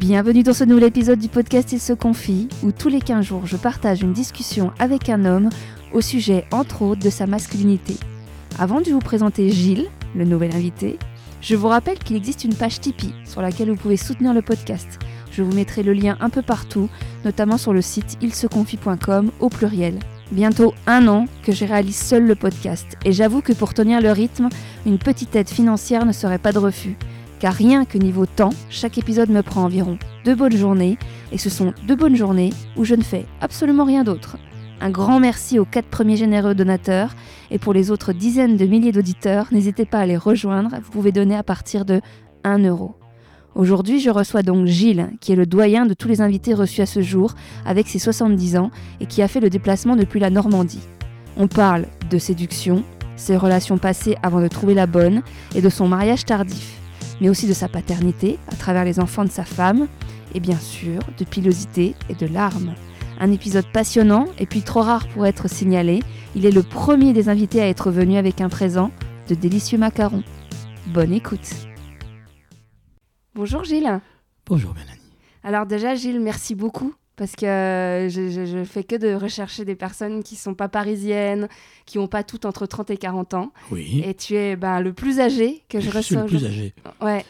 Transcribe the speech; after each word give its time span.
Bienvenue 0.00 0.42
dans 0.42 0.54
ce 0.54 0.64
nouvel 0.64 0.84
épisode 0.84 1.18
du 1.18 1.28
podcast 1.28 1.72
Il 1.72 1.78
se 1.78 1.92
confie, 1.92 2.48
où 2.62 2.72
tous 2.72 2.88
les 2.88 3.02
15 3.02 3.22
jours 3.22 3.44
je 3.44 3.58
partage 3.58 4.00
une 4.00 4.14
discussion 4.14 4.72
avec 4.78 5.10
un 5.10 5.26
homme 5.26 5.50
au 5.92 6.00
sujet 6.00 6.46
entre 6.52 6.80
autres 6.80 7.02
de 7.02 7.10
sa 7.10 7.26
masculinité. 7.26 7.96
Avant 8.58 8.80
de 8.80 8.90
vous 8.90 9.00
présenter 9.00 9.50
Gilles, 9.50 9.88
le 10.16 10.24
nouvel 10.24 10.56
invité, 10.56 10.98
je 11.42 11.54
vous 11.54 11.68
rappelle 11.68 11.98
qu'il 11.98 12.16
existe 12.16 12.44
une 12.44 12.54
page 12.54 12.80
Tipeee 12.80 13.12
sur 13.26 13.42
laquelle 13.42 13.68
vous 13.68 13.76
pouvez 13.76 13.98
soutenir 13.98 14.32
le 14.32 14.40
podcast. 14.40 14.88
Je 15.32 15.42
vous 15.42 15.52
mettrai 15.52 15.82
le 15.82 15.92
lien 15.92 16.16
un 16.22 16.30
peu 16.30 16.40
partout, 16.40 16.88
notamment 17.26 17.58
sur 17.58 17.74
le 17.74 17.82
site 17.82 18.16
ilseconfie.com 18.22 19.30
au 19.38 19.50
pluriel. 19.50 19.98
Bientôt 20.32 20.72
un 20.86 21.08
an 21.08 21.26
que 21.42 21.52
je 21.52 21.66
réalise 21.66 21.98
seul 21.98 22.24
le 22.24 22.36
podcast 22.36 22.96
et 23.04 23.12
j'avoue 23.12 23.42
que 23.42 23.52
pour 23.52 23.74
tenir 23.74 24.00
le 24.00 24.12
rythme, 24.12 24.48
une 24.86 24.98
petite 24.98 25.36
aide 25.36 25.50
financière 25.50 26.06
ne 26.06 26.12
serait 26.12 26.38
pas 26.38 26.52
de 26.52 26.58
refus. 26.58 26.96
Car 27.40 27.54
rien 27.54 27.86
que 27.86 27.96
niveau 27.96 28.26
temps, 28.26 28.52
chaque 28.68 28.98
épisode 28.98 29.30
me 29.30 29.42
prend 29.42 29.64
environ 29.64 29.98
deux 30.26 30.34
bonnes 30.34 30.56
journées 30.56 30.98
et 31.32 31.38
ce 31.38 31.48
sont 31.48 31.72
deux 31.86 31.96
bonnes 31.96 32.14
journées 32.14 32.50
où 32.76 32.84
je 32.84 32.94
ne 32.94 33.02
fais 33.02 33.24
absolument 33.40 33.84
rien 33.84 34.04
d'autre. 34.04 34.36
Un 34.82 34.90
grand 34.90 35.20
merci 35.20 35.58
aux 35.58 35.64
quatre 35.64 35.88
premiers 35.88 36.18
généreux 36.18 36.54
donateurs 36.54 37.14
et 37.50 37.58
pour 37.58 37.72
les 37.72 37.90
autres 37.90 38.12
dizaines 38.12 38.58
de 38.58 38.66
milliers 38.66 38.92
d'auditeurs, 38.92 39.46
n'hésitez 39.52 39.86
pas 39.86 40.00
à 40.00 40.06
les 40.06 40.18
rejoindre, 40.18 40.70
vous 40.84 40.90
pouvez 40.90 41.12
donner 41.12 41.34
à 41.34 41.42
partir 41.42 41.86
de 41.86 42.02
1 42.44 42.58
euro. 42.58 42.94
Aujourd'hui, 43.54 44.00
je 44.00 44.10
reçois 44.10 44.42
donc 44.42 44.66
Gilles, 44.66 45.10
qui 45.20 45.32
est 45.32 45.36
le 45.36 45.46
doyen 45.46 45.86
de 45.86 45.94
tous 45.94 46.08
les 46.08 46.20
invités 46.20 46.54
reçus 46.54 46.82
à 46.82 46.86
ce 46.86 47.02
jour, 47.02 47.34
avec 47.66 47.88
ses 47.88 47.98
70 47.98 48.56
ans, 48.56 48.70
et 49.00 49.06
qui 49.06 49.22
a 49.22 49.28
fait 49.28 49.40
le 49.40 49.50
déplacement 49.50 49.96
depuis 49.96 50.20
la 50.20 50.30
Normandie. 50.30 50.86
On 51.36 51.48
parle 51.48 51.86
de 52.10 52.18
séduction, 52.18 52.84
ses 53.16 53.36
relations 53.36 53.76
passées 53.76 54.16
avant 54.22 54.40
de 54.40 54.48
trouver 54.48 54.74
la 54.74 54.86
bonne, 54.86 55.22
et 55.54 55.62
de 55.62 55.68
son 55.68 55.88
mariage 55.88 56.24
tardif, 56.24 56.79
mais 57.20 57.28
aussi 57.28 57.46
de 57.46 57.52
sa 57.52 57.68
paternité, 57.68 58.38
à 58.48 58.56
travers 58.56 58.84
les 58.84 59.00
enfants 59.00 59.24
de 59.24 59.30
sa 59.30 59.44
femme, 59.44 59.86
et 60.34 60.40
bien 60.40 60.58
sûr 60.58 61.00
de 61.18 61.24
pilosité 61.24 61.94
et 62.08 62.14
de 62.14 62.26
larmes. 62.26 62.74
Un 63.18 63.32
épisode 63.32 63.70
passionnant, 63.72 64.26
et 64.38 64.46
puis 64.46 64.62
trop 64.62 64.80
rare 64.80 65.08
pour 65.08 65.26
être 65.26 65.48
signalé, 65.48 66.00
il 66.34 66.46
est 66.46 66.50
le 66.50 66.62
premier 66.62 67.12
des 67.12 67.28
invités 67.28 67.60
à 67.60 67.68
être 67.68 67.90
venu 67.90 68.16
avec 68.16 68.40
un 68.40 68.48
présent 68.48 68.90
de 69.28 69.34
délicieux 69.34 69.78
macarons. 69.78 70.24
Bonne 70.86 71.12
écoute 71.12 71.50
Bonjour 73.34 73.64
Gilles. 73.64 74.00
Bonjour 74.46 74.74
Mélanie. 74.74 74.98
Alors 75.44 75.66
déjà 75.66 75.94
Gilles, 75.94 76.20
merci 76.20 76.54
beaucoup 76.54 76.94
parce 77.20 77.36
que 77.36 77.44
euh, 77.44 78.08
je, 78.08 78.30
je, 78.30 78.46
je, 78.46 78.64
fais 78.64 78.82
que 78.82 78.96
de 78.96 79.12
rechercher 79.12 79.66
des 79.66 79.74
personnes 79.74 80.22
qui 80.22 80.36
sont 80.36 80.54
pas 80.54 80.70
parisiennes, 80.70 81.48
qui 81.84 81.98
n'ont 81.98 82.06
pas 82.08 82.22
toutes 82.24 82.46
entre 82.46 82.64
30 82.64 82.88
et 82.92 82.96
40 82.96 83.34
ans. 83.34 83.52
Oui. 83.70 84.02
Et 84.06 84.14
tu 84.14 84.36
es 84.36 84.56
ben, 84.56 84.80
le 84.80 84.94
plus 84.94 85.20
âgé 85.20 85.62
que 85.68 85.80
je, 85.80 85.90
je 85.90 85.98
reçois. 85.98 86.02
suis 86.02 86.16
le 86.16 86.24
plus 86.24 86.46
âgé. 86.46 86.74
Ouais, 87.02 87.26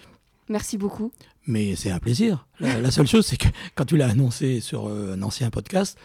merci 0.48 0.78
beaucoup. 0.78 1.10
Mais 1.48 1.74
c'est 1.74 1.90
un 1.90 1.98
plaisir. 1.98 2.46
La, 2.60 2.80
la 2.80 2.92
seule 2.92 3.08
chose, 3.08 3.26
c'est 3.26 3.36
que 3.36 3.48
quand 3.74 3.84
tu 3.84 3.96
l'as 3.96 4.08
annoncé 4.08 4.60
sur 4.60 4.86
euh, 4.86 5.16
un 5.16 5.22
ancien 5.22 5.50
podcast, 5.50 5.98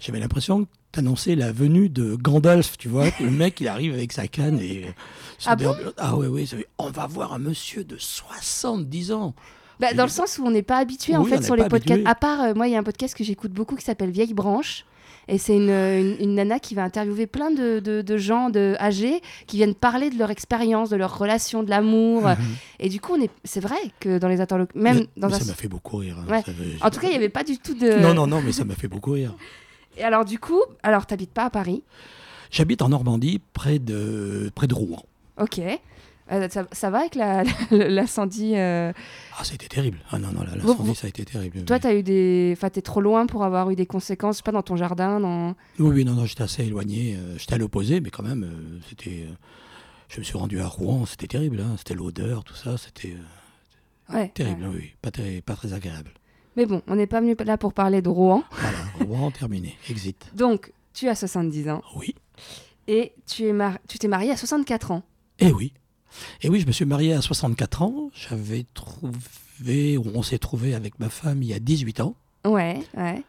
j'avais 0.00 0.18
l'impression 0.18 0.64
que 0.64 0.70
tu 0.90 0.98
annonçais 0.98 1.36
la 1.36 1.52
venue 1.52 1.88
de 1.88 2.16
Gandalf, 2.16 2.76
tu 2.76 2.88
vois. 2.88 3.06
le 3.20 3.30
mec, 3.30 3.60
il 3.60 3.68
arrive 3.68 3.94
avec 3.94 4.12
sa 4.14 4.26
canne 4.26 4.58
et... 4.58 4.84
euh, 4.84 4.90
Ah 5.46 5.54
bon? 5.54 5.76
ah 5.96 6.16
ça 6.44 6.56
fait, 6.56 6.66
on 6.78 6.90
va 6.90 7.06
voir 7.06 7.34
un 7.34 7.38
monsieur 7.38 7.84
de 7.84 7.98
70 7.98 9.12
ans. 9.12 9.36
Bah, 9.80 9.92
dans 9.94 10.04
le 10.04 10.08
sens 10.10 10.38
où 10.38 10.44
on 10.44 10.50
n'est 10.50 10.62
pas 10.62 10.78
habitué 10.78 11.16
en 11.16 11.24
fait 11.24 11.38
on 11.38 11.42
sur 11.42 11.56
les 11.56 11.68
podcasts. 11.68 11.90
habitué. 11.92 12.10
À 12.10 12.14
part, 12.14 12.40
euh, 12.42 12.54
moi, 12.54 12.66
il 12.68 12.72
y 12.72 12.76
a 12.76 12.78
un 12.78 12.82
podcast 12.82 13.14
que 13.16 13.22
j'écoute 13.24 13.52
beaucoup 13.52 13.76
qui 13.76 13.84
s'appelle 13.84 14.10
Vieille 14.10 14.34
Branche. 14.34 14.84
Et 15.30 15.36
c'est 15.36 15.54
une, 15.54 15.68
une, 15.68 16.16
une 16.20 16.34
nana 16.36 16.58
qui 16.58 16.74
va 16.74 16.84
interviewer 16.84 17.26
plein 17.26 17.50
de, 17.50 17.80
de, 17.80 18.00
de 18.00 18.16
gens 18.16 18.48
de, 18.48 18.74
âgés 18.80 19.20
qui 19.46 19.56
viennent 19.58 19.74
parler 19.74 20.08
de 20.08 20.18
leur 20.18 20.30
expérience, 20.30 20.88
de 20.88 20.96
leur 20.96 21.18
relation, 21.18 21.62
de 21.62 21.68
l'amour. 21.68 22.22
Mhm. 22.22 22.36
Et 22.80 22.88
du 22.88 22.98
coup, 22.98 23.12
on 23.14 23.20
est... 23.20 23.30
c'est 23.44 23.60
vrai 23.60 23.76
que 24.00 24.16
dans 24.18 24.28
les 24.28 24.40
interlocuteurs, 24.40 24.82
même 24.82 24.96
Mais- 25.00 25.08
dans 25.18 25.28
mais 25.28 25.34
un... 25.34 25.38
Ça 25.38 25.44
m'a 25.44 25.52
fait 25.52 25.68
beaucoup 25.68 25.98
rire. 25.98 26.16
hein. 26.18 26.30
Ouais. 26.30 26.42
En 26.80 26.88
tout 26.88 26.98
cas, 26.98 27.08
il 27.08 27.10
n'y 27.10 27.16
avait 27.16 27.28
pas 27.28 27.44
du 27.44 27.58
tout 27.58 27.74
de. 27.74 28.00
Non, 28.00 28.14
non, 28.14 28.26
non, 28.26 28.40
mais 28.40 28.52
ça 28.52 28.64
m'a 28.64 28.74
fait 28.74 28.88
beaucoup 28.88 29.10
rire. 29.12 29.34
Et 29.98 30.02
alors, 30.02 30.24
du 30.24 30.38
coup, 30.38 30.62
alors, 30.82 31.04
t'habites 31.04 31.32
pas 31.32 31.44
à 31.44 31.50
Paris? 31.50 31.82
J'habite 32.50 32.80
en 32.80 32.88
Normandie, 32.88 33.42
près 33.52 33.78
de, 33.78 34.50
près 34.54 34.66
de 34.66 34.74
Rouen. 34.74 35.02
Ok. 35.38 35.60
Euh, 36.30 36.48
ça, 36.50 36.66
ça 36.72 36.90
va 36.90 36.98
avec 37.00 37.14
la- 37.14 37.42
la- 37.70 37.88
l'incendie 37.88 38.52
euh, 38.56 38.92
Ah, 39.38 39.44
ça 39.44 39.52
a 39.52 39.54
été 39.54 39.66
terrible. 39.68 39.98
Ah 40.10 40.18
non, 40.18 40.28
non, 40.32 40.42
l'incendie, 40.42 40.94
ça 40.94 41.06
a 41.06 41.08
été 41.10 41.24
terrible. 41.24 41.64
Toi, 41.64 41.76
oui. 41.76 41.80
t'as 41.80 41.94
eu 41.94 42.02
des. 42.02 42.52
Enfin, 42.56 42.68
t'es 42.70 42.82
trop 42.82 43.00
loin 43.00 43.26
pour 43.26 43.44
avoir 43.44 43.70
eu 43.70 43.76
des 43.76 43.86
conséquences, 43.86 44.36
je 44.36 44.38
sais 44.38 44.42
pas, 44.42 44.52
dans 44.52 44.62
ton 44.62 44.76
jardin, 44.76 45.20
dans. 45.20 45.50
Oui, 45.78 45.90
oui, 45.96 46.04
non, 46.04 46.12
non, 46.12 46.26
j'étais 46.26 46.42
assez 46.42 46.64
éloigné. 46.64 47.16
euh, 47.16 47.38
j'étais 47.38 47.54
à 47.54 47.58
l'opposé, 47.58 48.00
mais 48.00 48.10
quand 48.10 48.22
même, 48.22 48.50
c'était. 48.88 49.26
je 50.08 50.18
me 50.18 50.24
suis 50.24 50.36
rendu 50.36 50.60
à 50.60 50.66
Rouen, 50.66 51.06
c'était 51.06 51.28
terrible. 51.28 51.60
hein, 51.60 51.76
c'était 51.78 51.94
l'odeur, 51.94 52.44
tout 52.44 52.54
ça, 52.54 52.76
c'était 52.76 53.16
Ouais. 54.12 54.28
terrible. 54.34 54.64
ouais. 54.64 54.74
oui, 54.74 54.92
pas, 55.02 55.10
très- 55.10 55.40
pas 55.42 55.54
très 55.54 55.72
agréable. 55.72 56.10
Mais 56.56 56.66
bon, 56.66 56.82
on 56.88 56.96
n'est 56.96 57.06
pas 57.06 57.20
venu 57.20 57.36
là 57.44 57.56
pour 57.56 57.72
parler 57.72 58.02
de 58.02 58.08
Rouen. 58.08 58.42
Voilà, 58.50 58.78
Rouen, 59.00 59.30
terminé. 59.30 59.76
Exit. 59.88 60.30
Donc, 60.34 60.72
tu 60.92 61.08
as 61.08 61.14
70 61.14 61.68
ans 61.70 61.82
Oui. 61.96 62.14
et 62.88 63.12
tu 63.26 63.44
es 63.46 63.52
mar- 63.52 63.78
tu 63.86 63.98
t'es 63.98 64.08
marié 64.08 64.30
à 64.32 64.36
64 64.36 64.90
ans. 64.90 65.02
Et 65.38 65.52
oui. 65.52 65.72
Et 66.42 66.48
oui, 66.48 66.60
je 66.60 66.66
me 66.66 66.72
suis 66.72 66.84
marié 66.84 67.12
à 67.12 67.20
64 67.22 67.82
ans. 67.82 68.10
J'avais 68.14 68.64
trouvé, 68.74 69.96
ou 69.98 70.04
on 70.14 70.22
s'est 70.22 70.38
trouvé 70.38 70.74
avec 70.74 70.98
ma 70.98 71.08
femme 71.08 71.42
il 71.42 71.48
y 71.48 71.54
a 71.54 71.58
18 71.58 72.00
ans. 72.00 72.14
Ouais, 72.46 72.80
ouais. 72.96 73.22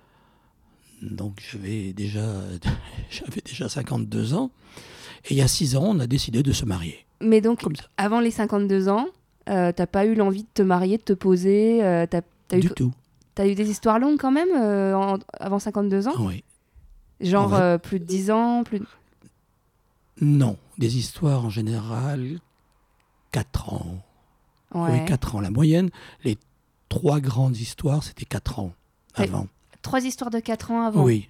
Donc 1.02 1.42
j'avais 1.52 1.94
déjà, 1.94 2.22
j'avais 3.10 3.42
déjà 3.46 3.70
52 3.70 4.34
ans. 4.34 4.52
Et 5.26 5.34
il 5.34 5.38
y 5.38 5.42
a 5.42 5.48
6 5.48 5.76
ans, 5.76 5.84
on 5.86 6.00
a 6.00 6.08
décidé 6.08 6.44
de 6.44 6.52
se 6.54 6.66
marier. 6.66 7.06
Mais 7.22 7.42
donc, 7.42 7.62
avant 7.98 8.20
les 8.22 8.32
52 8.32 8.88
ans, 8.90 9.08
euh, 9.50 9.72
t'as 9.76 9.88
pas 9.88 10.06
eu 10.06 10.16
l'envie 10.16 10.44
de 10.44 10.50
te 10.54 10.62
marier, 10.62 10.98
de 10.98 11.04
te 11.04 11.14
poser 11.14 11.84
euh, 11.84 12.06
T'as 12.10 12.22
t'as 12.48 12.58
eu, 12.58 12.62
Du 12.62 12.70
tout. 12.70 12.94
t'as 13.36 13.48
eu 13.48 13.56
des 13.56 13.70
histoires 13.70 14.00
longues 14.00 14.18
quand 14.20 14.32
même 14.32 14.50
euh, 14.56 14.94
en- 14.96 15.18
avant 15.40 15.60
52 15.60 16.08
ans? 16.08 16.14
Oui. 16.20 16.44
Genre 17.20 17.54
euh, 17.56 17.78
plus 17.78 18.00
de 18.00 18.06
10 18.06 18.32
ans 18.32 18.64
plus 18.64 18.80
Non, 20.22 20.58
des 20.78 20.98
histoires 20.98 21.46
en 21.46 21.50
général, 21.50 22.40
4 23.32 23.74
ans. 23.74 24.04
Ouais. 24.74 24.92
Oui, 25.02 25.06
4 25.06 25.36
ans. 25.36 25.42
La 25.42 25.52
moyenne, 25.52 25.90
les 26.24 26.38
trois 26.90 27.20
grandes 27.20 27.58
histoires, 27.58 28.04
c'était 28.04 28.26
4 28.26 28.60
ans 28.60 28.74
avant. 29.16 29.48
Trois 29.82 30.04
histoires 30.06 30.30
de 30.30 30.40
4 30.40 30.72
ans 30.72 30.86
avant. 30.86 31.04
Oui. 31.04 31.30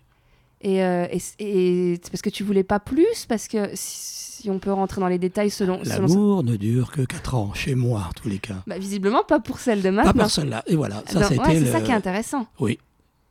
Et, 0.61 0.83
euh, 0.83 1.07
et, 1.11 1.19
et 1.39 1.99
c'est 2.03 2.11
parce 2.11 2.21
que 2.21 2.29
tu 2.29 2.43
voulais 2.43 2.63
pas 2.65 2.79
plus 2.81 3.25
Parce 3.29 3.47
que 3.47 3.69
si, 3.75 4.49
on 4.49 4.59
peut 4.59 4.73
rentrer 4.73 4.99
dans 4.99 5.07
les 5.07 5.17
détails 5.17 5.49
selon. 5.49 5.83
selon 5.85 6.01
L'amour 6.07 6.43
ne 6.43 6.55
dure 6.57 6.91
que 6.91 7.01
4 7.01 7.35
ans, 7.35 7.53
chez 7.53 7.75
moi 7.75 8.07
en 8.09 8.13
tous 8.13 8.27
les 8.27 8.39
cas. 8.39 8.61
Bah, 8.67 8.77
visiblement 8.77 9.23
pas 9.23 9.39
pour 9.39 9.59
celle 9.59 9.79
de 9.81 9.89
Pas 9.89 9.91
maintenant. 9.91 10.23
pour 10.23 10.31
celle-là. 10.31 10.63
Et 10.67 10.75
voilà, 10.75 11.01
ça 11.07 11.23
c'était 11.23 11.39
ouais, 11.41 11.53
c'est 11.53 11.59
le... 11.61 11.71
ça 11.71 11.81
qui 11.81 11.91
est 11.91 11.95
intéressant. 11.95 12.47
Oui, 12.59 12.77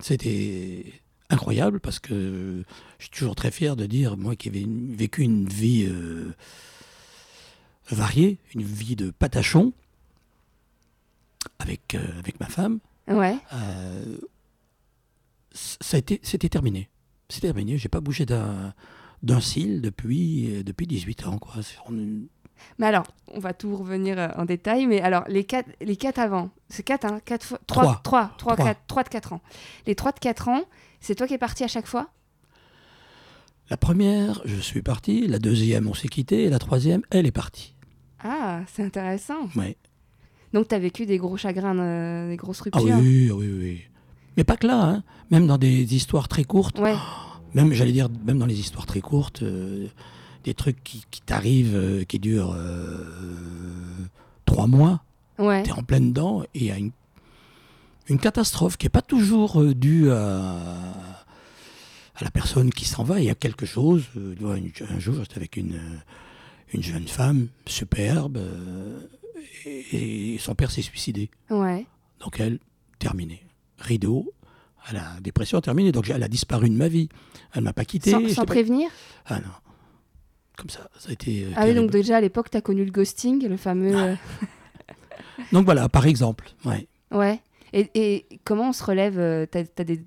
c'était 0.01 0.87
incroyable 1.31 1.81
parce 1.81 1.99
que 1.99 2.63
je 2.99 3.05
suis 3.05 3.11
toujours 3.11 3.35
très 3.35 3.51
fier 3.51 3.77
de 3.77 3.85
dire, 3.87 4.17
moi 4.17 4.35
qui 4.37 4.49
une- 4.49 4.95
vécu 4.95 5.23
une 5.23 5.47
vie 5.47 5.87
euh, 5.87 6.35
variée, 7.91 8.39
une 8.55 8.63
vie 8.63 8.97
de 8.97 9.11
patachon 9.11 9.73
avec, 11.59 11.95
euh, 11.95 12.19
avec 12.19 12.39
ma 12.41 12.47
femme, 12.47 12.79
Ouais. 13.09 13.37
euh, 13.55 14.19
c- 15.53 15.77
ça 15.81 15.97
a 15.97 15.99
été, 15.99 16.21
c'était 16.23 16.49
terminé. 16.49 16.89
C'est 17.29 17.41
terminé, 17.41 17.79
j'ai 17.79 17.89
pas 17.89 18.01
bougé 18.01 18.27
d'un 18.27 18.75
d'un 19.25 19.41
cil 19.41 19.81
depuis, 19.81 20.55
euh, 20.59 20.63
depuis 20.63 20.87
18 20.87 21.27
ans. 21.27 21.39
Quoi. 21.39 21.55
Mais 22.79 22.87
alors, 22.87 23.05
on 23.35 23.41
va 23.41 23.53
tout 23.53 23.75
revenir 23.77 24.17
euh, 24.17 24.29
en 24.37 24.45
détail. 24.45 24.87
Mais 24.87 25.01
alors, 25.01 25.25
les 25.27 25.43
quatre, 25.43 25.69
les 25.81 25.97
quatre 25.97 26.21
avant, 26.21 26.51
c'est 26.69 26.85
quatre, 26.85 27.05
hein, 27.05 27.19
quatre 27.25 27.45
fois, 27.45 27.59
trois, 27.67 27.83
Trois. 27.83 27.97
trois, 28.05 28.35
trois, 28.39 28.55
Trois. 28.55 28.67
quatre, 28.69 28.81
trois 28.87 29.03
de 29.03 29.09
quatre 29.09 29.33
ans. 29.33 29.41
Les 29.89 29.97
trois 29.97 30.13
de 30.13 30.21
quatre 30.21 30.47
ans, 30.49 30.63
c'est 31.01 31.17
toi 31.17 31.27
qui 31.27 31.35
es 31.35 31.39
parti 31.39 31.65
à 31.65 31.69
chaque 31.69 31.89
fois? 31.89 32.11
La 33.71 33.77
première, 33.77 34.41
je 34.45 34.61
suis 34.61 34.83
parti, 34.83 35.27
la 35.27 35.41
deuxième, 35.41 35.89
on 35.89 35.95
s'est 35.95 36.07
quitté, 36.09 36.45
et 36.45 36.49
la 36.51 36.61
troisième, 36.61 37.03
elle 37.11 37.27
est 37.27 37.33
partie. 37.33 37.75
Ah, 38.23 38.61
c'est 38.73 38.83
intéressant. 38.85 39.49
Ouais. 39.57 39.77
Donc, 40.53 40.69
tu 40.69 40.75
as 40.75 40.79
vécu 40.79 41.07
des 41.07 41.19
gros 41.19 41.37
chagrins, 41.37 41.79
euh, 41.79 42.31
des 42.31 42.37
grosses 42.37 42.63
Ah 42.73 42.79
ruptures. 42.79 42.99
oui, 42.99 43.31
oui, 43.31 43.53
oui. 43.61 43.81
Mais 44.37 44.45
pas 44.45 44.57
que 44.57 44.67
là, 44.67 44.83
hein. 44.83 45.03
même 45.31 45.47
dans 45.47 45.59
des 45.59 45.95
histoires 45.95 46.29
très 46.29 46.45
courtes, 46.45 46.79
Ouais. 46.79 46.95
même, 47.55 47.73
j'allais 47.73 47.93
dire, 47.93 48.09
même 48.25 48.39
dans 48.39 48.47
les 48.47 48.59
histoires 48.59 48.87
très 48.87 49.01
courtes, 49.01 49.43
euh, 49.43 49.87
des 50.45 50.55
trucs 50.55 50.83
qui, 50.85 51.05
qui 51.11 51.21
t'arrivent, 51.21 51.75
euh, 51.77 52.05
qui 52.05 52.19
durent 52.19 52.57
trois 54.45 54.67
mois, 54.67 55.03
Ouais. 55.39 55.63
t'es 55.63 55.73
en 55.73 55.83
pleine 55.83 56.09
dedans, 56.09 56.43
et 56.43 56.49
il 56.55 56.65
y 56.65 56.71
a 56.71 56.79
une, 56.79 56.91
une 58.09 58.19
catastrophe 58.19 58.77
qui 58.77 58.87
n'est 58.87 58.91
pas 58.91 59.03
toujours 59.03 59.63
due 59.75 60.11
à, 60.11 60.57
à 62.17 62.25
la 62.25 62.31
personne 62.31 62.71
qui 62.71 62.85
s'en 62.87 63.05
va, 63.05 63.21
il 63.21 63.27
y 63.27 63.31
a 63.31 63.35
quelque 63.37 63.67
chose. 63.67 64.05
un 64.91 64.99
jour, 64.99 65.15
j'étais 65.21 65.37
avec 65.37 65.57
une, 65.57 65.79
une 66.73 66.83
jeune 66.83 67.09
femme 67.09 67.49
superbe, 67.67 68.37
euh, 68.39 69.01
et, 69.65 70.35
et 70.35 70.39
son 70.39 70.55
père 70.55 70.71
s'est 70.71 70.83
suicidé. 70.83 71.31
Ouais. 71.51 71.87
Donc 72.21 72.41
elle, 72.41 72.59
terminée. 72.99 73.43
Rideau, 73.79 74.33
à 74.87 74.93
la 74.93 75.21
dépression 75.21 75.61
terminée. 75.61 75.93
Donc 75.93 76.09
elle 76.11 76.23
a 76.23 76.29
disparu 76.29 76.69
de 76.69 76.75
ma 76.75 76.89
vie. 76.89 77.09
Elle 77.55 77.63
m'a 77.63 77.73
pas 77.73 77.85
quitté. 77.85 78.11
Sans, 78.11 78.23
pas- 78.35 78.47
prévenir? 78.47 78.91
Ah 79.27 79.41
non. 79.41 79.53
Comme 80.57 80.71
ça, 80.71 80.91
ça 80.99 81.11
a 81.11 81.13
été. 81.13 81.45
euh, 81.45 81.51
Ah 81.57 81.67
oui, 81.67 81.75
donc 81.75 81.91
déjà 81.91 82.17
à 82.17 82.21
l'époque, 82.21 82.51
tu 82.51 82.57
as 82.57 82.61
connu 82.61 82.85
le 82.85 82.91
ghosting, 82.91 83.47
le 83.47 83.57
fameux. 83.57 83.95
Ah. 83.97 84.05
euh, 84.07 84.15
Donc 85.53 85.65
voilà, 85.65 85.89
par 85.89 86.07
exemple. 86.07 86.51
Ouais. 86.65 86.89
Ouais. 87.13 87.41
Et, 87.73 87.91
et 87.95 88.27
comment 88.45 88.71
on 88.71 88.73
se 88.73 88.83
relève 88.83 89.19
euh, 89.19 89.47
T'as 89.47 89.63
as 89.79 89.85
des, 89.85 90.03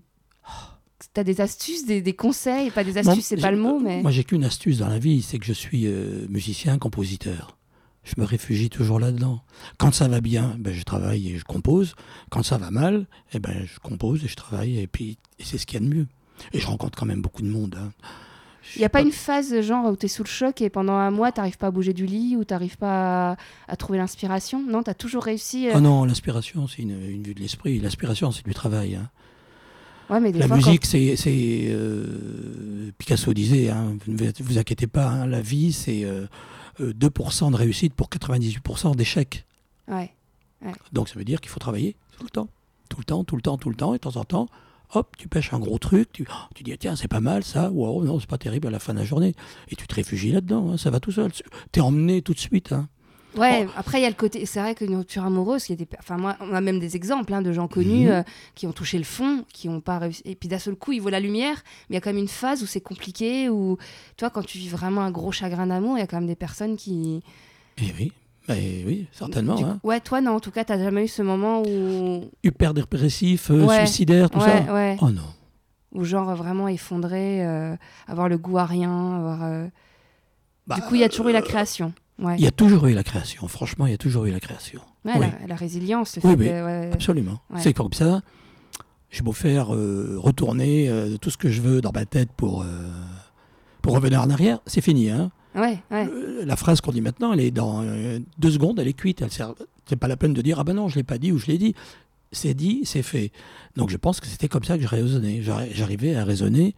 t'as 1.13 1.23
des 1.23 1.41
astuces, 1.41 1.85
des, 1.85 2.01
des 2.01 2.13
conseils? 2.13 2.71
Pas 2.71 2.83
des 2.83 2.97
astuces, 2.97 3.25
c'est 3.25 3.37
pas 3.37 3.51
le 3.51 3.57
mot, 3.57 3.79
mais. 3.79 4.01
Moi, 4.01 4.11
j'ai 4.11 4.23
qu'une 4.23 4.43
astuce 4.43 4.77
dans 4.79 4.87
la 4.89 4.99
vie, 4.99 5.21
c'est 5.21 5.39
que 5.39 5.45
je 5.45 5.53
suis 5.53 5.87
euh, 5.87 6.25
musicien, 6.29 6.77
compositeur. 6.77 7.57
Je 8.03 8.15
me 8.17 8.25
réfugie 8.25 8.69
toujours 8.71 8.99
là-dedans. 8.99 9.41
Quand 9.77 9.93
ça 9.93 10.07
va 10.07 10.21
bien, 10.21 10.55
ben, 10.57 10.73
je 10.73 10.81
travaille 10.83 11.29
et 11.29 11.37
je 11.37 11.43
compose. 11.45 11.93
Quand 12.31 12.41
ça 12.41 12.57
va 12.57 12.71
mal, 12.71 13.05
eh 13.33 13.39
ben, 13.39 13.63
je 13.65 13.77
compose 13.79 14.23
et 14.25 14.27
je 14.27 14.35
travaille. 14.35 14.79
Et 14.79 14.87
puis, 14.87 15.17
c'est 15.39 15.59
ce 15.59 15.67
qu'il 15.67 15.79
y 15.79 15.83
a 15.85 15.87
de 15.87 15.93
mieux. 15.93 16.07
Et 16.53 16.59
je 16.59 16.65
rencontre 16.65 16.97
quand 16.97 17.05
même 17.05 17.21
beaucoup 17.21 17.43
de 17.43 17.49
monde. 17.49 17.77
hein. 17.79 17.91
Il 18.75 18.79
n'y 18.79 18.85
a 18.85 18.89
pas 18.89 19.01
une 19.01 19.11
phase 19.11 19.59
genre 19.61 19.91
où 19.91 19.95
tu 19.95 20.05
es 20.05 20.09
sous 20.09 20.23
le 20.23 20.27
choc 20.29 20.61
et 20.61 20.69
pendant 20.69 20.93
un 20.93 21.11
mois, 21.11 21.31
t'arrives 21.31 21.57
pas 21.57 21.67
à 21.67 21.71
bouger 21.71 21.93
du 21.93 22.05
lit 22.05 22.35
ou 22.37 22.43
t'arrives 22.43 22.77
pas 22.77 23.31
à, 23.31 23.37
à 23.67 23.75
trouver 23.75 23.97
l'inspiration? 23.99 24.63
Non, 24.67 24.81
t'as 24.83 24.93
toujours 24.93 25.23
réussi. 25.23 25.67
euh, 25.67 25.73
Ah 25.75 25.79
non, 25.81 26.05
l'inspiration, 26.05 26.67
c'est 26.67 26.81
une, 26.83 26.91
une 27.09 27.23
vue 27.23 27.33
de 27.33 27.39
l'esprit. 27.39 27.79
L'inspiration, 27.79 28.31
c'est 28.31 28.45
du 28.45 28.53
travail. 28.53 28.95
hein. 28.95 29.09
Ouais, 30.11 30.19
mais 30.19 30.31
des 30.31 30.39
La 30.39 30.47
fois, 30.47 30.57
musique, 30.57 30.85
c'est. 30.85 31.15
c'est, 31.15 31.67
euh, 31.69 32.91
Picasso 32.97 33.33
disait, 33.33 33.69
hein, 33.69 33.95
vous 34.05 34.11
ne 34.13 34.31
vous 34.43 34.57
inquiétez 34.57 34.87
pas, 34.87 35.07
hein, 35.07 35.25
la 35.25 35.41
vie, 35.41 35.71
c'est 35.71 36.03
euh, 36.03 36.27
euh, 36.81 36.93
2% 36.93 37.51
de 37.51 37.55
réussite 37.55 37.93
pour 37.93 38.09
98% 38.09 38.95
d'échecs. 38.95 39.45
quand- 39.87 39.95
Ouais. 39.95 40.11
Donc 40.93 41.09
ça 41.09 41.15
veut 41.15 41.23
dire 41.25 41.41
qu'il 41.41 41.49
faut 41.49 41.59
travailler 41.59 41.95
tout 42.17 42.23
le 42.25 42.29
temps. 42.29 42.47
Tout 42.89 42.99
le 42.99 43.03
temps, 43.05 43.23
tout 43.23 43.35
le 43.35 43.41
temps, 43.41 43.57
tout 43.57 43.69
le 43.69 43.75
temps. 43.75 43.93
Et 43.93 43.97
de 43.97 44.01
temps 44.01 44.17
en 44.17 44.23
temps, 44.25 44.47
hop, 44.93 45.15
tu 45.17 45.27
pêches 45.27 45.53
un 45.53 45.59
gros 45.59 45.79
truc. 45.79 46.09
Tu, 46.13 46.27
oh, 46.29 46.33
tu 46.53 46.63
dis, 46.63 46.77
tiens, 46.77 46.95
c'est 46.95 47.07
pas 47.07 47.21
mal 47.21 47.43
ça. 47.43 47.71
Ou 47.71 47.85
oh, 47.85 48.03
non, 48.03 48.19
c'est 48.19 48.29
pas 48.29 48.37
terrible 48.37 48.67
à 48.67 48.71
la 48.71 48.79
fin 48.79 48.93
de 48.93 48.99
la 48.99 49.05
journée. 49.05 49.33
Et 49.69 49.75
tu 49.75 49.87
te 49.87 49.95
réfugies 49.95 50.31
là-dedans. 50.31 50.71
hein, 50.71 50.77
ça 50.77 50.89
va 50.91 50.99
tout 50.99 51.11
seul. 51.11 51.31
Tu 51.31 51.79
es 51.79 51.81
emmené 51.81 52.21
tout 52.21 52.33
de 52.33 52.39
suite. 52.39 52.73
hein. 52.73 52.89
Ouais, 53.37 53.65
après, 53.77 53.99
il 53.99 54.03
y 54.03 54.05
a 54.05 54.09
le 54.09 54.15
côté. 54.15 54.45
C'est 54.45 54.59
vrai 54.59 54.75
qu'une 54.75 54.95
rupture 54.95 55.23
amoureuse, 55.25 55.63
qui 55.63 55.73
était. 55.73 55.87
Enfin, 55.99 56.17
moi, 56.17 56.35
on 56.41 56.53
a 56.53 56.59
même 56.61 56.79
des 56.79 56.95
exemples 56.97 57.33
hein, 57.33 57.41
de 57.41 57.51
gens 57.53 57.67
connus 57.69 58.05
Mhm. 58.07 58.11
euh, 58.11 58.23
qui 58.55 58.67
ont 58.67 58.73
touché 58.73 58.97
le 58.97 59.03
fond, 59.05 59.45
qui 59.53 59.69
n'ont 59.69 59.79
pas 59.79 59.99
réussi. 59.99 60.21
Et 60.25 60.35
puis 60.35 60.49
d'un 60.49 60.59
seul 60.59 60.75
coup, 60.75 60.91
ils 60.91 60.99
voient 61.01 61.11
la 61.11 61.19
lumière, 61.21 61.63
mais 61.89 61.93
il 61.93 61.95
y 61.95 61.97
a 61.97 62.01
quand 62.01 62.09
même 62.09 62.17
une 62.21 62.27
phase 62.27 62.61
où 62.61 62.65
c'est 62.65 62.81
compliqué, 62.81 63.47
où, 63.49 63.77
tu 64.17 64.25
vois, 64.25 64.29
quand 64.31 64.43
tu 64.45 64.57
vis 64.57 64.67
vraiment 64.69 65.01
un 65.01 65.11
gros 65.11 65.31
chagrin 65.31 65.67
d'amour, 65.67 65.97
il 65.97 66.01
y 66.01 66.03
a 66.03 66.07
quand 66.07 66.17
même 66.17 66.27
des 66.27 66.35
personnes 66.35 66.75
qui. 66.75 67.23
Et 67.77 67.93
oui, 67.97 68.11
mais 68.49 68.83
oui, 68.85 69.07
certainement. 69.13 69.55
Du 69.55 69.63
hein. 69.63 69.79
Ouais, 69.83 70.01
toi, 70.01 70.19
non, 70.19 70.31
en 70.31 70.39
tout 70.41 70.51
cas, 70.51 70.65
t'as 70.65 70.77
jamais 70.77 71.05
eu 71.05 71.07
ce 71.07 71.21
moment 71.21 71.63
où. 71.65 72.29
Hyper 72.43 72.73
dépressif, 72.73 73.49
euh, 73.49 73.65
Ouais. 73.65 73.85
suicidaire, 73.85 74.29
tout 74.29 74.39
ouais, 74.39 74.65
ça. 74.65 74.73
ouais. 74.73 74.97
Oh 75.01 75.09
non. 75.09 75.21
Ou 75.93 76.03
genre 76.03 76.35
vraiment 76.35 76.67
effondré, 76.67 77.45
euh, 77.45 77.75
avoir 78.07 78.27
le 78.29 78.37
goût 78.37 78.57
à 78.57 78.65
rien, 78.65 79.15
avoir. 79.17 79.43
euh, 79.43 79.67
Bah, 80.67 80.75
du 80.75 80.81
coup, 80.83 80.95
il 80.95 81.01
y 81.01 81.03
a 81.03 81.09
toujours 81.09 81.29
eu 81.29 81.33
la 81.33 81.39
euh, 81.39 81.41
création. 81.41 81.93
Ouais, 82.21 82.35
Il 82.37 82.43
y 82.43 82.47
a 82.47 82.51
toujours 82.51 82.85
eu 82.87 82.93
la 82.93 83.03
création. 83.03 83.47
Franchement, 83.47 83.85
il 83.87 83.91
y 83.91 83.95
a 83.95 83.97
toujours 83.97 84.25
eu 84.25 84.31
la 84.31 84.39
création. 84.39 84.79
Ouais, 85.05 85.13
oui. 85.15 85.25
la, 85.41 85.47
la 85.47 85.55
résilience, 85.55 86.19
Oui, 86.23 86.35
oui. 86.37 86.49
Absolument. 86.93 87.39
C'est 87.57 87.73
comme 87.73 87.93
ça. 87.93 88.21
J'ai 89.09 89.23
beau 89.23 89.33
faire 89.33 89.73
euh, 89.75 90.15
retourner 90.17 90.87
euh, 90.87 91.17
tout 91.17 91.29
ce 91.29 91.37
que 91.37 91.49
je 91.49 91.61
veux 91.61 91.81
dans 91.81 91.91
ma 91.91 92.05
tête 92.05 92.29
pour, 92.37 92.61
euh, 92.61 92.65
pour 93.81 93.93
revenir 93.93 94.21
en 94.21 94.29
arrière, 94.29 94.59
c'est 94.67 94.79
fini. 94.81 95.09
Hein. 95.09 95.31
Ouais, 95.55 95.79
ouais. 95.91 96.07
La 96.45 96.55
phrase 96.55 96.79
qu'on 96.79 96.91
dit 96.91 97.01
maintenant, 97.01 97.33
elle 97.33 97.41
est 97.41 97.51
dans 97.51 97.83
deux 98.37 98.51
secondes, 98.51 98.79
elle 98.79 98.87
est 98.87 98.93
cuite. 98.93 99.21
Elle 99.21 99.31
sert... 99.31 99.53
C'est 99.87 99.97
pas 99.97 100.07
la 100.07 100.15
peine 100.15 100.33
de 100.33 100.41
dire 100.41 100.59
ah 100.59 100.63
ben 100.63 100.73
non, 100.75 100.87
je 100.87 100.95
l'ai 100.95 101.03
pas 101.03 101.17
dit 101.17 101.31
ou 101.33 101.37
je 101.39 101.47
l'ai 101.47 101.57
dit. 101.57 101.73
C'est 102.31 102.53
dit, 102.53 102.83
c'est 102.85 103.01
fait. 103.03 103.31
Donc 103.75 103.89
je 103.89 103.97
pense 103.97 104.21
que 104.21 104.27
c'était 104.27 104.47
comme 104.47 104.63
ça 104.63 104.77
que 104.77 104.83
je 104.83 104.87
raisonnais. 104.87 105.41
J'arri- 105.41 105.71
J'arrivais 105.73 106.15
à 106.15 106.23
raisonner 106.23 106.73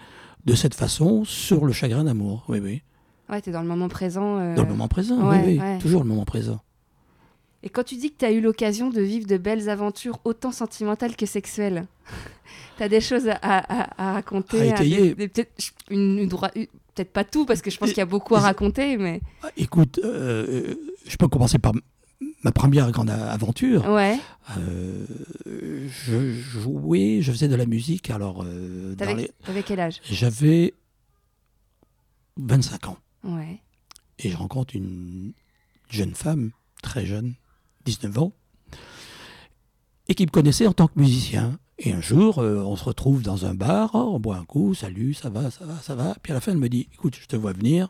de 0.46 0.56
cette 0.56 0.74
façon 0.74 1.24
sur 1.26 1.66
le 1.66 1.74
chagrin 1.74 2.06
d'amour. 2.06 2.44
Oui, 2.48 2.60
oui. 2.60 2.82
Ouais, 3.30 3.42
t'es 3.42 3.52
dans 3.52 3.62
le 3.62 3.68
moment 3.68 3.90
présent. 3.90 4.38
euh. 4.40 4.56
Dans 4.56 4.64
le 4.64 4.70
moment 4.70 4.88
présent. 4.88 5.30
ouais, 5.30 5.42
oui, 5.46 5.54
oui. 5.54 5.60
ouais. 5.60 5.78
Toujours 5.80 6.04
le 6.04 6.10
moment 6.10 6.26
présent. 6.26 6.60
Et 7.66 7.70
quand 7.70 7.84
tu 7.84 7.96
dis 7.96 8.12
que 8.12 8.18
tu 8.20 8.26
as 8.26 8.32
eu 8.32 8.42
l'occasion 8.42 8.90
de 8.90 9.02
vivre 9.02 9.26
de 9.26 9.38
belles 9.38 9.70
aventures 9.70 10.20
autant 10.26 10.52
sentimentales 10.52 11.16
que 11.16 11.26
sexuelles, 11.26 11.86
tu 12.78 12.84
as 12.84 12.90
des 12.90 13.00
choses 13.02 13.30
à, 13.30 13.38
à- 13.42 14.10
à 14.10 14.14
raconter 14.14 14.60
À 14.62 14.66
étayer. 14.66 14.98
des- 14.98 15.16
des- 15.16 15.28
Peut-être 15.30 15.52
une- 15.90 16.20
une 16.20 16.28
droit- 16.28 16.52
une- 16.56 16.68
peut-être 16.94 17.14
pas 17.14 17.24
tout, 17.24 17.46
parce 17.46 17.62
que 17.62 17.72
je 17.72 17.78
pense 17.78 17.90
qu'il 17.90 18.00
y 18.00 18.02
a 18.02 18.06
beaucoup 18.06 18.36
à 18.36 18.40
raconter, 18.42 18.98
mais. 18.98 19.22
Ah, 19.42 19.48
Écoute, 19.56 20.00
euh, 20.04 20.46
euh, 20.72 20.76
je 21.08 21.16
peux 21.16 21.30
commencer 21.30 21.58
par 21.58 21.72
ma 22.44 22.52
première 22.52 22.92
grande 22.92 23.10
aventure. 23.10 23.90
Ouais. 23.90 24.18
Euh, 24.58 25.06
je 25.48 26.34
jouais, 26.34 27.22
je 27.22 27.32
faisais 27.32 27.48
de 27.48 27.56
la 27.56 27.66
musique. 27.66 28.10
Alors, 28.10 28.44
euh, 28.46 28.90
dans 28.96 29.06
T'avais 29.06 29.22
les- 29.22 29.32
t'avais 29.46 29.64
quel 29.64 29.80
âge? 29.80 30.02
J'avais 30.04 30.74
25 32.38 32.88
ans. 32.90 32.98
Et 34.20 34.30
je 34.30 34.38
rencontre 34.38 34.76
une 34.76 35.34
jeune 35.90 36.16
femme, 36.16 36.52
très 36.82 37.06
jeune, 37.06 37.34
19 37.86 38.18
ans, 38.20 38.34
et 40.08 40.16
qui 40.16 40.26
me 40.26 40.32
connaissait 40.32 40.68
en 40.68 40.74
tant 40.74 40.88
que 40.88 41.00
musicien. 41.00 41.60
Et 41.80 41.92
un 41.92 42.02
jour, 42.02 42.40
euh, 42.40 42.58
on 42.64 42.76
se 42.76 42.84
retrouve 42.84 43.24
dans 43.24 43.46
un 43.46 43.56
bar, 43.56 43.96
on 43.96 44.20
boit 44.20 44.38
un 44.38 44.46
coup, 44.46 44.74
salut, 44.74 45.14
ça 45.14 45.30
va, 45.30 45.50
ça 45.50 45.66
va, 45.66 45.78
ça 45.82 45.96
va. 45.96 46.16
Puis 46.22 46.32
à 46.32 46.36
la 46.36 46.42
fin, 46.42 46.52
elle 46.52 46.58
me 46.58 46.70
dit, 46.70 46.88
écoute, 46.94 47.18
je 47.20 47.28
te 47.28 47.36
vois 47.36 47.54
venir, 47.54 47.90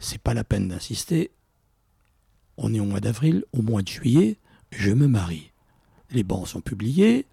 c'est 0.00 0.20
pas 0.20 0.34
la 0.34 0.44
peine 0.44 0.68
d'insister. 0.68 1.30
On 2.56 2.74
est 2.74 2.80
au 2.80 2.84
mois 2.84 3.00
d'avril, 3.00 3.44
au 3.52 3.62
mois 3.62 3.82
de 3.82 3.88
juillet, 3.88 4.38
je 4.70 4.90
me 4.90 5.06
marie. 5.06 5.52
Les 6.10 6.24
bancs 6.24 6.48
sont 6.48 6.60
publiés, 6.60 7.26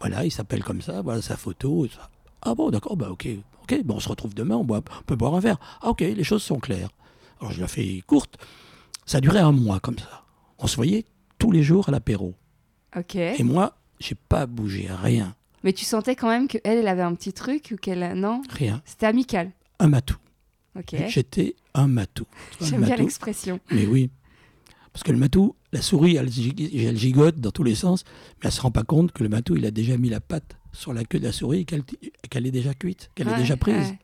voilà, 0.00 0.24
il 0.24 0.30
s'appelle 0.30 0.64
comme 0.64 0.82
ça, 0.82 1.02
voilà 1.02 1.22
sa 1.22 1.36
photo. 1.36 1.86
ça. 1.88 2.10
Ah 2.42 2.54
bon, 2.54 2.70
d'accord, 2.70 2.96
bah 2.96 3.10
ok, 3.10 3.28
ok, 3.66 3.82
bon, 3.84 3.96
on 3.96 4.00
se 4.00 4.08
retrouve 4.08 4.34
demain, 4.34 4.56
on, 4.56 4.64
boit, 4.64 4.82
on 5.00 5.02
peut 5.02 5.16
boire 5.16 5.34
un 5.34 5.40
verre. 5.40 5.58
Ah 5.82 5.90
ok, 5.90 6.00
les 6.00 6.24
choses 6.24 6.42
sont 6.42 6.58
claires. 6.58 6.90
Alors 7.40 7.52
je 7.52 7.60
la 7.60 7.68
fais 7.68 8.02
courte, 8.06 8.38
ça 9.04 9.18
a 9.18 9.20
duré 9.20 9.38
un 9.38 9.52
mois 9.52 9.80
comme 9.80 9.98
ça. 9.98 10.24
On 10.58 10.66
se 10.66 10.76
voyait 10.76 11.04
tous 11.38 11.50
les 11.50 11.62
jours 11.62 11.88
à 11.88 11.92
l'apéro. 11.92 12.34
Ok. 12.96 13.16
Et 13.16 13.42
moi, 13.42 13.76
j'ai 14.00 14.14
pas 14.14 14.46
bougé, 14.46 14.88
rien, 14.90 15.34
Mais 15.64 15.72
tu 15.72 15.84
sentais 15.84 16.16
quand 16.16 16.28
même 16.28 16.48
qu'elle, 16.48 16.60
elle 16.64 16.88
avait 16.88 17.02
un 17.02 17.14
petit 17.14 17.32
truc 17.32 17.70
ou 17.72 17.76
qu'elle. 17.76 18.14
Non? 18.14 18.42
Rien. 18.50 18.80
C'était 18.84 19.06
amical. 19.06 19.50
Un 19.78 19.88
matou. 19.88 20.16
Ok. 20.78 20.94
J'étais 21.08 21.56
un 21.74 21.88
matou. 21.88 22.26
J'aime 22.60 22.84
bien 22.84 22.96
l'expression. 22.96 23.60
Mais 23.70 23.86
oui. 23.86 24.10
Parce 24.92 25.02
que 25.02 25.12
le 25.12 25.18
matou, 25.18 25.56
la 25.72 25.82
souris, 25.82 26.16
elle 26.16 26.96
gigote 26.96 27.38
dans 27.38 27.50
tous 27.50 27.64
les 27.64 27.74
sens, 27.74 28.04
mais 28.38 28.46
elle 28.46 28.52
se 28.52 28.62
rend 28.62 28.70
pas 28.70 28.84
compte 28.84 29.12
que 29.12 29.22
le 29.22 29.28
matou, 29.28 29.56
il 29.56 29.66
a 29.66 29.70
déjà 29.70 29.98
mis 29.98 30.08
la 30.08 30.20
patte 30.20 30.56
sur 30.76 30.92
la 30.92 31.04
queue 31.04 31.18
de 31.18 31.24
la 31.24 31.32
souris 31.32 31.64
qu'elle 31.66 32.46
est 32.46 32.50
déjà 32.50 32.74
cuite, 32.74 33.10
qu'elle 33.14 33.28
est 33.28 33.36
déjà 33.36 33.56
prise. 33.56 33.74
ouais. 33.90 33.98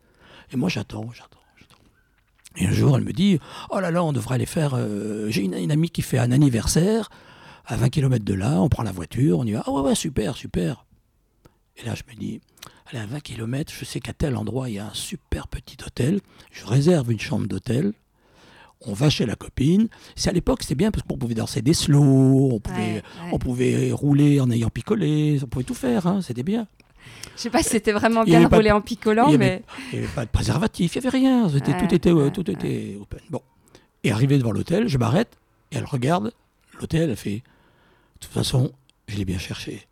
Et 0.52 0.56
moi, 0.56 0.69
j'attends, 0.69 1.10
j'attends, 1.12 1.38
j'attends. 1.58 1.76
Et 2.56 2.66
un 2.66 2.72
jour, 2.72 2.96
elle 2.96 3.04
me 3.04 3.12
dit 3.12 3.38
Oh 3.70 3.80
là 3.80 3.90
là, 3.90 4.02
on 4.04 4.12
devrait 4.12 4.34
aller 4.34 4.46
faire. 4.46 4.72
euh, 4.74 5.30
J'ai 5.30 5.42
une, 5.42 5.54
une 5.54 5.70
amie 5.70 5.90
qui 5.90 6.02
fait 6.02 6.19
un 6.19 6.32
anniversaire 6.32 7.08
à 7.64 7.76
20 7.76 7.88
km 7.90 8.24
de 8.24 8.34
là, 8.34 8.60
on 8.60 8.69
prend 8.69 8.82
la 8.82 8.90
voiture, 8.92 9.38
on 9.38 9.44
y 9.44 9.52
va. 9.52 9.62
Ah 9.66 9.70
ouais, 9.70 9.80
ouais, 9.82 9.94
super, 9.94 10.37
super. 10.37 10.85
Et 11.76 11.85
là, 11.87 11.94
je 11.94 12.02
me 12.12 12.18
dis 12.18 12.40
Allez, 12.87 12.99
à 12.99 13.06
20 13.06 13.20
km, 13.20 13.73
je 13.78 13.85
sais 13.85 14.00
qu'à 14.00 14.12
tel 14.12 14.37
endroit, 14.37 14.68
il 14.68 14.75
y 14.75 14.78
a 14.78 14.87
un 14.88 14.94
super 14.94 15.49
petit 15.49 15.76
hôtel. 15.87 16.20
Je 16.50 16.66
réserve 16.66 17.11
une 17.12 17.20
chambre 17.20 17.47
d'hôtel. 17.47 17.92
On 18.84 18.94
va 18.94 19.10
chez 19.10 19.26
la 19.26 19.36
copine. 19.36 19.88
C'est 20.16 20.30
à 20.30 20.32
l'époque, 20.32 20.62
c'était 20.62 20.74
bien 20.74 20.90
parce 20.90 21.06
qu'on 21.06 21.16
pouvait 21.16 21.34
danser 21.34 21.62
des 21.62 21.74
slow, 21.74 22.50
on 22.52 22.58
pouvait, 22.60 22.76
Ouais, 22.78 22.94
ouais. 22.94 23.30
on 23.32 23.38
pouvait 23.38 23.92
rouler 23.92 24.40
en 24.40 24.50
ayant 24.50 24.70
picolé, 24.70 25.38
on 25.42 25.46
pouvait 25.46 25.64
tout 25.64 25.74
faire, 25.74 26.06
hein, 26.06 26.20
c'était 26.22 26.42
bien. 26.42 26.66
Je 27.36 27.42
sais 27.42 27.50
pas 27.50 27.62
si 27.62 27.70
c'était 27.70 27.92
vraiment 27.92 28.24
bien 28.24 28.46
de- 28.48 28.54
roulé 28.54 28.70
en 28.70 28.80
picolant, 28.80 29.28
il 29.28 29.38
mais. 29.38 29.62
Il 29.92 29.98
n'y 30.00 30.04
avait 30.04 30.14
pas 30.14 30.24
de 30.24 30.30
préservatif, 30.30 30.94
il 30.94 31.00
n'y 31.00 31.06
avait 31.06 31.18
rien. 31.18 31.48
Ouais, 31.48 31.60
tout 31.60 31.94
était, 31.94 32.10
euh, 32.10 32.14
ouais, 32.14 32.30
tout 32.32 32.48
était 32.50 32.96
open. 33.00 33.20
Bon. 33.30 33.40
Et 34.04 34.10
arrivé 34.12 34.36
devant 34.38 34.52
l'hôtel, 34.52 34.88
je 34.88 34.98
m'arrête 34.98 35.36
et 35.70 35.76
elle 35.76 35.84
regarde 35.84 36.32
l'hôtel. 36.80 37.10
Elle 37.10 37.16
fait 37.16 37.36
De 38.20 38.26
toute 38.26 38.32
façon, 38.32 38.72
je 39.08 39.16
l'ai 39.16 39.24
bien 39.24 39.38
cherché. 39.38 39.86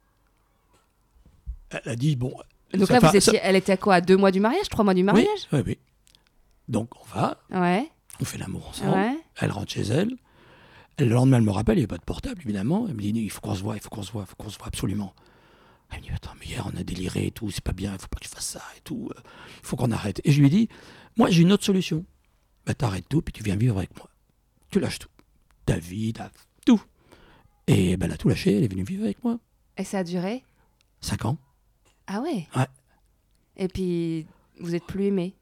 Elle 1.70 1.92
a 1.92 1.97
dit 1.97 2.16
Bon. 2.16 2.32
Donc 2.75 2.87
ça 2.88 2.94
là, 2.94 3.00
fa- 3.00 3.06
vous 3.12 3.20
ça- 3.20 3.30
étiez, 3.32 3.40
elle 3.42 3.56
était 3.56 3.73
à 3.73 3.76
quoi? 3.76 3.94
À 3.97 4.00
Deux 4.00 4.16
mois 4.16 4.30
du 4.30 4.40
mariage 4.40 4.68
Trois 4.68 4.85
mois 4.85 4.94
du 4.94 5.00
Oui, 5.00 5.04
mariage? 5.06 5.49
oui, 5.52 5.61
oui. 5.66 5.78
Donc 6.68 6.90
on 7.00 7.18
va, 7.18 7.38
Ouais. 7.50 7.88
On 8.21 8.25
fait 8.25 8.39
l'amour 8.39 8.69
ensemble. 8.69 8.93
Ouais. 8.93 9.19
Elle 9.37 9.50
rentre 9.50 9.73
chez 9.73 9.83
elle. 9.83 10.17
Le 10.99 11.07
lendemain, 11.07 11.39
elle 11.39 11.45
me 11.45 11.50
rappelle, 11.50 11.77
il 11.77 11.81
n'y 11.81 11.85
avait 11.85 11.89
pas 11.89 11.99
de 11.99 12.05
portable, 12.05 12.43
évidemment. 12.43 12.87
Elle 12.87 12.95
me 12.95 13.00
dit, 13.00 13.12
il 13.15 13.31
faut 13.31 13.41
qu'on 13.41 13.55
se 13.55 13.62
voit, 13.62 13.77
il 13.77 13.81
faut 13.81 13.89
qu'on 13.89 14.03
se 14.03 14.12
voit, 14.12 14.23
il 14.23 14.27
faut 14.29 14.37
qu'on 14.37 14.50
se 14.50 14.59
voit 14.59 14.67
absolument. 14.67 15.15
Elle 15.91 16.00
me 16.00 16.05
dit, 16.05 16.11
attends, 16.11 16.35
mais 16.39 16.47
hier, 16.47 16.69
on 16.73 16.77
a 16.79 16.83
déliré 16.83 17.27
et 17.27 17.31
tout, 17.31 17.50
c'est 17.50 17.65
pas 17.65 17.73
bien, 17.73 17.93
il 17.95 17.99
faut 17.99 18.09
pas 18.09 18.19
que 18.19 18.25
tu 18.25 18.29
fasses 18.29 18.47
ça 18.47 18.62
et 18.77 18.81
tout. 18.83 19.11
euh, 19.17 19.21
Il 19.62 19.67
faut 19.67 19.77
qu'on 19.77 19.91
arrête. 19.93 20.21
Et 20.25 20.33
je 20.33 20.41
lui 20.43 20.50
dit, 20.50 20.69
moi, 21.17 21.31
j'ai 21.31 21.43
une 21.43 21.53
autre 21.53 21.65
solution. 21.65 22.05
Bah, 22.67 22.75
t'arrêtes 22.75 23.09
tout, 23.09 23.23
puis 23.23 23.33
tu 23.33 23.43
viens 23.43 23.57
vivre 23.57 23.79
avec 23.79 23.97
moi. 23.97 24.11
Tu 24.71 24.79
lâches 24.79 24.99
tout. 24.99 25.09
Ta 25.65 25.79
vie, 25.79 26.12
ta... 26.12 26.31
tout. 26.67 26.83
Et 27.67 27.97
ben, 27.97 28.07
elle 28.07 28.12
a 28.12 28.17
tout 28.19 28.29
lâché, 28.29 28.59
elle 28.59 28.65
est 28.65 28.69
venue 28.69 28.85
vivre 28.85 29.05
avec 29.05 29.25
moi. 29.25 29.39
Et 29.79 29.85
ça 29.85 30.00
a 30.00 30.05
duré? 30.05 30.45
Cinq 31.00 31.25
ans. 31.25 31.39
Ah 32.07 32.21
ouais? 32.21 32.47
Ouais. 32.55 32.67
Et 33.57 33.69
puis, 33.69 34.27
vous 34.59 34.75
êtes 34.75 34.85
plus 34.85 35.07
aimés? 35.07 35.35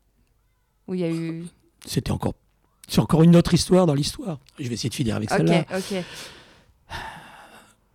Ou 0.86 0.94
il 0.94 1.00
y 1.00 1.04
a 1.04 1.10
eu. 1.10 1.46
C'était 1.84 2.12
encore... 2.12 2.34
C'est 2.88 3.00
encore 3.00 3.22
une 3.22 3.36
autre 3.36 3.52
histoire 3.54 3.86
dans 3.86 3.94
l'histoire. 3.94 4.38
Je 4.58 4.66
vais 4.66 4.74
essayer 4.74 4.88
de 4.88 4.94
finir 4.94 5.14
avec 5.16 5.30
Ok, 5.30 5.36
celle-là. 5.36 5.64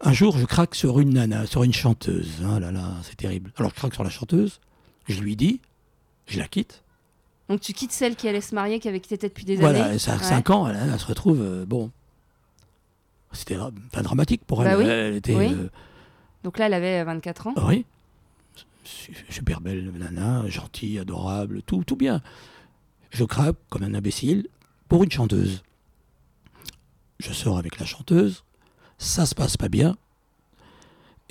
Un 0.06 0.14
jour, 0.14 0.38
je 0.38 0.46
craque 0.46 0.76
sur 0.76 1.00
une 1.00 1.14
nana, 1.14 1.46
sur 1.46 1.64
une 1.64 1.74
chanteuse. 1.74 2.30
Ah 2.46 2.60
là 2.60 2.72
là, 2.72 2.90
c'est 3.04 3.16
terrible. 3.16 3.52
Alors, 3.58 3.72
je 3.72 3.76
craque 3.76 3.94
sur 3.94 4.04
la 4.04 4.10
chanteuse. 4.10 4.60
Je 5.08 5.20
lui 5.22 5.36
dis, 5.36 5.62
je 6.28 6.40
la 6.40 6.48
quitte. 6.48 6.84
Donc 7.50 7.60
tu 7.62 7.74
quittes 7.74 7.92
celle 7.92 8.16
qui 8.16 8.28
allait 8.28 8.42
se 8.42 8.54
marier, 8.56 8.80
qui 8.80 8.88
avait 8.88 9.00
quitté 9.00 9.18
depuis 9.28 9.46
des 9.46 9.56
voilà, 9.58 9.86
années 9.86 9.94
Ouais. 9.94 10.00
5 10.00 10.50
ans, 10.50 10.68
elle, 10.68 10.78
elle 10.94 11.00
se 11.00 11.06
retrouve. 11.06 11.42
euh, 11.42 11.66
bon. 11.66 11.92
C'était 13.32 13.58
enfin, 13.58 14.02
dramatique 14.02 14.44
pour 14.46 14.64
elle. 14.66 14.72
Bah 14.78 14.78
oui, 14.84 14.86
Elle 14.90 15.16
était. 15.16 15.36
oui. 15.36 15.48
euh, 15.54 15.70
Donc 16.44 16.58
là, 16.60 16.68
elle 16.68 16.74
avait 16.74 17.04
24 17.04 17.48
ans. 17.48 17.54
Oui. 17.68 17.86
Su- 18.84 19.14
Super 19.30 19.60
belle 19.62 19.92
nana, 19.92 20.44
gentille, 20.48 21.00
adorable, 21.00 21.62
tout, 21.64 21.84
tout 21.84 21.96
bien. 21.96 22.22
Je 23.12 23.24
craque 23.24 23.56
comme 23.70 23.84
un 23.84 23.94
imbécile 23.94 24.48
pour 24.94 25.04
une 25.04 25.12
chanteuse. 25.12 25.64
Je 27.20 27.34
sors 27.34 27.58
avec 27.58 27.80
la 27.80 27.86
chanteuse, 27.88 28.44
ça 29.00 29.26
se 29.26 29.34
passe 29.34 29.58
pas 29.58 29.68
bien. 29.68 29.98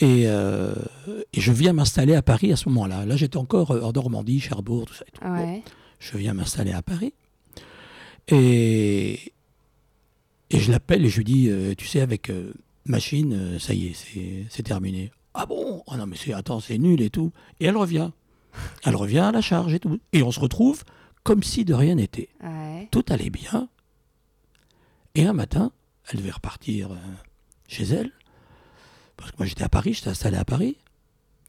Et, 0.00 0.24
euh, 0.26 0.74
et 1.32 1.40
je 1.40 1.52
viens 1.52 1.72
m'installer 1.72 2.16
à 2.16 2.22
Paris 2.22 2.50
à 2.52 2.56
ce 2.56 2.68
moment-là. 2.70 3.06
Là, 3.06 3.14
j'étais 3.14 3.36
encore 3.36 3.70
euh, 3.70 3.82
en 3.82 3.92
Normandie, 3.92 4.40
Cherbourg, 4.40 4.86
tout 4.86 4.94
ça. 4.94 5.04
et 5.06 5.12
tout. 5.12 5.22
Bon, 5.24 5.62
je 6.00 6.18
viens 6.18 6.34
m'installer 6.34 6.72
à 6.72 6.82
Paris. 6.82 7.14
Et, 8.26 9.32
et 10.50 10.58
je 10.58 10.72
l'appelle 10.72 11.04
et 11.06 11.08
je 11.08 11.18
lui 11.18 11.24
dis, 11.24 11.48
euh, 11.48 11.74
tu 11.78 11.86
sais, 11.86 12.00
avec 12.00 12.30
euh, 12.30 12.52
machine, 12.84 13.60
ça 13.60 13.74
y 13.74 13.86
est, 13.86 13.94
c'est- 13.94 14.44
c'est 14.50 14.64
terminé. 14.64 15.12
Ah 15.34 15.46
bon? 15.46 15.84
Oh 15.86 15.96
non, 15.96 16.06
mais 16.08 16.16
c'est, 16.16 16.32
attends, 16.32 16.58
c'est 16.58 16.78
nul 16.78 17.00
et 17.00 17.10
tout. 17.10 17.30
Et 17.60 17.66
elle 17.66 17.76
revient. 17.76 18.10
Elle 18.82 18.96
revient 18.96 19.20
à 19.20 19.30
la 19.30 19.40
charge 19.40 19.72
et 19.72 19.78
tout. 19.78 20.00
Et 20.12 20.24
on 20.24 20.32
se 20.32 20.40
retrouve 20.40 20.82
comme 21.24 21.42
si 21.42 21.64
de 21.64 21.74
rien 21.74 21.94
n'était. 21.94 22.28
Ouais. 22.42 22.88
Tout 22.90 23.04
allait 23.08 23.30
bien. 23.30 23.68
Et 25.14 25.26
un 25.26 25.32
matin, 25.32 25.72
elle 26.08 26.18
devait 26.18 26.30
repartir 26.30 26.92
euh, 26.92 26.96
chez 27.68 27.84
elle. 27.84 28.10
Parce 29.16 29.30
que 29.30 29.36
moi 29.38 29.46
j'étais 29.46 29.62
à 29.62 29.68
Paris, 29.68 29.94
j'étais 29.94 30.08
installé 30.08 30.36
à 30.36 30.44
Paris. 30.44 30.76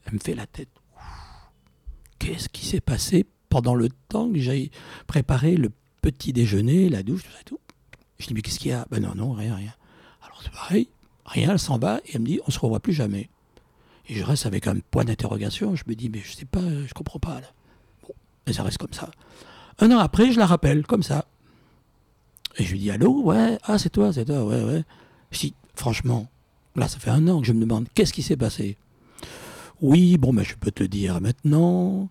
Elle 0.06 0.14
me 0.14 0.20
fait 0.20 0.36
la 0.36 0.46
tête. 0.46 0.70
Qu'est-ce 2.20 2.50
qui 2.50 2.66
s'est 2.66 2.82
passé 2.82 3.26
pendant 3.50 3.76
le 3.76 3.90
temps 4.10 4.32
que 4.32 4.40
j'ai 4.40 4.72
préparé 5.08 5.56
le 5.56 5.72
petit 6.02 6.34
déjeuner, 6.34 6.90
la 6.90 7.04
douche, 7.04 7.24
tout 7.24 7.32
ça 7.32 7.42
et 7.42 7.44
tout? 7.44 7.60
Je 8.20 8.28
dis 8.28 8.34
mais 8.34 8.42
qu'est-ce 8.42 8.60
qu'il 8.60 8.72
y 8.72 8.74
a? 8.74 8.86
Ben 8.92 9.02
non, 9.02 9.16
non, 9.16 9.32
rien, 9.32 9.56
rien. 9.56 9.74
Alors 10.22 10.42
c'est 10.44 10.52
pareil, 10.52 10.90
rien, 11.26 11.52
elle 11.52 11.60
s'en 11.60 11.78
va 11.78 12.00
et 12.06 12.12
elle 12.14 12.22
me 12.22 12.28
dit 12.28 12.40
on 12.46 12.52
se 12.52 12.60
revoit 12.60 12.80
plus 12.80 12.94
jamais. 12.94 13.30
Et 14.08 14.16
je 14.16 14.24
reste 14.24 14.46
avec 14.46 14.68
un 14.68 14.80
point 14.80 15.06
d'interrogation, 15.06 15.76
je 15.76 15.84
me 15.88 15.96
dis 15.96 16.10
mais 16.10 16.20
je 16.20 16.34
sais 16.34 16.46
pas, 16.46 16.62
je 16.62 16.94
comprends 16.94 17.20
pas 17.20 17.42
là. 17.42 17.48
Bon, 18.04 18.14
et 18.46 18.54
ça 18.54 18.64
reste 18.64 18.78
comme 18.78 18.94
ça. 18.94 19.10
Un 19.80 19.92
an 19.92 19.98
après, 20.00 20.32
je 20.32 20.40
la 20.40 20.46
rappelle, 20.46 20.86
comme 20.86 21.04
ça. 21.04 21.26
Et 22.58 22.64
je 22.64 22.72
lui 22.74 22.80
dis 22.80 22.92
Allô 22.92 23.22
Ouais, 23.24 23.58
ah, 23.64 23.78
c'est 23.78 23.90
toi, 23.90 24.14
c'est 24.14 24.26
toi, 24.26 24.44
ouais, 24.46 24.62
ouais. 24.64 24.84
Je 25.32 25.40
dis 25.40 25.54
Franchement, 25.76 26.28
là, 26.76 26.88
ça 26.88 27.00
fait 27.00 27.10
un 27.10 27.28
an 27.28 27.42
que 27.42 27.48
je 27.48 27.54
me 27.54 27.62
demande 27.62 27.88
qu'est-ce 27.94 28.14
qui 28.14 28.22
s'est 28.22 28.38
passé? 28.38 28.78
Oui, 29.82 30.18
bon, 30.18 30.34
ben, 30.34 30.44
je 30.44 30.56
peux 30.56 30.72
te 30.72 30.84
dire 30.84 31.20
maintenant. 31.20 32.10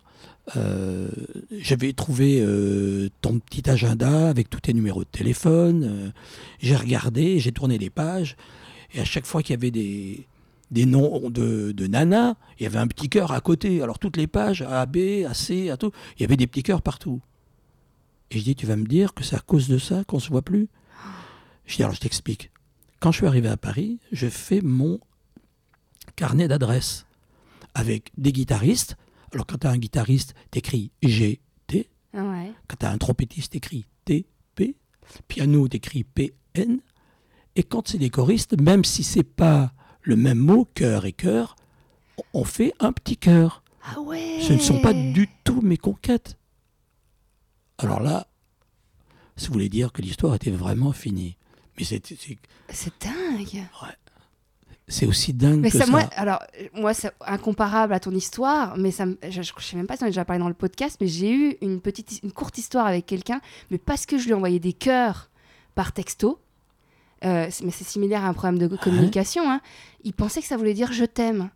Euh, 0.56 1.08
J'avais 1.52 1.92
trouvé 1.92 2.40
euh, 2.40 3.08
ton 3.20 3.38
petit 3.38 3.70
agenda 3.70 4.28
avec 4.28 4.50
tous 4.50 4.60
tes 4.60 4.72
numéros 4.74 5.04
de 5.04 5.08
téléphone. 5.08 5.84
euh, 5.84 6.10
j'ai 6.60 6.74
regardé, 6.76 7.38
j'ai 7.38 7.52
tourné 7.52 7.78
les 7.78 7.90
pages. 7.90 8.36
Et 8.94 9.00
à 9.00 9.04
chaque 9.04 9.24
fois 9.24 9.42
qu'il 9.42 9.54
y 9.54 9.58
avait 9.58 9.70
des, 9.70 10.26
des 10.72 10.84
noms 10.86 11.30
de, 11.30 11.72
de 11.72 11.86
nanas, 11.86 12.34
il 12.58 12.64
y 12.64 12.66
avait 12.66 12.78
un 12.78 12.88
petit 12.88 13.08
cœur 13.08 13.30
à 13.32 13.40
côté. 13.40 13.80
Alors 13.80 13.98
toutes 14.00 14.16
les 14.16 14.26
pages, 14.26 14.62
A, 14.62 14.84
B, 14.86 15.24
A, 15.26 15.32
C, 15.32 15.70
A, 15.70 15.76
tout, 15.76 15.92
il 16.18 16.22
y 16.22 16.24
avait 16.24 16.36
des 16.36 16.48
petits 16.48 16.64
cœurs 16.64 16.82
partout. 16.82 17.20
Et 18.32 18.38
je 18.38 18.44
dis, 18.44 18.56
tu 18.56 18.64
vas 18.64 18.76
me 18.76 18.86
dire 18.86 19.12
que 19.12 19.22
c'est 19.22 19.36
à 19.36 19.40
cause 19.40 19.68
de 19.68 19.76
ça 19.76 20.04
qu'on 20.04 20.18
se 20.18 20.30
voit 20.30 20.40
plus? 20.40 20.68
Je 21.66 21.76
dis, 21.76 21.82
alors 21.82 21.94
je 21.94 22.00
t'explique. 22.00 22.50
Quand 22.98 23.12
je 23.12 23.18
suis 23.18 23.26
arrivé 23.26 23.48
à 23.48 23.58
Paris, 23.58 24.00
je 24.10 24.26
fais 24.26 24.62
mon 24.62 25.00
carnet 26.16 26.48
d'adresses 26.48 27.04
avec 27.74 28.10
des 28.16 28.32
guitaristes. 28.32 28.96
Alors 29.32 29.46
quand 29.46 29.58
tu 29.58 29.66
as 29.66 29.70
un 29.70 29.76
guitariste, 29.76 30.34
t'écris 30.50 30.92
G, 31.02 31.40
T. 31.66 31.90
Ouais. 32.14 32.52
Quand 32.68 32.76
tu 32.80 32.86
as 32.86 32.90
un 32.90 32.96
trompettiste, 32.96 33.52
t'écris 33.52 33.84
T, 34.06 34.26
P. 34.54 34.76
Piano, 35.28 35.68
t'écris 35.68 36.04
P, 36.04 36.32
N. 36.54 36.80
Et 37.54 37.62
quand 37.62 37.88
c'est 37.88 37.98
des 37.98 38.10
choristes, 38.10 38.58
même 38.58 38.84
si 38.84 39.04
c'est 39.04 39.22
pas 39.24 39.74
le 40.00 40.16
même 40.16 40.38
mot, 40.38 40.66
cœur 40.74 41.04
et 41.04 41.12
cœur, 41.12 41.54
on 42.32 42.44
fait 42.44 42.72
un 42.80 42.92
petit 42.92 43.18
cœur. 43.18 43.62
Ah 43.84 44.00
ouais. 44.00 44.38
Ce 44.40 44.54
ne 44.54 44.58
sont 44.58 44.80
pas 44.80 44.94
du 44.94 45.28
tout 45.44 45.60
mes 45.60 45.76
conquêtes. 45.76 46.38
Alors 47.82 48.00
là, 48.00 48.26
ça 49.36 49.48
voulait 49.50 49.68
dire 49.68 49.92
que 49.92 50.02
l'histoire 50.02 50.34
était 50.34 50.50
vraiment 50.50 50.92
finie. 50.92 51.36
Mais 51.78 51.84
c'est 51.84 52.04
c'est- 52.06 52.92
dingue. 53.00 53.64
c'est 54.88 55.06
aussi 55.06 55.32
dingue 55.32 55.60
Mais 55.60 55.70
que 55.70 55.78
ça, 55.78 55.86
ça. 55.86 55.90
moi, 55.90 56.02
alors, 56.16 56.40
moi, 56.74 56.92
c'est 56.92 57.12
incomparable 57.26 57.94
à 57.94 58.00
ton 58.00 58.10
histoire, 58.10 58.76
mais 58.76 58.90
ça, 58.90 59.06
je, 59.28 59.40
je 59.42 59.52
sais 59.64 59.76
même 59.76 59.86
pas 59.86 59.96
si 59.96 60.02
on 60.02 60.06
a 60.06 60.10
déjà 60.10 60.24
parlé 60.26 60.40
dans 60.40 60.48
le 60.48 60.54
podcast, 60.54 60.98
mais 61.00 61.06
j'ai 61.06 61.32
eu 61.32 61.56
une 61.62 61.80
petite, 61.80 62.20
une 62.22 62.32
courte 62.32 62.58
histoire 62.58 62.86
avec 62.86 63.06
quelqu'un, 63.06 63.40
mais 63.70 63.78
parce 63.78 64.04
que 64.04 64.18
je 64.18 64.24
lui 64.24 64.30
ai 64.32 64.34
envoyé 64.34 64.58
des 64.60 64.74
cœurs 64.74 65.30
par 65.74 65.92
texto. 65.92 66.38
euh, 67.24 67.48
mais 67.64 67.70
c'est 67.70 67.84
similaire 67.84 68.24
à 68.24 68.28
un 68.28 68.34
problème 68.34 68.58
de 68.58 68.76
communication. 68.76 69.50
hein, 69.50 69.60
il 70.04 70.12
pensait 70.12 70.40
que 70.42 70.46
ça 70.48 70.56
voulait 70.58 70.74
dire 70.74 70.92
je 70.92 71.04
t'aime. 71.04 71.48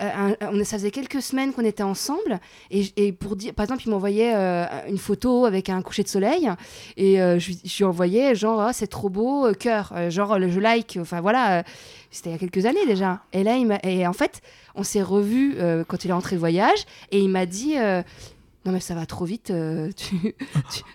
Euh, 0.00 0.34
on, 0.42 0.62
ça 0.62 0.78
faisait 0.78 0.92
quelques 0.92 1.20
semaines 1.20 1.52
qu'on 1.52 1.64
était 1.64 1.82
ensemble 1.82 2.38
et, 2.70 2.86
et 2.96 3.12
pour 3.12 3.34
dire 3.34 3.52
par 3.52 3.64
exemple 3.64 3.82
il 3.84 3.90
m'envoyait 3.90 4.32
euh, 4.32 4.64
une 4.88 4.98
photo 4.98 5.44
avec 5.44 5.70
un 5.70 5.82
coucher 5.82 6.04
de 6.04 6.08
soleil 6.08 6.48
et 6.96 7.20
euh, 7.20 7.40
je, 7.40 7.52
je 7.64 7.78
lui 7.78 7.84
envoyais 7.84 8.36
genre 8.36 8.60
Ah, 8.60 8.72
c'est 8.72 8.86
trop 8.86 9.08
beau 9.08 9.52
cœur 9.54 9.92
genre 10.08 10.38
je 10.40 10.60
like 10.60 10.98
enfin 11.00 11.20
voilà 11.20 11.64
c'était 12.12 12.30
il 12.30 12.32
y 12.32 12.36
a 12.36 12.38
quelques 12.38 12.64
années 12.64 12.86
déjà. 12.86 13.22
Et 13.32 13.42
là 13.42 13.56
et 13.82 14.06
en 14.06 14.12
fait 14.12 14.40
on 14.76 14.84
s'est 14.84 15.02
revus 15.02 15.56
quand 15.88 16.04
il 16.04 16.10
est 16.10 16.14
rentré 16.14 16.36
de 16.36 16.40
voyage 16.40 16.84
et 17.10 17.18
il 17.18 17.28
m'a 17.28 17.46
dit 17.46 17.74
non 17.74 18.72
mais 18.72 18.80
ça 18.80 18.94
va 18.94 19.04
trop 19.04 19.24
vite 19.24 19.46
tu, 19.96 20.32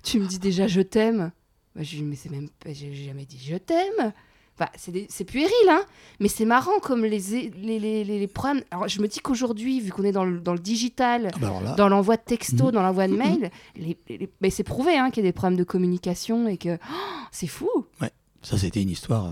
tu, 0.01 0.19
me 0.19 0.27
dis 0.27 0.39
déjà 0.39 0.67
je 0.67 0.81
t'aime. 0.81 1.31
Bah, 1.75 1.81
je 1.83 1.91
lui 1.91 1.98
ai 1.98 2.01
dit, 2.03 2.07
mais 2.07 2.15
c'est 2.15 2.31
même 2.31 2.48
j'ai 2.67 2.93
jamais 2.93 3.25
dit 3.25 3.39
je 3.43 3.57
t'aime 3.57 4.13
Enfin, 4.60 4.69
c'est 4.77 4.91
des- 4.91 5.07
c'est 5.10 5.24
puéril, 5.24 5.51
hein, 5.69 5.81
mais 6.19 6.27
c'est 6.27 6.45
marrant 6.45 6.77
comme 6.81 7.03
les, 7.05 7.19
les, 7.19 7.51
les, 7.79 8.03
les, 8.03 8.19
les 8.19 8.27
problèmes. 8.27 8.63
Alors, 8.69 8.88
je 8.88 9.01
me 9.01 9.07
dis 9.07 9.19
qu'aujourd'hui, 9.19 9.79
vu 9.81 9.91
qu'on 9.91 10.03
est 10.03 10.12
dans 10.12 10.25
le, 10.25 10.39
dans 10.39 10.53
le 10.53 10.60
digital, 10.60 11.31
Ah 11.33 11.38
bah 11.41 11.53
là, 11.63 11.74
dans 11.75 11.89
l'envoi 11.89 12.17
de 12.17 12.22
textos, 12.24 12.67
Mhm. 12.67 12.72
dans 12.72 12.83
l'envoi 12.83 13.07
de 13.07 13.15
mails, 13.15 13.50
les, 13.75 13.98
les- 14.10 14.29
mais 14.41 14.51
c'est 14.51 14.63
prouvé 14.63 14.95
hein, 14.98 15.10
qu'il 15.10 15.24
y 15.24 15.27
a 15.27 15.29
des 15.29 15.33
problèmes 15.33 15.57
de 15.57 15.63
communication 15.63 16.48
et 16.48 16.57
que 16.57 16.75
oh, 16.75 16.95
c'est 17.31 17.48
fou. 17.48 17.67
ça 18.43 18.57
c'était 18.60 18.81
une 18.83 18.91
histoire. 18.91 19.25
euh, 19.25 19.29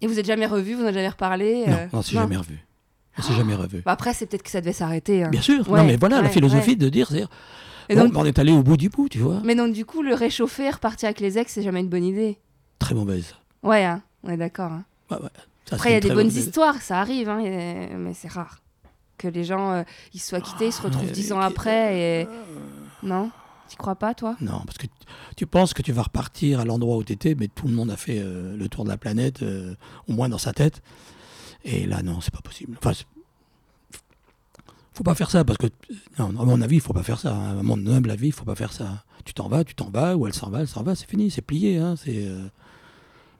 Et 0.00 0.06
vous 0.06 0.18
êtes 0.20 0.26
jamais 0.26 0.46
revus, 0.46 0.74
vous 0.74 0.82
n'avez 0.82 0.94
jamais 0.94 1.08
reparlé 1.08 1.66
Non, 1.66 1.72
euh, 1.76 1.86
on 1.94 2.02
s'est 2.02 2.14
non. 2.14 2.22
jamais 2.22 2.36
revu. 2.36 2.64
On 3.18 3.22
s'est 3.22 3.34
jamais 3.34 3.56
revu. 3.56 3.82
Bah, 3.84 3.92
après, 3.92 4.14
c'est 4.14 4.26
peut-être 4.26 4.44
que 4.44 4.50
ça 4.50 4.60
devait 4.60 4.72
s'arrêter. 4.72 5.24
hein. 5.24 5.28
Bien 5.30 5.42
sûr. 5.42 5.68
Ouais, 5.68 5.80
non, 5.80 5.84
mais 5.86 5.96
voilà 5.96 6.18
la 6.18 6.28
ouais, 6.28 6.32
philosophie 6.32 6.76
de 6.76 6.88
dire, 6.88 7.08
c'est 7.10 7.26
bon, 7.96 8.04
donc- 8.04 8.12
on 8.16 8.24
est 8.24 8.38
allé 8.38 8.52
au 8.52 8.62
bout 8.62 8.76
du 8.76 8.88
bout, 8.90 9.08
tu 9.08 9.18
vois. 9.18 9.40
Mais 9.44 9.56
donc, 9.56 9.72
du 9.72 9.84
coup, 9.84 10.02
le 10.02 10.14
réchauffer, 10.14 10.70
repartir 10.70 11.08
avec 11.08 11.18
les 11.18 11.36
ex, 11.36 11.52
c'est 11.52 11.62
jamais 11.62 11.80
une 11.80 11.88
bonne 11.88 12.04
idée. 12.04 12.38
Très 12.78 12.94
mauvaise. 12.94 13.34
Ouais, 13.64 13.84
hein, 13.84 14.00
on 14.24 14.30
est 14.30 14.36
d'accord. 14.36 14.72
hein. 14.72 14.84
Ouais, 15.10 15.18
ouais. 15.18 15.28
Ça, 15.66 15.76
Après, 15.76 15.90
il 15.90 15.94
y 15.94 15.96
a 15.96 16.00
des 16.00 16.10
bonnes 16.10 16.28
histoires, 16.28 16.80
ça 16.82 17.00
arrive, 17.00 17.28
hein, 17.28 17.38
et- 17.40 17.94
mais 17.94 18.14
c'est 18.14 18.28
rare. 18.28 18.58
Que 19.18 19.28
les 19.28 19.44
gens, 19.44 19.72
euh, 19.72 19.82
ils 20.14 20.20
se 20.20 20.28
soient 20.28 20.40
quittés, 20.40 20.68
ils 20.68 20.72
se 20.72 20.82
retrouvent 20.82 21.04
ouais, 21.06 21.12
dix 21.12 21.32
ans 21.32 21.40
après, 21.40 21.98
et... 22.22 22.28
Non? 23.02 23.30
Tu 23.68 23.76
crois 23.76 23.94
pas, 23.94 24.14
toi? 24.14 24.36
Non, 24.40 24.62
parce 24.66 24.78
que 24.78 24.86
tu- 25.36 25.46
penses 25.46 25.74
que 25.74 25.82
tu 25.82 25.92
vas 25.92 26.02
repartir 26.02 26.58
à 26.60 26.64
l'endroit 26.64 26.96
où 26.96 27.04
tu 27.04 27.12
étais, 27.12 27.34
mais 27.36 27.46
tout 27.48 27.68
le 27.68 27.74
monde 27.74 27.90
a 27.90 27.96
fait 27.96 28.18
euh, 28.18 28.56
le 28.56 28.68
tour 28.68 28.84
de 28.84 28.88
la 28.88 28.96
planète, 28.96 29.42
euh, 29.42 29.74
au 30.08 30.12
moins 30.12 30.28
dans 30.28 30.38
sa 30.38 30.52
tête. 30.52 30.82
Et 31.64 31.86
là, 31.86 32.02
non, 32.02 32.20
c'est 32.20 32.32
pas 32.34 32.40
possible. 32.40 32.76
Enfin, 32.78 32.92
faut 34.92 35.04
pas 35.04 35.14
faire 35.14 35.30
ça, 35.30 35.44
parce 35.44 35.58
que, 35.58 35.68
non, 36.18 36.28
à 36.40 36.44
mon 36.44 36.60
avis, 36.62 36.76
il 36.76 36.80
faut 36.80 36.92
pas 36.92 37.02
faire 37.02 37.20
ça. 37.20 37.34
hein. 37.34 37.58
À 37.60 37.62
mon 37.62 37.86
humble 37.86 38.10
avis, 38.10 38.28
il 38.28 38.32
faut 38.32 38.44
pas 38.44 38.54
faire 38.56 38.72
ça. 38.72 39.04
Tu 39.24 39.34
t'en 39.34 39.48
vas, 39.48 39.64
tu 39.64 39.74
t'en 39.74 39.88
vas, 39.90 40.16
ou 40.16 40.26
elle 40.26 40.34
s'en 40.34 40.50
va, 40.50 40.60
elle 40.60 40.68
s'en 40.68 40.82
va, 40.82 40.94
c'est 40.94 41.08
fini, 41.08 41.30
c'est 41.30 41.42
plié. 41.42 41.78
Hein, 41.78 41.94
c'est, 41.96 42.26
euh, 42.26 42.48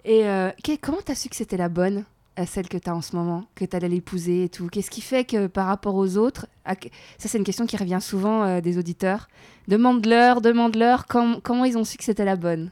Et 0.05 0.25
euh, 0.27 0.51
que- 0.65 0.77
comment 0.81 0.99
t'as 1.05 1.15
su 1.15 1.29
que 1.29 1.37
c'était 1.37 1.57
la 1.57 1.69
bonne, 1.69 2.05
euh, 2.39 2.45
celle 2.47 2.69
que 2.69 2.79
t'as 2.79 2.93
en 2.95 3.03
ce 3.03 3.15
moment, 3.17 3.45
que 3.55 3.65
t'allais 3.65 3.89
l'épouser 3.89 4.45
et 4.45 4.49
tout? 4.49 4.69
Qu'est-ce 4.69 4.91
qui 4.91 5.01
fait 5.03 5.25
que 5.25 5.47
par 5.47 5.67
rapport 5.67 5.95
aux 5.95 6.17
autres, 6.17 6.47
à 6.65 6.75
ça 7.19 7.29
c'est 7.29 7.39
une 7.39 7.45
question 7.45 7.67
qui 7.67 7.77
revient 7.77 7.99
souvent 8.01 8.43
euh, 8.45 8.61
des 8.61 8.79
auditeurs, 8.79 9.29
demande-leur, 9.69 10.41
demande-leur 10.41 11.07
com- 11.07 11.41
comment 11.43 11.65
ils 11.65 11.77
ont 11.77 11.85
su 11.85 11.97
que 11.99 12.05
c'était 12.05 12.25
la 12.25 12.37
bonne? 12.37 12.71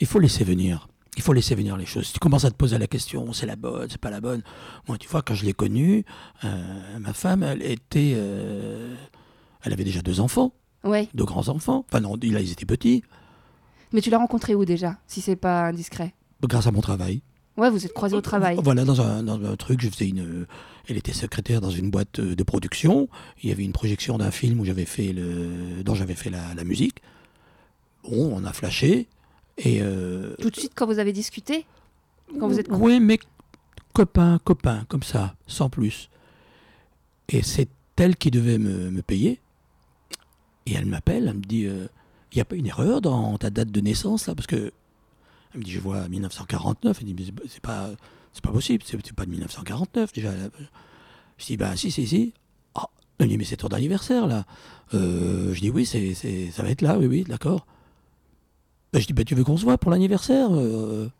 Il 0.00 0.06
faut 0.06 0.18
laisser 0.20 0.44
venir. 0.44 0.88
Il 1.16 1.22
faut 1.22 1.34
laisser 1.34 1.54
venir 1.54 1.76
les 1.76 1.84
choses. 1.84 2.06
Si 2.06 2.12
tu 2.14 2.18
commences 2.20 2.46
à 2.46 2.50
te 2.50 2.56
poser 2.56 2.78
la 2.78 2.86
question, 2.86 3.32
c'est 3.34 3.44
la 3.44 3.56
bonne, 3.56 3.86
c'est 3.90 4.00
pas 4.00 4.08
la 4.10 4.22
bonne. 4.22 4.42
Moi, 4.88 4.96
tu 4.96 5.08
vois, 5.08 5.20
quand 5.20 5.34
je 5.34 5.44
l'ai 5.44 5.52
connue, 5.52 6.04
euh, 6.44 6.98
ma 6.98 7.12
femme, 7.12 7.42
elle 7.42 7.62
était. 7.62 8.12
elle 8.12 9.72
avait 9.72 9.84
déjà 9.84 10.00
deux 10.02 10.20
enfants, 10.20 10.52
Ouais, 10.84 11.08
deux 11.14 11.24
grands 11.24 11.48
enfants. 11.48 11.84
Enfin, 11.88 12.00
non, 12.00 12.14
là, 12.14 12.40
ils 12.40 12.50
étaient 12.50 12.64
petits, 12.66 13.02
mais 13.92 14.00
tu 14.00 14.10
l'as 14.10 14.18
rencontré 14.18 14.54
où 14.54 14.64
déjà, 14.64 14.98
si 15.06 15.20
c'est 15.20 15.36
pas 15.36 15.66
indiscret? 15.66 16.14
Grâce 16.42 16.66
à 16.66 16.70
mon 16.72 16.80
travail. 16.80 17.22
Ouais, 17.56 17.68
vous 17.70 17.84
êtes 17.84 17.92
croisés 17.92 18.16
au 18.16 18.20
travail. 18.22 18.58
Voilà, 18.62 18.84
dans 18.84 19.00
un, 19.02 19.22
dans 19.22 19.42
un 19.44 19.56
truc, 19.56 19.80
je 19.82 19.88
faisais 19.90 20.08
une. 20.08 20.46
Elle 20.88 20.96
était 20.96 21.12
secrétaire 21.12 21.60
dans 21.60 21.70
une 21.70 21.90
boîte 21.90 22.18
euh, 22.18 22.34
de 22.34 22.42
production. 22.42 23.08
Il 23.42 23.50
y 23.50 23.52
avait 23.52 23.64
une 23.64 23.72
projection 23.72 24.16
d'un 24.18 24.30
film 24.30 24.58
où 24.58 24.64
j'avais 24.64 24.86
fait 24.86 25.12
le, 25.12 25.82
dont 25.84 25.94
j'avais 25.94 26.14
fait 26.14 26.30
la, 26.30 26.54
la 26.54 26.64
musique. 26.64 27.02
Bon, 28.04 28.32
on 28.34 28.44
a 28.44 28.52
flashé. 28.52 29.06
Et. 29.58 29.80
euh, 29.82 30.34
Tout 30.40 30.48
de 30.50 30.56
suite 30.56 30.72
quand 30.74 30.86
vous 30.86 30.98
avez 30.98 31.12
discuté? 31.12 31.66
Quand 32.40 32.48
vous 32.48 32.58
êtes 32.58 32.68
Oui, 32.70 32.98
mais 33.00 33.18
copain, 33.92 34.40
copain, 34.42 34.84
comme 34.88 35.02
ça, 35.02 35.34
sans 35.46 35.68
plus. 35.68 36.08
Et 37.28 37.42
c'est 37.42 37.68
elle 37.96 38.16
qui 38.16 38.30
devait 38.30 38.58
me, 38.58 38.90
me 38.90 39.02
payer. 39.02 39.40
Et 40.66 40.72
elle 40.74 40.86
m'appelle, 40.86 41.28
elle 41.28 41.36
me 41.36 41.42
dit 41.44 41.66
il 42.32 42.36
n'y 42.36 42.42
a 42.42 42.44
pas 42.44 42.56
une 42.56 42.66
erreur 42.66 43.00
dans 43.00 43.36
ta 43.38 43.50
date 43.50 43.70
de 43.70 43.80
naissance 43.80 44.26
là? 44.26 44.34
Parce 44.34 44.46
que. 44.46 44.72
Elle 45.54 45.60
me 45.60 45.64
dit 45.64 45.70
je 45.72 45.80
vois 45.80 46.08
1949. 46.08 46.98
Elle 47.00 47.06
dit 47.06 47.14
mais 47.14 47.24
c'est 47.48 47.60
pas- 47.60 47.90
c'est 48.32 48.42
pas, 48.42 48.50
possible, 48.50 48.82
c'est 48.86 49.12
pas 49.12 49.26
de 49.26 49.30
1949 49.30 50.12
déjà. 50.14 50.32
Je 51.36 51.46
dis, 51.46 51.56
bah 51.58 51.76
si, 51.76 51.90
si, 51.90 52.06
si. 52.06 52.32
Ah, 52.74 52.88
elle 53.18 53.26
me 53.26 53.30
dit, 53.32 53.36
mais 53.38 53.44
c'est 53.44 53.58
ton 53.58 53.68
anniversaire 53.68 54.26
là. 54.26 54.46
Euh, 54.94 55.52
je 55.52 55.60
dis, 55.60 55.68
oui, 55.70 55.84
c'est, 55.84 56.14
ça 56.50 56.62
va 56.62 56.70
être 56.70 56.80
là, 56.80 56.98
oui, 56.98 57.06
oui, 57.06 57.24
d'accord. 57.24 57.66
Bah, 58.92 59.00
je 59.00 59.06
dis, 59.06 59.12
bah 59.12 59.24
tu 59.24 59.34
veux 59.34 59.44
qu'on 59.44 59.56
se 59.58 59.64
voit 59.64 59.76
pour 59.76 59.90
l'anniversaire 59.90 60.48
euh? 60.52 61.10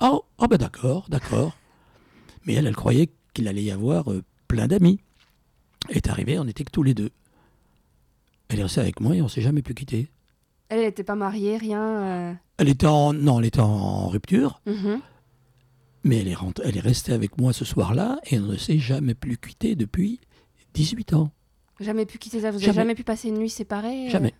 Ah, 0.00 0.10
oh, 0.12 0.24
ah, 0.38 0.46
bah 0.48 0.58
d'accord, 0.58 1.06
d'accord. 1.08 1.56
Mais 2.44 2.54
elle, 2.54 2.66
elle 2.66 2.76
croyait 2.76 3.08
qu'il 3.32 3.46
allait 3.48 3.62
y 3.62 3.70
avoir 3.70 4.10
euh, 4.10 4.22
plein 4.48 4.66
d'amis. 4.66 5.00
Est 5.88 6.08
arrivée, 6.08 6.38
on 6.38 6.44
n'était 6.44 6.64
que 6.64 6.70
tous 6.72 6.82
les 6.82 6.94
deux. 6.94 7.10
Elle 8.48 8.60
est 8.60 8.62
restée 8.62 8.80
avec 8.80 9.00
moi 9.00 9.14
et 9.16 9.22
on 9.22 9.28
s'est 9.28 9.40
jamais 9.42 9.62
pu 9.62 9.74
quitter. 9.74 10.08
Elle 10.68 10.80
n'était 10.80 11.04
pas 11.04 11.14
mariée, 11.14 11.56
rien. 11.56 11.82
euh. 11.82 12.32
Elle 12.58 12.68
était 12.68 12.86
en, 12.86 13.12
non, 13.12 13.38
elle 13.40 13.46
était 13.46 13.60
en 13.60 14.08
rupture, 14.08 14.60
Mhm. 14.66 15.00
mais 16.04 16.18
elle 16.20 16.28
est, 16.28 16.34
rentrée- 16.34 16.64
elle 16.66 16.76
est 16.76 16.80
restée 16.80 17.12
avec 17.12 17.38
moi 17.38 17.52
ce 17.52 17.64
soir-là 17.64 18.18
et 18.30 18.38
on 18.38 18.42
ne 18.42 18.56
s'est 18.56 18.78
jamais 18.78 19.14
plus 19.14 19.36
quitté 19.36 19.74
depuis 19.76 20.20
18 20.74 21.12
ans. 21.12 21.30
Jamais 21.80 22.06
pu 22.06 22.18
quitter 22.18 22.40
ça. 22.40 22.50
Vous 22.50 22.56
n'avez 22.58 22.66
Jamais. 22.66 22.76
jamais 22.76 22.94
pu 22.94 23.04
passer 23.04 23.28
une 23.28 23.38
nuit 23.38 23.50
séparée 23.50 24.06
euh 24.06 24.10
Jamais. 24.10 24.32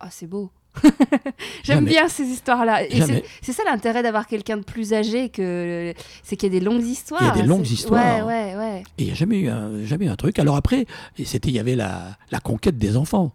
Ah, 0.00 0.10
c'est 0.10 0.26
beau. 0.26 0.50
J'aime 1.64 1.84
bien 1.84 2.08
ces 2.08 2.24
histoires-là. 2.24 2.84
Et 2.84 3.00
c'est- 3.42 3.52
ça 3.52 3.62
l'intérêt 3.64 4.02
d'avoir 4.02 4.26
quelqu'un 4.26 4.56
de 4.56 4.62
plus 4.64 4.92
âgé 4.94 5.28
que 5.28 5.92
c'est 6.22 6.36
qu'il 6.36 6.52
y 6.52 6.56
a 6.56 6.58
des 6.60 6.64
longues 6.64 6.82
histoires. 6.84 7.20
Il 7.22 7.26
y 7.26 7.30
a 7.30 7.42
des 7.42 7.48
longues 7.48 7.68
histoires. 7.68 8.26
Ouais, 8.26 8.54
ouais, 8.54 8.56
ouais. 8.56 8.82
Et 8.98 9.02
il 9.02 9.06
n'y 9.06 9.12
a 9.12 9.14
jamais 9.14 9.38
eu, 9.40 9.48
un, 9.48 9.84
jamais 9.84 10.06
eu 10.06 10.08
un 10.08 10.16
truc. 10.16 10.38
Alors 10.38 10.56
après, 10.56 10.86
c'était, 11.24 11.50
il 11.50 11.54
y 11.54 11.58
avait 11.58 11.76
la, 11.76 12.16
la 12.30 12.40
conquête 12.40 12.78
des 12.78 12.96
enfants, 12.96 13.32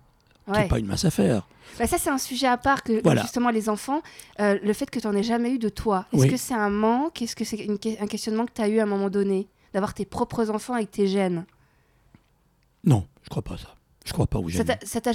qui 0.52 0.60
n'est 0.60 0.68
pas 0.68 0.80
une 0.80 0.88
masse 0.88 1.06
à 1.06 1.12
faire. 1.12 1.48
Bah, 1.78 1.86
ça, 1.86 1.98
c'est 2.00 2.10
un 2.10 2.18
sujet 2.18 2.48
à 2.48 2.58
part 2.58 2.82
que 2.82 3.02
Voilà. 3.04 3.22
justement 3.22 3.50
les 3.52 3.70
enfants, 3.70 4.02
euh, 4.40 4.58
le 4.64 4.74
fait 4.74 4.90
que 4.90 5.00
tu 5.00 5.06
n'en 5.06 5.14
aies 5.14 5.22
jamais 5.24 5.52
eu 5.52 5.60
de 5.60 5.70
toi. 5.70 6.06
Est-ce 6.14 6.24
Oui. 6.24 6.30
que 6.30 6.38
c'est 6.38 6.56
un 6.56 6.70
manque? 6.72 7.22
Est-ce 7.22 7.36
que 7.36 7.44
c'est 7.46 7.58
que- 7.58 8.02
un 8.04 8.08
questionnement 8.08 8.46
que 8.46 8.54
tu 8.56 8.62
as 8.62 8.68
eu 8.68 8.80
à 8.80 8.84
un 8.84 8.88
moment 8.88 9.10
donné? 9.10 9.48
D'avoir 9.74 9.94
tes 9.94 10.06
propres 10.06 10.50
enfants 10.50 10.74
avec 10.74 10.90
tes 10.90 11.06
gènes? 11.08 11.46
Non, 12.84 13.06
je 13.24 13.30
crois 13.30 13.44
pas 13.44 13.58
ça. 13.58 13.76
Je 14.08 14.14
crois 14.14 14.26
pas 14.26 14.40
où 14.40 14.48
j'ai 14.50 14.58
Ça 14.58 14.64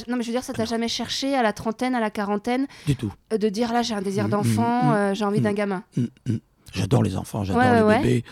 Non, 0.08 0.16
mais 0.16 0.22
je 0.22 0.28
veux 0.28 0.32
dire, 0.34 0.44
ça 0.44 0.52
t'a 0.52 0.66
jamais 0.66 0.86
cherché 0.88 1.34
à 1.34 1.42
la 1.42 1.52
trentaine, 1.54 1.94
à 1.94 2.00
la 2.00 2.10
quarantaine, 2.10 2.66
du 2.86 2.94
tout. 2.94 3.10
euh, 3.32 3.38
de 3.38 3.48
dire 3.48 3.72
là, 3.72 3.80
j'ai 3.82 3.94
un 3.94 4.02
désir 4.02 4.26
Mm, 4.28 4.30
d'enfant, 4.30 4.82
mm, 4.84 4.88
mm, 4.88 4.94
euh, 4.94 5.14
j'ai 5.14 5.24
envie 5.24 5.40
d'un 5.40 5.52
gamin. 5.54 5.82
J'adore 6.74 7.02
les 7.02 7.16
enfants, 7.16 7.42
j'adore 7.44 7.62
Ouais, 7.62 7.76
les 7.78 7.82
ouais. 7.82 7.98
bébés. 8.02 8.24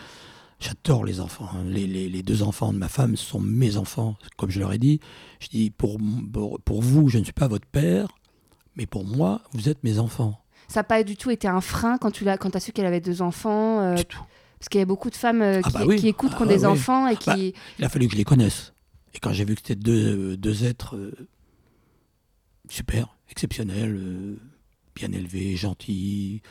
J'adore 0.61 1.05
les 1.07 1.21
enfants. 1.21 1.49
hein. 1.55 1.63
Les, 1.67 1.87
les- 1.87 2.09
les 2.11 2.23
deux 2.23 2.43
enfants 2.43 2.73
de 2.73 2.79
ma 2.79 2.89
femme 2.89 3.17
sont 3.17 3.41
mes 3.41 3.79
enfants, 3.79 4.17
comme 4.37 4.51
je 4.51 4.61
leur 4.61 4.73
ai 4.75 4.79
dit. 4.79 5.01
Je 5.41 5.49
dis, 5.49 5.71
pour, 5.71 5.97
pour, 6.33 6.61
pour 6.61 6.83
vous, 6.83 7.09
je 7.09 7.17
ne 7.19 7.25
suis 7.25 7.33
pas 7.33 7.49
votre 7.49 7.67
père, 7.67 8.09
mais 8.77 8.85
pour 8.87 9.07
moi, 9.07 9.41
vous 9.53 9.69
êtes 9.71 9.83
mes 9.83 9.99
enfants. 9.99 10.39
Ça 10.69 10.81
n'a 10.81 10.85
pas 10.85 11.03
du 11.03 11.17
tout 11.17 11.31
été 11.31 11.49
un 11.49 11.63
frein 11.63 11.97
quand 11.99 12.11
tu 12.11 12.29
as, 12.29 12.37
quand 12.37 12.55
as 12.55 12.61
su 12.61 12.73
qu'elle 12.73 12.85
avait 12.87 13.01
deux 13.01 13.23
enfants 13.23 13.81
euh, 13.81 13.95
Du 13.95 14.05
tout. 14.05 14.23
Parce 14.59 14.69
qu'il 14.69 14.79
y 14.79 14.83
a 14.83 14.87
beaucoup 14.87 15.09
de 15.09 15.17
femmes 15.17 15.41
Ah 15.41 15.63
qui, 15.63 15.73
bah 15.73 15.81
oui. 15.87 15.97
qui 15.97 16.09
écoutent, 16.09 16.35
qui 16.37 16.43
ont 16.43 16.47
Ah 16.47 16.49
des 16.49 16.67
oui. 16.67 16.73
enfants 16.73 17.07
et 17.09 17.17
qui. 17.17 17.55
Il 17.79 17.85
a 17.85 17.89
fallu 17.89 18.07
que 18.07 18.13
je 18.13 18.19
les 18.19 18.25
connaisse. 18.25 18.75
Et 19.15 19.19
quand 19.19 19.33
j'ai 19.33 19.45
vu 19.45 19.55
que 19.55 19.61
c'était 19.61 19.75
deux, 19.81 20.37
deux 20.37 20.65
êtres 20.65 20.97
euh, 20.97 21.13
super, 22.69 23.17
exceptionnels, 23.31 23.97
euh, 23.97 24.37
bien 24.95 25.11
élevés, 25.13 25.57
gentils, 25.57 26.43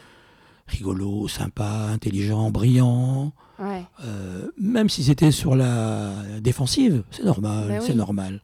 rigolos, 0.67 1.27
sympas, 1.27 1.87
intelligents, 1.87 2.51
brillants, 2.51 3.33
Ouais. 3.59 3.83
euh, 4.03 4.49
même 4.57 4.89
si 4.89 5.03
c'était 5.03 5.31
sur 5.31 5.55
la 5.55 6.39
défensive, 6.41 7.03
c'est 7.11 7.23
normal, 7.23 7.67
Ben 7.67 7.81
c'est 7.81 7.95
normal. 7.95 8.41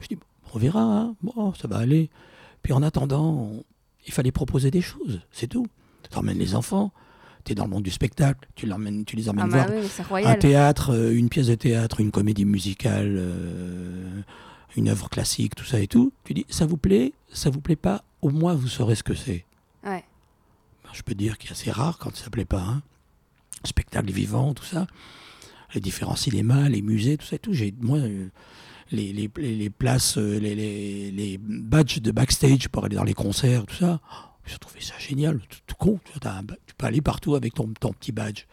Je 0.00 0.08
dis, 0.08 0.18
on 0.52 0.58
verra, 0.58 0.82
hein. 0.82 1.16
bon, 1.22 1.52
ça 1.54 1.66
va 1.68 1.78
aller. 1.78 2.10
Puis 2.62 2.72
en 2.72 2.82
attendant, 2.82 3.32
on- 3.32 3.64
il 4.06 4.12
fallait 4.12 4.32
proposer 4.32 4.70
des 4.70 4.80
choses, 4.82 5.20
c'est 5.32 5.48
tout. 5.48 5.66
Tu 6.10 6.18
emmènes 6.18 6.38
les 6.38 6.54
enfants, 6.54 6.92
tu 7.44 7.52
es 7.52 7.54
dans 7.54 7.64
le 7.64 7.70
monde 7.70 7.82
du 7.82 7.90
spectacle, 7.90 8.48
tu, 8.54 8.68
tu 9.06 9.16
les 9.16 9.28
emmènes 9.28 9.44
Ah 9.46 9.48
voir 9.48 9.66
bah 9.68 9.74
oui, 9.76 9.88
c'est 9.88 10.26
un 10.26 10.34
théâtre, 10.36 10.90
euh, 10.94 11.14
une 11.14 11.28
pièce 11.28 11.46
de 11.48 11.54
théâtre, 11.54 12.00
une 12.00 12.10
comédie 12.10 12.44
musicale, 12.44 13.14
euh, 13.18 14.20
une 14.76 14.88
œuvre 14.88 15.08
classique, 15.08 15.54
tout 15.54 15.64
ça 15.64 15.80
et 15.80 15.86
tout. 15.86 16.12
Tu 16.24 16.34
dis, 16.34 16.46
ça 16.48 16.66
vous 16.66 16.76
plaît, 16.76 17.12
ça 17.32 17.50
vous 17.50 17.60
plaît 17.60 17.76
pas, 17.76 18.02
au 18.22 18.30
moins 18.30 18.54
vous 18.54 18.68
saurez 18.68 18.94
ce 18.94 19.02
que 19.02 19.14
c'est. 19.14 19.44
Ouais. 19.84 20.02
Ben, 20.84 20.90
Je 20.92 21.02
peux 21.02 21.14
dire 21.14 21.38
qu'il 21.38 21.50
est 21.50 21.52
assez 21.52 21.70
rare 21.70 21.98
quand 21.98 22.14
ça 22.16 22.30
plaît 22.30 22.44
pas. 22.44 22.62
Hein. 22.62 22.82
Spectacle 23.64 24.10
vivant, 24.12 24.54
tout 24.54 24.64
ça. 24.64 24.86
Les 25.74 25.80
différents 25.80 26.16
cinémas, 26.16 26.68
les 26.68 26.82
musées, 26.82 27.16
tout 27.16 27.26
ça 27.26 27.36
et 27.36 27.38
tout. 27.38 27.52
J'ai, 27.52 27.74
moi, 27.80 27.98
euh, 27.98 28.28
les, 28.90 29.12
les, 29.12 29.30
les- 29.36 29.70
places, 29.70 30.16
les, 30.18 30.54
les 31.10 31.38
badges 31.38 32.00
de 32.00 32.10
backstage 32.12 32.68
pour 32.68 32.84
aller 32.84 32.96
dans 32.96 33.04
les 33.04 33.14
concerts, 33.14 33.66
tout 33.66 33.74
ça. 33.74 34.00
Oh, 34.44 34.48
J'ai 34.50 34.58
trouvé 34.58 34.80
ça 34.80 34.94
génial, 34.98 35.40
tout, 35.48 35.58
tout 35.66 35.76
con. 35.76 36.00
Tu, 36.12 36.74
peux 36.76 36.86
aller 36.86 37.00
partout 37.00 37.34
avec 37.34 37.54
ton, 37.54 37.72
ton 37.80 37.92
petit 37.92 38.12
badge. 38.12 38.44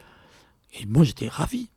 Et 0.80 0.86
moi, 0.86 1.04
j'étais 1.04 1.28
ravi. 1.28 1.70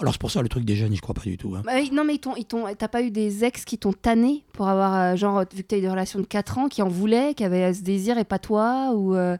Alors, 0.00 0.12
c'est 0.12 0.20
pour 0.20 0.30
ça 0.30 0.42
le 0.42 0.48
truc 0.48 0.64
des 0.64 0.76
jeunes, 0.76 0.94
je 0.94 1.00
crois 1.00 1.14
pas 1.14 1.22
du 1.22 1.36
tout. 1.36 1.54
hein. 1.54 1.62
Bah 1.64 1.74
non, 1.92 2.04
mais 2.04 2.16
ils 2.16 2.20
ils 2.38 2.76
t'as 2.76 2.88
pas 2.88 3.02
eu 3.02 3.10
des 3.10 3.44
ex 3.44 3.64
qui 3.64 3.78
t'ont 3.78 3.92
tanné 3.92 4.44
pour 4.52 4.68
avoir, 4.68 4.94
euh, 4.94 5.16
genre, 5.16 5.44
vu 5.54 5.62
que 5.62 5.68
t'as 5.68 5.78
eu 5.78 5.82
des 5.82 5.88
relations 5.90 6.18
de 6.18 6.24
4 6.24 6.58
ans, 6.58 6.68
qui 6.68 6.82
en 6.82 6.88
voulaient, 6.88 7.34
qui 7.34 7.44
avaient 7.44 7.72
ce 7.72 7.82
désir 7.82 8.18
et 8.18 8.24
pas 8.24 8.38
toi 8.38 8.92
Ou 8.94 9.14
euh, 9.14 9.36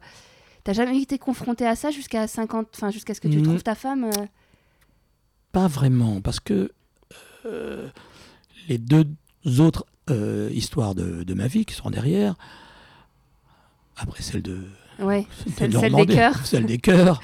t'as 0.63 0.73
jamais 0.73 1.01
été 1.01 1.17
confronté 1.17 1.65
à 1.65 1.75
ça 1.75 1.91
jusqu'à 1.91 2.27
50, 2.27 2.67
enfin, 2.73 2.89
jusqu'à 2.89 3.13
ce 3.13 3.21
que 3.21 3.27
tu 3.27 3.41
trouves 3.41 3.63
ta 3.63 3.75
femme 3.75 4.05
euh? 4.05 4.25
Pas 5.51 5.67
vraiment, 5.67 6.21
parce 6.21 6.39
que 6.39 6.71
les 8.67 8.77
deux 8.77 9.05
autres 9.59 9.85
histoires 10.51 10.95
de, 10.95 11.23
de 11.23 11.33
ma 11.33 11.47
vie 11.47 11.65
qui 11.65 11.73
sont 11.73 11.89
derrière, 11.89 12.35
après 13.97 14.21
celle 14.21 14.41
de, 14.41 14.59
Ouais, 14.99 15.27
celle, 15.57 15.73
celle 15.73 15.93
des 15.95 16.05
cœurs. 16.05 16.35
celle 16.45 16.65
des 16.65 16.77
cœurs, 16.77 17.21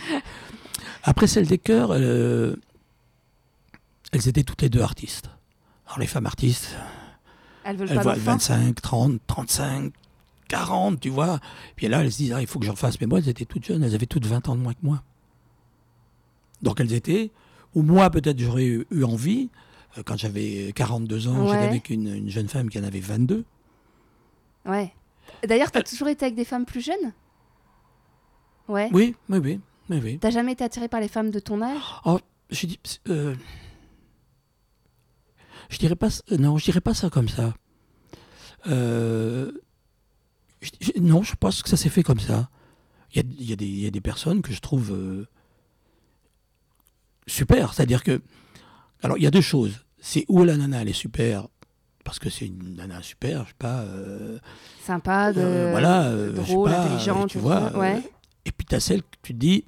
après 1.04 1.28
celle 1.28 1.48
des 1.48 1.58
cœurs, 1.58 1.90
euh, 1.92 2.56
elles 4.12 4.28
étaient 4.28 4.44
toutes 4.44 4.62
les 4.62 4.70
deux 4.70 4.82
artistes. 4.82 5.30
Alors 5.88 6.00
les 6.00 6.08
femmes 6.08 6.26
artistes, 6.26 6.76
Elles 7.64 7.78
veulent 7.78 7.88
elles 7.90 7.96
pas 7.98 8.04
voient 8.04 8.14
d'enfants 8.16 8.32
25, 8.34 8.82
30, 8.82 9.22
35, 9.28 9.94
40, 10.50 11.00
tu 11.00 11.10
vois. 11.10 11.40
Puis 11.76 11.88
là, 11.88 12.02
elles 12.04 12.12
se 12.12 12.18
disent, 12.18 12.34
ah, 12.34 12.42
il 12.42 12.48
faut 12.48 12.60
que 12.60 12.66
j'en 12.66 12.76
fasse. 12.76 13.00
Mais 13.00 13.08
moi, 13.08 13.20
elles 13.20 13.30
étaient 13.30 13.46
toutes 13.46 13.66
jeunes, 13.66 13.84
elles 13.84 13.96
avaient 13.96 14.06
toutes 14.06 14.26
20 14.26 14.50
ans 14.50 14.56
de 14.56 14.62
moins 14.62 14.74
que 14.74 14.80
moi. 14.84 15.02
Donc 16.62 16.80
elles 16.80 16.94
étaient, 16.94 17.32
ou 17.74 17.82
moi 17.82 18.10
peut-être 18.10 18.38
j'aurais 18.40 18.66
eu, 18.66 18.86
eu 18.92 19.04
envie, 19.04 19.50
euh, 19.98 20.04
quand 20.06 20.18
j'avais 20.18 20.72
42 20.76 21.28
ans, 21.28 21.48
j'étais 21.48 21.58
Ouais. 21.60 21.68
avec 21.68 21.90
une, 21.90 22.08
une 22.14 22.30
jeune 22.30 22.48
femme 22.48 22.70
qui 22.70 22.80
en 22.80 22.84
avait 22.84 23.00
22. 23.00 23.46
Ouais. 24.66 24.94
D'ailleurs, 25.48 25.72
t'as 25.72 25.84
toujours 25.84 26.08
été 26.08 26.26
avec 26.26 26.36
des 26.36 26.46
femmes 26.46 26.66
plus 26.66 26.82
jeunes? 26.82 27.14
Ouais. 28.68 28.90
Oui, 28.94 29.16
oui, 29.30 29.40
oui, 29.40 29.60
oui, 29.90 30.00
oui. 30.04 30.20
T'as 30.20 30.30
jamais 30.30 30.54
été 30.54 30.64
attiré 30.64 30.88
par 30.88 31.00
les 31.00 31.08
femmes 31.08 31.32
de 31.32 31.40
ton 31.40 31.62
âge? 31.62 31.82
Je 32.50 32.68
dis, 32.68 32.80
euh, 33.08 33.34
je 35.70 35.78
dirais 35.78 35.96
pas, 35.96 36.10
non, 36.38 36.58
je 36.58 36.66
dirais 36.66 36.82
pas 36.82 36.94
ça 36.94 37.10
comme 37.10 37.30
ça. 37.30 37.54
Euh, 38.68 39.52
je- 40.62 40.70
je- 40.82 41.00
non, 41.00 41.24
je 41.24 41.36
pense 41.36 41.64
que 41.64 41.70
ça 41.70 41.78
s'est 41.78 41.90
fait 41.90 42.04
comme 42.04 42.20
ça. 42.20 42.50
Il 43.16 43.24
y 43.40 43.44
y 43.54 43.82
y 43.84 43.88
a 43.88 43.92
des 43.92 44.02
personnes 44.02 44.42
que 44.42 44.52
je 44.54 44.60
trouve 44.62 44.92
euh, 44.92 45.28
super. 47.28 47.74
C'est-à-dire 47.74 48.04
que, 48.04 48.22
alors 49.02 49.18
il 49.18 49.24
y 49.24 49.28
a 49.28 49.32
deux 49.32 49.42
choses. 49.42 49.86
C'est 50.00 50.26
où 50.28 50.44
la 50.44 50.58
nana 50.58 50.82
elle 50.82 50.90
est 50.90 50.94
super 50.94 51.48
parce 52.04 52.20
que 52.20 52.30
c'est 52.30 52.46
une 52.48 52.76
nana 52.76 53.02
super, 53.02 53.44
je 53.44 53.50
sais 53.50 53.56
pas. 53.60 53.80
euh, 53.82 54.38
Sympa, 54.86 55.34
de... 55.34 55.40
euh, 55.42 55.72
voilà, 55.72 56.04
euh, 56.06 56.32
je 56.36 56.42
sais 56.42 56.54
drôle, 56.54 56.70
pas, 56.70 56.82
intelligente, 56.82 57.30
tu 57.30 57.38
vois. 57.38 57.70
ça, 57.72 57.78
ouais. 57.78 57.96
euh, 57.98 58.10
et 58.46 58.52
puis 58.52 58.66
tu 58.68 58.76
as 58.76 58.80
celle 58.80 59.02
que 59.02 59.18
tu 59.24 59.34
te 59.34 59.40
dis, 59.40 59.66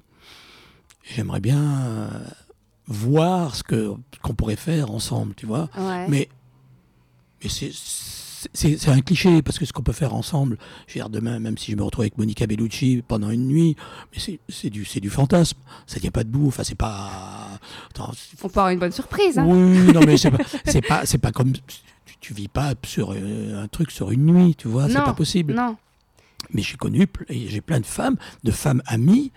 j'aimerais 1.02 1.40
bien 1.40 1.62
euh, 1.62 2.08
voir 2.86 3.54
ce 3.54 3.62
que 3.62 3.92
qu'on 4.22 4.34
pourrait 4.34 4.56
faire 4.56 4.90
ensemble, 4.90 5.34
tu 5.34 5.46
vois. 5.46 5.68
ouais. 5.76 6.06
Mais, 6.08 6.28
mais 7.42 7.48
c'est, 8.52 8.88
un 8.88 9.00
cliché, 9.00 9.42
parce 9.42 9.58
que 9.58 9.64
ce 9.64 9.72
qu'on 9.72 9.82
peut 9.82 9.92
faire 9.92 10.14
ensemble, 10.14 10.58
je 10.86 10.94
veux 10.94 11.00
dire, 11.00 11.08
demain, 11.10 11.38
même 11.38 11.56
si 11.56 11.72
je 11.72 11.76
me 11.76 11.82
retrouve 11.82 12.02
avec 12.02 12.18
Monica 12.18 12.46
Bellucci 12.46 13.02
pendant 13.06 13.30
une 13.30 13.46
nuit, 13.46 13.76
mais 14.12 14.36
c'est, 14.48 14.70
du, 14.70 14.82
du 14.84 15.10
fantasme. 15.10 15.58
Ça 15.86 16.00
tient 16.00 16.10
pas 16.10 16.24
debout. 16.24 16.48
Enfin, 16.48 16.64
c'est 16.64 16.74
pas. 16.74 17.58
Attends, 17.90 18.12
On 18.42 18.48
peut 18.48 18.60
avoir 18.60 18.70
une 18.70 18.78
bonne 18.78 18.92
surprise. 18.92 19.38
Hein. 19.38 19.44
oui, 19.46 19.92
non, 19.92 20.00
mais 20.06 20.16
c'est 20.16 20.30
pas, 20.30 20.38
pas, 20.88 21.06
c'est 21.06 21.18
pas 21.18 21.32
comme. 21.32 21.52
Tu, 22.26 22.34
vis 22.34 22.48
pas 22.48 22.74
sur 22.86 23.12
euh, 23.12 23.62
un 23.62 23.68
truc 23.68 23.90
sur 23.90 24.10
une 24.10 24.24
nuit, 24.26 24.54
tu 24.54 24.68
vois, 24.68 24.88
c'est 24.88 24.94
pas 24.94 25.12
possible. 25.14 25.54
Non. 25.54 25.76
Mais 26.52 26.62
j'ai 26.62 26.76
connu, 26.76 27.06
j'ai 27.30 27.60
plein 27.60 27.80
de 27.80 27.86
femmes, 27.86 28.16
de 28.44 28.50
femmes 28.50 28.82
amies, 28.86 29.30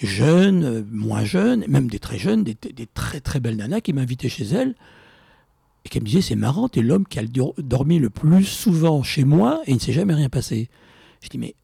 jeunes, 0.00 0.64
euh, 0.64 0.82
moins 0.90 1.24
jeunes, 1.24 1.64
même 1.68 1.88
des 1.88 1.98
très 1.98 2.18
jeunes, 2.18 2.42
des, 2.44 2.54
des 2.54 2.86
très 2.86 3.20
très 3.20 3.40
belles 3.40 3.56
nanas 3.56 3.80
qui 3.80 3.92
m'invitaient 3.92 4.28
chez 4.28 4.44
elles 4.46 4.74
et 5.84 5.88
qui 5.88 6.00
me 6.00 6.04
disaient 6.06 6.22
c'est 6.22 6.34
marrant, 6.36 6.68
t'es 6.68 6.82
l'homme 6.82 7.06
qui 7.06 7.18
a 7.18 7.24
dor- 7.24 7.54
dormi 7.58 7.98
le 7.98 8.10
plus 8.10 8.44
souvent 8.44 9.02
chez 9.02 9.24
moi 9.24 9.60
et 9.66 9.70
il 9.70 9.74
ne 9.74 9.80
s'est 9.80 9.92
jamais 9.92 10.14
rien 10.14 10.28
passé. 10.28 10.68
Je 11.22 11.28
dis 11.28 11.38
mais 11.38 11.54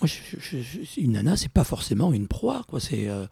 moi, 0.00 0.08
je- 0.08 0.38
je- 0.38 0.58
je- 0.62 1.00
une 1.00 1.12
nana, 1.12 1.36
c'est 1.36 1.48
pas 1.52 1.64
forcément 1.64 2.12
une 2.12 2.26
proie, 2.28 2.62
quoi. 2.68 2.80
C'est 2.80 3.08
euh, 3.08 3.26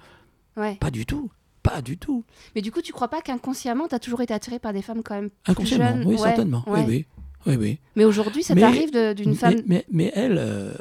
Ouais. 0.57 0.77
pas 0.77 0.91
du 0.91 1.07
tout, 1.07 1.31
pas 1.63 1.81
du 1.83 1.97
tout. 1.99 2.25
Mais 2.55 2.61
du 2.63 2.73
coup, 2.73 2.83
tu 2.83 2.93
crois 2.93 3.09
pas 3.09 3.21
qu'inconsciemment, 3.23 3.87
t'as 3.89 3.99
toujours 3.99 4.21
été 4.21 4.35
attiré 4.35 4.59
par 4.59 4.73
des 4.73 4.83
femmes 4.83 5.03
quand 5.03 5.15
même 5.15 5.31
plus 5.31 5.53
Inconsciemment, 5.53 5.89
jeunes 5.89 6.07
oui, 6.07 6.15
Ouais, 6.17 6.21
certainement. 6.21 6.65
ouais. 6.67 6.85
Oui, 6.87 6.87
oui, 6.89 7.07
oui, 7.47 7.57
oui. 7.57 7.79
Mais 7.97 8.05
aujourd'hui, 8.05 8.43
ça 8.43 8.55
t'arrive 8.55 8.91
d'une 9.15 9.35
femme. 9.35 9.63
mais, 9.67 9.85
mais 9.91 10.11
elles, 10.15 10.39
euh, 10.39 10.75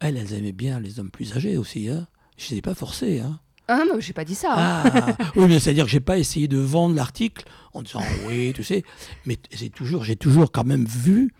elles, 0.00 0.16
elles 0.16 0.32
aimaient 0.34 0.52
bien 0.52 0.78
les 0.80 0.98
hommes 1.00 1.10
plus 1.10 1.34
âgés 1.36 1.56
aussi. 1.56 1.88
Hein. 1.88 2.06
Je 2.36 2.50
les 2.50 2.56
ai 2.58 2.62
pas 2.62 2.74
forcés. 2.74 3.20
Hein. 3.20 3.40
Ah 3.68 3.82
non, 3.88 3.98
j'ai 3.98 4.12
pas 4.12 4.24
dit 4.24 4.36
ça. 4.36 4.52
hein. 4.56 4.90
Ah, 4.94 5.16
oui, 5.34 5.46
mais 5.48 5.58
c'est-à-dire 5.58 5.86
que 5.86 5.90
j'ai 5.90 5.98
pas 6.00 6.18
essayé 6.18 6.46
de 6.46 6.58
vendre 6.58 6.94
l'article 6.94 7.44
en 7.74 7.82
disant 7.82 8.00
oui, 8.28 8.52
tu 8.54 8.62
sais, 8.62 8.84
mais 9.24 9.38
c'est 9.52 9.70
toujours, 9.70 10.04
j'ai 10.04 10.14
toujours 10.16 10.52
quand 10.52 10.64
même 10.64 10.84
vu. 10.84 11.32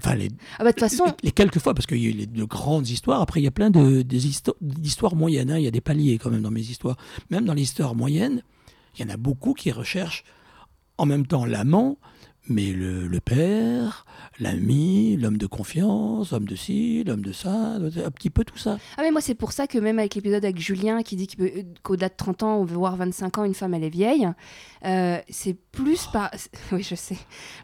Enfin, 0.00 0.14
les, 0.14 0.28
Ah 0.58 0.64
bah 0.64 0.66
de 0.66 0.70
toute 0.70 0.80
façon, 0.80 1.04
les, 1.06 1.12
les 1.24 1.30
quelques 1.32 1.58
fois, 1.58 1.74
parce 1.74 1.86
qu'il 1.86 1.98
y 1.98 2.06
a 2.06 2.10
eu 2.10 2.12
les, 2.12 2.26
de 2.26 2.44
grandes 2.44 2.88
histoires. 2.88 3.20
Après, 3.20 3.40
il 3.40 3.44
y 3.44 3.48
a 3.48 3.50
plein 3.52 3.70
de, 3.70 4.02
d'histoires 4.60 5.16
moyennes. 5.16 5.50
hein. 5.50 5.58
Il 5.58 5.64
y 5.64 5.66
a 5.66 5.72
des 5.72 5.80
paliers 5.80 6.18
quand 6.18 6.30
même 6.30 6.42
dans 6.42 6.50
mes 6.52 6.60
histoires. 6.60 6.96
Même 7.30 7.44
dans 7.44 7.54
l'histoire 7.54 7.94
moyenne, 7.94 8.42
il 8.96 9.02
y 9.02 9.04
en 9.04 9.12
a 9.12 9.16
beaucoup 9.16 9.54
qui 9.54 9.70
recherchent 9.72 10.24
en 10.98 11.06
même 11.06 11.26
temps 11.26 11.44
l'amant, 11.46 11.98
mais 12.48 12.72
le, 12.72 13.06
le 13.06 13.20
père, 13.20 14.06
l'ami, 14.40 15.16
l'homme 15.16 15.36
de 15.38 15.46
confiance, 15.46 16.32
l'homme 16.32 16.46
de 16.46 16.56
ci, 16.56 17.04
l'homme 17.04 17.22
de 17.22 17.32
ça, 17.32 17.50
un 17.76 18.10
petit 18.10 18.30
peu 18.30 18.44
tout 18.44 18.58
ça. 18.58 18.78
ah 18.96 19.02
mais 19.02 19.10
moi 19.10 19.20
c'est 19.20 19.34
pour 19.34 19.52
ça 19.52 19.66
que 19.66 19.78
même 19.78 19.98
avec 19.98 20.14
l'épisode 20.14 20.44
avec 20.44 20.58
Julien 20.60 21.02
qui 21.02 21.16
dit 21.16 21.28
qu'au-delà 21.82 22.08
de 22.08 22.14
30 22.16 22.42
ans, 22.42 22.56
on 22.58 22.64
veut 22.64 22.76
voir 22.76 22.96
25 22.96 23.38
ans, 23.38 23.44
une 23.44 23.54
femme 23.54 23.74
elle 23.74 23.84
est 23.84 23.88
vieille, 23.88 24.28
euh, 24.84 25.18
c'est 25.28 25.56
plus 25.72 26.06
par... 26.12 26.30
Oui 26.72 26.82
je 26.82 26.94
sais, 26.94 27.16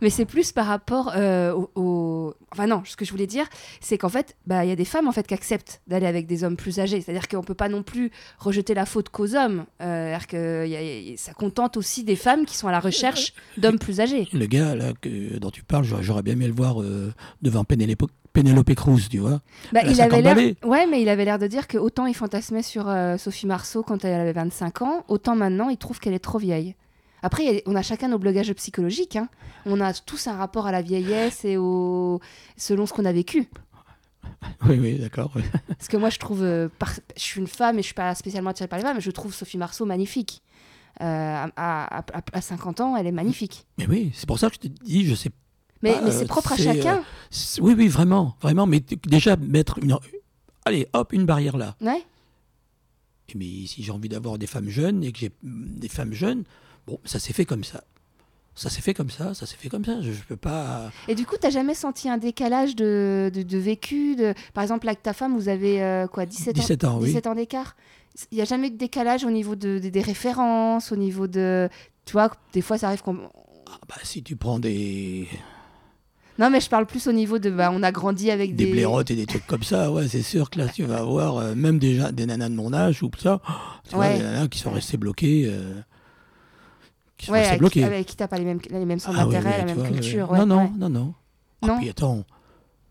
mais 0.02 0.10
c'est 0.10 0.24
plus 0.24 0.52
par 0.52 0.66
rapport 0.66 1.12
euh, 1.16 1.52
au, 1.52 1.70
au- 1.74 2.34
Enfin 2.52 2.68
non, 2.68 2.82
ce 2.84 2.94
que 2.96 3.04
je 3.04 3.10
voulais 3.10 3.26
dire, 3.26 3.46
c'est 3.80 3.98
qu'en 3.98 4.08
fait, 4.08 4.36
bah, 4.46 4.64
il 4.64 4.68
y 4.68 4.72
a 4.72 4.76
des 4.76 4.84
femmes 4.84 5.08
en 5.08 5.12
fait 5.12 5.26
qui 5.26 5.34
acceptent 5.34 5.80
d'aller 5.88 6.06
avec 6.06 6.28
des 6.28 6.44
hommes 6.44 6.56
plus 6.56 6.78
âgés. 6.78 7.00
C'est-à-dire 7.00 7.26
qu'on 7.26 7.42
peut 7.42 7.54
pas 7.54 7.68
non 7.68 7.82
plus 7.82 8.12
rejeter 8.38 8.74
la 8.74 8.86
faute 8.86 9.08
qu'aux 9.08 9.34
hommes. 9.34 9.64
Euh, 9.82 10.10
c'est-à-dire 10.10 10.26
que 10.28 10.66
y 10.68 10.76
a- 10.76 10.82
y 11.00 11.14
a- 11.14 11.16
ça 11.16 11.32
contente 11.34 11.76
aussi 11.76 12.04
des 12.04 12.14
femmes 12.14 12.44
qui 12.46 12.56
sont 12.56 12.68
à 12.68 12.70
la 12.72 12.78
recherche 12.78 13.32
d'hommes 13.56 13.80
plus 13.80 13.98
âgés. 14.00 14.28
Le 14.32 14.46
gars 14.46 14.73
là, 14.76 14.92
que, 15.00 15.38
dont 15.38 15.50
tu 15.50 15.62
parles, 15.62 15.84
j'aurais, 15.84 16.22
bien 16.22 16.34
aimé 16.34 16.46
le 16.46 16.52
voir 16.54 16.80
euh, 16.82 17.12
devant 17.42 17.64
Pénélope, 17.64 18.10
Pénélope 18.32 18.74
Cruz, 18.74 19.08
tu 19.10 19.18
vois. 19.18 19.40
Bah, 19.72 19.80
il 19.84 20.00
avait 20.00 20.22
50 20.22 20.22
l'air, 20.22 20.54
ouais, 20.64 20.86
mais 20.86 21.02
il 21.02 21.08
avait 21.08 21.24
l'air 21.24 21.38
de 21.38 21.46
dire 21.46 21.66
que 21.68 21.78
autant 21.78 22.06
il 22.06 22.14
fantasmait 22.14 22.62
sur 22.62 22.88
euh, 22.88 23.16
Sophie 23.16 23.46
Marceau 23.46 23.82
quand 23.82 24.04
elle 24.04 24.20
avait 24.20 24.32
25 24.32 24.82
ans, 24.82 25.04
autant 25.08 25.36
maintenant 25.36 25.68
il 25.68 25.76
trouve 25.76 26.00
qu'elle 26.00 26.14
est 26.14 26.18
trop 26.18 26.38
vieille. 26.38 26.74
Après, 27.22 27.62
on 27.66 27.74
a 27.74 27.80
chacun 27.82 28.08
nos 28.08 28.18
blocages 28.18 28.52
psychologiques. 28.52 29.16
hein. 29.16 29.28
On 29.64 29.80
a 29.80 29.94
tous 29.94 30.26
un 30.26 30.36
rapport 30.36 30.66
à 30.66 30.72
la 30.72 30.82
vieillesse 30.82 31.44
et 31.46 31.56
au 31.56 32.20
selon 32.58 32.84
ce 32.86 32.92
qu'on 32.92 33.04
a 33.06 33.12
vécu. 33.12 33.48
Oui, 34.68 34.78
oui, 34.80 34.98
d'accord. 34.98 35.30
oui. 35.36 35.42
Parce 35.68 35.88
que 35.88 35.96
moi, 35.96 36.10
je 36.10 36.18
trouve, 36.18 36.42
euh, 36.42 36.68
par- 36.78 36.92
je 37.16 37.22
suis 37.22 37.40
une 37.40 37.46
femme 37.46 37.78
et 37.78 37.82
je 37.82 37.86
suis 37.86 37.94
pas 37.94 38.14
spécialement 38.14 38.50
attirée 38.50 38.68
par 38.68 38.78
les 38.78 38.84
femmes, 38.84 38.96
mais 38.96 39.00
je 39.02 39.10
trouve 39.10 39.34
Sophie 39.34 39.56
Marceau 39.58 39.84
magnifique. 39.86 40.42
Euh, 41.00 41.04
à, 41.04 41.50
à- 41.56 41.98
à- 41.98 42.22
à 42.32 42.40
50 42.40 42.80
ans, 42.80 42.96
elle 42.96 43.06
est 43.06 43.12
magnifique. 43.12 43.66
Mais 43.78 43.86
oui, 43.88 44.12
c'est 44.14 44.26
pour 44.26 44.38
ça 44.38 44.48
que 44.48 44.54
je 44.54 44.60
te 44.60 44.68
dis, 44.68 45.04
je 45.06 45.14
sais 45.16 45.30
Mais, 45.82 46.00
mais 46.02 46.10
euh, 46.10 46.18
c'est 46.18 46.26
propre 46.28 46.52
à 46.52 46.56
chacun. 46.56 47.02
C'est- 47.30 47.60
Oui, 47.60 47.74
oui, 47.76 47.88
vraiment, 47.88 48.36
vraiment. 48.40 48.66
Mais 48.66 48.80
déjà, 49.06 49.36
mettre 49.36 49.78
une. 49.82 49.96
Allez, 50.64 50.86
hop, 50.92 51.12
une 51.12 51.26
barrière 51.26 51.56
là. 51.56 51.74
Ouais. 51.80 52.02
Et 53.28 53.36
mais 53.36 53.66
si 53.66 53.82
j'ai 53.82 53.90
envie 53.92 54.08
d'avoir 54.08 54.38
des 54.38 54.46
femmes 54.46 54.68
jeunes 54.68 55.02
et 55.02 55.10
que 55.12 55.18
j'ai 55.18 55.32
des 55.42 55.88
femmes 55.88 56.12
jeunes, 56.12 56.44
bon, 56.86 56.98
ça 57.04 57.18
s'est 57.18 57.32
fait 57.32 57.44
comme 57.44 57.64
ça. 57.64 57.82
Ça 58.56 58.70
s'est 58.70 58.82
fait 58.82 58.94
comme 58.94 59.10
ça, 59.10 59.34
ça 59.34 59.46
s'est 59.46 59.56
fait 59.56 59.68
comme 59.68 59.84
ça. 59.84 60.00
Je, 60.00 60.12
je 60.12 60.22
peux 60.22 60.36
pas. 60.36 60.92
Et 61.08 61.16
du 61.16 61.26
coup, 61.26 61.34
t'as 61.40 61.50
jamais 61.50 61.74
senti 61.74 62.08
un 62.08 62.18
décalage 62.18 62.76
de, 62.76 63.28
de, 63.34 63.42
de 63.42 63.58
vécu 63.58 64.14
de... 64.14 64.32
Par 64.52 64.62
exemple, 64.62 64.86
avec 64.86 65.02
ta 65.02 65.12
femme, 65.12 65.34
vous 65.36 65.48
avez 65.48 65.82
euh, 65.82 66.06
quoi, 66.06 66.24
17 66.24 66.56
ans? 66.56 66.60
17 66.60 66.84
ans, 66.84 66.98
oui. 67.00 67.06
17 67.08 67.26
ans 67.26 67.34
d'écart? 67.34 67.74
Il 68.30 68.36
n'y 68.36 68.42
a 68.42 68.44
jamais 68.44 68.70
de 68.70 68.76
décalage 68.76 69.24
au 69.24 69.30
niveau 69.30 69.56
de, 69.56 69.78
de- 69.78 69.88
des 69.88 70.00
références, 70.00 70.92
au 70.92 70.96
niveau 70.96 71.26
de... 71.26 71.68
Tu 72.04 72.12
vois, 72.12 72.30
des 72.52 72.60
fois, 72.60 72.78
ça 72.78 72.88
arrive 72.88 73.02
qu'on... 73.02 73.18
Ah, 73.68 73.78
bah, 73.88 73.96
si 74.04 74.22
tu 74.22 74.36
prends 74.36 74.60
des, 74.60 75.26
Non, 76.38 76.48
mais 76.48 76.60
je 76.60 76.68
parle 76.68 76.86
plus 76.86 77.08
au 77.08 77.12
niveau 77.12 77.38
de... 77.40 77.50
Bah, 77.50 77.70
on 77.72 77.82
a 77.82 77.90
grandi 77.90 78.30
avec 78.30 78.54
des 78.54 78.66
des... 78.66 78.70
blairottes 78.72 79.10
et 79.10 79.16
des 79.16 79.26
trucs 79.26 79.46
comme 79.46 79.64
ça, 79.64 79.90
ouais, 79.90 80.06
c'est 80.06 80.22
sûr 80.22 80.48
que 80.50 80.58
là, 80.60 80.68
tu 80.68 80.84
vas 80.84 80.98
avoir 80.98 81.38
euh, 81.38 81.54
même 81.56 81.78
déjà 81.80 82.12
des 82.12 82.26
nanas 82.26 82.50
de 82.50 82.54
mon 82.54 82.72
âge 82.72 83.02
ou 83.02 83.10
ça. 83.20 83.40
Tu 83.88 83.96
vois, 83.96 84.04
Ouais. 84.06 84.18
des 84.18 84.22
nanas 84.22 84.46
qui 84.48 84.58
sont 84.60 84.70
restées 84.70 84.96
bloquées. 84.96 85.46
euh, 85.48 85.80
qui 87.16 87.26
sont 87.26 87.32
Ouais, 87.32 87.38
restées 87.38 87.50
avec, 87.50 87.58
bloquées. 87.60 87.84
avec 87.84 88.06
qui 88.06 88.16
t'as 88.16 88.28
pas 88.28 88.38
les 88.38 88.44
mêmes, 88.44 88.60
les 88.70 88.84
mêmes 88.84 88.98
centres 89.00 89.18
Ah, 89.20 89.24
d'intérêt, 89.24 89.44
ouais, 89.50 89.56
la 89.58 89.62
tu 89.64 89.66
même 89.66 89.76
vois, 89.78 89.88
culture. 89.88 90.32
non, 90.34 90.46
non, 90.46 90.72
non, 90.78 90.88
non. 90.88 91.14
Ah, 91.62 91.66
Non. 91.68 91.78
puis 91.78 91.88
attends, 91.88 92.24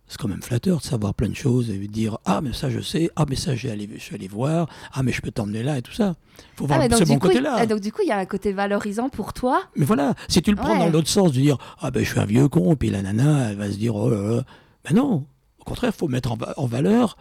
c'est 0.07 0.17
quand 0.19 0.27
même 0.27 0.41
flatteur 0.43 0.77
de 0.77 0.83
savoir 0.83 1.13
plein 1.13 1.29
de 1.29 1.35
choses 1.35 1.69
et 1.69 1.77
de 1.79 1.85
dire 1.87 2.17
Ah, 2.25 2.41
mais 2.41 2.53
ça 2.53 2.69
je 2.69 2.79
sais, 2.81 3.09
ah, 3.15 3.25
mais 3.27 3.35
ça 3.35 3.55
j'ai 3.55 3.71
allé, 3.71 3.89
je 3.93 3.99
suis 3.99 4.13
allé 4.15 4.27
voir, 4.27 4.69
ah, 4.93 5.01
mais 5.03 5.11
je 5.11 5.21
peux 5.21 5.31
t'emmener 5.31 5.63
là 5.63 5.77
et 5.77 5.81
tout 5.81 5.93
ça. 5.93 6.15
faut 6.55 6.65
Ah, 6.69 6.77
voir 6.77 6.89
donc, 6.89 6.99
ce 6.99 7.03
bon 7.05 7.17
coup, 7.19 7.27
il- 7.27 7.37
côté-là. 7.37 7.55
ah, 7.57 7.65
donc 7.65 7.79
du 7.79 7.91
coup, 7.91 8.01
il 8.03 8.09
y 8.09 8.11
a 8.11 8.17
un 8.17 8.25
côté 8.25 8.51
valorisant 8.53 9.09
pour 9.09 9.33
toi. 9.33 9.63
Mais 9.75 9.85
voilà, 9.85 10.13
si 10.27 10.41
tu 10.41 10.51
le 10.51 10.57
prends 10.57 10.73
Ouais. 10.73 10.79
dans 10.79 10.89
l'autre 10.89 11.07
sens, 11.09 11.31
de 11.31 11.39
dire 11.39 11.57
Ah, 11.81 11.89
ben 11.89 12.03
je 12.03 12.09
suis 12.09 12.19
un 12.19 12.25
vieux 12.25 12.47
con, 12.49 12.75
puis 12.75 12.89
la 12.89 13.01
nana, 13.01 13.49
elle 13.51 13.57
va 13.57 13.71
se 13.71 13.77
dire 13.77 13.95
Oh 13.95 14.09
là 14.09 14.21
là. 14.21 14.43
Ben 14.85 14.95
non, 14.95 15.25
au 15.59 15.63
contraire, 15.63 15.91
il 15.95 15.97
faut 15.97 16.07
mettre 16.09 16.31
en, 16.31 16.37
en 16.57 16.65
valeur 16.65 17.17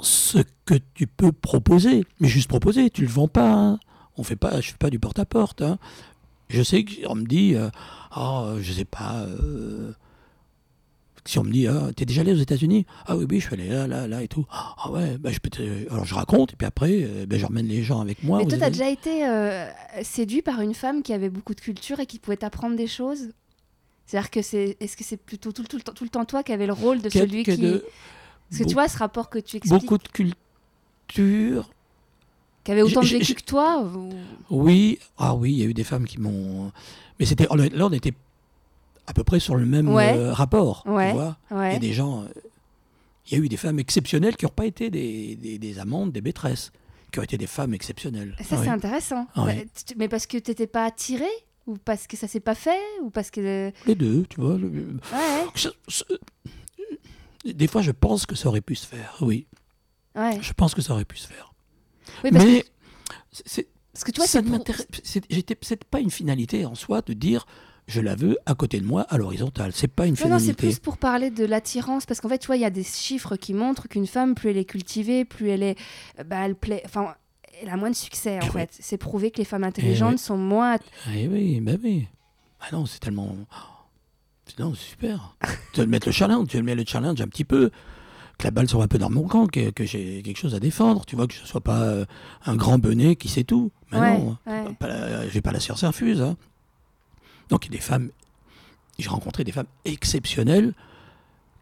ce 0.00 0.38
que 0.64 0.74
tu 0.94 1.06
peux 1.06 1.32
proposer. 1.32 2.04
Mais 2.20 2.28
juste 2.28 2.48
proposer, 2.48 2.90
tu 2.90 3.02
le 3.02 3.08
vends 3.08 3.28
pas. 3.28 3.50
hein. 3.52 3.78
On 4.16 4.22
fait 4.22 4.36
pas, 4.36 4.60
je 4.60 4.70
fais 4.70 4.76
pas 4.78 4.90
du 4.90 4.98
porte-à-porte. 4.98 5.62
hein. 5.62 5.78
Je 6.48 6.62
sais 6.62 6.84
qu'on 6.84 7.14
me 7.14 7.24
dit 7.26 7.54
euh, 7.54 7.70
Ah, 8.10 8.54
je 8.60 8.72
sais 8.72 8.84
pas. 8.84 9.24
euh, 9.26 9.92
si 11.24 11.38
on 11.38 11.44
me 11.44 11.50
dit, 11.52 11.66
ah, 11.66 11.90
t'es 11.94 12.04
déjà 12.04 12.22
allé 12.22 12.32
aux 12.32 12.36
États-Unis? 12.36 12.86
Ah 13.06 13.16
oui, 13.16 13.26
oui, 13.28 13.40
je 13.40 13.46
suis 13.46 13.54
allé 13.54 13.68
là, 13.68 13.86
là, 13.86 14.06
là 14.08 14.22
et 14.22 14.28
tout. 14.28 14.46
Ah 14.50 14.90
ouais, 14.90 15.18
bah, 15.18 15.30
je 15.30 15.38
peux 15.38 15.50
alors 15.90 16.04
je 16.04 16.14
raconte, 16.14 16.52
et 16.52 16.56
puis 16.56 16.66
après, 16.66 17.02
euh, 17.02 17.26
ben, 17.26 17.38
je 17.38 17.44
ramène 17.46 17.66
les 17.66 17.82
gens 17.82 18.00
avec 18.00 18.22
moi. 18.24 18.38
mais 18.38 18.46
toi, 18.46 18.58
t'as 18.58 18.70
déjà 18.70 18.88
été 18.88 19.26
euh, 19.28 19.68
séduit 20.02 20.42
par 20.42 20.60
une 20.60 20.74
femme 20.74 21.02
qui 21.02 21.12
avait 21.12 21.30
beaucoup 21.30 21.54
de 21.54 21.60
culture 21.60 22.00
et 22.00 22.06
qui 22.06 22.18
pouvait 22.18 22.36
t'apprendre 22.38 22.76
des 22.76 22.86
choses? 22.86 23.30
C'est-à-dire 24.06 24.30
que 24.30 24.42
c'est... 24.42 24.76
Est-ce 24.80 24.96
que 24.96 25.04
c'est 25.04 25.16
plutôt 25.18 25.52
tout, 25.52 25.62
le- 25.62 25.68
tout 25.68 25.78
temps, 25.78 25.92
tout 25.92 26.04
le 26.04 26.10
temps 26.10 26.24
toi 26.24 26.42
qui 26.42 26.52
avais 26.52 26.66
le 26.66 26.72
rôle 26.72 27.00
de 27.00 27.08
celui 27.10 27.44
qui... 27.44 27.56
de- 27.58 27.84
Parce 28.48 28.62
que 28.62 28.66
tu 28.68 28.74
vois, 28.74 28.88
ce 28.88 28.98
rapport 28.98 29.30
que 29.30 29.38
tu 29.38 29.56
expliques, 29.58 29.82
beaucoup 29.82 29.98
de 29.98 30.08
culture. 30.08 31.70
qui 32.64 32.72
avait 32.72 32.82
autant 32.82 33.02
de 33.02 33.06
vécu 33.06 33.34
que 33.34 33.42
toi 33.44 33.82
ou- 33.82 34.10
Oui, 34.50 34.98
ah 35.18 35.34
oui, 35.34 35.52
il 35.52 35.58
y 35.58 35.62
a 35.62 35.66
eu 35.66 35.74
des 35.74 35.84
femmes 35.84 36.06
qui 36.06 36.18
m'ont. 36.18 36.72
Mais 37.18 37.26
c'était 37.26 37.46
là, 37.54 37.86
on 37.86 37.92
était 37.92 38.14
à 39.10 39.12
peu 39.12 39.24
près 39.24 39.40
sur 39.40 39.56
le 39.56 39.66
même 39.66 39.88
Ouais. 39.88 40.14
euh, 40.16 40.32
rapport. 40.32 40.82
Ouais. 40.86 41.10
Tu 41.10 41.16
vois 41.16 41.36
Il 41.50 41.72
y 41.72 41.76
a 41.76 41.78
des 41.78 41.92
gens. 41.92 42.22
euh, 42.22 42.26
Il 43.26 43.38
y 43.38 43.40
a 43.40 43.44
eu 43.44 43.48
des 43.48 43.56
femmes 43.56 43.78
exceptionnelles 43.78 44.36
qui 44.36 44.44
n'ont 44.44 44.50
pas 44.54 44.66
été 44.66 44.88
des, 44.90 45.36
des, 45.36 45.58
des 45.58 45.78
amantes, 45.78 46.12
des 46.12 46.20
maîtresses, 46.20 46.72
qui 47.12 47.18
ont 47.18 47.22
été 47.22 47.36
des 47.38 47.46
femmes 47.46 47.74
exceptionnelles. 47.74 48.34
Ça, 48.38 48.44
Ah 48.44 48.44
c'est 48.56 48.56
oui. 48.62 48.68
intéressant. 48.68 49.26
Ah 49.34 49.44
Bah, 49.46 49.52
tu- 49.86 49.94
Mais 49.96 50.08
parce 50.08 50.26
que 50.26 50.38
t'étais 50.38 50.66
pas 50.66 50.84
attiré 50.86 51.28
Ou 51.66 51.76
parce 51.84 52.06
que 52.06 52.16
ça 52.16 52.26
s'est 52.26 52.40
pas 52.40 52.54
fait 52.54 52.80
Ou 53.02 53.10
parce 53.10 53.30
que... 53.30 53.70
Les 53.86 53.94
deux, 53.94 54.24
tu 54.28 54.40
vois. 54.40 54.56
le- 54.56 54.98
ça- 55.54 55.70
Des 57.44 57.66
fois, 57.68 57.82
je 57.82 57.90
pense 57.92 58.26
que 58.26 58.34
ça 58.34 58.48
aurait 58.48 58.60
pu 58.60 58.74
se 58.74 58.86
faire, 58.86 59.16
oui. 59.20 59.46
Je 60.16 60.52
pense 60.52 60.74
que 60.74 60.82
ça 60.82 60.92
aurait 60.94 61.04
pu 61.04 61.16
se 61.16 61.26
faire. 61.28 61.52
Oui, 62.24 62.30
parce, 62.32 62.44
Mais 62.44 62.60
que, 62.62 62.66
c'est- 63.44 63.68
parce 63.92 64.04
que 64.04 64.10
tu 64.10 64.16
vois, 64.20 64.26
ça 64.26 64.40
c'est 64.42 64.50
ne 64.50 64.56
pour- 64.58 64.64
j'étais- 65.30 65.54
pas 65.88 66.00
une 66.00 66.10
finalité 66.10 66.64
en 66.66 66.74
soi 66.74 67.00
de 67.02 67.12
dire 67.12 67.46
je 67.90 68.00
la 68.00 68.14
veux 68.14 68.38
à 68.46 68.54
côté 68.54 68.80
de 68.80 68.86
moi 68.86 69.02
à 69.08 69.18
l'horizontale. 69.18 69.72
C'est 69.74 69.88
pas 69.88 70.06
une 70.06 70.14
Non, 70.22 70.28
non, 70.30 70.38
c'est 70.38 70.54
plus 70.54 70.78
pour 70.78 70.96
parler 70.98 71.30
de 71.30 71.44
l'attirance, 71.44 72.06
parce 72.06 72.20
qu'en 72.20 72.28
fait, 72.28 72.38
tu 72.38 72.46
vois, 72.46 72.56
il 72.56 72.62
y 72.62 72.64
a 72.66 72.70
des 72.70 72.84
chiffres 72.84 73.36
qui 73.36 73.52
montrent 73.54 73.88
qu'une 73.88 74.06
femme, 74.06 74.34
plus 74.34 74.50
elle 74.50 74.56
est 74.58 74.64
cultivée, 74.64 75.24
plus 75.24 75.48
elle 75.50 75.62
est, 75.62 75.76
euh, 76.18 76.24
bah, 76.24 76.38
elle 76.44 76.54
plaît, 76.54 76.82
enfin, 76.84 77.14
elle 77.62 77.68
a 77.68 77.76
moins 77.76 77.90
de 77.90 77.94
succès 77.96 78.36
en 78.42 78.46
Eh 78.46 78.50
fait. 78.50 78.70
C'est 78.80 78.96
prouvé 78.96 79.30
que 79.30 79.38
les 79.38 79.44
femmes 79.44 79.64
intelligentes 79.64 80.12
ouais. 80.12 80.16
sont 80.18 80.38
moins. 80.38 80.76
Eh 81.14 81.28
oui, 81.28 81.60
ben 81.60 81.78
oui. 81.82 82.06
Ah 82.60 82.66
non, 82.72 82.86
c'est 82.86 82.98
tellement. 83.00 83.36
Non, 84.58 84.74
c'est 84.74 84.90
super. 84.90 85.36
tu 85.72 85.80
le 85.80 85.86
mettre 85.86 86.08
le 86.08 86.12
challenge, 86.12 86.48
tu 86.48 86.56
le 86.56 86.62
mettre 86.62 86.78
le 86.78 86.86
challenge 86.86 87.20
un 87.20 87.28
petit 87.28 87.44
peu. 87.44 87.70
Que 88.38 88.44
la 88.44 88.50
balle 88.50 88.68
soit 88.68 88.82
un 88.82 88.88
peu 88.88 88.96
dans 88.98 89.10
mon 89.10 89.24
camp, 89.28 89.46
que, 89.46 89.68
que 89.70 89.84
j'ai 89.84 90.22
quelque 90.22 90.38
chose 90.38 90.54
à 90.54 90.60
défendre. 90.60 91.04
Tu 91.04 91.14
vois, 91.14 91.26
que 91.26 91.34
je 91.34 91.42
ne 91.42 91.46
sois 91.46 91.60
pas 91.60 91.82
euh, 91.82 92.06
un 92.46 92.56
grand 92.56 92.78
bonnet 92.78 93.14
qui 93.14 93.28
sait 93.28 93.44
tout. 93.44 93.70
Mais 93.92 93.98
Ouais, 94.00 94.18
non, 94.18 94.36
ouais. 94.46 95.28
j'ai 95.30 95.42
pas 95.42 95.52
la 95.52 95.60
science 95.60 95.84
infuse. 95.84 96.22
hein. 96.22 96.36
Donc, 97.50 97.66
il 97.66 97.72
y 97.72 97.74
a 97.74 97.78
des 97.78 97.82
femmes. 97.84 98.10
J'ai 98.98 99.08
rencontré 99.08 99.44
des 99.44 99.52
femmes 99.52 99.66
exceptionnelles 99.84 100.74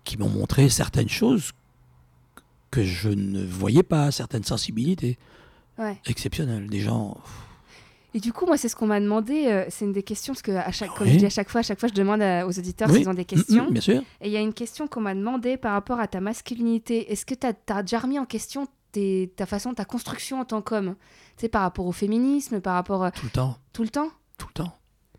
qui 0.05 0.16
m'ont 0.18 0.29
montré 0.29 0.68
certaines 0.68 1.09
choses 1.09 1.53
que 2.70 2.83
je 2.85 3.09
ne 3.09 3.44
voyais 3.44 3.83
pas, 3.83 4.11
certaines 4.11 4.44
sensibilités 4.44 5.18
Ouais. 5.79 5.98
exceptionnelles. 6.07 6.68
Des 6.68 6.81
gens. 6.81 7.16
Et 8.14 8.20
du 8.20 8.33
coup, 8.33 8.46
moi, 8.46 8.57
c'est 8.57 8.68
ce 8.68 8.74
qu'on 8.77 8.87
m'a 8.87 9.01
demandé. 9.01 9.46
euh, 9.46 9.64
c'est 9.68 9.85
une 9.85 9.92
des 9.92 10.03
questions 10.03 10.33
parce 10.33 10.42
que 10.42 10.53
à 10.53 10.72
chaque, 10.72 10.94
comme 10.94 11.07
je 11.07 11.16
dis 11.16 11.27
à 11.27 11.31
chaque 11.31 11.48
fois, 11.51 11.61
à 11.61 11.62
chaque 11.62 11.79
fois, 11.79 11.88
je 11.88 11.94
demande 11.94 12.20
à- 12.22 12.46
aux 12.46 12.59
auditeurs 12.59 12.88
Oui. 12.90 12.98
s'ils 12.98 13.09
ont 13.09 13.14
des 13.14 13.22
Mm, 13.22 13.27
questions. 13.27 13.66
mm, 13.68 13.72
bien 13.72 13.81
sûr. 13.83 14.03
Et 14.20 14.27
il 14.29 14.33
y 14.33 14.37
a 14.37 14.40
une 14.40 14.55
question 14.55 14.88
qu'on 14.88 15.01
m'a 15.03 15.14
demandé 15.14 15.57
par 15.57 15.72
rapport 15.72 16.01
à 16.01 16.09
ta 16.09 16.20
masculinité. 16.20 17.12
Est-ce 17.12 17.24
que 17.24 17.35
tu 17.35 17.46
as, 17.46 17.83
déjà 17.83 17.98
remis 18.01 18.18
en 18.18 18.24
question 18.27 18.66
tes- 18.92 19.31
ta 19.37 19.46
façon, 19.46 19.72
ta 19.74 19.85
construction 19.85 20.40
en 20.40 20.44
tant 20.44 20.62
qu'homme? 20.62 20.96
Tu 21.37 21.42
sais, 21.42 21.48
par 21.48 21.62
rapport 21.62 21.87
au 21.87 21.92
féminisme, 21.92 22.61
par 22.61 22.74
rapport 22.74 23.05
à 23.05 23.11
Tout 23.12 23.27
le 23.27 23.31
temps. 23.31 23.57
tout 23.72 23.83
le 23.83 23.90
temps? 23.90 24.09
Tout 24.38 24.48
le 24.48 24.55
temps. 24.55 24.74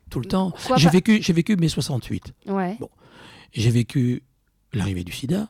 Tout 0.09 0.19
le 0.19 0.25
temps. 0.25 0.51
J'ai 0.77 0.89
vécu, 0.89 1.21
j'ai 1.21 1.33
vécu 1.33 1.55
mai 1.55 1.67
68. 1.69 2.33
Ouais. 2.47 2.77
Bon. 2.79 2.89
J'ai 3.53 3.71
vécu 3.71 4.23
l'arrivée 4.73 5.03
du 5.03 5.11
sida. 5.11 5.49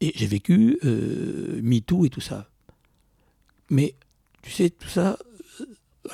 Et 0.00 0.12
j'ai 0.14 0.26
vécu 0.26 0.78
euh, 0.84 1.60
MeToo 1.62 2.06
et 2.06 2.10
tout 2.10 2.20
ça. 2.22 2.48
Mais, 3.68 3.94
tu 4.42 4.50
sais, 4.50 4.70
tout 4.70 4.88
ça, 4.88 5.18
euh, 5.60 5.64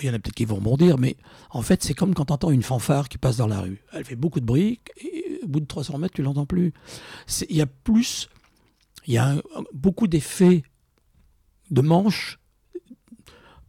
il 0.02 0.06
y 0.06 0.11
en 0.11 0.14
a 0.14 0.18
peut-être 0.18 0.35
qui 0.35 0.44
vont 0.44 0.56
rebondir, 0.56 0.98
mais 0.98 1.16
en 1.50 1.62
fait, 1.62 1.85
c'est 1.85 1.94
comme 1.94 2.12
quand 2.14 2.24
tu 2.26 2.32
entends 2.32 2.50
une 2.50 2.62
fanfare 2.64 3.09
qui 3.09 3.16
passe 3.18 3.37
dans 3.37 3.46
la 3.46 3.61
rue. 3.61 3.80
Elle 3.92 4.04
fait 4.04 4.16
beaucoup 4.16 4.40
de 4.40 4.44
bruit, 4.44 4.80
et 5.00 5.38
au 5.44 5.46
bout 5.48 5.61
de 5.61 5.66
300 5.66 5.98
mètres, 5.98 6.14
tu 6.14 6.22
l'entends 6.22 6.46
plus. 6.46 6.72
Il 7.48 7.56
y 7.56 7.61
a 7.62 7.66
plus, 7.66 8.28
il 9.06 9.14
y 9.14 9.18
a 9.18 9.28
un- 9.35 9.42
beaucoup 9.72 10.09
d'effets 10.09 10.64
de 11.70 11.80
manche. 11.80 12.38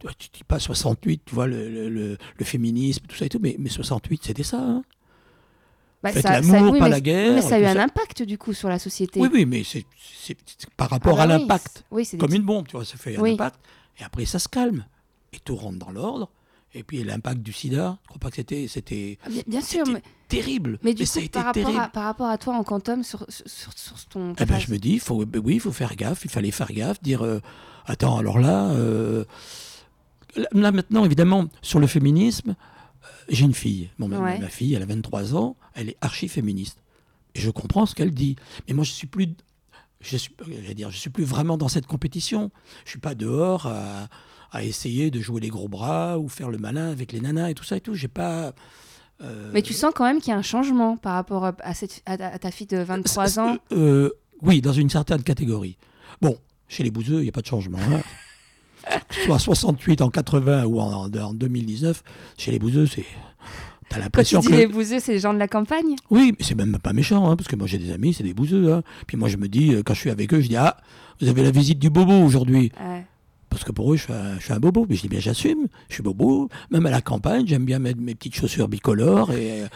Tu 0.00 0.06
tu 0.18 0.28
dis 0.32 0.44
pas 0.44 0.58
68, 0.58 1.22
tu 1.26 1.34
vois, 1.34 1.46
le, 1.46 1.68
le- 1.68 1.88
le- 1.88 2.18
le 2.36 2.44
féminisme, 2.44 3.04
tout 3.08 3.16
ça 3.16 3.26
et 3.26 3.28
tout, 3.28 3.40
mais, 3.42 3.56
mais 3.58 3.68
68, 3.68 4.22
c'était 4.24 4.42
ça. 4.44 4.58
hein. 4.60 4.82
Bah, 6.02 6.12
Faites 6.12 6.22
ça- 6.22 6.40
ça- 6.40 6.40
l'amour, 6.52 6.72
oui, 6.74 6.78
pas 6.78 6.84
mais- 6.84 6.90
la 6.90 7.00
guerre. 7.00 7.32
Mais 7.34 7.42
ça 7.42 7.56
a 7.56 7.60
eu 7.60 7.64
un 7.64 7.76
impact 7.76 8.22
du 8.22 8.38
coup 8.38 8.52
sur 8.52 8.68
la 8.68 8.78
société. 8.78 9.18
Oui, 9.20 9.28
oui, 9.32 9.44
mais 9.46 9.64
c'est 9.64 9.84
par 10.76 10.86
Ah 10.90 10.94
rapport 10.94 11.16
bah 11.16 11.22
à 11.24 11.26
l'impact. 11.26 11.84
Oui, 11.90 12.08
des 12.10 12.18
Comme 12.18 12.32
une 12.34 12.42
bombe, 12.44 12.68
tu 12.68 12.76
vois, 12.76 12.84
ça 12.84 12.96
fait 12.96 13.16
un 13.16 13.24
impact. 13.24 13.58
Et 13.98 14.04
après, 14.04 14.24
ça 14.24 14.38
se 14.38 14.48
calme. 14.48 14.84
Et 15.32 15.40
tout 15.40 15.56
rentre 15.56 15.78
dans 15.78 15.90
l'ordre. 15.90 16.30
Et 16.74 16.82
puis 16.84 17.02
l'impact 17.02 17.40
du 17.42 17.52
sida, 17.52 17.98
je 18.02 18.08
crois 18.08 18.20
pas 18.20 18.30
que 18.30 18.36
c'était 18.36 18.68
c'était 18.68 19.18
Ah, 19.24 19.28
Bien, 19.30 19.42
bien 19.46 19.60
sûr, 19.62 19.84
mais, 19.88 20.02
terrible. 20.28 20.78
mais 20.84 20.94
du 20.94 21.06
ça 21.06 21.18
a 21.18 21.22
coup, 21.22 21.26
été 21.26 21.32
par 21.32 21.44
rapport, 21.46 21.62
terrible. 21.64 21.80
à, 21.82 21.88
par 21.88 22.04
rapport 22.04 22.28
à 22.28 22.38
toi 22.38 22.54
en 22.54 22.62
quantum, 22.62 23.02
sur, 23.02 23.26
sur, 23.28 23.72
sur 23.74 24.04
ton. 24.06 24.34
Eh 24.38 24.44
ben, 24.44 24.58
je 24.60 24.70
me 24.70 24.78
dis, 24.78 24.92
il 24.92 25.00
faut, 25.00 25.24
oui, 25.24 25.54
il 25.54 25.60
faut 25.60 25.72
faire 25.72 25.96
gaffe, 25.96 26.24
il 26.24 26.30
fallait 26.30 26.50
faire 26.52 26.70
gaffe, 26.72 27.02
dire, 27.02 27.24
euh, 27.24 27.40
attends, 27.86 28.18
alors 28.18 28.38
là, 28.38 28.68
euh, 28.70 29.24
là, 30.52 30.72
maintenant, 30.72 31.04
évidemment, 31.04 31.46
sur 31.62 31.78
le 31.80 31.86
féminisme, 31.86 32.50
euh, 32.50 33.06
j'ai 33.28 33.44
une 33.44 33.54
fille. 33.54 33.90
Bon, 33.98 34.08
ma, 34.08 34.18
Ouais. 34.20 34.38
ma 34.38 34.48
fille, 34.48 34.74
elle 34.74 34.82
a 34.82 34.86
23 34.86 35.34
ans, 35.34 35.56
elle 35.74 35.88
est 35.90 35.96
archi-féministe. 36.00 36.78
Et 37.34 37.40
je 37.40 37.50
comprends 37.50 37.86
ce 37.86 37.94
qu'elle 37.94 38.12
dit. 38.12 38.36
Mais 38.66 38.74
moi, 38.74 38.84
je 38.84 38.90
suis 38.92 39.06
plus, 39.06 39.28
je 40.00 40.16
suis, 40.16 40.32
je 40.46 40.52
vais 40.68 40.74
dire, 40.74 40.90
je 40.90 40.96
suis 40.98 41.10
plus 41.10 41.24
vraiment 41.24 41.56
dans 41.56 41.68
cette 41.68 41.86
compétition. 41.86 42.50
Je 42.84 42.90
suis 42.90 43.00
pas 43.00 43.14
dehors 43.14 43.66
à, 43.66 44.08
à 44.52 44.64
essayer 44.64 45.10
de 45.10 45.20
jouer 45.20 45.40
les 45.40 45.48
gros 45.48 45.68
bras 45.68 46.18
ou 46.18 46.28
faire 46.28 46.50
le 46.50 46.58
malin 46.58 46.90
avec 46.90 47.12
les 47.12 47.20
nanas 47.20 47.50
et 47.50 47.54
tout 47.54 47.64
ça 47.64 47.76
et 47.76 47.80
tout. 47.80 47.94
J'ai 47.94 48.08
pas. 48.08 48.52
euh, 49.22 49.50
Mais 49.52 49.62
tu 49.62 49.72
sens 49.74 49.92
quand 49.94 50.04
même 50.04 50.20
qu'il 50.20 50.30
y 50.30 50.34
a 50.34 50.38
un 50.38 50.42
changement 50.42 50.96
par 50.96 51.14
rapport 51.14 51.44
à, 51.44 51.74
cette, 51.74 52.02
à, 52.06 52.16
ta- 52.16 52.28
à 52.28 52.38
ta 52.38 52.50
fille 52.50 52.66
de 52.66 52.78
23 52.78 53.38
ans. 53.40 53.58
Euh, 53.72 54.10
oui, 54.42 54.60
dans 54.60 54.72
une 54.72 54.88
certaine 54.90 55.22
catégorie. 55.22 55.76
Bon, 56.20 56.38
chez 56.68 56.82
les 56.82 56.90
bouseux, 56.90 57.18
il 57.20 57.22
n'y 57.24 57.28
a 57.28 57.32
pas 57.32 57.42
de 57.42 57.46
changement. 57.46 57.78
hein. 57.78 58.00
Soit 59.24 59.38
68 59.38 60.00
en 60.02 60.10
80 60.10 60.64
ou 60.64 60.80
en, 60.80 61.10
en 61.12 61.34
2019, 61.34 62.02
chez 62.36 62.50
les 62.52 62.58
bouseux, 62.58 62.86
c'est. 62.86 63.04
T'as 63.90 63.96
Quand 63.96 63.96
tu 63.96 64.02
l'impression 64.02 64.40
dis 64.40 64.48
que. 64.48 64.52
les 64.54 64.66
bouseux, 64.66 64.98
c'est 65.00 65.12
les 65.12 65.18
gens 65.18 65.32
de 65.32 65.38
la 65.38 65.48
campagne? 65.48 65.96
Oui, 66.10 66.34
mais 66.38 66.44
c'est 66.44 66.54
même 66.54 66.78
pas 66.82 66.92
méchant, 66.92 67.30
hein, 67.30 67.36
parce 67.36 67.48
que 67.48 67.56
moi 67.56 67.66
j'ai 67.66 67.78
des 67.78 67.90
amis, 67.90 68.12
c'est 68.12 68.22
des 68.22 68.34
bouseux. 68.34 68.72
hein. 68.72 68.82
Puis 69.06 69.16
moi 69.16 69.28
je 69.28 69.36
me 69.38 69.48
dis, 69.48 69.72
euh, 69.74 69.82
quand 69.82 69.94
je 69.94 70.00
suis 70.00 70.10
avec 70.10 70.32
eux, 70.34 70.40
je 70.40 70.48
dis 70.48 70.56
Ah, 70.56 70.76
vous 71.20 71.28
avez 71.28 71.42
la 71.42 71.50
visite 71.50 71.78
du 71.78 71.88
bobo 71.90 72.12
aujourd'hui. 72.12 72.70
Ouais. 72.80 73.04
Parce 73.50 73.64
que 73.64 73.72
pour 73.72 73.90
eux, 73.92 73.96
je 73.96 74.02
suis 74.02 74.12
un, 74.12 74.38
je 74.38 74.44
suis 74.44 74.52
un 74.52 74.60
bobo. 74.60 74.84
Mais 74.90 74.94
je 74.94 75.00
dis 75.02 75.08
bien, 75.08 75.20
j'assume, 75.20 75.68
je 75.88 75.94
suis 75.94 76.02
bobo. 76.02 76.50
Même 76.70 76.84
à 76.84 76.90
la 76.90 77.00
campagne, 77.00 77.46
j'aime 77.46 77.64
bien 77.64 77.78
mettre 77.78 77.98
mes 78.00 78.14
petites 78.14 78.34
chaussures 78.34 78.68
bicolores 78.68 79.32
et 79.32 79.62
euh, 79.62 79.66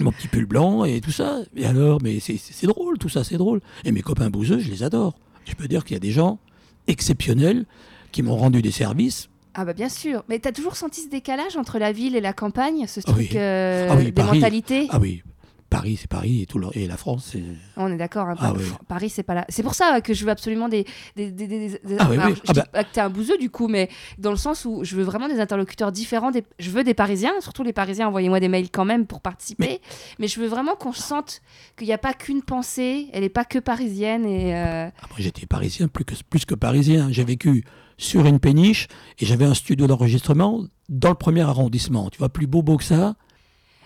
mon 0.00 0.12
petit 0.12 0.28
pull 0.28 0.46
blanc 0.46 0.84
et 0.84 1.02
tout 1.02 1.12
ça. 1.12 1.40
Et 1.56 1.66
alors, 1.66 1.98
mais 2.02 2.20
c'est 2.20 2.66
drôle, 2.66 2.96
tout 2.96 3.10
ça, 3.10 3.22
c'est 3.22 3.36
drôle. 3.36 3.60
Et 3.84 3.92
mes 3.92 4.00
copains 4.00 4.30
bouseux, 4.30 4.58
je 4.60 4.70
les 4.70 4.82
adore. 4.82 5.14
Je 5.44 5.54
peux 5.54 5.68
dire 5.68 5.84
qu'il 5.84 5.92
y 5.94 5.96
a 5.98 6.00
des 6.00 6.10
gens 6.12 6.38
exceptionnels 6.86 7.66
qui 8.12 8.22
m'ont 8.22 8.36
rendu 8.36 8.62
des 8.62 8.70
services. 8.70 9.28
Ah 9.54 9.64
bah 9.64 9.72
bien 9.72 9.88
sûr. 9.88 10.22
Mais 10.28 10.38
t'as 10.38 10.52
toujours 10.52 10.76
senti 10.76 11.00
ce 11.02 11.08
décalage 11.08 11.56
entre 11.56 11.78
la 11.78 11.92
ville 11.92 12.14
et 12.16 12.20
la 12.20 12.32
campagne, 12.32 12.86
ce 12.86 13.00
Ah 13.06 13.10
oui. 13.16 13.26
truc 13.26 13.36
euh, 13.36 13.88
Ah 13.90 13.96
oui, 13.96 14.04
des 14.04 14.12
Paris. 14.12 14.38
mentalités? 14.38 14.86
Ah 14.90 14.98
oui, 15.00 15.22
Paris, 15.68 15.96
c'est 16.00 16.08
Paris 16.10 16.42
et, 16.42 16.46
tout 16.46 16.58
le- 16.58 16.68
et 16.74 16.86
la 16.88 16.96
France, 16.96 17.30
c'est. 17.32 17.42
On 17.76 17.92
est 17.92 17.96
d'accord. 17.96 18.28
hein, 18.28 18.34
Ah 18.40 18.52
oui. 18.56 18.62
Paris, 18.88 19.08
c'est 19.10 19.22
pas 19.22 19.34
là. 19.34 19.44
C'est 19.48 19.62
pour 19.62 19.74
ça 19.74 20.00
que 20.00 20.14
je 20.14 20.24
veux 20.24 20.30
absolument 20.30 20.68
des. 20.68 20.84
des, 21.16 21.30
des- 21.30 21.78
Ah 21.98 22.08
oui, 22.10 22.16
oui. 22.26 22.34
Ah 22.48 22.52
bah. 22.52 22.64
pas 22.72 22.84
que 22.84 22.92
t'es 22.92 23.00
un 23.00 23.08
bouseux 23.10 23.38
du 23.38 23.50
coup, 23.50 23.66
mais 23.68 23.88
dans 24.18 24.30
le 24.30 24.36
sens 24.36 24.64
où 24.64 24.84
je 24.84 24.94
veux 24.96 25.02
vraiment 25.04 25.28
des 25.28 25.38
interlocuteurs 25.40 25.90
différents. 25.92 26.30
Je 26.60 26.70
veux 26.70 26.82
des 26.84 26.94
Parisiens, 26.94 27.32
surtout 27.40 27.62
les 27.64 27.72
Parisiens. 27.72 28.06
Envoyez-moi 28.08 28.38
des 28.40 28.48
mails 28.48 28.70
quand 28.70 28.84
même 28.84 29.06
pour 29.06 29.20
participer. 29.20 29.80
Mais, 30.18 30.28
je 30.28 30.40
veux 30.40 30.48
vraiment 30.48 30.74
qu'on 30.76 30.92
sente 30.92 31.40
qu'il 31.76 31.86
n'y 31.88 31.92
a 31.92 31.98
pas 31.98 32.14
qu'une 32.14 32.42
pensée. 32.42 33.08
Elle 33.12 33.22
n'est 33.22 33.28
pas 33.28 33.44
que 33.44 33.58
parisienne 33.60 34.24
et. 34.26 34.56
euh, 34.56 34.88
Après, 35.02 35.22
j'étais 35.22 35.46
parisien, 35.46 35.86
plus 35.88 36.04
que, 36.04 36.14
plus 36.28 36.44
que 36.44 36.54
parisien. 36.56 37.08
J'ai 37.12 37.24
vécu 37.24 37.64
sur 38.00 38.24
une 38.26 38.38
péniche 38.40 38.88
et 39.18 39.26
j'avais 39.26 39.44
un 39.44 39.54
studio 39.54 39.86
d'enregistrement 39.86 40.64
dans 40.88 41.10
le 41.10 41.14
premier 41.14 41.42
arrondissement. 41.42 42.08
Tu 42.10 42.18
vois, 42.18 42.28
plus 42.30 42.46
bobo 42.46 42.76
que 42.78 42.84
ça. 42.84 43.14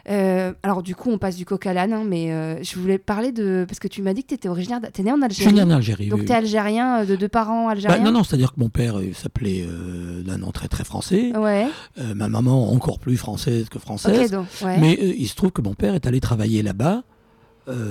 euh, 0.08 0.52
alors 0.62 0.82
du 0.82 0.94
coup, 0.94 1.10
on 1.10 1.18
passe 1.18 1.34
du 1.36 1.44
coq 1.46 1.66
à 1.66 1.72
l'âne, 1.72 1.92
hein, 1.94 2.04
mais 2.06 2.30
euh, 2.30 2.62
je 2.62 2.78
voulais 2.78 2.98
parler 2.98 3.32
de 3.32 3.64
parce 3.66 3.78
que 3.78 3.88
tu 3.88 4.02
m'as 4.02 4.12
dit 4.14 4.22
que 4.22 4.28
tu 4.28 4.34
étais 4.34 4.48
originaire. 4.48 4.80
d'- 4.80 4.90
T'es 4.92 5.02
né 5.02 5.10
en 5.10 5.16
Je 5.18 5.24
Algérie. 5.24 5.46
suis 5.48 5.54
né 5.56 5.62
en 5.62 5.70
Algérie. 5.70 6.08
Donc 6.08 6.20
oui, 6.20 6.26
t'es 6.26 6.32
oui. 6.34 6.38
algérien 6.38 7.00
euh, 7.00 7.04
de 7.06 7.16
deux 7.16 7.28
parents 7.28 7.64
Bah, 7.66 7.72
algériens. 7.72 8.04
non, 8.04 8.12
non, 8.12 8.22
c'est-à-dire 8.22 8.52
que 8.54 8.60
mon 8.60 8.68
père 8.68 8.96
s'appelait 9.14 9.64
euh, 9.66 10.22
d'un 10.22 10.38
nom 10.38 10.52
très 10.52 10.68
très 10.68 10.84
français, 10.84 11.32
Ouais. 11.36 11.66
Ma 12.14 12.28
maman 12.28 12.70
encore 12.72 12.98
plus 12.98 13.16
française 13.16 13.68
que 13.68 13.78
française. 13.78 14.30
donc. 14.30 14.46
Ouais. 14.62 14.78
Mais 14.78 14.92
il 14.94 15.26
se 15.26 15.34
trouve 15.34 15.50
que 15.52 15.62
mon 15.62 15.74
père 15.74 15.94
est 15.94 16.06
allé 16.06 16.20
travailler 16.20 16.62
là-bas 16.62 17.02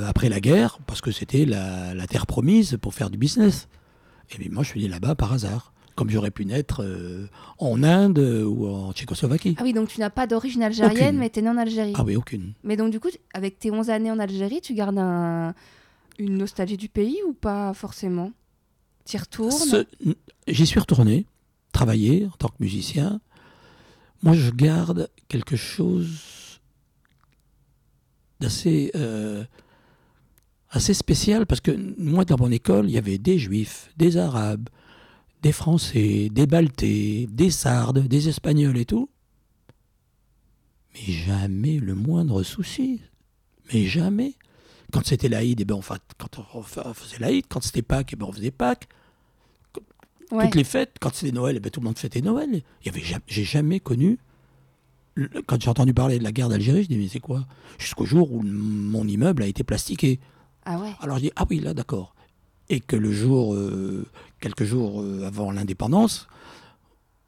après 0.08 0.30
la 0.30 0.40
guerre 0.40 0.78
parce 0.86 1.02
que 1.02 1.12
c'était 1.12 1.46
la, 1.46 1.96
la 1.96 2.06
terre 2.08 2.28
promise 2.28 2.78
pour 2.80 2.94
faire 2.94 3.10
du 3.10 3.18
business. 3.18 3.68
Et 4.32 4.36
puis 4.38 4.50
moi, 4.50 4.62
je 4.64 4.70
suis 4.70 4.82
né 4.84 4.88
là-bas 4.88 5.16
par 5.16 5.34
hasard, 5.34 5.73
comme 5.96 6.10
j'aurais 6.10 6.32
pu 6.32 6.46
naître 6.46 6.84
euh, 6.84 7.28
en 7.60 7.84
Inde 7.84 8.20
euh, 8.20 8.44
ou 8.46 8.68
en 8.68 8.92
Tchécoslovaquie. 8.94 9.56
Ah 9.60 9.64
oui, 9.64 9.74
donc 9.74 9.90
tu 9.90 10.00
n'as 10.00 10.10
pas 10.10 10.28
d'origine 10.28 10.64
algérienne, 10.64 11.08
Aucune. 11.08 11.20
mais 11.20 11.30
tu 11.30 11.40
es 11.40 11.42
né 11.44 11.50
en 11.50 11.58
Algérie. 11.58 11.94
Ah 11.96 12.04
oui, 12.04 12.16
aucune. 12.16 12.54
Mais 12.64 12.76
donc 12.78 12.92
du 12.92 13.00
coup, 13.00 13.10
avec 13.34 13.60
tes 13.60 13.72
11 13.72 13.90
années 13.90 14.12
en 14.12 14.20
Algérie, 14.20 14.62
tu 14.62 14.74
gardes 14.74 14.98
un- 14.98 15.54
une 16.20 16.38
nostalgie 16.38 16.78
du 16.78 16.90
pays 16.90 17.18
ou 17.28 17.34
pas 17.34 17.74
forcément? 17.74 18.32
Tu 19.06 19.16
y 19.18 19.20
retournes? 19.20 19.52
Ce- 19.52 19.86
J'y 20.48 20.66
suis 20.66 20.80
retourné, 20.80 21.26
travailler 21.72 22.26
en 22.28 22.36
tant 22.38 22.48
que 22.50 22.56
musicien. 22.60 23.20
Moi, 24.24 24.34
je 24.34 24.52
garde 24.52 25.10
quelque 25.28 25.56
chose 25.56 26.60
d'assez 28.40 28.92
euh, 28.96 29.44
assez 30.70 30.94
spécial 30.94 31.46
parce 31.46 31.62
que 31.62 31.72
moi, 31.98 32.26
dans 32.26 32.38
mon 32.38 32.52
école, 32.52 32.86
il 32.90 32.92
y 32.94 32.98
avait 32.98 33.18
des 33.18 33.38
juifs, 33.38 33.92
des 33.98 34.18
arabes, 34.18 34.70
des 35.44 35.52
français, 35.52 36.30
des 36.32 36.48
baltais, 36.48 37.28
des 37.30 37.52
sardes, 37.52 38.00
des 38.08 38.30
espagnols 38.30 38.78
et 38.78 38.86
tout. 38.86 39.10
Mais 40.94 41.14
jamais 41.14 41.80
le 41.80 41.96
moindre 41.96 42.44
souci. 42.44 43.02
Mais 43.74 43.86
jamais. 43.86 44.34
Quand 44.92 45.06
c'était 45.06 45.28
l'Aïd, 45.30 45.60
eh 45.60 45.66
ben, 45.66 45.76
enfin, 45.76 45.98
quand 46.18 46.40
on 46.40 46.60
on 46.60 46.94
faisait 46.94 47.20
l'Aïd. 47.20 47.46
Quand 47.50 47.62
c'était 47.64 47.82
Pâques, 47.82 48.12
eh 48.14 48.16
ben, 48.16 48.26
on 48.28 48.32
faisait 48.32 48.52
Pâques 48.52 48.88
Ouais. 50.32 50.46
toutes 50.46 50.56
les 50.56 50.64
fêtes, 50.64 50.96
quand 51.00 51.14
c'était 51.14 51.32
Noël, 51.34 51.58
eh 51.58 51.60
ben, 51.60 51.70
tout 51.70 51.80
le 51.80 51.86
monde 51.86 52.00
fêtait 52.00 52.22
Noël. 52.22 52.50
Il 52.82 52.86
y 52.88 52.90
avait 52.90 53.04
j'ai 53.28 53.44
jamais 53.44 53.80
connu. 53.80 54.18
le- 55.16 55.30
Quand 55.46 55.62
j'ai 55.62 55.70
entendu 55.70 55.94
parler 55.94 56.18
de 56.18 56.24
la 56.24 56.32
guerre 56.32 56.50
d'Algérie, 56.50 56.84
je 56.84 56.88
dis 56.88 56.98
mais 56.98 57.08
c'est 57.08 57.20
quoi? 57.20 57.46
Jusqu'au 57.78 58.06
jour 58.06 58.32
où 58.32 58.42
mon 58.42 59.06
immeuble 59.08 59.44
a 59.44 59.46
été 59.48 59.64
plastiqué. 59.64 60.20
Ah 60.66 60.80
ouais. 60.80 60.92
Alors 61.02 61.18
je 61.18 61.24
dis 61.24 61.32
ah 61.36 61.46
oui 61.50 61.60
là 61.60 61.74
d'accord. 61.76 62.16
Et 62.70 62.80
que 62.80 62.96
le 62.96 63.12
jour, 63.12 63.54
euh, 63.56 64.06
quelques 64.40 64.64
jours 64.64 65.02
euh, 65.02 65.26
avant 65.26 65.52
l'indépendance, 65.52 66.28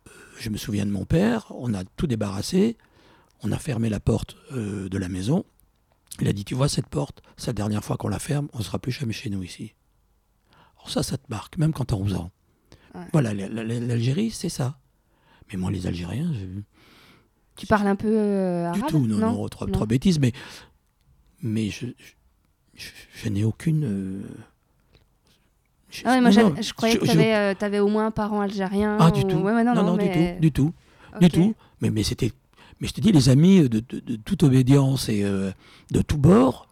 euh, 0.08 0.12
je 0.39 0.50
me 0.50 0.58
souviens 0.58 0.86
de 0.86 0.91
mon 0.91 1.06
père. 1.06 1.45
On 1.52 1.74
a 1.74 1.84
tout 1.84 2.08
débarrassé, 2.08 2.78
on 3.43 3.52
a 3.52 3.58
fermé 3.58 3.89
la 3.89 4.00
porte 4.00 4.38
euh, 4.54 4.88
de 4.89 4.98
la 4.98 5.10
maison. 5.10 5.45
Il 6.21 6.28
a 6.30 6.34
dit 6.34 6.45
tu 6.45 6.56
vois 6.56 6.69
cette 6.69 6.88
porte, 6.88 7.21
c'est 7.36 7.48
la 7.48 7.54
dernière 7.54 7.84
fois 7.84 7.98
qu'on 7.98 8.08
la 8.08 8.19
ferme, 8.19 8.48
on 8.54 8.60
ne 8.60 8.63
sera 8.63 8.80
plus 8.80 8.93
jamais 8.93 9.12
chez 9.13 9.30
nous 9.30 9.43
ici. 9.43 9.74
Alors 10.78 10.89
ça, 10.89 11.04
ça 11.04 11.17
te 11.17 11.26
marque, 11.30 11.58
même 11.58 11.74
quand 11.74 11.86
tu 11.86 11.93
as 11.93 11.98
11 11.98 12.13
ans. 12.15 12.32
Ouais. 12.93 13.02
Voilà, 13.12 13.34
la- 13.34 13.50
la- 13.50 13.63
la- 13.65 13.80
l'Algérie, 13.82 14.32
c'est 14.32 14.48
ça. 14.50 14.80
Mais 15.52 15.58
moi, 15.60 15.69
les 15.71 15.86
Algériens, 15.88 16.32
je- 16.34 16.62
Tu 17.58 17.67
parles 17.67 17.88
un 17.88 17.95
peu 17.98 18.08
euh, 18.08 18.71
du 18.71 18.80
arabe 18.80 18.89
tout, 18.91 19.06
non, 19.06 19.17
non, 19.17 19.48
trop, 19.50 19.65
Non. 19.65 19.71
trop 19.74 19.86
bêtises, 19.86 20.19
mais, 20.19 20.32
mais 21.41 21.69
je, 21.69 21.88
je, 21.98 22.13
je- 22.76 22.91
je 23.24 23.30
n'ai 23.30 23.43
aucune. 23.43 23.84
euh, 23.84 24.21
Ah 26.06 26.12
ouais, 26.16 26.22
moi 26.22 26.32
non, 26.32 26.56
je 26.62 26.74
croyais 26.74 26.98
que 26.98 27.06
tu 27.06 27.66
avais, 27.66 27.80
au 27.80 27.88
moins 27.88 28.08
un 28.08 28.12
parent 28.12 28.42
algérien. 28.42 28.98
Ah, 29.00 29.12
du 29.12 29.22
ou- 29.22 29.24
tout. 29.28 29.38
Ouais, 29.38 29.64
non, 29.64 29.74
non, 29.76 29.84
non, 29.84 29.96
mais... 29.96 30.38
du 30.42 30.52
tout, 30.52 30.74
du 31.20 31.30
tout, 31.30 31.30
du 31.30 31.30
tout. 31.30 31.56
Mais, 31.82 31.90
mais 31.92 32.04
c'était. 32.04 32.32
Mais 32.82 32.88
je 32.88 32.94
te 32.94 33.02
dis, 33.02 33.12
les 33.12 33.30
amis 33.30 33.70
de, 33.70 33.80
de- 33.80 34.00
de 34.00 34.16
toute 34.18 34.44
obédience 34.44 35.08
et 35.08 35.24
euh, 35.24 35.52
de 35.92 36.02
tous 36.02 36.18
bords, 36.18 36.68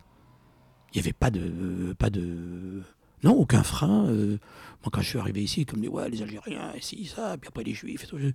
il 0.93 0.97
n'y 0.97 1.01
avait 1.05 1.13
pas 1.13 1.29
de, 1.29 1.93
pas 1.97 2.09
de. 2.09 2.81
Non, 3.23 3.31
aucun 3.35 3.63
frein. 3.63 4.05
euh. 4.07 4.37
moi, 4.83 4.89
quand 4.91 5.01
je 5.01 5.07
suis 5.07 5.19
arrivé 5.19 5.41
ici, 5.41 5.65
comme 5.65 5.79
dit, 5.79 5.87
ouais, 5.87 6.09
les 6.09 6.21
Algériens, 6.21 6.73
ici, 6.77 7.05
ça, 7.05 7.37
puis 7.39 7.47
après 7.47 7.63
les 7.63 7.73
Juifs 7.73 8.03
et 8.03 8.07
tout. 8.07 8.17
Je, 8.17 8.27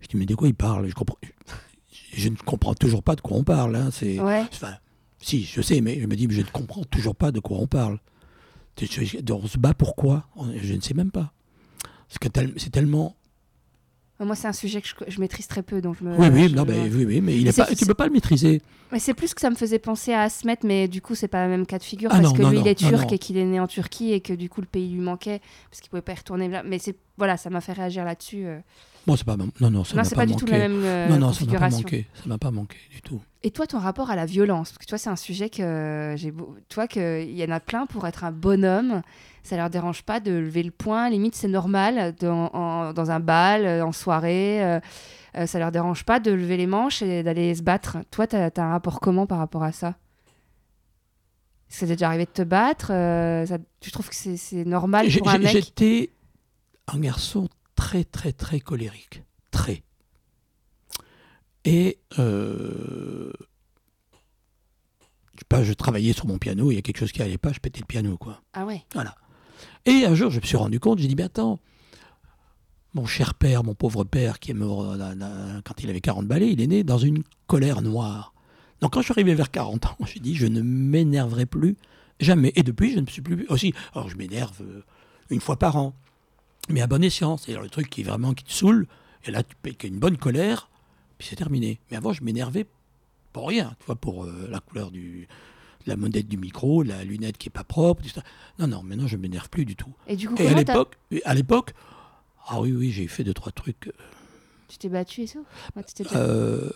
je 0.00 0.06
dis, 0.08 0.16
mais 0.18 0.26
de 0.26 0.34
quoi 0.34 0.48
ils 0.48 0.54
parlent? 0.54 0.86
Je, 0.86 0.94
comprends, 0.94 1.16
je, 1.22 1.28
je 2.20 2.28
ne 2.28 2.36
comprends 2.36 2.74
toujours 2.74 3.02
pas 3.02 3.16
de 3.16 3.22
quoi 3.22 3.36
on 3.38 3.44
parle. 3.44 3.74
hein, 3.76 3.88
c'est. 3.90 4.20
Ouais. 4.20 4.42
Enfin, 4.52 4.74
si, 5.18 5.44
je 5.44 5.62
sais, 5.62 5.80
mais 5.80 5.98
je 6.00 6.06
me 6.06 6.14
dis, 6.14 6.28
mais 6.28 6.34
je 6.34 6.42
ne 6.42 6.46
comprends 6.46 6.84
toujours 6.84 7.16
pas 7.16 7.32
de 7.32 7.40
quoi 7.40 7.56
on 7.58 7.66
parle. 7.66 7.98
On 8.80 9.46
se 9.46 9.58
bat 9.58 9.74
pourquoi 9.74 10.24
Je 10.56 10.74
ne 10.74 10.80
sais 10.80 10.94
même 10.94 11.10
pas. 11.10 11.32
Parce 12.08 12.18
que 12.18 12.28
tel- 12.28 12.54
c'est 12.56 12.70
tellement. 12.70 13.16
Moi, 14.20 14.36
c'est 14.36 14.46
un 14.46 14.52
sujet 14.52 14.80
que 14.80 14.86
je, 14.88 14.94
je 15.08 15.20
maîtrise 15.20 15.48
très 15.48 15.62
peu, 15.62 15.80
donc 15.82 15.96
je 15.98 16.04
me. 16.04 16.16
oui, 16.16 16.28
oui, 16.32 16.48
je- 16.48 16.54
non, 16.54 16.64
oui, 16.66 17.04
oui, 17.04 17.20
mais 17.20 17.36
il 17.36 17.44
Mais 17.44 17.50
est 17.50 17.56
pas, 17.56 17.66
tu 17.74 17.84
peux 17.84 17.94
pas 17.94 18.06
le 18.06 18.12
maîtriser. 18.12 18.62
Mais 18.92 19.00
c'est 19.00 19.12
plus 19.12 19.34
que 19.34 19.40
ça 19.40 19.50
me 19.50 19.56
faisait 19.56 19.80
penser 19.80 20.12
à 20.12 20.22
Asmet, 20.22 20.56
mais 20.62 20.86
du 20.86 21.02
coup, 21.02 21.14
c'est 21.16 21.26
pas 21.28 21.44
le 21.44 21.50
même 21.50 21.66
cas 21.66 21.78
de 21.78 21.82
figure 21.82 22.10
Ah 22.12 22.20
parce 22.20 22.28
non, 22.28 22.32
que 22.32 22.42
non, 22.42 22.50
lui, 22.50 22.60
il 22.60 22.68
est 22.68 22.76
turc 22.76 23.10
et 23.12 23.18
qu'il 23.18 23.36
est 23.36 23.44
né 23.44 23.58
en 23.58 23.66
Turquie 23.66 24.12
et 24.12 24.20
que 24.20 24.32
du 24.32 24.48
coup, 24.48 24.60
le 24.60 24.68
pays 24.68 24.88
lui 24.88 25.00
manquait 25.00 25.40
parce 25.68 25.80
qu'il 25.80 25.90
pouvait 25.90 26.00
pas 26.02 26.12
y 26.12 26.16
retourner 26.16 26.48
là. 26.48 26.62
Mais 26.64 26.78
c'est 26.78 26.96
voilà, 27.18 27.36
ça 27.36 27.50
m'a 27.50 27.60
fait 27.60 27.72
réagir 27.72 28.04
là-dessus. 28.04 28.46
euh. 28.46 28.60
Bon, 29.06 29.16
c'est 29.16 29.24
pas 29.26 29.36
non 29.36 29.48
non 29.60 29.84
ça 29.84 29.96
m'a 29.96 30.04
c'est 30.04 30.14
pas, 30.14 30.22
pas, 30.22 30.26
du 30.26 30.34
tout 30.36 30.46
la 30.46 30.52
manqué. 30.58 30.68
même 30.68 30.82
euh, 30.84 31.08
non 31.08 31.18
non 31.18 31.32
ça 31.34 31.44
m'a 31.44 31.58
pas 31.58 31.68
manqué, 31.68 32.06
ça 32.14 32.22
m'a 32.26 32.38
pas 32.38 32.50
manqué 32.50 32.76
du 32.90 33.02
tout. 33.02 33.20
Et 33.42 33.50
toi, 33.50 33.66
ton 33.66 33.78
rapport 33.78 34.10
à 34.10 34.16
la 34.16 34.24
violence, 34.24 34.70
parce 34.70 34.78
que 34.78 34.86
toi, 34.86 34.96
c'est 34.96 35.10
un 35.10 35.16
sujet 35.16 35.50
que 35.50 36.14
j'ai, 36.16 36.30
beau- 36.30 36.56
toi, 36.70 36.88
que 36.88 37.22
il 37.22 37.36
y 37.36 37.44
en 37.44 37.50
a 37.50 37.60
plein 37.60 37.84
pour 37.84 38.06
être 38.06 38.24
un 38.24 38.32
bonhomme, 38.32 39.02
ça 39.42 39.56
leur 39.58 39.68
dérange 39.68 40.02
pas 40.02 40.20
de 40.20 40.30
lever 40.32 40.62
le 40.62 40.70
poing, 40.70 41.10
limite 41.10 41.34
c'est 41.34 41.48
normal 41.48 42.14
dans, 42.18 42.46
en- 42.54 42.94
dans 42.94 43.10
un 43.10 43.20
bal, 43.20 43.66
euh, 43.66 43.84
en 43.84 43.92
soirée, 43.92 44.64
euh, 44.64 44.80
euh, 45.36 45.46
ça 45.46 45.58
leur 45.58 45.70
dérange 45.72 46.04
pas 46.04 46.20
de 46.20 46.30
lever 46.30 46.56
les 46.56 46.66
manches 46.66 47.02
et 47.02 47.22
d'aller 47.22 47.54
se 47.54 47.62
battre. 47.62 47.98
Toi, 48.10 48.26
t'as 48.26 48.48
as 48.56 48.62
un 48.62 48.70
rapport 48.70 49.00
comment 49.00 49.26
par 49.26 49.36
rapport 49.38 49.62
à 49.64 49.72
ça? 49.72 49.96
Ça 51.68 51.86
t'est 51.86 51.96
déjà 51.96 52.06
arrivé 52.08 52.24
de 52.24 52.30
te 52.30 52.42
battre 52.42 52.92
euh, 52.92 53.44
ça- 53.46 53.58
Tu 53.80 53.90
trouves 53.90 54.08
que 54.08 54.14
c'est 54.14 54.36
c'est 54.36 54.64
normal 54.64 55.08
J'ai- 55.10 55.18
pour 55.18 55.28
un 55.28 55.32
j'ai- 55.32 55.38
mec? 55.40 55.52
J'étais 55.52 56.10
un 56.86 56.98
garçon 57.00 57.48
très, 57.84 58.04
très, 58.04 58.32
très 58.32 58.60
colérique. 58.60 59.22
Très. 59.50 59.82
Et 61.66 61.98
euh, 62.18 63.30
je 65.34 65.40
sais 65.40 65.46
pas, 65.50 65.62
je 65.62 65.72
travaillais 65.74 66.14
sur 66.14 66.26
mon 66.26 66.38
piano, 66.38 66.70
il 66.70 66.76
y 66.76 66.78
a 66.78 66.82
quelque 66.82 66.96
chose 66.96 67.12
qui 67.12 67.20
allait 67.20 67.36
pas, 67.36 67.52
je 67.52 67.60
pétais 67.60 67.80
le 67.80 67.86
piano, 67.86 68.16
quoi. 68.16 68.40
Ah 68.54 68.64
ouais 68.64 68.84
Voilà. 68.94 69.14
Et 69.84 70.06
un 70.06 70.14
jour, 70.14 70.30
je 70.30 70.40
me 70.40 70.46
suis 70.46 70.56
rendu 70.56 70.80
compte, 70.80 70.98
j'ai 70.98 71.08
dit, 71.08 71.14
mais 71.14 71.24
attends, 71.24 71.60
mon 72.94 73.04
cher 73.04 73.34
père, 73.34 73.64
mon 73.64 73.74
pauvre 73.74 74.04
père, 74.04 74.38
qui 74.38 74.52
est 74.52 74.54
mort 74.54 74.92
euh, 74.92 74.96
là, 74.96 75.14
là, 75.14 75.60
quand 75.62 75.82
il 75.82 75.90
avait 75.90 76.00
40 76.00 76.26
balais, 76.26 76.50
il 76.50 76.62
est 76.62 76.66
né 76.66 76.84
dans 76.84 76.98
une 76.98 77.22
colère 77.46 77.82
noire. 77.82 78.32
Donc 78.80 78.94
quand 78.94 79.00
je 79.00 79.04
suis 79.04 79.12
arrivé 79.12 79.34
vers 79.34 79.50
40 79.50 79.84
ans, 79.84 79.96
j'ai 80.06 80.20
dit, 80.20 80.34
je 80.34 80.46
ne 80.46 80.62
m'énerverai 80.62 81.44
plus 81.44 81.76
jamais. 82.18 82.52
Et 82.56 82.62
depuis, 82.62 82.92
je 82.92 82.96
ne 82.96 83.02
me 83.02 83.06
suis 83.08 83.20
plus... 83.20 83.46
Aussi, 83.50 83.74
alors 83.92 84.08
je 84.08 84.16
m'énerve 84.16 84.62
euh, 84.62 84.82
une 85.28 85.40
fois 85.40 85.58
par 85.58 85.76
an, 85.76 85.94
mais 86.68 86.80
à 86.82 86.86
bon 86.86 87.02
escient. 87.02 87.36
C'est-à-dire 87.36 87.62
le 87.62 87.68
truc 87.70 87.88
qui 87.90 88.00
est 88.02 88.04
vraiment 88.04 88.32
qui 88.34 88.44
te 88.44 88.52
saoule, 88.52 88.86
et 89.24 89.30
là, 89.30 89.42
tu 89.42 89.54
payes 89.56 89.76
une 89.84 89.98
bonne 89.98 90.16
colère, 90.16 90.68
puis 91.18 91.26
c'est 91.28 91.36
terminé. 91.36 91.80
Mais 91.90 91.96
avant, 91.96 92.12
je 92.12 92.22
m'énervais 92.24 92.66
pour 93.32 93.48
rien, 93.48 93.74
tu 93.80 93.86
vois, 93.86 93.96
pour 93.96 94.24
euh, 94.24 94.48
la 94.50 94.60
couleur 94.60 94.90
du... 94.90 95.28
La 95.86 95.96
monette 95.96 96.28
du 96.28 96.38
micro, 96.38 96.82
la 96.82 97.04
lunette 97.04 97.36
qui 97.36 97.50
est 97.50 97.52
pas 97.52 97.62
propre, 97.62 98.02
tout 98.02 98.08
ça. 98.08 98.22
Non, 98.58 98.66
non, 98.66 98.82
maintenant 98.82 99.06
je 99.06 99.18
m'énerve 99.18 99.50
plus 99.50 99.66
du 99.66 99.76
tout. 99.76 99.92
Et 100.06 100.16
du 100.16 100.30
coup, 100.30 100.34
Et 100.38 100.48
à 100.48 100.54
l'époque, 100.54 100.96
à 101.26 101.34
l'époque, 101.34 101.74
ah 102.46 102.58
oui, 102.62 102.72
oui, 102.72 102.90
j'ai 102.90 103.06
fait 103.06 103.22
deux 103.22 103.34
trois 103.34 103.52
trucs. 103.52 103.92
tu 104.68 104.78
t'es 104.78 104.88
battu 104.88 105.24
et 105.24 105.26
déjà- 105.26 106.16
Euh, 106.16 106.70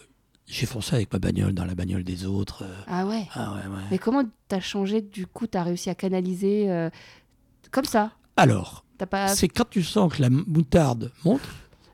j'ai 0.47 0.67
foncé 0.67 0.95
avec 0.97 1.11
ma 1.11 1.19
bagnole 1.19 1.55
dans 1.55 1.65
la 1.65 1.75
bagnole 1.75 2.05
des 2.05 2.27
autres. 2.27 2.65
euh. 2.65 2.75
Ah 2.87 3.07
ouais 3.07 3.27
Ah 3.33 3.55
ouais, 3.55 3.75
ouais. 3.75 3.83
Mais 3.91 3.97
comment 3.99 4.25
t'as 4.49 4.61
changé 4.61 5.01
du 5.01 5.27
coup 5.27 5.47
T'as 5.47 5.63
réussi 5.63 5.89
à 5.89 5.95
canaliser 5.95 6.71
euh, 6.71 6.91
comme 7.71 7.87
ça? 7.87 8.13
Alors, 8.37 8.85
pas 9.07 9.29
c'est 9.29 9.49
quand 9.49 9.69
tu 9.69 9.83
sens 9.83 10.15
que 10.15 10.23
la 10.23 10.31
moutarde 10.31 11.13
monte, 11.25 11.43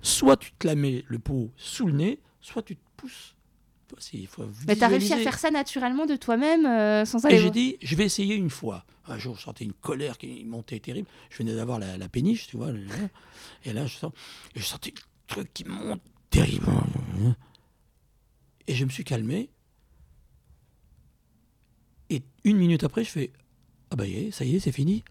soit 0.03 0.37
tu 0.37 0.53
te 0.53 0.67
la 0.67 0.75
mets 0.75 1.05
le 1.09 1.19
pot 1.19 1.51
sous 1.57 1.87
le 1.87 1.93
nez, 1.93 2.21
soit 2.41 2.63
tu 2.63 2.77
te 2.77 2.83
pousses. 2.97 3.35
Il 4.13 4.27
faut 4.27 4.45
Mais 4.67 4.77
t'as 4.77 4.89
réussi 4.89 5.13
à 5.13 5.19
faire 5.19 5.39
ça 5.39 5.51
naturellement 5.51 6.07
de 6.07 6.17
toi-même 6.17 6.67
euh, 6.67 7.05
sans 7.05 7.25
aller. 7.25 7.37
Et 7.37 7.39
j'ai 7.39 7.51
dit, 7.51 7.77
je 7.81 7.95
vais 7.95 8.05
essayer 8.05 8.35
une 8.35 8.51
fois. 8.51 8.85
Un 9.07 9.19
jour, 9.19 9.37
je 9.37 9.43
sentais 9.43 9.65
une 9.65 9.73
colère 9.73 10.19
qui 10.19 10.45
montait 10.45 10.81
terrible. 10.81 11.07
Je 11.31 11.39
venais 11.39 11.55
d'avoir 11.55 11.79
la, 11.79 11.97
la 11.97 12.09
péniche, 12.09 12.47
tu 12.47 12.57
vois. 12.57 12.71
Et 13.65 13.73
là, 13.73 13.87
je, 13.87 13.97
sens, 13.97 14.13
et 14.55 14.61
je 14.61 14.65
sentais 14.65 14.91
le 14.91 15.03
truc 15.27 15.53
qui 15.53 15.65
monte 15.65 16.01
terriblement. 16.31 16.85
Et 18.67 18.75
je 18.75 18.85
me 18.85 18.91
suis 18.91 19.05
calmé. 19.05 19.51
Et 22.11 22.23
une 22.45 22.57
minute 22.57 22.85
après, 22.85 23.05
je 23.05 23.11
fais 23.11 23.33
Ah 23.91 23.97
bah, 23.97 24.05
ça 24.33 24.45
y 24.45 24.57
est, 24.57 24.61
c'est 24.61 24.73
fini. 24.73 25.05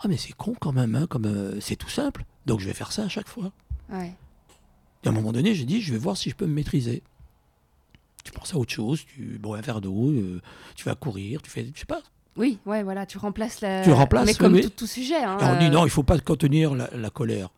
Ah, 0.00 0.08
mais 0.08 0.16
c'est 0.16 0.32
con 0.32 0.54
quand 0.58 0.72
même, 0.72 0.94
hein, 0.94 1.06
comme 1.08 1.26
euh, 1.26 1.60
c'est 1.60 1.76
tout 1.76 1.88
simple. 1.88 2.24
Donc, 2.46 2.60
je 2.60 2.66
vais 2.66 2.74
faire 2.74 2.92
ça 2.92 3.02
à 3.04 3.08
chaque 3.08 3.28
fois. 3.28 3.52
Ouais. 3.90 4.12
Et 5.04 5.08
à 5.08 5.10
un 5.10 5.14
moment 5.14 5.32
donné, 5.32 5.54
j'ai 5.54 5.64
dit 5.64 5.80
Je 5.80 5.92
vais 5.92 5.98
voir 5.98 6.16
si 6.16 6.30
je 6.30 6.34
peux 6.36 6.46
me 6.46 6.54
maîtriser. 6.54 7.02
Tu 8.24 8.32
penses 8.32 8.54
à 8.54 8.58
autre 8.58 8.72
chose, 8.72 9.04
tu 9.06 9.38
bois 9.38 9.58
un 9.58 9.60
verre 9.60 9.80
d'eau, 9.80 10.10
euh, 10.10 10.40
tu 10.76 10.84
vas 10.84 10.94
courir, 10.94 11.40
tu 11.40 11.50
fais, 11.50 11.70
je 11.74 11.80
sais 11.80 11.86
pas, 11.86 12.02
Oui, 12.36 12.58
ouais, 12.66 12.82
voilà, 12.82 13.06
tu 13.06 13.16
remplaces 13.16 13.60
la. 13.60 13.82
Tu 13.82 13.90
remplaces, 13.90 14.26
Mais 14.26 14.34
comme 14.34 14.60
tout, 14.60 14.68
tout 14.70 14.86
sujet. 14.86 15.16
Hein, 15.16 15.38
Alors, 15.40 15.56
on 15.56 15.58
dit 15.58 15.66
euh, 15.66 15.70
non, 15.70 15.84
il 15.86 15.90
faut 15.90 16.02
pas 16.02 16.18
contenir 16.18 16.74
la, 16.74 16.90
la 16.94 17.10
colère. 17.10 17.50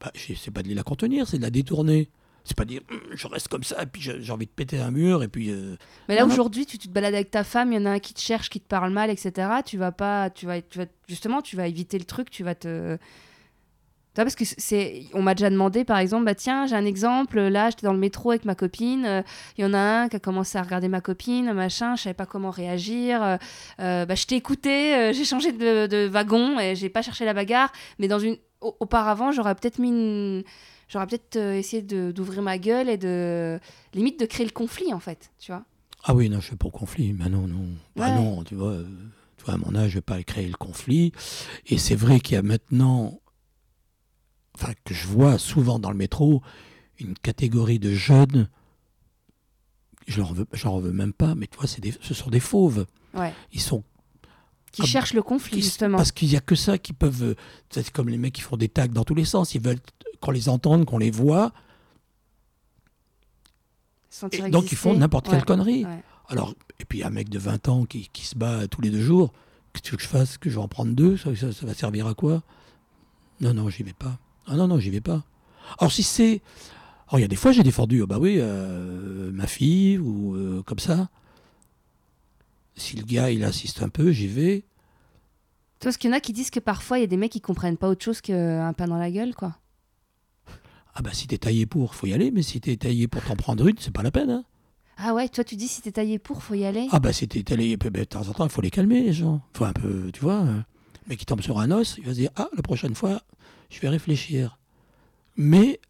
Bah, 0.00 0.10
c'est 0.14 0.50
pas 0.50 0.62
de 0.62 0.74
la 0.74 0.82
contenir, 0.82 1.28
c'est 1.28 1.36
de 1.38 1.42
la 1.42 1.50
détourner. 1.50 2.08
C'est 2.50 2.56
pas 2.56 2.64
dire 2.64 2.80
Hum, 2.90 2.98
je 3.12 3.26
reste 3.28 3.46
comme 3.46 3.62
ça, 3.62 3.80
et 3.80 3.86
puis 3.86 4.02
j'ai 4.02 4.32
envie 4.32 4.46
de 4.46 4.50
péter 4.50 4.80
un 4.80 4.90
mur, 4.90 5.22
et 5.22 5.28
puis. 5.28 5.50
euh, 5.50 5.76
Mais 6.08 6.16
là 6.16 6.26
aujourd'hui, 6.26 6.66
tu, 6.66 6.78
tu 6.78 6.88
te 6.88 6.92
balades 6.92 7.14
avec 7.14 7.30
ta 7.30 7.44
femme, 7.44 7.72
il 7.72 7.76
y 7.76 7.78
en 7.78 7.86
a 7.86 7.90
un 7.90 7.98
qui 8.00 8.12
te 8.12 8.20
cherche, 8.20 8.50
qui 8.50 8.60
te 8.60 8.66
parle 8.66 8.92
mal, 8.92 9.08
etc. 9.08 9.48
Tu 9.64 9.78
vas 9.78 9.92
pas, 9.92 10.30
tu 10.30 10.46
vas, 10.46 10.60
tu 10.60 10.78
vas 10.78 10.86
justement, 11.08 11.42
tu 11.42 11.54
vas 11.54 11.68
éviter 11.68 11.96
le 11.96 12.04
truc, 12.04 12.28
tu 12.28 12.42
vas 12.42 12.56
te. 12.56 12.96
Tu 12.96 14.16
vois, 14.16 14.24
parce 14.24 14.34
que 14.34 14.44
c'est, 14.44 15.04
on 15.14 15.22
m'a 15.22 15.34
déjà 15.36 15.48
demandé, 15.50 15.84
par 15.84 15.98
exemple, 15.98 16.24
bah 16.24 16.34
tiens, 16.34 16.66
j'ai 16.66 16.74
un 16.74 16.84
exemple. 16.84 17.38
Là, 17.40 17.70
j'étais 17.70 17.86
dans 17.86 17.92
le 17.92 17.98
métro 18.00 18.30
avec 18.32 18.44
ma 18.44 18.56
copine. 18.56 19.04
euh, 19.04 19.22
Il 19.56 19.62
y 19.62 19.64
en 19.64 19.72
a 19.72 19.78
un 19.78 20.08
qui 20.08 20.16
a 20.16 20.18
commencé 20.18 20.58
à 20.58 20.62
regarder 20.62 20.88
ma 20.88 21.00
copine, 21.00 21.52
machin. 21.52 21.94
Je 21.94 22.02
savais 22.02 22.14
pas 22.14 22.26
comment 22.26 22.50
réagir. 22.50 23.22
euh, 23.78 24.04
bah, 24.06 24.14
je 24.16 24.26
t'ai 24.26 24.34
écouté. 24.34 25.12
j'ai 25.14 25.24
changé 25.24 25.52
de, 25.52 25.86
de 25.86 26.08
wagon 26.08 26.58
et 26.58 26.74
j'ai 26.74 26.88
pas 26.88 27.02
cherché 27.02 27.24
la 27.24 27.34
bagarre. 27.34 27.70
Mais 28.00 28.08
dans 28.08 28.18
une, 28.18 28.36
au- 28.60 28.76
auparavant, 28.80 29.30
j'aurais 29.30 29.54
peut-être 29.54 29.78
mis 29.78 29.90
une, 29.90 30.42
j'aurais 30.90 31.06
peut-être 31.06 31.36
euh, 31.36 31.54
essayé 31.56 31.80
d'ouvrir 31.82 32.42
ma 32.42 32.58
gueule 32.58 32.90
et 32.90 32.98
de, 32.98 33.58
limite, 33.94 34.20
de 34.20 34.26
créer 34.26 34.44
le 34.44 34.52
conflit, 34.52 34.92
en 34.92 35.00
fait. 35.00 35.30
Tu 35.38 35.52
vois. 35.52 35.64
Ah 36.04 36.14
oui, 36.14 36.28
non, 36.28 36.40
je 36.40 36.46
suis 36.48 36.56
pas 36.56 36.66
au 36.66 36.70
conflit. 36.70 37.12
Mais 37.14 37.28
non, 37.30 37.46
non. 37.46 37.66
Bah 37.96 38.08
Ouais. 38.08 38.14
non, 38.14 38.44
tu 38.44 38.54
vois, 38.56 38.72
euh, 38.72 38.86
tu 39.38 39.44
vois, 39.44 39.54
à 39.54 39.56
mon 39.58 39.74
âge, 39.74 39.90
je 39.92 39.94
vais 39.96 40.02
pas 40.02 40.22
créer 40.22 40.46
le 40.48 40.56
conflit. 40.56 41.12
Et 41.66 41.78
c'est 41.78 41.94
vrai 41.94 42.20
qu'il 42.20 42.34
y 42.34 42.38
a 42.38 42.42
maintenant. 42.42 43.20
Enfin, 44.54 44.72
que 44.84 44.92
je 44.92 45.06
vois 45.06 45.38
souvent 45.38 45.78
dans 45.78 45.90
le 45.90 45.96
métro, 45.96 46.42
une 46.98 47.14
catégorie 47.14 47.78
de 47.78 47.94
jeunes. 47.94 48.48
Je 50.06 50.18
leur 50.18 50.34
veux, 50.34 50.46
je 50.52 50.64
leur 50.64 50.78
veux 50.80 50.92
même 50.92 51.12
pas, 51.12 51.34
mais 51.34 51.46
tu 51.46 51.56
vois, 51.56 51.66
des- 51.78 51.94
ce 52.00 52.14
sont 52.14 52.30
des 52.30 52.40
fauves. 52.40 52.86
Ouais. 53.14 53.32
Ils 53.52 53.60
sont 53.60 53.84
Qui 54.72 54.82
Ah, 54.82 54.86
cherchent 54.86 55.14
le 55.14 55.22
conflit, 55.22 55.60
justement. 55.62 55.96
Parce 55.96 56.12
qu'il 56.12 56.28
n'y 56.28 56.36
a 56.36 56.40
que 56.40 56.54
ça 56.54 56.78
qui 56.78 56.92
peuvent. 56.92 57.34
C'est 57.70 57.90
comme 57.90 58.08
les 58.08 58.18
mecs 58.18 58.34
qui 58.34 58.40
font 58.42 58.56
des 58.56 58.68
tags 58.68 58.86
dans 58.86 59.04
tous 59.04 59.14
les 59.16 59.24
sens. 59.24 59.54
Ils 59.54 59.60
veulent 59.60 59.80
qu'on 60.20 60.30
les 60.30 60.48
entende, 60.48 60.84
qu'on 60.84 60.98
les 60.98 61.10
voit. 61.10 61.52
Et 64.32 64.50
donc 64.50 64.72
ils 64.72 64.76
font 64.76 64.94
n'importe 65.00 65.28
quelle 65.28 65.44
connerie. 65.44 65.84
ouais. 65.84 66.02
Alors, 66.28 66.54
et 66.78 66.84
puis 66.84 67.02
un 67.02 67.10
mec 67.10 67.28
de 67.28 67.38
20 67.38 67.68
ans 67.68 67.84
qui, 67.84 68.08
qui 68.12 68.24
se 68.26 68.36
bat 68.36 68.68
tous 68.68 68.80
les 68.80 68.90
deux 68.90 69.02
jours, 69.02 69.32
qu'est-ce 69.72 69.82
que 69.82 69.86
tu 69.88 69.90
veux 69.92 69.96
que 69.96 70.02
je 70.04 70.08
fasse? 70.08 70.38
Que 70.38 70.48
je 70.50 70.54
vais 70.56 70.60
en 70.62 70.68
prendre 70.68 70.92
deux? 70.92 71.16
Ça, 71.16 71.34
ça- 71.34 71.52
ça 71.52 71.66
va 71.66 71.74
servir 71.74 72.06
à 72.06 72.14
quoi? 72.14 72.42
Non, 73.40 73.54
non, 73.54 73.68
j'y 73.70 73.82
vais 73.82 73.92
pas. 73.92 74.18
Ah 74.46 74.54
non, 74.56 74.68
non, 74.68 74.78
j'y 74.78 74.90
vais 74.90 75.00
pas. 75.00 75.24
Alors 75.78 75.90
si 75.92 76.02
c'est. 76.02 76.40
Alors 77.08 77.18
il 77.18 77.22
y 77.22 77.24
a 77.24 77.28
des 77.28 77.36
fois 77.36 77.50
j'ai 77.52 77.62
défendu, 77.64 78.02
oh, 78.02 78.06
bah 78.06 78.18
oui, 78.20 78.36
euh, 78.38 79.30
ma 79.32 79.46
fille 79.48 79.98
ou 79.98 80.34
euh, 80.36 80.62
comme 80.64 80.78
ça. 80.78 81.08
Si 82.76 82.96
le 82.96 83.02
gars 83.04 83.30
il 83.30 83.44
insiste 83.44 83.82
un 83.82 83.88
peu, 83.88 84.10
j'y 84.12 84.26
vais. 84.28 84.64
Parce 85.80 85.96
qu'il 85.96 86.10
y 86.10 86.12
en 86.12 86.16
a 86.16 86.20
qui 86.20 86.32
disent 86.32 86.50
que 86.50 86.60
parfois, 86.60 86.98
il 86.98 87.02
y 87.02 87.04
a 87.04 87.06
des 87.06 87.16
mecs 87.16 87.32
qui 87.32 87.40
comprennent 87.40 87.76
pas 87.78 87.88
autre 87.88 88.04
chose 88.04 88.20
qu'un 88.20 88.72
pain 88.74 88.86
dans 88.86 88.98
la 88.98 89.10
gueule, 89.10 89.34
quoi. 89.34 89.56
Ah 90.94 91.02
bah 91.02 91.10
si 91.12 91.26
t'es 91.26 91.38
taillé 91.38 91.66
pour, 91.66 91.94
faut 91.94 92.06
y 92.06 92.12
aller, 92.12 92.30
mais 92.30 92.42
si 92.42 92.60
t'es 92.60 92.76
taillé 92.76 93.06
pour 93.08 93.22
t'en 93.22 93.36
prendre 93.36 93.66
une, 93.66 93.78
c'est 93.78 93.92
pas 93.92 94.02
la 94.02 94.10
peine. 94.10 94.28
Hein. 94.30 94.44
Ah 94.98 95.14
ouais, 95.14 95.28
toi, 95.28 95.44
tu 95.44 95.56
dis 95.56 95.68
si 95.68 95.80
t'es 95.80 95.92
taillé 95.92 96.18
pour, 96.18 96.42
faut 96.42 96.54
y 96.54 96.64
aller. 96.64 96.86
Ah 96.90 96.98
bah 97.00 97.12
si 97.12 97.26
t'es 97.28 97.42
taillé, 97.42 97.76
de 97.76 98.04
temps 98.04 98.28
en 98.28 98.32
temps, 98.32 98.44
il 98.44 98.50
faut 98.50 98.60
les 98.60 98.70
calmer 98.70 99.00
les 99.02 99.12
gens. 99.12 99.40
faut 99.54 99.64
un 99.64 99.72
peu, 99.72 100.10
tu 100.12 100.20
vois. 100.20 100.40
euh, 100.42 100.60
Mais 101.08 101.16
qui 101.16 101.24
tombe 101.24 101.40
sur 101.40 101.58
un 101.60 101.70
os, 101.70 101.94
il 101.98 102.04
va 102.04 102.10
se 102.12 102.18
dire, 102.18 102.30
ah, 102.36 102.48
la 102.54 102.62
prochaine 102.62 102.94
fois, 102.94 103.22
je 103.70 103.80
vais 103.80 103.88
réfléchir. 103.88 104.58
Mais, 105.36 105.80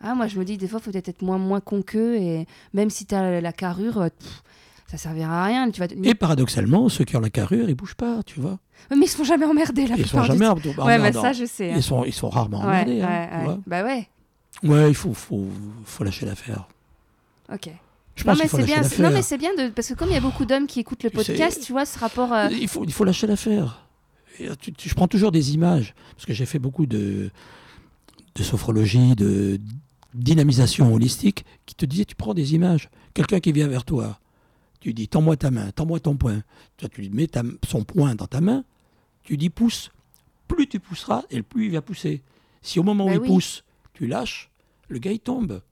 Ah, 0.00 0.14
moi, 0.14 0.26
je 0.26 0.38
me 0.38 0.44
dis, 0.44 0.58
des 0.58 0.68
fois, 0.68 0.80
faut 0.80 0.90
peut-être 0.90 1.08
être 1.08 1.22
moins, 1.22 1.38
moins 1.38 1.60
con 1.60 1.80
qu'eux, 1.80 2.16
et 2.16 2.46
même 2.74 2.90
si 2.90 3.06
t'as 3.06 3.40
la 3.40 3.52
carrure, 3.52 3.98
euh, 4.02 4.08
pff, 4.10 4.42
ça 4.86 4.96
servira 4.98 5.42
à 5.42 5.46
rien. 5.46 5.70
Tu 5.70 5.80
vas 5.80 5.86
et 6.02 6.14
paradoxalement, 6.14 6.88
ceux 6.88 7.04
qui 7.04 7.16
ont 7.16 7.20
la 7.20 7.30
carrure, 7.30 7.68
ils 7.68 7.74
bougent 7.74 7.94
pas, 7.96 8.22
tu 8.24 8.40
vois. 8.40 8.58
Ouais, 8.90 8.96
Mais 8.96 9.06
ils 9.06 9.08
se 9.08 9.16
font 9.16 9.24
jamais 9.24 9.46
emmerder, 9.46 9.86
la 9.86 9.96
Ils 9.96 10.06
sont 10.06 10.18
plupart 10.18 10.22
du 10.24 10.38
jamais 10.38 10.46
temps. 10.46 10.52
emmerdés. 10.52 10.68
Ouais, 10.80 10.96
non, 10.98 11.02
mais 11.04 11.10
non. 11.12 11.22
ça, 11.22 11.32
je 11.32 11.44
sais. 11.46 11.70
hein. 11.70 11.74
Ils 11.76 11.82
sont, 11.82 12.04
ils 12.04 12.12
sont 12.12 12.28
rarement 12.28 12.60
Ouais, 12.60 12.66
emmerdés. 12.82 13.00
hein, 13.02 13.28
ouais, 13.42 13.48
ouais. 13.48 13.56
Bah 13.66 13.84
ouais, 13.84 14.08
Ouais, 14.62 14.88
il 14.90 14.94
faut, 14.94 15.12
faut, 15.14 15.46
faut 15.84 16.04
lâcher 16.04 16.26
l'affaire. 16.26 16.68
ok. 17.52 17.70
Je 18.16 18.24
Non 18.28 18.34
mais 18.38 18.46
c'est 18.46 18.62
bien, 18.62 18.80
non 19.00 19.10
mais 19.10 19.22
c'est 19.22 19.38
bien 19.38 19.50
de 19.56 19.70
parce 19.70 19.88
que 19.88 19.94
comme 19.94 20.08
il 20.08 20.14
y 20.14 20.16
a 20.16 20.20
beaucoup 20.20 20.44
d'hommes 20.44 20.68
qui 20.68 20.78
écoutent 20.78 21.02
le 21.02 21.10
podcast, 21.10 21.60
tu 21.64 21.72
vois 21.72 21.84
ce 21.84 21.98
rapport. 21.98 22.32
euh, 22.32 22.46
Il, 22.52 22.68
faut, 22.68 22.84
il 22.84 22.92
faut 22.92 23.02
lâcher 23.02 23.26
l'affaire. 23.26 23.88
Euh, 24.40 24.54
Je 24.80 24.94
prends 24.94 25.08
toujours 25.08 25.32
des 25.32 25.52
images, 25.54 25.94
parce 26.14 26.24
que 26.24 26.32
j'ai 26.32 26.46
fait 26.46 26.60
beaucoup 26.60 26.86
de, 26.86 27.30
de 28.36 28.42
sophrologie, 28.44 29.16
de 29.16 29.58
dynamisation 30.14 30.92
holistique, 30.94 31.44
qui 31.66 31.74
te 31.74 31.84
disait, 31.86 32.04
tu 32.04 32.14
prends 32.14 32.34
des 32.34 32.54
images. 32.54 32.88
Quelqu'un 33.14 33.40
qui 33.40 33.50
vient 33.52 33.66
vers 33.66 33.84
toi, 33.84 34.20
tu 34.84 34.94
dis, 34.94 35.08
tends-moi 35.08 35.36
ta 35.36 35.50
main, 35.50 35.70
tends-moi 35.72 35.98
ton 36.00 36.16
poing. 36.16 36.42
Toi, 36.76 36.88
tu 36.90 37.00
lui 37.00 37.08
mets 37.10 37.26
ta- 37.26 37.42
son 37.66 37.84
poing 37.84 38.14
dans 38.14 38.26
ta 38.26 38.40
main, 38.40 38.64
tu 39.22 39.36
dis, 39.36 39.48
pousse. 39.50 39.90
Plus 40.46 40.66
tu 40.68 40.78
pousseras, 40.78 41.22
et 41.30 41.40
plus 41.42 41.66
il 41.66 41.72
va 41.72 41.80
pousser. 41.82 42.22
Si 42.60 42.78
au 42.78 42.82
moment 42.82 43.06
Bah 43.06 43.12
où 43.12 43.14
il 43.14 43.20
oui. 43.20 43.26
pousse, 43.28 43.64
tu 43.94 44.06
lâches, 44.06 44.50
le 44.88 44.98
gars, 44.98 45.10
il 45.12 45.20
tombe. 45.20 45.62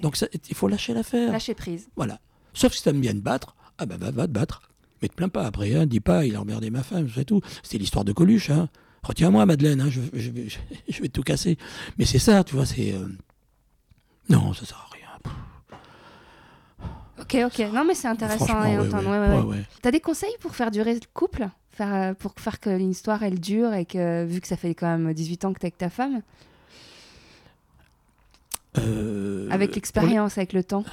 Donc, 0.00 0.16
ça- 0.16 0.28
il 0.32 0.54
faut 0.54 0.68
lâcher 0.68 0.94
l'affaire. 0.94 1.32
lâcher 1.32 1.54
prise. 1.54 1.88
Voilà. 1.96 2.20
Sauf 2.54 2.72
si 2.72 2.82
t'aimes 2.84 3.00
bien 3.00 3.12
te 3.12 3.18
battre, 3.18 3.56
ah 3.78 3.86
bah 3.86 3.96
va, 3.96 4.10
va 4.12 4.26
te 4.28 4.32
battre. 4.32 4.62
Mais 5.02 5.08
te 5.08 5.14
plains 5.14 5.28
pas 5.28 5.44
après, 5.46 5.74
hein, 5.74 5.86
dis 5.86 5.98
pas, 6.00 6.24
il 6.26 6.36
a 6.36 6.40
emmerdé 6.40 6.70
ma 6.70 6.82
femme, 6.84 7.08
c'est 7.12 7.24
tout. 7.24 7.40
C'était 7.64 7.78
l'histoire 7.78 8.04
de 8.04 8.12
Coluche, 8.12 8.50
hein. 8.50 8.68
Retiens-moi, 9.02 9.44
Madeleine, 9.46 9.80
hein, 9.80 9.88
je, 9.90 10.00
je 10.12 10.30
vais- 10.30 10.48
je 10.88 11.02
vais 11.02 11.08
tout 11.08 11.22
casser. 11.22 11.56
Mais 11.98 12.04
c'est 12.04 12.18
ça, 12.20 12.44
tu 12.44 12.54
vois, 12.54 12.66
c'est. 12.66 12.92
euh, 12.94 13.08
Non, 14.28 14.52
ça 14.52 14.64
sert. 14.66 14.89
Ok, 17.20 17.36
ok. 17.46 17.58
Non, 17.72 17.84
mais 17.86 17.94
c'est 17.94 18.08
intéressant 18.08 18.58
à 18.60 18.68
entendre. 18.80 19.08
ouais, 19.10 19.18
ouais, 19.18 19.28
ouais, 19.28 19.28
ouais. 19.28 19.36
ouais, 19.42 19.56
ouais. 19.58 19.64
T'as 19.82 19.90
des 19.90 20.00
conseils 20.00 20.34
pour 20.40 20.54
faire 20.54 20.70
durer 20.70 20.94
le 20.94 21.00
couple? 21.14 21.48
Faire, 21.72 21.94
euh, 21.94 22.14
Pour 22.14 22.34
faire 22.38 22.60
que 22.60 22.70
l'histoire, 22.70 23.22
elle 23.22 23.38
dure 23.40 23.72
et 23.74 23.84
que, 23.84 24.24
vu 24.24 24.40
que 24.40 24.46
ça 24.48 24.56
fait 24.56 24.74
quand 24.74 24.86
même 24.98 25.12
18 25.12 25.44
ans 25.44 25.52
que 25.52 25.58
t'es 25.60 25.66
avec 25.66 25.78
ta 25.78 25.90
femme, 25.90 26.22
Euh, 28.78 29.48
avec 29.50 29.74
l'expérience, 29.74 30.38
avec 30.38 30.52
le 30.52 30.62
temps, 30.62 30.84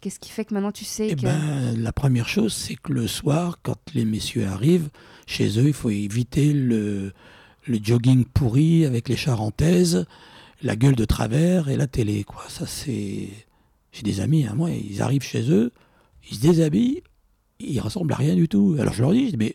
qu'est-ce 0.00 0.20
qui 0.20 0.30
fait 0.30 0.44
que 0.44 0.54
maintenant 0.54 0.70
tu 0.72 0.84
sais 0.84 1.08
Eh 1.10 1.16
que. 1.16 1.22
ben, 1.22 1.74
la 1.76 1.92
première 1.92 2.28
chose, 2.28 2.52
c'est 2.54 2.76
que 2.76 2.92
le 2.92 3.08
soir, 3.08 3.58
quand 3.62 3.76
les 3.94 4.04
messieurs 4.04 4.46
arrivent, 4.46 4.88
chez 5.26 5.58
eux, 5.58 5.66
il 5.66 5.72
faut 5.72 5.90
éviter 5.90 6.52
le, 6.52 7.12
le 7.66 7.78
jogging 7.82 8.24
pourri 8.24 8.86
avec 8.86 9.08
les 9.08 9.16
charentaises, 9.16 10.06
la 10.62 10.76
gueule 10.76 10.94
de 10.94 11.04
travers 11.04 11.68
et 11.68 11.76
la 11.76 11.86
télé. 11.88 12.22
Quoi. 12.24 12.44
Ça, 12.48 12.66
c'est. 12.66 13.28
J'ai 13.98 14.04
des 14.04 14.20
amis, 14.20 14.46
à 14.46 14.54
moi, 14.54 14.70
ils 14.70 15.02
arrivent 15.02 15.24
chez 15.24 15.50
eux, 15.50 15.72
ils 16.30 16.36
se 16.36 16.40
déshabillent, 16.40 17.02
ils 17.58 17.80
ressemblent 17.80 18.12
à 18.12 18.16
rien 18.16 18.36
du 18.36 18.48
tout. 18.48 18.76
Alors 18.78 18.92
je 18.92 19.02
leur 19.02 19.12
dis, 19.12 19.34
mais 19.36 19.54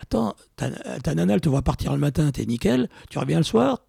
attends, 0.00 0.34
ta, 0.56 0.70
ta 0.70 1.14
nana, 1.14 1.34
elle 1.34 1.40
te 1.40 1.48
voit 1.48 1.62
partir 1.62 1.92
le 1.92 1.98
matin, 1.98 2.32
t'es 2.32 2.46
nickel, 2.46 2.88
tu 3.10 3.18
reviens 3.20 3.36
le 3.38 3.44
soir, 3.44 3.86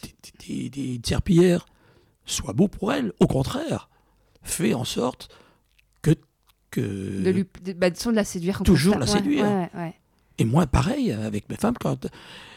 t'es- 0.00 0.94
une 0.94 1.04
serpillière. 1.04 1.66
Sois 2.24 2.54
beau 2.54 2.66
pour 2.66 2.92
elle, 2.94 3.12
au 3.20 3.26
contraire 3.26 3.90
fais 4.42 4.74
en 4.74 4.84
sorte 4.84 5.28
que, 6.02 6.12
que 6.70 6.80
de 6.80 7.30
lui, 7.30 7.44
de, 7.62 7.72
bah, 7.72 7.90
de, 7.90 8.10
la 8.10 8.24
séduire. 8.24 8.62
Toujours 8.62 8.94
la 8.94 9.00
ouais, 9.00 9.06
séduire. 9.06 9.44
Ouais, 9.44 9.50
ouais, 9.74 9.80
ouais. 9.80 9.94
et 10.38 10.44
moi 10.44 10.66
pareil 10.66 11.12
avec 11.12 11.48
mes 11.50 11.56
femmes 11.56 11.76
quand 11.78 12.06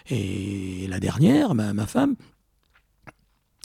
et 0.10 0.88
la 0.88 1.00
dernière 1.00 1.56
ma, 1.56 1.74
ma 1.74 1.88
femme 1.88 2.16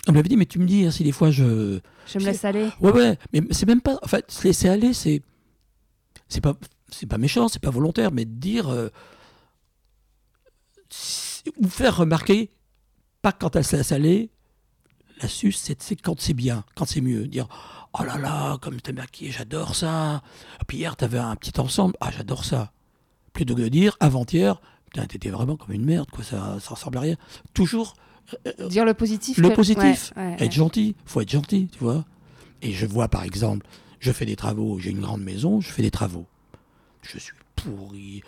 elle 0.07 0.15
m'avait 0.15 0.29
dit 0.29 0.37
mais 0.37 0.47
tu 0.47 0.59
me 0.59 0.67
dis 0.67 0.85
hein, 0.85 0.91
si 0.91 1.03
des 1.05 1.13
fois 1.13 1.31
je 1.31 1.81
Je 2.07 2.19
me 2.19 2.25
laisse 2.25 2.45
aller. 2.45 2.69
ouais 2.81 2.93
ouais 2.93 3.19
mais 3.33 3.43
c'est 3.51 3.67
même 3.67 3.81
pas 3.81 3.99
en 4.03 4.07
fait 4.07 4.31
se 4.31 4.45
laisser 4.45 4.69
aller 4.69 4.93
c'est 4.93 5.23
c'est 6.29 6.41
pas 6.41 6.55
c'est 6.91 7.07
pas 7.07 7.19
méchant 7.19 7.49
c'est 7.49 7.59
pas 7.63 7.71
volontaire 7.71 8.13
mais 8.13 8.25
de 8.25 8.31
dire 8.33 8.69
euh, 8.69 8.89
si- 10.91 11.43
ou 11.59 11.69
faire 11.69 11.97
remarquer 11.97 12.51
pas 13.23 13.33
quand 13.33 13.57
elle 13.57 13.65
se 13.65 13.77
laisse 13.77 13.93
aller 13.93 14.31
l'astuce 15.23 15.59
c'est 15.59 15.81
c'est 15.83 15.97
quand 15.97 16.21
c'est 16.21 16.35
bien 16.35 16.65
quand 16.75 16.85
c'est 16.87 17.01
mieux. 17.01 17.27
Dire 17.27 17.47
oh 17.99 18.03
là 18.05 18.19
là 18.19 18.59
comme 18.59 18.81
t'es 18.81 18.93
maquillée 18.93 19.31
j'adore 19.31 19.75
ça 19.75 20.23
puis 20.67 20.79
hier 20.79 20.97
t'avais 20.97 21.19
un 21.19 21.37
petit 21.37 21.59
ensemble. 21.61 21.95
Ah 22.01 22.11
j'adore 22.11 22.45
ça. 22.45 22.73
Plutôt 23.33 23.55
que 23.55 23.63
de 23.63 23.69
dire 23.69 23.97
avant-hier 24.01 24.61
putain 24.87 25.07
t'étais 25.07 25.31
vraiment 25.31 25.57
comme 25.57 25.73
une 25.73 25.85
merde 25.85 26.11
quoi 26.11 26.25
ça 26.25 26.59
ça 26.61 26.75
ressemble 26.75 26.99
à 26.99 27.01
rien 27.03 27.17
toujours 27.55 27.95
euh, 27.99 28.01
Dire 28.69 28.85
le 28.85 28.95
positif. 28.95 29.37
le 29.39 29.49
que- 29.51 29.55
positif, 29.55 30.13
ouais, 30.17 30.23
ouais, 30.23 30.37
être 30.41 30.53
gentil, 30.53 30.97
faut 31.05 31.21
être 31.21 31.31
gentil, 31.31 31.69
tu 31.71 31.79
vois. 31.79 32.05
Et 32.63 32.73
je 32.73 32.87
vois 32.87 33.09
par 33.09 33.23
exemple, 33.25 33.67
je 34.01 34.11
fais 34.13 34.27
des 34.27 34.37
travaux, 34.37 34.79
j'ai 34.79 34.91
une 34.91 35.01
grande 35.01 35.23
maison, 35.23 35.61
je 35.61 35.69
fais 35.71 35.83
des 35.83 35.91
travaux. 35.91 36.27
Je 37.03 37.19
suis 37.19 37.35
pourri, 37.57 38.23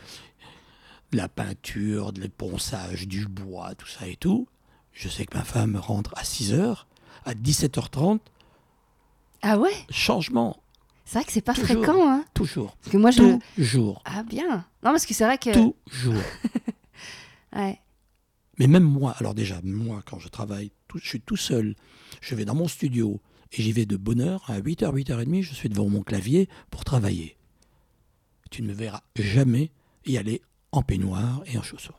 de 1.12 1.16
la 1.16 1.28
peinture, 1.28 2.12
de 2.12 2.20
l'éponçage, 2.20 3.09
du 3.09 3.26
bois, 3.26 3.74
tout 3.74 3.86
ça 3.86 4.07
et 4.07 4.16
tout. 4.16 4.47
Je 4.92 5.09
sais 5.09 5.24
que 5.26 5.36
ma 5.36 5.44
femme 5.44 5.76
rentre 5.76 6.12
à 6.16 6.22
6h, 6.24 6.86
à 7.24 7.34
17h30, 7.34 8.20
Ah 9.42 9.59
ouais? 9.59 9.70
changement, 9.90 10.57
C'est 11.05 11.18
vrai 11.18 11.24
que 11.24 11.32
c'est 11.32 11.40
pas 11.40 11.55
Toujours. 11.55 11.66
fréquent, 11.84 12.09
hein. 12.11 12.24
toujours, 12.34 12.76
Parce 12.76 12.92
que 12.92 12.97
moi, 12.99 13.11
je. 13.12 13.38
toujours, 13.57 14.03
Ah 14.05 14.22
bien. 14.24 14.57
Non, 14.82 14.90
parce 14.90 15.07
que 15.07 15.14
c'est 15.14 15.24
vrai 15.24 15.38
que. 15.38 15.53
toujours. 15.53 16.22
Ouais. 17.55 17.80
Mais 18.59 18.66
même 18.66 18.84
moi, 18.84 19.12
alors 19.18 19.34
déjà, 19.34 19.61
moi, 19.62 20.02
quand 20.07 20.18
je 20.18 20.28
travaille, 20.28 20.70
tout- 20.88 20.98
je 20.98 21.07
suis 21.09 21.20
tout 21.20 21.36
seul, 21.36 21.74
je 22.20 22.34
vais 22.34 22.44
dans 22.44 22.54
mon 22.54 22.68
studio 22.68 23.20
et 23.52 23.62
j'y 23.62 23.72
vais 23.72 23.86
de 23.86 23.96
bonne 23.96 24.20
heure, 24.20 24.42
à 24.50 24.59
8h, 24.61 24.92
8h30, 24.94 25.42
je 25.42 25.54
suis 25.54 25.68
devant 25.68 25.88
mon 25.88 26.02
clavier 26.02 26.48
pour 26.70 26.84
travailler. 26.84 27.36
Tu 28.50 28.62
ne 28.62 28.68
me 28.68 28.72
verras 28.72 29.02
jamais 29.16 29.70
y 30.07 30.16
aller 30.16 30.40
en 30.72 30.82
peignoir 30.82 31.42
et 31.46 31.59
en 31.59 31.62
chaussons. 31.62 31.92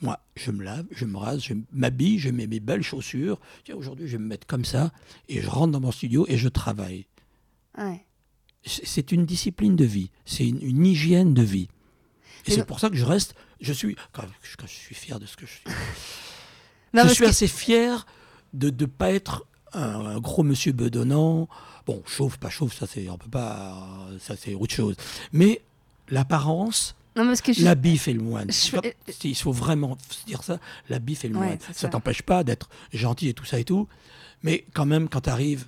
Moi, 0.00 0.18
je 0.36 0.50
me 0.50 0.62
lave, 0.64 0.86
je 0.90 1.04
me 1.04 1.16
rase, 1.16 1.42
je 1.44 1.54
m'habille, 1.72 2.18
je 2.18 2.30
mets 2.30 2.46
mes 2.46 2.60
belles 2.60 2.82
chaussures. 2.82 3.40
Tiens, 3.64 3.76
aujourd'hui, 3.76 4.06
je 4.06 4.12
vais 4.16 4.22
me 4.22 4.28
mettre 4.28 4.46
comme 4.46 4.64
ça 4.64 4.92
et 5.28 5.40
je 5.40 5.48
rentre 5.48 5.72
dans 5.72 5.80
mon 5.80 5.92
studio 5.92 6.26
et 6.28 6.36
je 6.36 6.48
travaille. 6.48 7.06
ouais. 7.78 8.04
C'est 8.66 8.86
c'est 8.86 9.12
une 9.12 9.26
discipline 9.26 9.76
de 9.76 9.84
vie, 9.84 10.10
c'est 10.24 10.48
une, 10.48 10.62
une 10.62 10.86
hygiène 10.86 11.34
de 11.34 11.42
vie. 11.42 11.68
Et 12.46 12.50
c'est 12.52 12.64
pour 12.66 12.80
ça 12.80 12.90
que 12.90 12.96
je 12.96 13.04
reste, 13.04 13.34
je 13.60 13.72
suis, 13.72 13.96
quand, 14.12 14.22
je 14.66 14.66
suis 14.72 14.94
fier 14.94 15.18
de 15.20 15.26
ce 15.26 15.36
que 15.36 15.46
je 15.46 15.52
suis, 15.52 15.64
Non, 16.92 17.04
je 17.08 17.14
suis 17.14 17.24
assez 17.26 17.48
fier 17.48 18.06
de 18.52 18.70
ne 18.70 18.86
pas 18.86 19.10
être 19.12 19.46
un, 19.72 20.06
un 20.06 20.18
gros 20.20 20.42
monsieur 20.42 20.72
bedonnant. 20.72 21.48
Bon, 21.86 22.02
chauve, 22.06 22.38
pas 22.38 22.50
chauve, 22.50 22.72
ça 22.72 22.86
c'est 22.86 23.08
on 23.10 23.18
peut 23.18 23.28
pas, 23.30 24.06
ça 24.20 24.34
c'est 24.38 24.54
autre 24.54 24.74
chose. 24.74 24.96
Mais 25.32 25.62
l'apparence, 26.08 26.94
Non, 27.16 27.26
parce 27.26 27.40
que 27.40 27.52
je. 27.52 27.64
l'habit 27.64 27.98
fait 27.98 28.12
le 28.12 28.22
moine. 28.22 28.50
je- 28.50 28.70
Quand- 28.76 28.82
Il 29.24 29.34
faut 29.36 29.52
vraiment 29.52 29.96
dire 30.26 30.42
ça. 30.42 30.58
L'habit 30.88 31.14
fait 31.14 31.28
le 31.28 31.36
Ouais, 31.36 31.46
moine. 31.46 31.58
Ça 31.60 31.72
ça. 31.72 31.88
t'empêche 31.88 32.22
pas 32.22 32.44
d'être 32.44 32.68
gentil 32.92 33.28
et 33.28 33.34
tout 33.34 33.44
ça 33.44 33.58
et 33.58 33.64
tout. 33.64 33.88
Mais 34.42 34.64
quand 34.74 34.86
même, 34.86 35.08
quand 35.08 35.22
tu 35.22 35.30
arrives, 35.30 35.66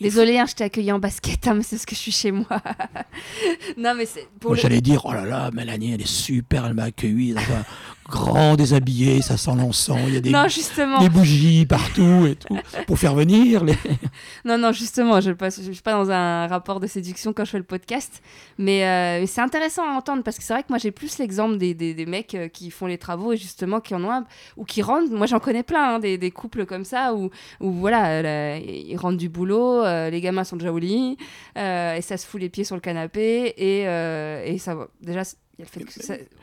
Désolée, 0.00 0.38
hein, 0.38 0.46
je 0.48 0.54
t'ai 0.54 0.64
accueilli 0.64 0.90
en 0.92 0.98
basket, 0.98 1.46
hein, 1.46 1.54
mais 1.54 1.62
c'est 1.62 1.76
ce 1.78 1.86
que 1.86 1.94
je 1.94 2.00
suis 2.00 2.12
chez 2.12 2.32
moi. 2.32 2.46
non, 3.76 3.94
mais 3.96 4.06
c'est. 4.06 4.26
Pour 4.40 4.50
moi 4.50 4.56
le- 4.56 4.62
j'allais 4.62 4.80
dire, 4.80 5.04
oh 5.04 5.12
là 5.12 5.24
là, 5.24 5.50
Mélanie, 5.52 5.92
elle 5.94 6.00
est 6.02 6.06
super, 6.06 6.66
elle 6.66 6.74
m'a 6.74 6.84
accueilli 6.84 7.34
dans 7.34 7.40
un 7.40 7.64
grand 8.10 8.56
déshabillé, 8.56 9.22
ça 9.22 9.36
sent 9.36 9.52
l'encens, 9.56 9.98
il 10.08 10.14
y 10.14 10.16
a 10.16 10.20
des, 10.20 10.30
Non, 10.30 10.48
justement. 10.48 10.98
des 10.98 11.08
bougies 11.08 11.64
partout 11.66 12.26
et 12.26 12.34
tout, 12.36 12.58
pour 12.86 12.98
faire 12.98 13.14
venir 13.14 13.64
les. 13.64 13.76
Non, 14.44 14.58
non, 14.58 14.72
justement, 14.72 15.20
je 15.20 15.30
ne 15.30 15.50
suis 15.50 15.82
pas 15.82 15.92
dans 15.92 16.10
un 16.10 16.46
rapport 16.46 16.80
de 16.80 16.86
séduction 16.86 17.32
quand 17.32 17.44
je 17.44 17.50
fais 17.50 17.58
le 17.58 17.64
podcast. 17.64 18.22
Mais 18.58 18.84
euh, 18.84 19.26
c'est 19.26 19.40
intéressant 19.40 19.82
à 19.84 19.96
entendre 19.96 20.22
parce 20.22 20.36
que 20.36 20.42
c'est 20.42 20.52
vrai 20.52 20.62
que 20.62 20.68
moi, 20.70 20.78
j'ai 20.78 20.90
plus 20.90 21.18
l'exemple 21.18 21.56
des, 21.56 21.74
des, 21.74 21.94
des 21.94 22.06
mecs 22.06 22.34
euh, 22.34 22.48
qui 22.48 22.70
font 22.70 22.86
les 22.86 22.98
travaux 22.98 23.32
et 23.32 23.36
justement 23.36 23.80
qui 23.80 23.94
en 23.94 24.04
ont 24.04 24.10
un, 24.10 24.24
ou 24.56 24.64
qui 24.64 24.82
rentrent. 24.82 25.10
Moi, 25.10 25.26
j'en 25.26 25.40
connais 25.40 25.62
plein, 25.62 25.96
hein, 25.96 25.98
des, 25.98 26.30
couples 26.30 26.66
comme 26.66 26.84
ça 26.84 27.14
où, 27.14 27.30
où 27.60 27.72
voilà, 27.72 28.06
euh, 28.10 28.22
là, 28.22 28.58
ils 28.58 28.96
rentrent 28.96 29.16
du 29.18 29.28
boulot, 29.28 29.84
euh, 29.84 30.10
les 30.10 30.20
gamins 30.20 30.44
sont 30.44 30.56
déjà 30.56 30.72
au 30.72 30.78
lit 30.78 31.16
euh, 31.58 31.94
et 31.94 32.02
ça 32.02 32.16
se 32.16 32.26
fout 32.26 32.40
les 32.40 32.48
pieds 32.48 32.64
sur 32.64 32.74
le 32.74 32.80
canapé. 32.80 33.54
Et, 33.56 33.82
et 33.82 34.58
ça 34.58 34.74
va. 34.74 34.88
Déjà, 35.00 35.22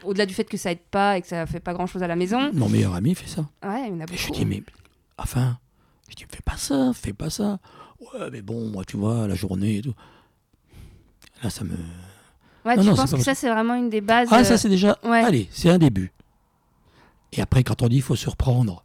au-delà 0.04 0.26
du 0.26 0.34
fait 0.34 0.44
que 0.46 0.58
ça 0.58 0.72
aide 0.72 0.80
pas 0.92 1.18
et 1.18 1.22
que 1.22 1.28
ça 1.28 1.46
fait 1.46 1.60
pas 1.60 1.74
grand 1.74 1.88
chose 1.88 2.04
à 2.04 2.08
la 2.08 2.16
maison, 2.16 2.52
Mon 2.54 2.70
meilleur 2.70 2.94
ami 2.96 3.16
fait 3.16 3.28
ça. 3.28 3.42
ouais, 3.66 3.88
il 3.88 3.94
y 3.94 3.98
en 3.98 4.00
a 4.02 4.04
Et 4.12 4.18
je 4.18 4.28
beaucoup. 4.28 4.40
dis, 4.40 4.46
mais 4.46 4.64
enfin, 5.18 5.58
je 6.10 6.16
dis, 6.16 6.26
fais 6.30 6.42
pas 6.44 6.58
ça, 6.58 6.92
fais 6.94 7.14
pas 7.14 7.30
ça. 7.30 7.60
Ouais, 8.00 8.30
mais 8.32 8.42
bon, 8.42 8.70
moi, 8.70 8.84
tu 8.86 8.98
vois, 8.98 9.28
la 9.28 9.36
journée 9.36 9.78
et 9.78 9.82
tout. 9.82 9.94
Là, 11.44 11.50
ça 11.50 11.64
me. 11.64 11.72
Ouais, 12.66 12.76
Non, 12.76 12.82
tu 12.84 12.88
non, 12.90 12.96
penses 12.96 13.12
que 13.14 13.22
ça, 13.22 13.34
c'est 13.36 13.50
vraiment 13.50 13.76
une 13.76 13.90
des 13.90 14.02
bases. 14.02 14.28
Ah, 14.32 14.44
ça, 14.44 14.58
c'est 14.58 14.70
déjà. 14.70 14.98
ouais. 15.04 15.24
Allez, 15.24 15.48
c'est 15.52 15.70
un 15.70 15.78
début. 15.78 16.12
Et 17.34 17.42
après, 17.42 17.64
quand 17.64 17.82
on 17.82 17.88
dit 17.88 17.98
il 17.98 18.02
faut 18.02 18.16
se 18.16 18.30
reprendre, 18.30 18.84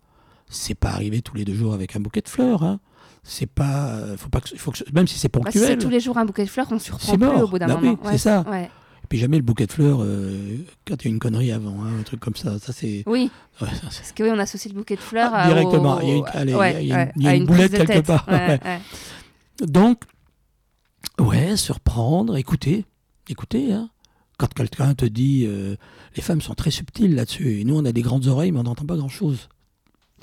c'est 0.49 0.75
pas 0.75 0.91
arriver 0.91 1.23
tous 1.23 1.35
les 1.37 1.45
deux 1.45 1.55
jours 1.55 1.75
avec 1.75 1.97
un 1.97 2.01
bouquet 2.01 2.21
de 2.21 2.29
fleurs. 2.29 2.63
Hein. 2.63 2.81
C'est 3.23 3.47
pas. 3.47 4.17
Faut 4.17 4.29
pas 4.29 4.41
que, 4.41 4.57
faut 4.57 4.71
que, 4.73 4.79
même 4.93 5.07
si 5.07 5.19
c'est 5.19 5.33
Bah, 5.33 5.41
si 5.51 5.59
c'est 5.59 5.65
ponctuel. 5.67 5.79
tous 5.79 5.89
les 5.89 6.01
jours 6.01 6.19
un 6.19 6.25
bouquet 6.25 6.45
de 6.45 6.51
fleurs, 6.51 6.67
on 6.71 6.79
se 6.79 6.87
surprend 6.87 7.13
C'est 7.13 7.19
plus 7.19 7.29
au 7.29 7.49
bout 7.49 7.59
d'un 7.59 7.69
Bah 7.69 7.79
oui, 7.81 7.89
moment. 7.91 7.99
c'est 8.11 8.19
ça. 8.19 8.41
Ouais. 8.49 8.71
Puis 9.13 9.19
jamais 9.19 9.37
le 9.37 9.43
bouquet 9.43 9.67
de 9.67 9.73
fleurs 9.73 9.99
euh, 10.01 10.57
quand 10.89 11.03
il 11.03 11.09
y 11.09 11.11
a 11.11 11.13
une 11.13 11.19
connerie 11.19 11.53
avant, 11.53 11.83
hein, 11.85 11.99
un 12.01 12.03
truc 12.03 12.19
comme 12.19 12.35
ça. 12.35 12.59
Ça, 12.59 12.73
c'est. 12.73 13.03
Oui, 13.05 13.31
ouais, 13.61 13.69
ça, 13.69 13.91
c'est- 13.91 13.99
parce 13.99 14.13
que 14.13 14.23
oui, 14.23 14.31
on 14.33 14.39
associe 14.39 14.73
le 14.73 14.79
bouquet 14.79 14.97
de 14.97 15.03
fleurs 15.03 15.33
Ah, 15.35 15.43
à- 15.43 15.49
directement. 15.49 16.01
Il 16.01 16.09
y 16.09 17.27
a 17.29 17.35
une- 17.37 17.45
boulette 17.45 17.73
quelque 17.73 17.93
tête. 17.93 18.07
part, 18.07 18.25
Ouais, 18.27 18.35
ouais. 18.49 18.61
ouais. 18.65 19.67
Donc, 19.67 20.05
ouais, 21.19 21.59
se 21.59 21.75
reprendre, 21.75 22.39
écouter, 22.39 22.87
écouter. 23.29 23.75
Hein. 23.75 23.91
Quand 24.39 24.53
quelqu'un 24.55 24.95
te 24.95 25.05
dit, 25.05 25.45
euh, 25.47 25.77
les 26.17 26.23
femmes 26.23 26.41
sont 26.41 26.55
très 26.55 26.71
subtiles 26.71 27.15
là-dessus, 27.15 27.61
et 27.61 27.65
nous 27.65 27.77
on 27.77 27.85
a 27.85 27.93
des 27.93 28.01
grandes 28.01 28.29
oreilles, 28.29 28.51
mais 28.51 28.61
on 28.61 28.65
n'entend 28.65 28.87
pas 28.87 28.97
grand-chose. 28.97 29.51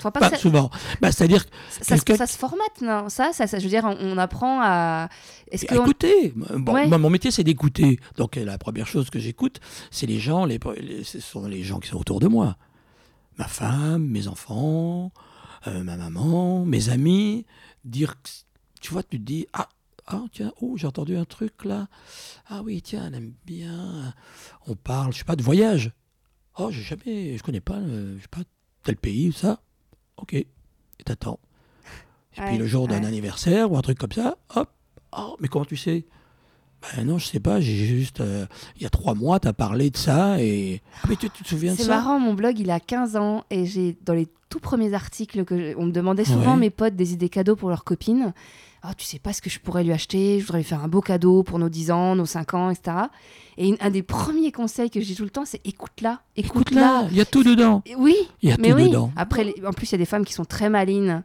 Pas 0.02 0.10
Pas 0.10 0.30
ça, 0.30 0.36
souvent. 0.36 0.70
Bah, 1.00 1.12
C'est-à-dire, 1.12 1.44
ça, 1.68 1.96
ça 1.96 2.26
se 2.26 2.38
formate, 2.38 2.80
non? 2.82 3.08
Ça, 3.08 3.32
ça, 3.32 3.46
je 3.46 3.56
veux 3.62 3.68
dire, 3.68 3.84
on, 3.84 3.96
on 4.00 4.18
apprend 4.18 4.60
à. 4.62 5.08
Est-ce 5.50 5.66
que 5.66 5.74
à 5.74 5.78
on- 5.78 5.82
écouter. 5.82 6.32
Bon, 6.36 6.72
Ouais. 6.72 6.86
moi, 6.86 6.98
mon 6.98 7.10
métier, 7.10 7.30
c'est 7.30 7.44
d'écouter. 7.44 7.98
Donc, 8.16 8.36
la 8.36 8.58
première 8.58 8.86
chose 8.86 9.10
que 9.10 9.18
j'écoute, 9.18 9.60
c'est 9.90 10.06
les 10.06 10.18
gens, 10.18 10.44
les, 10.44 10.58
les- 10.80 11.04
ce 11.04 11.20
sont 11.20 11.46
les 11.46 11.62
gens 11.62 11.78
qui 11.80 11.88
sont 11.88 11.98
autour 11.98 12.20
de 12.20 12.28
moi. 12.28 12.56
Ma 13.38 13.46
femme, 13.46 14.06
mes 14.06 14.28
enfants, 14.28 15.12
euh, 15.66 15.82
ma 15.82 15.96
maman, 15.96 16.64
mes 16.64 16.88
amis. 16.90 17.46
Dire, 17.84 18.14
tu 18.80 18.92
vois, 18.92 19.02
tu 19.02 19.18
te 19.18 19.24
dis, 19.24 19.46
ah, 19.52 19.68
ah 20.06 20.22
tiens, 20.32 20.52
oh, 20.60 20.74
j'ai 20.76 20.86
entendu 20.86 21.16
un 21.16 21.24
truc 21.24 21.64
là. 21.64 21.88
Ah 22.48 22.62
oui, 22.64 22.82
tiens, 22.82 23.04
elle 23.06 23.14
aime 23.14 23.32
bien. 23.46 24.14
On 24.66 24.74
parle, 24.74 25.12
je 25.12 25.18
sais 25.18 25.24
pas, 25.24 25.36
de 25.36 25.42
voyage. 25.42 25.92
Oh, 26.58 26.70
j'ai 26.70 26.82
jamais, 26.82 27.38
je 27.38 27.42
connais 27.42 27.60
pas, 27.60 27.76
euh, 27.76 28.16
je 28.18 28.22
sais 28.22 28.28
pas, 28.28 28.40
tel 28.82 28.96
pays 28.96 29.28
ou 29.28 29.32
ça. 29.32 29.60
Ok, 30.20 30.34
et 30.34 30.46
t'attends. 31.04 31.38
Et 32.36 32.40
Ouais, 32.40 32.46
puis 32.46 32.58
le 32.58 32.66
jour 32.66 32.86
d'un 32.88 33.00
ouais. 33.00 33.06
anniversaire 33.06 33.70
ou 33.72 33.76
un 33.76 33.82
truc 33.82 33.98
comme 33.98 34.12
ça, 34.12 34.36
hop, 34.54 34.70
oh, 35.16 35.36
mais 35.40 35.48
comment 35.48 35.64
tu 35.64 35.76
sais? 35.76 36.04
Ben 36.96 37.04
non, 37.06 37.18
je 37.18 37.26
sais 37.26 37.40
pas, 37.40 37.60
j'ai 37.60 37.74
juste. 37.76 38.20
euh, 38.20 38.46
il 38.76 38.82
y 38.82 38.86
a 38.86 38.90
trois 38.90 39.14
mois, 39.14 39.38
tu 39.40 39.48
as 39.48 39.52
parlé 39.52 39.90
de 39.90 39.96
ça 39.96 40.40
et. 40.40 40.80
Ah, 41.02 41.06
mais 41.08 41.16
tu, 41.16 41.28
tu 41.30 41.42
te 41.42 41.48
souviens 41.48 41.72
de 41.72 41.76
C'est 41.76 41.82
ça? 41.84 41.88
marrant, 41.96 42.18
mon 42.18 42.32
blog, 42.34 42.58
il 42.58 42.70
a 42.70 42.80
15 42.80 43.16
ans 43.16 43.44
et 43.50 43.66
j'ai 43.66 43.98
dans 44.02 44.14
les 44.14 44.28
tout 44.50 44.60
premiers 44.60 44.92
articles 44.92 45.44
que 45.46 45.56
je- 45.58 45.74
on 45.78 45.86
me 45.86 45.92
demandait 45.92 46.24
souvent 46.26 46.52
Ouais. 46.54 46.60
mes 46.60 46.70
potes 46.70 46.96
des 46.96 47.14
idées 47.14 47.28
cadeaux 47.30 47.56
pour 47.56 47.70
leurs 47.70 47.84
copines. 47.84 48.34
Ah, 48.82 48.94
tu 48.96 49.04
sais 49.04 49.18
pas 49.18 49.32
ce 49.34 49.42
que 49.42 49.50
je 49.50 49.60
pourrais 49.60 49.84
lui 49.84 49.92
acheter, 49.92 50.38
je 50.40 50.44
voudrais 50.46 50.58
lui 50.60 50.64
faire 50.64 50.82
un 50.82 50.88
beau 50.88 51.00
cadeau 51.02 51.42
pour 51.42 51.58
nos 51.58 51.68
10 51.68 51.90
ans, 51.90 52.16
nos 52.16 52.24
5 52.24 52.54
ans, 52.54 52.70
etc. 52.70 52.96
Et 53.58 53.74
un 53.80 53.90
des 53.90 54.02
premiers 54.02 54.52
conseils 54.52 54.88
que 54.90 54.98
dis 54.98 55.14
tout 55.14 55.22
le 55.24 55.28
temps, 55.30 55.44
c'est 55.44 55.60
écoute-la, 55.66 56.20
écoute-la. 56.36 57.06
Il 57.10 57.16
y 57.16 57.20
a 57.20 57.26
tout 57.26 57.44
dedans. 57.44 57.82
Oui, 57.98 58.16
Il 58.42 58.48
y 58.48 58.52
a 58.52 58.56
mais 58.58 58.70
tout 58.70 58.76
oui. 58.76 58.88
dedans. 58.88 59.12
Après, 59.16 59.44
les- 59.44 59.54
en 59.66 59.72
plus, 59.72 59.88
il 59.90 59.92
y 59.92 59.94
a 59.96 59.98
des 59.98 60.06
femmes 60.06 60.24
qui 60.24 60.32
sont 60.32 60.46
très 60.46 60.70
malines 60.70 61.22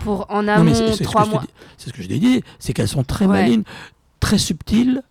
pour 0.00 0.26
en 0.30 0.42
Non, 0.42 0.52
amont 0.52 0.64
mais 0.64 0.74
c'est- 0.74 0.86
c'est 0.88 0.92
ce 0.94 0.98
que 0.98 1.04
trois 1.04 1.22
je 1.22 1.26
te 1.28 1.32
mois. 1.32 1.44
C'est 1.78 1.88
ce 1.88 1.94
que 1.94 2.02
je 2.02 2.08
t'ai 2.08 2.18
dit, 2.18 2.42
c'est 2.58 2.74
qu'elles 2.74 2.88
sont 2.88 3.04
très 3.04 3.24
Ouais. 3.26 3.40
malines, 3.42 3.64
très 4.20 4.36
subtiles. 4.38 5.02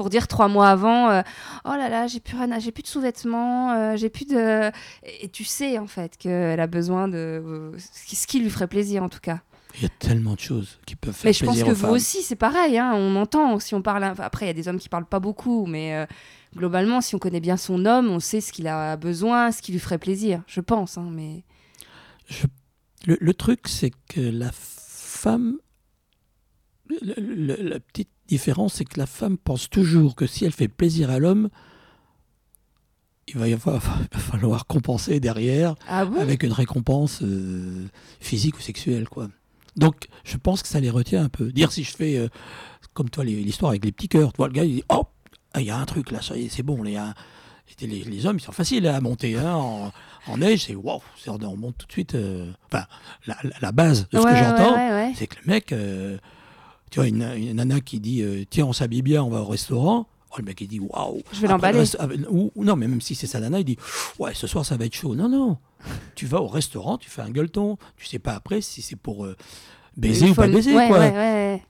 Pour 0.00 0.08
dire 0.08 0.26
trois 0.28 0.48
mois 0.48 0.68
avant 0.70 1.10
euh, 1.10 1.20
oh 1.66 1.74
là 1.76 1.90
là 1.90 2.06
j'ai 2.06 2.20
plus 2.20 2.38
rien 2.38 2.58
j'ai 2.58 2.72
plus 2.72 2.82
de 2.82 2.88
sous-vêtements 2.88 3.72
euh, 3.72 3.96
j'ai 3.96 4.08
plus 4.08 4.24
de 4.24 4.70
et, 5.04 5.24
et 5.24 5.28
tu 5.28 5.44
sais 5.44 5.78
en 5.78 5.86
fait 5.86 6.16
qu'elle 6.16 6.58
a 6.58 6.66
besoin 6.66 7.06
de 7.06 7.72
ce 7.78 8.26
qui- 8.26 8.40
lui 8.40 8.48
ferait 8.48 8.66
plaisir 8.66 9.02
en 9.02 9.10
tout 9.10 9.20
cas 9.20 9.40
Il 9.76 9.82
y 9.82 9.84
a 9.84 9.90
tellement 9.98 10.32
de 10.36 10.40
choses 10.40 10.78
qui 10.86 10.96
peuvent 10.96 11.12
faire 11.14 11.28
mais 11.28 11.34
je 11.34 11.44
pense 11.44 11.54
plaisir 11.56 11.66
que 11.66 11.72
vous 11.76 11.82
femmes. 11.82 11.90
aussi 11.90 12.22
c'est 12.22 12.34
pareil 12.34 12.78
hein, 12.78 12.92
on 12.94 13.14
entend 13.16 13.58
si 13.60 13.74
on 13.74 13.82
parle 13.82 14.04
enfin, 14.04 14.22
après 14.22 14.46
il 14.46 14.48
y 14.48 14.50
a 14.50 14.54
des 14.54 14.68
hommes 14.68 14.78
qui 14.78 14.88
parlent 14.88 15.04
pas 15.04 15.20
beaucoup 15.20 15.66
mais 15.66 15.94
euh, 15.94 16.06
globalement 16.56 17.02
si 17.02 17.14
on 17.14 17.18
connaît 17.18 17.40
bien 17.40 17.58
son 17.58 17.84
homme 17.84 18.08
on 18.08 18.20
sait 18.20 18.40
ce 18.40 18.52
qu'il 18.52 18.68
a 18.68 18.96
besoin 18.96 19.52
ce 19.52 19.60
qui 19.60 19.72
lui 19.72 19.80
ferait 19.80 19.98
plaisir 19.98 20.42
je 20.46 20.60
pense 20.62 20.96
hein, 20.96 21.08
mais 21.12 21.44
Je- 22.26 22.46
Le, 23.06 23.18
le 23.20 23.34
truc, 23.34 23.60
c'est 23.68 23.92
que 24.08 24.20
la 24.20 24.50
femme. 24.52 25.56
le- 26.88 27.14
le- 27.18 27.56
la 27.68 27.80
petite 27.80 28.10
différence, 28.30 28.74
c'est 28.74 28.84
que 28.86 28.98
la 28.98 29.06
femme 29.06 29.36
pense 29.36 29.68
toujours 29.68 30.14
que 30.14 30.26
si 30.26 30.44
elle 30.46 30.52
fait 30.52 30.68
plaisir 30.68 31.10
à 31.10 31.18
l'homme, 31.18 31.48
il 33.28 33.36
va 33.38 33.48
y 33.48 33.52
avoir, 33.52 33.78
va 34.12 34.18
falloir 34.18 34.66
compenser 34.66 35.20
derrière 35.20 35.74
ah 35.88 36.06
avec 36.18 36.42
une 36.42 36.52
récompense 36.52 37.20
euh, 37.22 37.86
physique 38.20 38.56
ou 38.58 38.60
sexuelle, 38.60 39.08
quoi. 39.08 39.28
Donc, 39.76 40.08
je 40.24 40.36
pense 40.36 40.62
que 40.62 40.68
ça 40.68 40.80
les 40.80 40.90
retient 40.90 41.24
un 41.24 41.28
peu. 41.28 41.52
Dire 41.52 41.70
si 41.70 41.84
je 41.84 41.94
fais, 41.96 42.16
euh, 42.18 42.28
comme 42.92 43.08
toi, 43.08 43.24
l'histoire 43.24 43.70
avec 43.70 43.84
les 43.84 43.92
petits 43.92 44.08
cœurs, 44.08 44.32
tu 44.32 44.38
vois, 44.38 44.48
le 44.48 44.52
gars, 44.54 44.64
il 44.64 44.76
dit, 44.76 44.84
oh, 44.88 45.04
ah, 45.54 45.60
il 45.60 45.66
y 45.66 45.70
a 45.70 45.76
un 45.78 45.84
truc 45.86 46.10
là, 46.10 46.20
ça 46.22 46.36
y 46.36 46.46
est, 46.46 46.48
c'est 46.48 46.64
bon, 46.64 46.82
c'était 47.66 47.86
les, 47.86 48.02
les 48.02 48.26
hommes, 48.26 48.36
ils 48.38 48.42
sont 48.42 48.50
faciles 48.52 48.86
à 48.88 49.00
monter 49.00 49.38
hein, 49.38 49.54
en, 49.54 49.92
en 50.26 50.38
neige, 50.38 50.64
c'est 50.66 50.74
c'est- 51.22 51.30
on 51.30 51.56
monte 51.56 51.76
tout 51.78 51.86
de 51.86 51.92
suite. 51.92 52.14
euh, 52.16 52.50
Enfin, 52.66 52.84
la, 53.26 53.36
la- 53.44 53.58
la 53.60 53.72
base 53.72 54.08
de 54.10 54.18
ce 54.18 54.24
Ouais, 54.24 54.30
que 54.32 54.36
j'entends, 54.36 54.74
ouais, 54.74 54.90
ouais. 54.90 55.12
c'est 55.16 55.28
que 55.28 55.36
le 55.44 55.46
mec, 55.52 55.72
tu 56.90 56.98
vois, 56.98 57.08
une, 57.08 57.22
une 57.22 57.52
nana 57.54 57.80
qui 57.80 58.00
dit, 58.00 58.22
euh, 58.22 58.44
tiens, 58.48 58.66
on 58.66 58.72
s'habille 58.72 59.02
bien, 59.02 59.22
on 59.22 59.30
va 59.30 59.40
au 59.42 59.46
restaurant. 59.46 60.06
Oh, 60.32 60.36
le 60.38 60.44
mec, 60.44 60.60
il 60.60 60.68
dit, 60.68 60.80
waouh. 60.80 61.22
je 61.32 61.40
vais 61.40 61.48
l'emballer 61.48 61.82
ah, 61.98 62.06
Ou, 62.30 62.52
ou 62.54 62.64
non, 62.64 62.76
mais 62.76 62.86
même 62.86 63.00
si 63.00 63.14
c'est 63.16 63.26
sa 63.26 63.40
nana, 63.40 63.58
il 63.60 63.64
dit 63.64 63.76
Ouais, 64.18 64.32
ce 64.34 64.46
soir 64.46 64.64
ça 64.64 64.76
va 64.76 64.84
être 64.84 64.94
chaud. 64.94 65.16
Non, 65.16 65.28
non. 65.28 65.58
Tu 66.14 66.26
vas 66.26 66.40
au 66.40 66.46
restaurant, 66.46 66.98
tu 66.98 67.10
fais 67.10 67.22
un 67.22 67.30
gueuleton. 67.30 67.78
Tu 67.96 68.06
sais 68.06 68.18
pas 68.20 68.34
après 68.34 68.60
si 68.60 68.80
c'est 68.82 68.96
pour 68.96 69.24
euh, 69.24 69.36
baiser 69.96 70.26
Il 70.26 70.32
ou 70.32 70.34
pas 70.34 70.46
le- 70.46 70.52
baiser. 70.52 70.74
ouais, 70.74 70.88
quoi. 70.88 70.98
ouais, 71.00 71.10
ouais, 71.12 71.62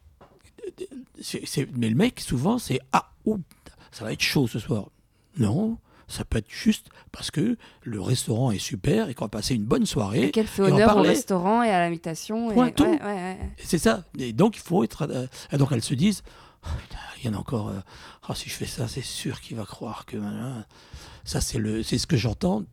Mais 1.77 1.89
le 1.89 1.95
mec, 1.95 2.21
souvent, 2.21 2.59
c'est 2.59 2.81
Ah, 2.93 3.11
ouh, 3.25 3.39
ça 3.93 4.05
va 4.05 4.13
être 4.13 4.21
chaud 4.23 4.47
ce 4.47 4.59
soir. 4.59 4.91
Non, 5.39 5.79
ça 6.11 6.25
peut 6.25 6.39
être 6.39 6.51
juste 6.51 6.89
parce 7.13 7.31
que 7.31 7.57
le 7.83 8.01
restaurant 8.01 8.51
est 8.51 8.59
super 8.59 9.09
et 9.09 9.15
qu'on 9.15 9.25
va 9.27 9.29
passer 9.31 9.55
une 9.55 9.65
bonne 9.65 9.87
soirée. 9.87 10.25
Et 10.27 10.31
qu'elle 10.31 10.47
fait 10.47 10.63
et 10.63 10.73
honneur 10.73 10.97
au 10.97 11.03
restaurant 11.03 11.63
et 11.63 11.71
à 11.71 11.79
l'invitation 11.81 12.51
et- 12.51 12.55
ouais, 12.55 12.75
ouais, 12.81 13.01
ouais. 13.03 13.39
C'est 13.65 13.79
ça. 13.79 14.05
Et 14.19 14.33
donc, 14.33 14.57
il 14.57 14.61
faut 14.63 14.85
être. 14.85 15.09
euh, 15.11 15.27
et 15.53 15.57
donc, 15.57 15.71
elles 15.73 15.83
se 15.83 15.95
disent 15.95 16.23
Oh, 16.65 16.69
il 17.23 17.27
y 17.27 17.29
en 17.31 17.35
a 17.35 17.39
encore. 17.39 17.69
euh, 17.69 17.79
Ah, 18.29 18.35
si 18.35 18.49
je 18.51 18.55
fais 18.55 18.67
ça, 18.67 18.87
c'est 18.89 19.01
sûr 19.03 19.41
qu'il 19.41 19.57
va 19.57 19.65
croire 19.65 20.05
que. 20.07 20.17
Ça, 21.25 21.41
c'est 21.41 21.59
le, 21.59 21.83
ce 21.83 22.07
que 22.07 22.17
j'entends 22.17 22.65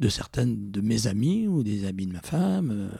de 0.00 0.08
certaines 0.08 0.70
de 0.70 0.80
mes 0.80 1.06
amies 1.06 1.46
ou 1.46 1.62
des 1.62 1.86
amis 1.86 2.06
de 2.06 2.12
ma 2.12 2.20
femme. 2.22 2.70
euh. 2.72 2.96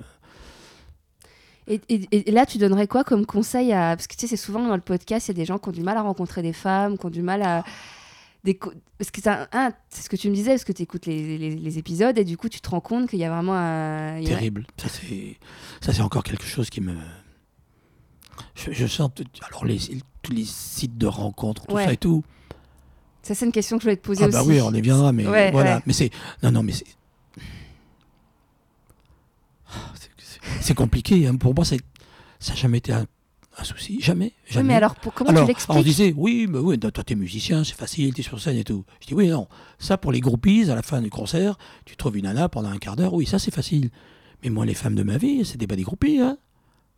Et, 1.67 1.81
et- 1.89 2.29
et 2.29 2.31
là, 2.31 2.45
tu 2.45 2.59
donnerais 2.59 2.87
quoi 2.87 3.05
comme 3.05 3.25
conseil 3.25 3.73
à. 3.73 3.97
Parce 3.97 4.07
que 4.07 4.15
tu 4.15 4.21
sais, 4.21 4.27
c'est 4.27 4.37
souvent 4.37 4.67
dans 4.67 4.75
le 4.77 4.83
podcast, 4.83 5.29
il 5.29 5.31
y 5.31 5.35
a 5.35 5.35
des 5.35 5.47
gens 5.47 5.59
qui 5.59 5.69
ont 5.71 5.73
du 5.73 5.83
mal 5.83 5.97
à 5.97 6.03
rencontrer 6.03 6.43
des 6.43 6.53
femmes, 6.53 6.99
qui 6.99 7.07
ont 7.07 7.11
du 7.11 7.23
mal 7.23 7.43
à. 7.43 7.65
Des 8.45 8.55
Parce 8.99 9.11
que 9.11 9.21
ça, 9.23 9.49
un, 9.53 9.73
c'est 9.89 10.03
ce 10.03 10.09
que 10.09 10.17
tu 10.17 10.29
me 10.31 10.35
disais, 10.35 10.51
parce 10.51 10.65
que 10.65 10.73
tu 10.73 10.83
écoutes 10.83 11.07
les, 11.07 11.39
les- 11.39 11.57
les 11.57 11.79
épisodes 11.79 12.17
et 12.19 12.25
du 12.25 12.37
coup, 12.37 12.49
tu 12.49 12.61
te 12.61 12.69
rends 12.69 12.81
compte 12.81 13.09
qu'il 13.09 13.19
y 13.19 13.25
a 13.25 13.31
vraiment 13.31 13.55
un. 13.55 14.23
terrible. 14.23 14.67
Ça, 14.77 14.89
c'est, 14.89 15.39
ça, 15.81 15.93
c'est 15.93 16.03
encore 16.03 16.23
quelque 16.23 16.45
chose 16.45 16.69
qui 16.71 16.81
me. 16.81 16.95
Je, 18.55 18.73
je 18.73 18.87
sens. 18.87 19.11
tout- 19.15 19.25
Alors, 19.49 19.65
les, 19.65 19.79
tous 20.23 20.33
les 20.33 20.45
sites 20.45 20.99
de 20.99 21.07
rencontres, 21.07 21.67
tout 21.67 21.75
Ouais. 21.75 21.85
ça 21.87 21.93
et 21.93 21.97
tout. 21.97 22.23
Ça, 23.23 23.35
c'est 23.35 23.47
une 23.47 23.53
question 23.53 23.79
que 23.79 23.83
je 23.83 23.87
voulais 23.87 23.97
te 23.97 24.05
poser 24.05 24.25
Ah, 24.25 24.29
aussi. 24.29 24.37
bah 24.37 24.45
oui, 24.47 24.61
on 24.61 24.73
y 24.75 24.81
viendra, 24.83 25.13
mais 25.13 25.27
Ouais, 25.27 25.51
voilà. 25.51 25.77
ouais. 25.77 25.83
Mais 25.87 25.93
c'est. 25.95 26.11
Non, 26.43 26.51
non, 26.53 26.63
mais 26.63 26.73
c'est. 26.73 26.85
C'est- 29.95 30.11
c'est- 30.19 30.41
C'est 30.61 30.75
compliqué. 30.75 31.27
hein. 31.27 31.37
Pour 31.37 31.55
moi, 31.55 31.65
c'est- 31.65 31.81
ça 32.39 32.53
n'a 32.53 32.57
jamais 32.59 32.79
été 32.79 32.93
un, 32.93 33.07
un 33.59 33.65
souci. 33.65 34.01
Jamais. 34.01 34.27
Oui, 34.27 34.33
jamais. 34.49 34.69
mais 34.69 34.75
alors, 34.75 34.95
pour, 34.97 35.13
comment 35.15 35.31
Alors, 35.31 35.47
tu 35.47 35.51
alors, 35.53 35.71
on 35.71 35.79
l'expliques 35.79 35.85
disait, 35.85 36.15
oui, 36.17 36.47
mais 36.49 36.59
oui, 36.59 36.79
toi, 36.79 36.91
t'es 37.05 37.15
musicien, 37.15 37.65
c'est 37.65 37.77
facile, 37.77 38.13
t'es 38.15 38.23
sur 38.23 38.41
scène 38.41 38.57
et 38.57 38.65
tout. 38.65 38.85
Je 39.01 39.07
dis, 39.09 39.15
oui, 39.15 39.29
non. 39.29 39.49
Ça, 39.79 39.97
pour 39.99 40.13
les 40.13 40.21
groupies, 40.21 40.71
à 40.71 40.75
la 40.75 40.83
fin 40.83 41.01
du 41.01 41.11
concert, 41.11 41.57
tu 41.85 41.97
trouves 41.97 42.17
une 42.17 42.25
nana 42.25 42.49
pendant 42.49 42.71
un 42.71 42.79
quart 42.79 42.97
d'heure, 42.97 43.15
oui, 43.15 43.27
ça, 43.27 43.39
c'est 43.39 43.55
facile. 43.55 43.91
Mais 44.43 44.51
moi, 44.51 44.67
les 44.67 44.75
femmes 44.75 44.95
de 44.95 45.03
ma 45.03 45.17
vie, 45.19 45.45
c'était 45.45 45.67
pas 45.67 45.77
des 45.77 45.83
groupies, 45.83 46.21
hein. 46.21 46.37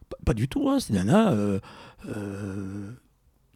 Pas, 0.09 0.17
pas 0.27 0.35
du 0.35 0.49
tout, 0.49 0.69
hein. 0.69 0.79
C'est 0.81 0.93
des 0.93 0.99
nanas. 0.99 1.33
euh, 1.33 1.61
euh, 2.09 2.91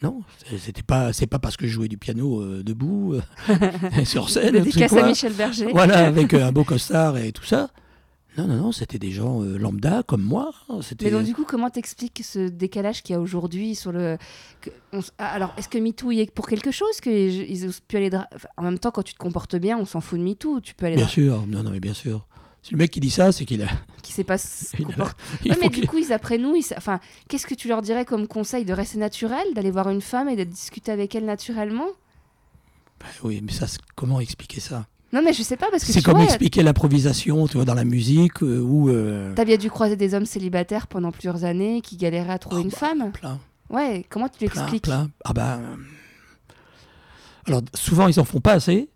non, 0.03 0.22
c'était 0.59 0.82
pas, 0.82 1.12
c'est 1.12 1.26
pas 1.26 1.38
parce 1.38 1.59
que 1.59 1.66
je 1.66 1.72
jouais 1.72 1.88
du 1.88 1.98
piano 1.98 2.40
euh, 2.40 2.62
debout 2.62 3.16
sur 4.05 4.30
scène. 4.30 4.48
tu 4.48 4.57
sais 4.57 4.62
Dédicace 4.64 4.90
quoi. 4.92 5.05
à 5.05 5.09
Michel 5.09 5.32
Berger. 5.34 5.68
Voilà, 5.72 6.07
avec 6.07 6.32
un 6.34 6.53
beau 6.53 6.64
costard 6.64 7.18
et 7.18 7.32
tout 7.32 7.44
ça. 7.44 7.70
Non, 8.39 8.47
non, 8.47 8.55
non, 8.57 8.72
c'était 8.72 8.99
des 9.01 9.11
gens 9.11 9.43
euh, 9.43 9.59
lambda 9.59 10.03
comme 10.05 10.22
moi. 10.22 10.53
hein. 10.68 10.78
Mais 11.03 11.11
donc, 11.11 11.24
du 11.24 11.35
coup, 11.35 11.45
comment 11.45 11.68
t'expliques 11.68 12.22
ce 12.24 12.49
décalage 12.49 13.03
qu'il 13.03 13.14
y 13.14 13.16
a 13.16 13.20
aujourd'hui 13.20 13.74
sur 13.74 13.91
le. 13.91 14.18
que- 14.61 14.70
on 14.93 15.01
s- 15.01 15.12
ah, 15.18 15.33
alors, 15.33 15.53
est-ce 15.57 15.68
que 15.68 15.78
MeToo 15.78 16.12
y 16.12 16.20
est 16.20 16.31
pour 16.31 16.47
quelque 16.47 16.70
chose? 16.70 17.01
Que 17.01 17.11
ils 17.11 17.66
osent 17.66 17.81
plus 17.81 17.99
aller. 17.99 18.09
dra- 18.11 18.28
enfin, 18.35 18.49
en 18.57 18.62
même 18.62 18.78
temps, 18.78 18.93
quand 18.93 19.03
tu 19.03 19.14
te 19.14 19.18
comportes 19.18 19.57
bien, 19.57 19.76
on 19.78 19.85
s'en 19.85 20.01
fout 20.01 20.18
de 20.18 20.24
MeToo. 20.24 20.61
Tu 20.61 20.74
peux 20.74 20.87
aller. 20.87 20.95
Bien 20.97 21.07
dra- 21.07 21.11
sûr, 21.11 21.45
non, 21.49 21.64
non, 21.64 21.70
mais 21.72 21.81
bien 21.81 21.93
sûr. 21.95 22.24
Si 22.62 22.72
le 22.72 22.78
mec 22.78 22.91
qui 22.93 23.01
dit 23.01 23.11
ça, 23.11 23.33
c'est 23.33 23.45
qu'il 23.47 23.62
a. 23.62 23.66
Qui 24.03 24.12
sait 24.12 24.22
pas 24.24 24.39
se 24.39 24.76
comporter. 24.76 25.16
Ouais, 25.51 25.57
mais 25.61 25.68
du 25.68 25.87
coup, 25.89 25.99
ils 25.99 26.12
après 26.12 26.39
nous, 26.39 26.55
ils 26.55 26.64
enfin, 26.76 27.01
qu'est-ce 27.28 27.47
que 27.49 27.55
tu 27.55 27.66
leur 27.68 27.83
dirais 27.83 28.05
comme 28.05 28.28
conseil 28.28 28.64
de 28.64 28.72
rester 28.72 28.99
naturel, 28.99 29.43
d'aller 29.55 29.70
voir 29.72 29.91
une 29.91 30.01
femme 30.03 30.28
et 30.28 30.37
de 30.37 30.45
discuter 30.45 30.93
avec 30.93 31.14
elle 31.16 31.24
naturellement? 31.24 31.89
Ben 33.01 33.07
oui, 33.24 33.41
mais 33.43 33.51
ça, 33.53 33.66
comment 33.97 34.20
expliquer 34.20 34.61
ça? 34.61 34.87
Non, 35.13 35.23
mais 35.25 35.33
je 35.33 35.43
sais 35.43 35.57
pas 35.57 35.67
parce 35.71 35.85
que 35.85 35.93
C'est 35.93 36.03
comme 36.03 36.17
vois, 36.17 36.25
expliquer 36.25 36.63
l'improvisation, 36.63 37.49
tu 37.49 37.55
vois, 37.57 37.65
dans 37.65 37.75
la 37.75 37.85
musique 37.85 38.43
euh, 38.43 38.61
ou. 38.61 38.89
euh, 38.91 39.33
t'as 39.35 39.45
bien 39.45 39.57
dû 39.57 39.69
croiser 39.71 39.97
des 39.97 40.15
hommes 40.15 40.25
célibataires 40.27 40.87
pendant 40.87 41.11
plusieurs 41.11 41.45
années 41.45 41.81
qui 41.81 41.97
galéraient 41.97 42.33
à 42.35 42.39
trouver 42.39 42.61
Oh, 42.61 42.65
une 42.65 42.71
bah, 42.71 42.77
femme. 42.77 43.11
Plein, 43.13 43.41
Ouais, 43.71 44.05
comment 44.09 44.29
tu 44.29 44.45
l'expliques 44.45 44.85
plein. 44.85 45.11
Ah 45.25 45.33
ben. 45.33 45.61
euh, 45.61 45.77
Alors, 47.47 47.63
souvent, 47.75 48.07
ils 48.09 48.21
en 48.21 48.25
font 48.25 48.41
pas 48.41 48.53
assez 48.53 48.89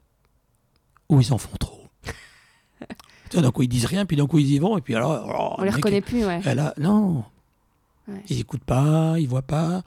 ou 1.09 1.21
ils 1.21 1.33
en 1.33 1.39
font 1.39 1.57
trop. 1.59 1.89
tu 2.05 3.35
vois, 3.35 3.43
d'un 3.43 3.51
coup, 3.51 3.63
ils 3.63 3.69
disent 3.69 3.87
rien, 3.87 4.07
puis 4.07 4.17
d'un 4.17 4.27
coup, 4.27 4.39
ils 4.39 4.51
y 4.53 4.59
vont, 4.59 4.79
et 4.79 4.81
puis 4.81 4.95
alors. 4.95 5.25
oh, 5.29 5.55
On 5.59 5.63
le 5.63 5.69
les 5.69 5.75
reconnaît 5.75 6.01
plus, 6.01 6.25
ouais. 6.25 6.41
Elle 6.45 6.59
a... 6.61 6.75
Non. 6.79 7.25
Ouais. 8.09 8.23
Ils 8.29 8.37
n'écoutent 8.37 8.65
pas, 8.65 9.15
ils 9.19 9.27
voient 9.29 9.43
pas. 9.43 9.83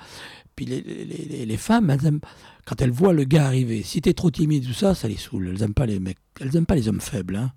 Puis 0.55 0.65
les, 0.65 0.81
les- 0.81 1.05
les- 1.05 1.45
les 1.45 1.57
femmes, 1.57 1.89
elles 1.91 2.05
aiment- 2.05 2.19
quand 2.65 2.81
elles 2.81 2.91
voient 2.91 3.13
le 3.13 3.25
gars 3.25 3.45
arriver, 3.45 3.83
si 3.83 4.01
t'es 4.01 4.13
trop 4.13 4.31
timide, 4.31 4.65
tout 4.65 4.73
ça, 4.73 4.95
ça 4.95 5.07
les 5.07 5.17
saoule. 5.17 5.49
Elles 5.53 5.61
aiment 5.63 5.73
pas 5.75 5.85
les 5.85 5.99
mecs, 5.99 6.17
elles 6.39 6.55
aiment 6.55 6.65
pas 6.65 6.75
les 6.75 6.87
hommes 6.87 6.99
faibles. 7.01 7.35
Hein. 7.35 7.51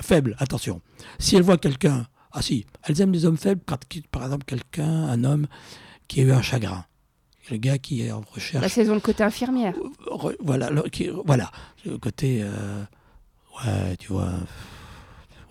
Faibles, 0.00 0.34
attention. 0.38 0.80
Si 1.18 1.36
elles 1.36 1.42
voient 1.42 1.56
quelqu'un, 1.58 2.06
ah 2.32 2.42
si, 2.42 2.66
elles 2.82 3.00
aiment 3.00 3.12
les 3.12 3.24
hommes 3.24 3.36
faibles 3.36 3.62
quand, 3.64 3.78
par 4.10 4.24
exemple, 4.24 4.44
quelqu'un, 4.44 5.04
un 5.04 5.22
homme 5.24 5.46
qui 6.08 6.20
a 6.20 6.24
eu 6.24 6.32
un 6.32 6.42
chagrin. 6.42 6.84
Le 7.50 7.56
gars 7.58 7.78
qui 7.78 8.02
est 8.02 8.10
en 8.10 8.22
recherche. 8.32 8.74
qu'elles 8.74 8.90
ont 8.90 8.94
le 8.94 9.00
côté 9.00 9.22
infirmière. 9.22 9.74
Re- 10.06 10.36
voilà, 10.40 10.70
le, 10.70 10.82
qui- 10.82 11.10
voilà, 11.24 11.50
le 11.86 11.96
côté, 11.98 12.40
euh, 12.42 12.82
ouais, 13.64 13.96
tu 13.98 14.08
vois, 14.12 14.32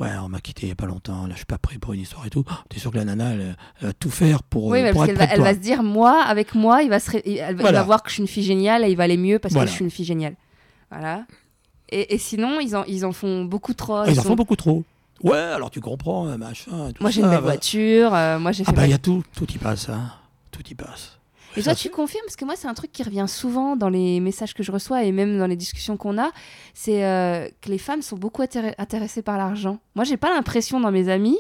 ouais, 0.04 0.12
on 0.24 0.30
m'a 0.30 0.40
quitté 0.40 0.64
il 0.64 0.66
n'y 0.68 0.72
a 0.72 0.76
pas 0.76 0.86
longtemps, 0.86 1.24
là 1.26 1.32
je 1.32 1.38
suis 1.38 1.46
pas 1.46 1.58
prêt 1.58 1.78
pour 1.78 1.94
une 1.94 2.02
histoire 2.02 2.26
et 2.26 2.30
tout. 2.30 2.44
T'es 2.70 2.80
sûr 2.80 2.92
que 2.92 2.98
la 2.98 3.06
nana, 3.06 3.32
elle, 3.34 3.56
elle 3.82 3.88
va 3.88 3.94
tout 3.94 4.10
faire 4.10 4.44
pour, 4.44 4.66
Oui, 4.68 4.82
pour 4.92 4.94
parce 4.94 5.08
qu'elle 5.08 5.18
va, 5.18 5.26
elle 5.26 5.42
va 5.42 5.54
se 5.54 5.60
dire, 5.60 5.84
moi, 5.84 6.22
avec 6.24 6.56
moi, 6.56 6.84
il 6.84 6.90
va, 6.90 7.00
se 7.00 7.12
ré- 7.12 7.24
elle 7.26 7.38
va- 7.38 7.52
il 7.52 7.62
Voilà. 7.62 7.80
va 7.80 7.86
voir 7.86 8.04
que 8.04 8.10
je 8.10 8.16
suis 8.16 8.22
une 8.22 8.28
fille 8.28 8.44
géniale 8.44 8.84
et 8.84 8.90
il 8.90 8.96
va 8.98 9.04
aller 9.04 9.18
mieux 9.18 9.40
parce 9.40 9.54
Voilà. 9.54 9.66
que 9.66 9.72
je 9.72 9.76
suis 9.76 9.86
une 9.86 9.92
fille 9.92 10.06
géniale. 10.06 10.36
Voilà. 10.92 11.26
Et, 11.90 12.16
et 12.16 12.18
sinon, 12.18 12.60
ils 12.60 12.76
en, 12.76 12.84
ils 12.86 13.06
en 13.06 13.12
font 13.12 13.46
beaucoup 13.46 13.74
trop. 13.74 13.96
Ah, 13.98 14.06
ils 14.08 14.20
en 14.20 14.24
sont- 14.24 14.30
font 14.30 14.36
beaucoup 14.36 14.56
trop. 14.56 14.84
Ouais, 15.22 15.38
alors 15.38 15.72
tu 15.72 15.80
comprends, 15.80 16.28
euh, 16.28 16.38
machin. 16.38 16.92
Tout 16.94 17.02
Moi, 17.02 17.10
j'ai 17.12 17.22
une 17.22 17.28
belle 17.30 17.38
ouais. 17.38 17.44
voiture. 17.44 18.14
euh, 18.14 18.40
moi, 18.40 18.52
j'ai 18.52 18.64
fait. 18.64 18.70
Ah 18.72 18.74
bah 18.74 18.82
ma- 18.82 18.88
il 18.88 18.92
y 18.92 18.94
a 18.94 18.98
tout, 18.98 19.24
tout 19.36 19.50
y 19.52 19.58
passe, 19.58 19.90
hein. 19.90 20.12
Tout 20.52 20.64
y 20.70 20.76
passe. 20.76 21.20
Et 21.56 21.62
toi, 21.64 21.76
tu 21.76 21.90
confirmes 21.90 22.24
Parce 22.26 22.36
que 22.36 22.46
moi, 22.46 22.56
c'est 22.56 22.68
un 22.68 22.74
truc 22.74 22.92
qui 22.92 23.04
revient 23.04 23.26
souvent 23.28 23.76
dans 23.76 23.90
les 23.90 24.20
messages 24.20 24.54
que 24.54 24.64
je 24.64 24.72
reçois 24.72 25.04
et 25.04 25.12
même 25.12 25.38
dans 25.38 25.48
les 25.48 25.56
discussions 25.56 25.98
qu'on 25.98 26.18
a. 26.18 26.32
C'est 26.74 27.06
euh, 27.06 27.48
que 27.62 27.70
les 27.70 27.78
femmes 27.78 28.02
sont 28.02 28.18
beaucoup 28.18 28.42
intéressées 28.42 29.22
par 29.22 29.38
l'argent. 29.38 29.80
Moi, 29.96 30.04
j'ai 30.06 30.18
pas 30.18 30.34
l'impression 30.34 30.80
dans 30.80 30.92
mes 30.92 31.10
amis. 31.10 31.38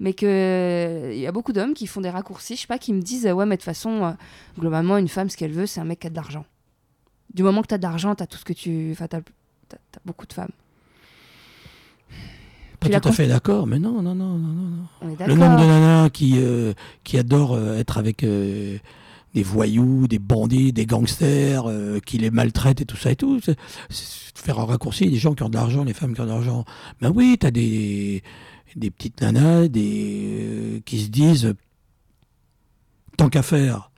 mais 0.00 0.12
que 0.12 1.10
il 1.12 1.18
y 1.18 1.26
a 1.26 1.32
beaucoup 1.32 1.52
d'hommes 1.52 1.74
qui 1.74 1.86
font 1.86 2.00
des 2.00 2.10
raccourcis, 2.10 2.56
je 2.56 2.62
sais 2.62 2.66
pas, 2.66 2.78
qui 2.78 2.92
me 2.92 3.00
disent 3.00 3.26
ouais, 3.26 3.46
mais 3.46 3.56
de 3.56 3.60
toute 3.60 3.64
façon, 3.64 4.04
euh, 4.04 4.12
globalement, 4.58 4.96
une 4.98 5.08
femme, 5.08 5.28
ce 5.30 5.36
qu'elle 5.36 5.52
veut, 5.52 5.66
c'est 5.66 5.80
un 5.80 5.84
mec 5.84 6.00
qui 6.00 6.06
a 6.06 6.10
de 6.10 6.16
l'argent. 6.16 6.44
Du 7.32 7.42
moment 7.42 7.62
que 7.62 7.68
tu 7.68 7.74
as 7.74 7.78
de 7.78 7.82
l'argent, 7.82 8.14
tu 8.14 8.22
as 8.22 8.26
tout 8.26 8.38
ce 8.38 8.44
que 8.44 8.52
tu. 8.52 8.90
Enfin, 8.92 9.08
tu 9.08 9.16
as, 9.16 9.20
beaucoup 10.04 10.26
de 10.26 10.32
femmes. 10.32 10.52
Pas 12.80 13.00
tout 13.00 13.08
à 13.08 13.12
fait 13.12 13.26
d'accord, 13.26 13.66
mais 13.66 13.78
non, 13.78 14.02
non, 14.02 14.14
non, 14.14 14.38
non, 14.38 14.86
non. 15.02 15.16
Le 15.26 15.34
nombre 15.34 15.56
de 15.60 15.66
nanas 15.66 16.10
qui, 16.10 16.34
euh, 16.36 16.72
qui 17.04 17.18
adorent 17.18 17.54
euh, 17.54 17.78
être 17.78 17.98
avec 17.98 18.22
euh, 18.22 18.78
des 19.36 19.42
voyous, 19.42 20.08
des 20.08 20.18
bandits, 20.18 20.72
des 20.72 20.86
gangsters, 20.86 21.66
euh, 21.66 22.00
qui 22.00 22.16
les 22.16 22.30
maltraitent 22.30 22.80
et 22.80 22.86
tout 22.86 22.96
ça 22.96 23.10
et 23.10 23.16
tout. 23.16 23.38
Faire 24.34 24.58
un 24.58 24.64
raccourci, 24.64 25.10
des 25.10 25.18
gens 25.18 25.34
qui 25.34 25.42
ont 25.42 25.50
de 25.50 25.56
l'argent, 25.56 25.84
les 25.84 25.92
femmes 25.92 26.14
qui 26.14 26.22
ont 26.22 26.24
de 26.24 26.30
l'argent. 26.30 26.64
Ben 27.02 27.12
oui, 27.14 27.36
t'as 27.38 27.50
des, 27.50 28.22
des 28.76 28.90
petites 28.90 29.20
nanas 29.20 29.68
des, 29.68 30.38
euh, 30.40 30.80
qui 30.86 31.02
se 31.02 31.08
disent 31.08 31.54
tant 33.18 33.28
qu'à 33.28 33.42
faire, 33.42 33.90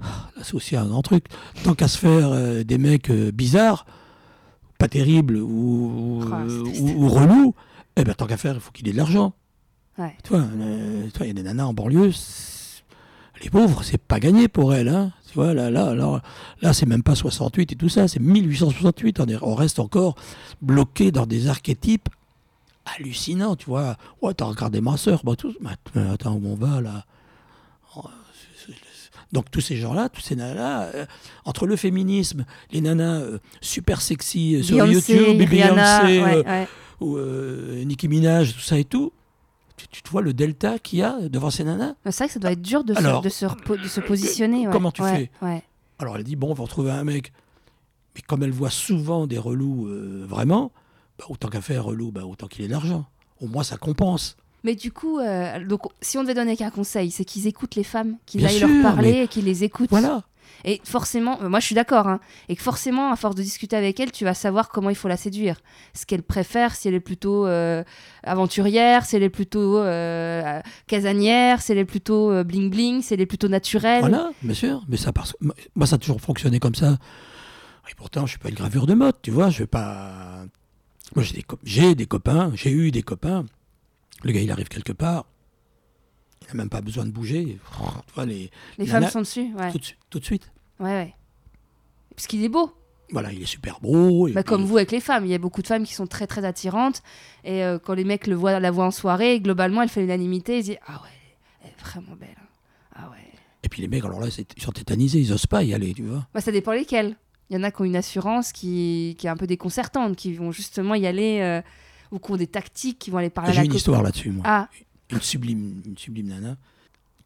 ah, 0.00 0.30
là 0.36 0.42
c'est 0.44 0.54
aussi 0.54 0.76
un 0.76 0.86
grand 0.86 1.02
truc, 1.02 1.24
tant 1.64 1.74
qu'à 1.74 1.88
se 1.88 1.98
faire 1.98 2.30
euh, 2.30 2.62
des 2.62 2.78
mecs 2.78 3.10
euh, 3.10 3.32
bizarres, 3.32 3.86
pas 4.78 4.86
terribles 4.86 5.38
ou, 5.38 6.22
Oh, 6.22 6.80
ou, 6.80 7.08
relous, 7.08 7.56
eh 7.96 8.04
ben 8.04 8.14
tant 8.14 8.26
qu'à 8.26 8.36
faire, 8.36 8.54
il 8.54 8.60
faut 8.60 8.70
qu'il 8.70 8.86
ait 8.86 8.92
de 8.92 8.98
l'argent. 8.98 9.34
Ouais. 9.98 10.14
Tu 10.22 10.30
vois, 10.30 10.42
tu 10.42 11.18
vois, 11.18 11.26
il 11.26 11.28
y 11.28 11.30
a 11.30 11.34
des 11.34 11.42
nanas 11.42 11.64
en 11.64 11.74
banlieue, 11.74 12.12
les 13.42 13.50
pauvres, 13.50 13.82
c'est 13.82 14.00
pas 14.00 14.18
gagné 14.20 14.48
pour 14.48 14.74
elles. 14.74 14.88
Hein. 14.88 15.12
Tu 15.28 15.34
vois, 15.34 15.52
là, 15.54 15.70
là, 15.70 15.94
là, 15.94 16.22
là 16.62 16.72
c'est 16.72 16.86
même 16.86 17.02
pas 17.02 17.14
68 17.14 17.72
et 17.72 17.76
tout 17.76 17.88
ça, 17.88 18.08
c'est 18.08 18.20
1868. 18.20 19.20
On, 19.20 19.26
est- 19.26 19.38
on 19.42 19.54
reste 19.54 19.78
encore 19.78 20.14
bloqué 20.62 21.10
dans 21.12 21.26
des 21.26 21.48
archétypes 21.48 22.08
hallucinants, 22.96 23.56
tu 23.56 23.66
vois. 23.66 23.96
Ouais, 24.22 24.32
t'as 24.34 24.44
regardé 24.46 24.80
ma 24.80 24.96
soeur, 24.96 25.22
bah, 25.24 25.36
tout, 25.36 25.52
att- 25.66 25.78
mais 25.94 26.08
attends, 26.10 26.34
où 26.34 26.46
on 26.46 26.54
va 26.54 26.80
là? 26.80 27.04
Oh, 27.96 28.04
Donc 29.32 29.50
tous 29.50 29.60
ces 29.60 29.76
gens-là, 29.76 30.08
tous 30.08 30.20
ces 30.22 30.36
nanas, 30.36 30.84
euh, 30.94 31.04
entre 31.44 31.66
le 31.66 31.76
féminisme, 31.76 32.44
les 32.70 32.80
nanas 32.80 33.20
euh, 33.20 33.38
super 33.60 34.00
sexy 34.00 34.56
euh, 34.56 34.62
sur 34.62 34.76
Beyoncé, 34.76 35.16
YouTube, 35.16 35.48
Beyoncé, 35.50 36.22
ouais, 36.22 36.36
euh, 36.36 36.42
ouais. 36.44 36.68
ou 37.00 37.16
euh, 37.16 37.82
Nicki 37.84 38.08
Minaj, 38.08 38.54
tout 38.54 38.60
ça 38.60 38.78
et 38.78 38.84
tout, 38.84 39.12
tu, 39.76 39.88
tu 39.88 40.02
te 40.02 40.10
vois 40.10 40.22
le 40.22 40.32
delta 40.32 40.78
qu'il 40.78 40.98
y 41.00 41.02
a 41.02 41.16
devant 41.28 41.50
ces 41.50 41.64
nanas? 41.64 41.94
C'est 42.04 42.16
vrai 42.18 42.26
que 42.28 42.32
ça 42.32 42.40
doit 42.40 42.52
être 42.52 42.62
dur 42.62 42.82
de, 42.84 42.94
se, 42.94 43.22
de, 43.22 43.28
se, 43.28 43.44
repo- 43.46 43.80
de 43.80 43.88
se 43.88 44.00
positionner. 44.00 44.66
ouais. 44.66 44.72
comment 44.72 44.90
tu 44.90 45.02
Ouais, 45.02 45.30
ouais. 45.42 45.62
Alors 45.98 46.16
elle 46.16 46.24
dit, 46.24 46.36
bon, 46.36 46.50
on 46.50 46.54
va 46.54 46.62
retrouver 46.64 46.90
un 46.90 47.04
mec. 47.04 47.32
Mais 48.14 48.22
comme 48.22 48.42
elle 48.42 48.52
voit 48.52 48.70
souvent 48.70 49.26
des 49.26 49.38
relous 49.38 49.86
euh, 49.88 50.24
vraiment, 50.28 50.72
bah, 51.18 51.26
autant 51.28 51.48
qu'à 51.48 51.60
faire 51.60 51.84
relou, 51.84 52.10
bah, 52.12 52.24
autant 52.24 52.46
qu'il 52.46 52.64
ait 52.64 52.68
de 52.68 52.72
l'argent. 52.72 53.06
Au 53.40 53.46
moins 53.46 53.62
ça 53.62 53.76
compense. 53.76 54.36
Mais 54.64 54.74
du 54.74 54.90
coup, 54.90 55.18
euh, 55.18 55.64
donc, 55.64 55.82
si 56.00 56.18
on 56.18 56.22
devait 56.22 56.34
donner 56.34 56.56
qu'un 56.56 56.70
conseil, 56.70 57.10
c'est 57.10 57.24
qu'ils 57.24 57.46
écoutent 57.46 57.74
les 57.76 57.84
femmes, 57.84 58.16
qu'ils 58.26 58.44
aillent 58.44 58.58
sûr, 58.58 58.66
leur 58.68 58.82
parler 58.82 59.22
et 59.22 59.28
qu'ils 59.28 59.44
les 59.44 59.62
écoutent. 59.62 59.90
Voilà. 59.90 60.24
Et 60.64 60.80
forcément, 60.84 61.40
euh, 61.42 61.48
moi 61.48 61.60
je 61.60 61.66
suis 61.66 61.74
d'accord, 61.74 62.08
hein, 62.08 62.20
et 62.48 62.56
que 62.56 62.62
forcément, 62.62 63.12
à 63.12 63.16
force 63.16 63.34
de 63.34 63.42
discuter 63.42 63.76
avec 63.76 64.00
elle, 64.00 64.12
tu 64.12 64.24
vas 64.24 64.34
savoir 64.34 64.68
comment 64.68 64.90
il 64.90 64.96
faut 64.96 65.08
la 65.08 65.16
séduire. 65.16 65.60
Ce 65.94 66.06
qu'elle 66.06 66.22
préfère, 66.22 66.74
si 66.74 66.88
elle 66.88 66.94
est 66.94 67.00
plutôt 67.00 67.46
euh, 67.46 67.84
aventurière, 68.22 69.04
si 69.04 69.16
elle 69.16 69.22
est 69.22 69.30
plutôt 69.30 69.78
euh, 69.78 70.60
casanière, 70.86 71.62
si 71.62 71.72
elle 71.72 71.78
est 71.78 71.84
plutôt 71.84 72.44
bling 72.44 72.70
bling, 72.70 73.02
si 73.02 73.14
elle 73.14 73.20
est 73.20 73.26
plutôt 73.26 73.48
naturelle. 73.48 74.00
Voilà, 74.00 74.30
bien 74.42 74.54
sûr. 74.54 74.84
Mais 74.88 74.96
ça, 74.96 75.12
parce... 75.12 75.36
moi, 75.74 75.86
ça 75.86 75.96
a 75.96 75.98
toujours 75.98 76.20
fonctionné 76.20 76.58
comme 76.58 76.74
ça. 76.74 76.96
Et 77.88 77.94
pourtant, 77.94 78.26
je 78.26 78.30
suis 78.30 78.38
pas 78.38 78.48
une 78.48 78.56
gravure 78.56 78.86
de 78.86 78.94
mode, 78.94 79.14
tu 79.22 79.30
vois. 79.30 79.50
Je 79.50 79.58
vais 79.58 79.66
pas. 79.66 80.44
Moi, 81.14 81.24
j'ai 81.24 81.86
des, 81.86 81.94
des 81.94 82.06
copains, 82.06 82.50
j'ai 82.54 82.70
eu 82.70 82.90
des 82.90 83.02
copains. 83.02 83.44
Le 84.24 84.32
gars, 84.32 84.40
il 84.40 84.50
arrive 84.50 84.68
quelque 84.68 84.92
part. 84.92 85.26
Il 86.48 86.56
n'a 86.56 86.62
même 86.62 86.68
pas 86.70 86.80
besoin 86.80 87.04
de 87.04 87.10
bouger. 87.10 87.58
Les... 88.24 88.50
Les 88.78 88.86
femmes 88.86 89.08
sont 89.08 89.20
dessus, 89.20 89.52
ouais. 89.58 89.72
tout, 89.72 89.78
de 89.78 89.84
suite- 89.84 89.98
tout 90.10 90.18
de 90.20 90.24
suite. 90.24 90.50
ouais, 90.80 90.86
ouais. 90.90 91.14
Parce 92.14 92.26
qu'il 92.26 92.42
est 92.44 92.48
beau. 92.48 92.72
Voilà, 93.10 93.32
il 93.32 93.42
est 93.42 93.46
super 93.46 93.78
beau. 93.80 94.28
Bah, 94.32 94.42
comme 94.42 94.64
vous 94.64 94.76
avec 94.78 94.90
les 94.90 95.00
femmes, 95.00 95.24
il 95.26 95.30
y 95.30 95.34
a 95.34 95.38
beaucoup 95.38 95.62
de 95.62 95.66
femmes 95.66 95.84
qui 95.84 95.94
sont 95.94 96.06
très 96.06 96.26
très 96.26 96.44
attirantes. 96.44 97.02
Et 97.44 97.62
euh, 97.62 97.78
quand 97.78 97.94
les 97.94 98.04
mecs 98.04 98.26
le 98.26 98.34
voient, 98.34 98.58
la 98.58 98.70
voient 98.70 98.86
en 98.86 98.90
soirée, 98.90 99.38
globalement, 99.40 99.82
elle 99.82 99.88
fait 99.88 100.00
l'unanimité. 100.00 100.58
Ils 100.58 100.62
disent 100.64 100.78
Ah 100.86 101.00
ouais, 101.02 101.08
elle 101.62 101.70
est 101.70 101.80
vraiment 101.80 102.16
belle. 102.18 102.34
hein. 102.36 102.46
Ah 102.96 103.10
ouais. 103.10 103.16
Et 103.62 103.68
puis 103.68 103.82
les 103.82 103.88
mecs, 103.88 104.04
alors 104.04 104.20
là, 104.20 104.28
ils 104.56 104.62
sont 104.62 104.72
tétanisés, 104.72 105.20
ils 105.20 105.32
osent 105.32 105.46
pas 105.46 105.62
y 105.62 105.72
aller, 105.74 105.94
tu 105.94 106.02
vois. 106.04 106.26
Bah, 106.34 106.40
ça 106.40 106.50
dépend 106.52 106.72
lesquels. 106.72 107.16
Il 107.50 107.56
y 107.56 107.60
en 107.60 107.62
a 107.62 107.70
qui 107.70 107.82
ont 107.82 107.84
une 107.84 107.94
assurance 107.96 108.50
qui, 108.50 109.14
qui 109.20 109.28
est 109.28 109.30
un 109.30 109.36
peu 109.36 109.46
déconcertante, 109.46 110.16
qui 110.16 110.32
vont 110.34 110.50
justement 110.50 110.96
y 110.96 111.06
aller, 111.06 111.38
euh, 111.42 111.62
ou 112.10 112.18
qui 112.18 112.32
ont 112.32 112.36
des 112.36 112.48
tactiques, 112.48 112.98
qui 112.98 113.10
vont 113.12 113.18
aller 113.18 113.30
parler 113.30 113.50
à 113.50 113.52
J'ai 113.52 113.58
la 113.58 113.64
une 113.64 113.68
copine. 113.68 113.76
histoire 113.78 114.02
là-dessus, 114.02 114.30
moi. 114.32 114.42
Ah, 114.44 114.68
Une 115.10 115.20
sublime, 115.20 115.82
une 115.84 115.96
sublime 115.96 116.28
nana 116.28 116.56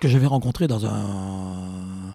que 0.00 0.08
j'avais 0.08 0.26
rencontrée 0.26 0.66
dans 0.66 0.86
un, 0.86 2.14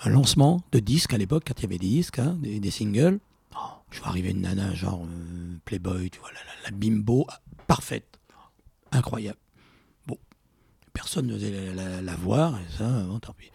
un 0.00 0.08
lancement 0.08 0.62
de 0.72 0.78
disques 0.78 1.12
à 1.12 1.18
l'époque, 1.18 1.44
quand 1.46 1.58
il 1.58 1.62
y 1.62 1.66
avait 1.66 1.78
des 1.78 1.88
disques, 1.88 2.18
hein, 2.18 2.38
des, 2.40 2.70
singles. 2.70 3.18
Oh, 3.54 3.58
je 3.90 3.98
vois 3.98 4.08
arriver 4.08 4.30
une 4.30 4.42
nana, 4.42 4.74
genre 4.74 5.04
euh, 5.04 5.56
Playboy, 5.64 6.10
tu 6.10 6.20
vois, 6.20 6.30
la, 6.32 6.70
la- 6.70 6.76
bimbo, 6.76 7.26
parfaite, 7.66 8.18
incroyable. 8.92 9.38
Bon, 10.06 10.16
personne 10.92 11.26
n'osait 11.26 11.72
la, 11.74 12.16
voir, 12.16 12.58
et 12.58 12.78
ça, 12.78 13.04
tant 13.20 13.32
pis. 13.32 13.50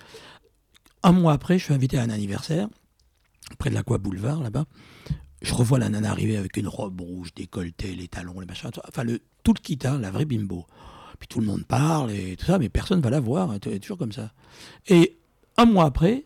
Un 1.03 1.13
mois 1.13 1.33
après, 1.33 1.57
je 1.57 1.63
suis 1.63 1.73
invité 1.73 1.97
à 1.97 2.03
un 2.03 2.09
anniversaire, 2.09 2.67
près 3.57 3.69
de 3.69 3.75
l'Aqua 3.75 3.97
Boulevard, 3.97 4.41
là-bas. 4.41 4.65
Je 5.41 5.53
revois 5.53 5.79
la 5.79 5.89
nana 5.89 6.11
arriver 6.11 6.37
avec 6.37 6.57
une 6.57 6.67
robe 6.67 7.01
rouge, 7.01 7.33
décolletée, 7.33 7.95
les 7.95 8.07
talons, 8.07 8.39
les 8.39 8.45
machins, 8.45 8.69
enfin, 8.87 9.03
le, 9.03 9.21
tout 9.43 9.53
le 9.53 9.59
kit, 9.59 9.79
hein, 9.85 9.97
la 9.97 10.11
vraie 10.11 10.25
bimbo. 10.25 10.67
Puis 11.21 11.27
tout 11.27 11.39
le 11.39 11.45
monde 11.45 11.63
parle 11.65 12.11
et 12.11 12.35
tout 12.35 12.45
ça, 12.47 12.57
mais 12.57 12.67
personne 12.67 12.97
ne 12.97 13.03
va 13.03 13.11
la 13.11 13.19
voir, 13.19 13.53
elle 13.53 13.73
est 13.73 13.79
toujours 13.79 13.99
comme 13.99 14.11
ça. 14.11 14.33
Et 14.87 15.15
un 15.55 15.65
mois 15.65 15.85
après, 15.85 16.25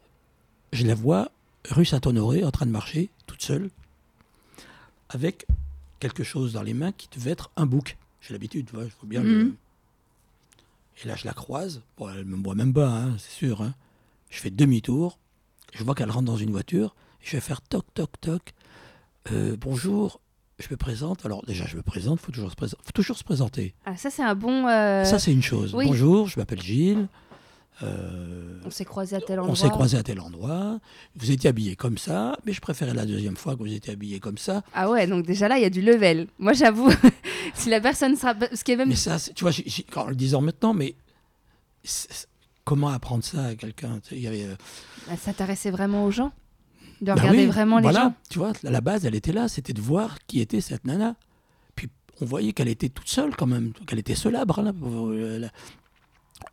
je 0.71 0.85
la 0.87 0.95
vois 0.95 1.31
rue 1.69 1.83
Saint-Honoré 1.83 2.45
en 2.45 2.51
train 2.51 2.65
de 2.65 2.71
marcher, 2.71 3.09
toute 3.27 3.41
seule, 3.41 3.69
avec 5.09 5.45
quelque 5.99 6.23
chose 6.23 6.53
dans 6.53 6.61
les 6.63 6.73
mains 6.73 6.93
qui 6.93 7.09
devait 7.13 7.31
être 7.31 7.51
un 7.57 7.65
bouc. 7.65 7.97
J'ai 8.21 8.33
l'habitude, 8.33 8.67
tu 8.67 8.73
vois, 8.75 8.85
je 8.85 8.93
vois 8.99 9.09
bien 9.09 9.21
le... 9.21 9.43
Mhm. 9.45 9.55
Et 11.03 11.07
là, 11.09 11.15
je 11.17 11.25
la 11.25 11.33
croise. 11.33 11.81
Bon, 11.97 12.09
elle 12.09 12.23
me 12.23 12.41
voit 12.41 12.55
même 12.55 12.73
pas, 12.73 12.87
hein, 12.87 13.17
c'est 13.17 13.31
sûr. 13.33 13.61
hein. 13.61 13.73
Je 14.29 14.39
fais 14.39 14.49
demi-tour. 14.49 15.19
Je 15.73 15.83
vois 15.83 15.93
qu'elle 15.93 16.09
rentre 16.09 16.25
dans 16.25 16.37
une 16.37 16.51
voiture. 16.51 16.95
Je 17.19 17.33
vais 17.33 17.41
faire 17.41 17.61
toc, 17.61 17.85
toc, 17.93 18.09
toc. 18.21 18.53
Euh, 19.33 19.57
bonjour, 19.59 20.21
je 20.59 20.67
me 20.71 20.77
présente. 20.77 21.25
Alors, 21.25 21.43
déjà, 21.45 21.65
je 21.65 21.75
me 21.77 21.81
présente, 21.81 22.19
il 22.21 22.25
faut, 22.25 22.31
toujours 22.31 22.51
se 22.51 22.55
présenter- 22.55 22.81
faut 22.85 22.91
toujours 22.91 23.17
se 23.17 23.23
présenter. 23.23 23.73
ah, 23.85 23.97
ça 23.97 24.09
c'est 24.09 24.23
un 24.23 24.35
bon. 24.35 24.67
euh, 24.67 25.03
Ça, 25.03 25.19
c'est 25.19 25.31
une 25.31 25.43
chose. 25.43 25.73
oui. 25.75 25.85
Bonjour, 25.87 26.27
je 26.27 26.39
m'appelle 26.39 26.61
Gilles. 26.61 27.07
Euh, 27.83 28.57
on 28.65 28.69
s'est 28.69 28.85
croisés 28.85 29.17
à 29.17 29.19
tel 29.21 29.37
endroit. 29.37 29.51
on 29.51 29.55
s'est 29.55 29.69
croisés 29.69 29.97
à 29.97 30.03
tel 30.03 30.21
endroit. 30.21 30.79
Vous 31.17 31.29
étiez 31.31 31.49
habillé 31.49 31.75
comme 31.75 31.97
ça, 31.97 32.37
mais 32.45 32.53
je 32.53 32.61
préférais 32.61 32.93
la 32.93 33.05
deuxième 33.05 33.35
fois 33.35 33.55
que 33.55 33.59
vous 33.59 33.73
étiez 33.73 33.91
habillé 33.91 34.21
comme 34.21 34.37
ça. 34.37 34.63
Ah 34.73 34.89
ouais, 34.89 35.07
donc 35.07 35.25
déjà 35.25 35.49
là, 35.49 35.57
il 35.57 35.61
y 35.63 35.65
a 35.65 35.69
du 35.69 35.81
level. 35.81 36.27
Moi 36.39 36.53
j'avoue, 36.53 36.89
si 37.53 37.69
la 37.69 37.81
personne 37.81 38.15
sera. 38.15 38.33
Ce 38.53 38.63
qui 38.63 38.71
est 38.71 38.75
même. 38.77 38.87
Mais 38.87 38.95
ça, 38.95 39.17
tu 39.19 39.43
vois, 39.43 39.51
en 39.97 40.07
le 40.07 40.15
disant 40.15 40.39
maintenant, 40.39 40.73
mais 40.73 40.95
comment 42.63 42.87
apprendre 42.87 43.25
ça 43.25 43.43
à 43.43 43.55
quelqu'un? 43.55 43.99
Avait, 44.09 44.45
euh, 44.45 44.55
Ça 45.09 45.17
s'intéressait 45.17 45.69
vraiment 45.71 46.05
aux 46.05 46.11
gens? 46.11 46.31
De 47.01 47.07
bah 47.07 47.15
regarder 47.15 47.39
oui, 47.39 47.45
vraiment 47.47 47.77
les 47.77 47.83
voilà, 47.83 48.03
gens 48.03 48.15
Tu 48.29 48.39
vois, 48.39 48.53
à 48.63 48.71
la 48.71 48.81
base, 48.81 49.05
elle 49.05 49.15
était 49.15 49.33
là, 49.33 49.47
c'était 49.47 49.73
de 49.73 49.81
voir 49.81 50.17
qui 50.27 50.39
était 50.39 50.61
cette 50.61 50.85
nana. 50.85 51.15
Puis 51.75 51.89
on 52.21 52.25
voyait 52.25 52.53
qu'elle 52.53 52.69
était 52.69 52.89
toute 52.89 53.09
seule 53.09 53.35
quand 53.35 53.47
même, 53.47 53.73
qu'elle 53.85 53.99
était 53.99 54.15
solabre. 54.15 54.61
là, 54.61 54.71
là. 54.71 55.49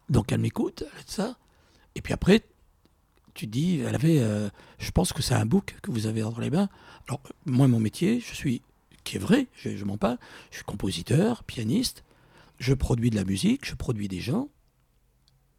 Donc 0.09 0.33
elle 0.33 0.41
m'écoute, 0.41 0.85
ça. 1.07 1.37
Et 1.95 2.01
puis 2.01 2.13
après, 2.13 2.43
tu 3.35 3.47
dis, 3.47 3.81
elle 3.81 3.95
avait, 3.95 4.21
euh, 4.21 4.49
je 4.79 4.91
pense 4.91 5.13
que 5.13 5.23
c'est 5.23 5.35
un 5.35 5.47
book 5.47 5.77
que 5.83 5.91
vous 5.91 6.07
avez 6.07 6.23
entre 6.23 6.41
les 6.41 6.51
mains. 6.51 6.69
Alors 7.09 7.23
moi, 7.47 7.69
mon 7.69 7.81
métier, 7.81 8.21
je 8.21 8.35
suis, 8.35 8.63
qui 9.05 9.17
est 9.17 9.21
vrai, 9.21 9.49
je, 9.55 9.77
je 9.77 9.85
mens 9.85 9.97
pas, 9.97 10.19
je 10.51 10.57
suis 10.57 10.65
compositeur, 10.65 11.45
pianiste, 11.45 12.05
je 12.59 12.75
produis 12.75 13.11
de 13.11 13.17
la 13.17 13.25
musique, 13.25 13.67
je 13.67 13.75
produis 13.75 14.09
des 14.09 14.21
gens. 14.21 14.49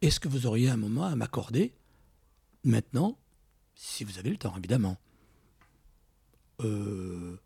Est-ce 0.02 0.20
que 0.20 0.28
vous 0.28 0.46
auriez 0.46 0.70
un 0.70 0.76
moment 0.76 1.04
à 1.04 1.16
m'accorder 1.16 1.72
maintenant, 2.64 3.16
si 3.74 4.04
vous 4.04 4.18
avez 4.18 4.30
le 4.30 4.36
temps, 4.36 4.54
évidemment 4.56 4.96
euh, 6.62 7.36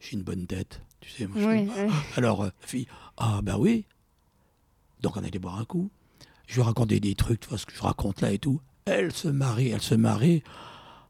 j'ai 0.00 0.14
une 0.14 0.22
bonne 0.22 0.46
tête, 0.46 0.82
tu 1.00 1.10
sais. 1.10 1.26
Moi, 1.26 1.40
Oui, 1.44 1.68
oui. 1.68 1.92
Alors, 2.16 2.42
euh, 2.42 2.50
la 2.60 2.66
fille, 2.66 2.86
ah 3.16 3.40
bah 3.42 3.56
oui. 3.58 3.86
Donc 5.00 5.16
on 5.16 5.24
allait 5.24 5.38
boire 5.38 5.58
un 5.58 5.64
coup. 5.64 5.90
Je 6.46 6.56
lui 6.56 6.62
racontais 6.62 7.00
des 7.00 7.14
trucs, 7.14 7.40
tu 7.40 7.48
vois 7.48 7.58
ce 7.58 7.66
que 7.66 7.74
je 7.74 7.82
raconte 7.82 8.20
là 8.20 8.32
et 8.32 8.38
tout. 8.38 8.60
Elle 8.86 9.12
se 9.12 9.28
marie, 9.28 9.68
elle 9.68 9.82
se 9.82 9.94
marie. 9.94 10.42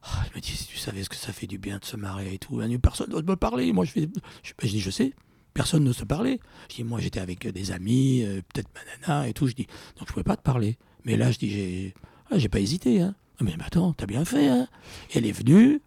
Ah, 0.03 0.23
elle 0.25 0.37
me 0.37 0.41
dit, 0.41 0.53
si 0.53 0.67
tu 0.67 0.79
savais 0.79 1.03
ce 1.03 1.09
que 1.09 1.17
ça 1.17 1.33
fait 1.33 1.47
du 1.47 1.59
bien 1.59 1.79
de 1.79 1.85
se 1.85 1.97
marier 1.97 2.35
et 2.35 2.39
tout. 2.39 2.61
Personne 2.81 3.11
n'ose 3.11 3.25
me 3.25 3.37
parler. 3.37 3.73
Moi, 3.73 3.85
je, 3.85 3.91
fais, 3.91 4.09
je, 4.43 4.53
je 4.63 4.69
dis, 4.69 4.81
je 4.81 4.91
sais, 4.91 5.13
personne 5.53 5.85
n'ose 5.85 5.97
se 5.97 6.05
parler. 6.05 6.41
Je 6.71 6.77
dis, 6.77 6.85
moi, 6.85 7.01
j'étais 7.01 7.21
avec 7.21 7.47
des 7.47 7.73
amis, 7.73 8.23
euh, 8.25 8.41
peut-être 8.53 8.69
ma 8.75 9.09
nana 9.09 9.29
et 9.29 9.35
tout. 9.35 9.47
Je 9.49 9.55
dis, 9.55 9.67
donc 9.99 10.09
je 10.09 10.13
pouvais 10.13 10.25
pas 10.25 10.37
te 10.37 10.43
parler. 10.43 10.79
Mais 11.05 11.17
là, 11.17 11.33
je 11.33 11.39
dis, 11.39 11.51
j'ai 11.51 11.95
ah, 12.31 12.49
pas 12.49 12.61
hésité. 12.61 13.01
Hein. 13.01 13.15
Ah, 13.39 13.45
Mais, 13.45 13.55
mais 13.59 13.65
attends, 13.65 13.93
t'as 13.93 14.07
bien 14.07 14.25
fait. 14.25 14.49
Hein. 14.49 14.69
Elle 15.15 15.27
est 15.27 15.33
venue, 15.33 15.81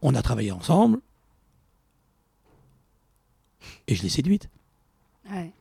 on 0.00 0.14
a 0.14 0.22
travaillé 0.22 0.52
ensemble. 0.52 1.00
Et 3.88 3.94
je 3.94 4.02
l'ai 4.02 4.08
séduite. 4.08 4.48
Ouais. 5.30 5.52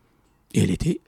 Et 0.54 0.62
elle 0.62 0.72
était 0.72 1.02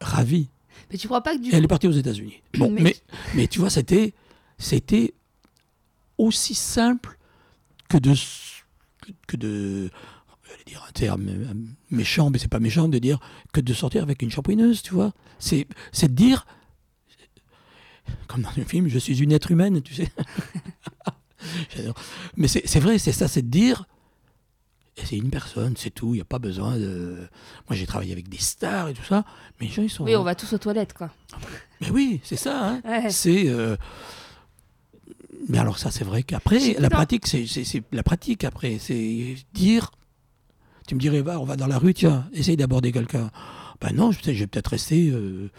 ravi. 0.00 0.48
Mais 0.90 0.96
tu 0.98 1.06
crois 1.08 1.22
pas 1.22 1.36
que 1.36 1.42
du 1.42 1.50
elle 1.52 1.58
coup. 1.60 1.64
est 1.64 1.68
partie 1.68 1.88
aux 1.88 1.92
États-Unis. 1.92 2.40
Bon, 2.54 2.70
Mais- 2.70 2.80
mais, 2.82 2.96
mais, 3.34 3.46
tu 3.48 3.58
vois, 3.58 3.70
c'était, 3.70 4.14
c'était 4.58 5.14
aussi 6.16 6.54
simple 6.54 7.18
que 7.88 7.98
de, 7.98 8.14
que, 9.26 9.36
de, 9.36 9.90
j'allais 10.48 10.64
dire 10.64 10.84
un 10.88 10.92
terme 10.92 11.28
euh, 11.28 11.54
méchant, 11.90 12.30
mais 12.30 12.38
c'est 12.38 12.48
pas 12.48 12.60
méchant 12.60 12.88
de 12.88 12.98
dire 12.98 13.18
que 13.52 13.60
de 13.60 13.72
sortir 13.74 14.02
avec 14.02 14.22
une 14.22 14.30
champouineuse, 14.30 14.82
tu 14.82 14.94
vois. 14.94 15.12
C'est, 15.38 15.66
c'est 15.92 16.08
de 16.08 16.14
dire, 16.14 16.46
comme 18.26 18.42
dans 18.42 18.50
un 18.50 18.64
film, 18.64 18.88
je 18.88 18.98
suis 18.98 19.18
une 19.22 19.32
être 19.32 19.50
humaine, 19.50 19.82
tu 19.82 19.94
sais. 19.94 20.08
Mais 22.36 22.48
c'est, 22.48 22.62
c'est 22.66 22.80
vrai, 22.80 22.98
c'est 22.98 23.12
ça, 23.12 23.28
c'est 23.28 23.42
de 23.42 23.48
dire, 23.50 23.86
et 24.96 25.06
c'est 25.06 25.16
une 25.16 25.30
personne, 25.30 25.74
c'est 25.76 25.90
tout, 25.90 26.08
il 26.14 26.16
n'y 26.18 26.20
a 26.20 26.24
pas 26.24 26.38
besoin 26.40 26.76
de. 26.76 27.16
Moi, 27.68 27.76
j'ai 27.76 27.86
travaillé 27.86 28.12
avec 28.12 28.28
des 28.28 28.38
stars 28.38 28.88
et 28.88 28.94
tout 28.94 29.04
ça, 29.04 29.24
mais 29.60 29.66
les 29.66 29.72
gens, 29.72 29.82
ils 29.82 29.90
sont. 29.90 30.04
Oui, 30.04 30.16
on 30.16 30.24
va 30.24 30.34
tous 30.34 30.52
aux 30.52 30.58
toilettes, 30.58 30.92
quoi. 30.94 31.10
Mais 31.80 31.90
oui, 31.90 32.20
c'est 32.24 32.36
ça. 32.36 32.68
hein. 32.70 32.80
Ouais. 32.84 33.10
C'est. 33.10 33.48
euh, 33.48 33.76
Mais 35.48 35.58
alors 35.58 35.78
ça, 35.78 35.90
c'est 35.92 36.04
vrai 36.04 36.24
qu'après, 36.24 36.74
la 36.78 36.90
pratique, 36.90 37.26
c'est 37.26 37.82
la 37.92 38.02
pratique 38.02 38.42
après, 38.44 38.78
c'est 38.80 39.36
dire. 39.54 39.92
Tu 40.88 40.94
me 40.94 41.00
dirais, 41.00 41.20
va, 41.20 41.38
on 41.38 41.44
va 41.44 41.56
dans 41.56 41.66
la 41.66 41.78
rue, 41.78 41.92
tiens, 41.94 42.28
essaye 42.32 42.56
d'aborder 42.56 42.92
quelqu'un. 42.92 43.30
Ben 43.80 43.94
non, 43.94 44.10
je, 44.10 44.18
vais 44.30 44.46
peut-être 44.46 44.68
rester. 44.68 45.10
euh, 45.10 45.50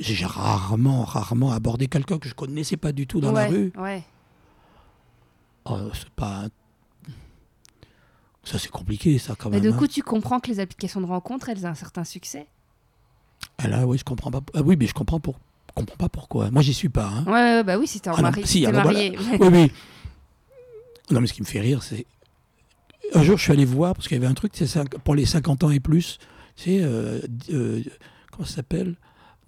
J'ai 0.00 0.24
rarement, 0.26 1.04
rarement 1.04 1.52
abordé 1.52 1.88
quelqu'un 1.88 2.18
que 2.18 2.28
je 2.28 2.34
connaissais 2.34 2.76
pas 2.76 2.92
du 2.92 3.06
tout 3.06 3.20
dans 3.20 3.32
la 3.32 3.46
rue. 3.46 3.72
Ouais. 3.76 4.02
Oh, 5.64 5.78
c'est 5.92 6.08
pas. 6.10 6.46
Ça, 8.44 8.58
c'est 8.58 8.70
compliqué, 8.70 9.18
ça, 9.18 9.34
quand 9.38 9.50
Mais 9.50 9.56
même. 9.60 9.70
du 9.70 9.76
hein. 9.76 9.78
coup, 9.78 9.86
tu 9.86 10.02
comprends 10.02 10.40
que 10.40 10.48
les 10.48 10.58
applications 10.60 11.00
de 11.02 11.06
rencontres, 11.06 11.50
elles 11.50 11.66
ont 11.66 11.70
un 11.70 11.74
certain 11.74 12.04
succès. 12.04 12.46
Ah 13.58 13.68
là, 13.68 13.86
oui, 13.86 13.98
je 13.98 14.04
comprends 14.04 14.30
pas. 14.30 14.40
Ah 14.54 14.62
oui, 14.64 14.76
mais 14.78 14.86
je 14.86 14.94
comprends, 14.94 15.20
pour... 15.20 15.38
je 15.68 15.74
comprends 15.74 15.96
pas 15.96 16.08
pourquoi. 16.08 16.50
Moi, 16.50 16.62
j'y 16.62 16.72
suis 16.72 16.88
pas. 16.88 17.06
hein. 17.08 17.24
Ouais, 17.26 17.32
ouais, 17.32 17.64
bah 17.64 17.76
oui, 17.78 17.86
si 17.86 18.00
t'es 18.00 18.08
en 18.08 18.14
Ah 18.14 18.22
non, 18.22 18.22
mari, 18.30 18.46
si 18.46 18.64
ah 18.64 18.72
bah 18.72 18.84
marié. 18.84 19.18
Oui, 19.38 19.48
oui. 19.52 19.72
Non, 21.10 21.20
mais 21.20 21.26
ce 21.26 21.34
qui 21.34 21.42
me 21.42 21.46
fait 21.46 21.60
rire, 21.60 21.82
c'est. 21.82 22.06
Un 23.14 23.22
jour, 23.22 23.36
je 23.36 23.42
suis 23.42 23.52
allé 23.52 23.64
voir, 23.64 23.94
parce 23.94 24.08
qu'il 24.08 24.16
y 24.16 24.20
avait 24.20 24.26
un 24.30 24.34
truc, 24.34 24.52
c'est 24.54 24.88
pour 25.04 25.14
les 25.14 25.26
50 25.26 25.64
ans 25.64 25.70
et 25.70 25.80
plus. 25.80 26.18
C'est. 26.56 26.80
euh, 26.80 27.20
euh, 27.52 27.82
comment 28.32 28.46
ça 28.46 28.56
s'appelle? 28.56 28.94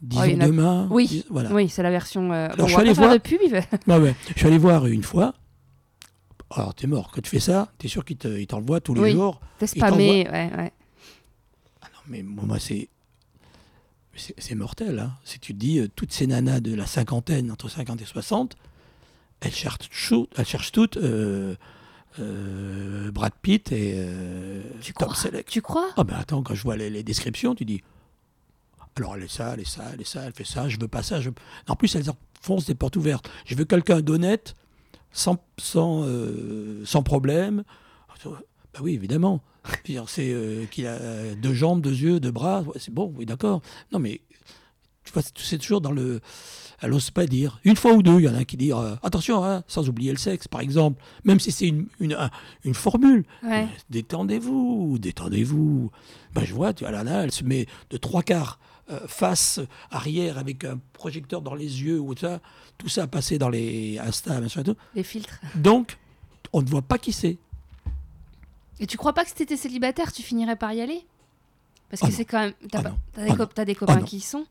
Disons 0.02 0.22
Oh, 0.22 0.42
a- 0.42 0.46
demain. 0.46 0.88
Oui. 0.90 1.06
dis- 1.06 1.24
Voilà. 1.30 1.52
Oui, 1.52 1.68
c'est 1.68 1.82
la 1.82 1.90
version. 1.90 2.32
euh, 2.32 2.46
Alors, 2.46 2.56
bon, 2.56 2.66
je 2.66 2.70
suis 2.72 2.80
allé 2.80 2.92
voir- 2.94 3.08
va- 3.86 3.98
Ouais. 3.98 4.14
Je 4.34 4.38
suis 4.38 4.46
allé 4.46 4.58
voir 4.58 4.86
une 4.86 5.02
fois. 5.02 5.34
Alors, 6.50 6.74
t'es 6.74 6.86
mort. 6.86 7.10
Quand 7.12 7.20
tu 7.20 7.30
fais 7.30 7.40
ça, 7.40 7.70
t'es 7.78 7.86
sûr 7.88 8.04
qu'il 8.04 8.16
te- 8.16 8.28
il 8.38 8.46
t'envoie 8.46 8.80
tous 8.80 8.94
les 8.94 9.00
Oui. 9.02 9.12
jours. 9.12 9.40
T'es 9.58 9.66
spammé, 9.66 10.26
ouais, 10.30 10.50
ouais. 10.56 10.72
Ah 11.82 11.86
non, 11.94 12.00
mais 12.08 12.22
moi, 12.22 12.44
moi, 12.46 12.58
c'est. 12.58 12.88
C'est 14.36 14.54
mortel. 14.54 14.98
Hein. 14.98 15.12
Si 15.24 15.38
tu 15.38 15.54
te 15.54 15.58
dis, 15.58 15.78
euh, 15.78 15.88
toutes 15.94 16.12
ces 16.12 16.26
nanas 16.26 16.60
de 16.60 16.74
la 16.74 16.84
cinquantaine, 16.86 17.50
entre 17.50 17.68
50 17.70 18.02
et 18.02 18.04
60, 18.04 18.56
elles 19.40 19.52
cherchent, 19.52 19.88
chou- 19.90 20.26
elles 20.36 20.44
cherchent 20.44 20.72
toutes 20.72 20.96
euh, 20.98 21.54
euh, 22.18 23.10
Brad 23.12 23.32
Pitt 23.40 23.72
et 23.72 24.04
Tu 24.82 24.92
Tom 24.92 25.08
crois? 25.08 25.16
Selleck. 25.16 25.46
Tu 25.46 25.62
crois? 25.62 25.88
Ah 25.96 26.04
ben 26.04 26.16
attends, 26.16 26.42
quand 26.42 26.54
je 26.54 26.62
vois 26.62 26.76
les, 26.76 26.90
les 26.90 27.02
descriptions, 27.02 27.54
tu 27.54 27.64
dis, 27.64 27.82
alors 28.96 29.16
elle 29.16 29.22
est 29.24 29.28
ça, 29.32 29.52
elle 29.54 29.60
est 29.60 29.68
ça, 29.68 29.84
elle 29.94 30.00
est 30.00 30.04
ça, 30.08 30.22
elle 30.26 30.32
fait 30.32 30.44
ça, 30.44 30.68
je 30.68 30.78
veux 30.78 30.88
pas 30.88 31.02
ça. 31.02 31.20
Je... 31.20 31.30
En 31.68 31.76
plus, 31.76 31.94
elles 31.94 32.04
foncent 32.40 32.66
des 32.66 32.74
portes 32.74 32.96
ouvertes. 32.96 33.30
Je 33.46 33.54
veux 33.54 33.64
quelqu'un 33.64 34.00
d'honnête, 34.00 34.54
sans, 35.12 35.38
sans, 35.58 36.02
euh, 36.04 36.82
sans 36.84 37.02
problème. 37.02 37.64
Bah 38.24 38.80
oui, 38.82 38.92
évidemment. 38.94 39.42
C'est 40.06 40.30
euh, 40.32 40.64
qu'il 40.66 40.86
a 40.86 41.34
deux 41.34 41.54
jambes, 41.54 41.80
deux 41.82 41.92
yeux, 41.94 42.20
deux 42.20 42.30
bras. 42.30 42.62
Ouais, 42.62 42.74
c'est 42.78 42.92
bon, 42.92 43.12
oui, 43.16 43.26
d'accord. 43.26 43.62
Non, 43.92 43.98
mais 43.98 44.20
tu 45.04 45.12
vois, 45.12 45.22
c'est- 45.34 45.58
toujours 45.58 45.80
dans 45.80 45.92
le. 45.92 46.20
Elle 46.82 46.90
n'ose 46.92 47.10
pas 47.10 47.26
dire. 47.26 47.60
Une 47.64 47.76
fois 47.76 47.92
ou 47.92 48.02
deux, 48.02 48.20
il 48.20 48.24
y 48.24 48.28
en 48.28 48.34
a 48.34 48.44
qui 48.44 48.56
dit 48.56 48.72
euh, 48.72 48.94
attention, 49.02 49.44
hein, 49.44 49.62
sans 49.66 49.88
oublier 49.90 50.12
le 50.12 50.18
sexe, 50.18 50.48
par 50.48 50.60
exemple. 50.62 51.02
Même 51.24 51.38
si 51.40 51.52
c'est 51.52 51.66
une, 51.68 51.88
une, 51.98 52.14
un- 52.14 52.30
une 52.64 52.72
formule. 52.74 53.24
Ouais. 53.42 53.66
Détendez-vous, 53.90 54.98
détendez-vous. 54.98 55.90
Ben, 56.34 56.44
je 56.44 56.54
vois, 56.54 56.72
tu 56.72 56.84
vois, 56.84 56.90
là, 56.92 57.04
là, 57.04 57.24
elle 57.24 57.32
se 57.32 57.44
met 57.44 57.66
de 57.90 57.96
trois 57.98 58.22
quarts 58.22 58.58
face, 59.06 59.60
arrière, 59.90 60.38
avec 60.38 60.64
un 60.64 60.78
projecteur 60.92 61.42
dans 61.42 61.54
les 61.54 61.82
yeux, 61.82 62.00
ou 62.00 62.14
ça, 62.16 62.40
tout 62.78 62.88
ça 62.88 63.06
passé 63.06 63.38
dans 63.38 63.48
les 63.48 63.98
Insta, 63.98 64.40
machin 64.40 64.60
et 64.60 64.64
tout. 64.64 64.76
Les 64.94 65.02
filtres. 65.02 65.40
Donc, 65.54 65.98
on 66.52 66.62
ne 66.62 66.66
voit 66.68 66.82
pas 66.82 66.98
qui 66.98 67.12
c'est. 67.12 67.38
Et 68.80 68.86
tu 68.86 68.96
crois 68.96 69.12
pas 69.12 69.22
que 69.24 69.28
si 69.28 69.34
t'étais 69.36 69.56
célibataire, 69.56 70.12
tu 70.12 70.22
finirais 70.22 70.56
par 70.56 70.72
y 70.72 70.80
aller? 70.80 71.04
Parce 71.90 72.00
que 72.00 72.06
Ah 72.06 72.10
non. 72.10 72.16
c'est 72.16 72.24
quand 72.24 72.38
même. 72.40 72.52
T'as 72.70 72.82
pas- 72.82 72.96
t'as 73.12 73.64
des, 73.64 73.74
co- 73.74 73.86
copains 73.86 74.02
qui 74.02 74.16
y 74.18 74.20
sont? 74.20 74.46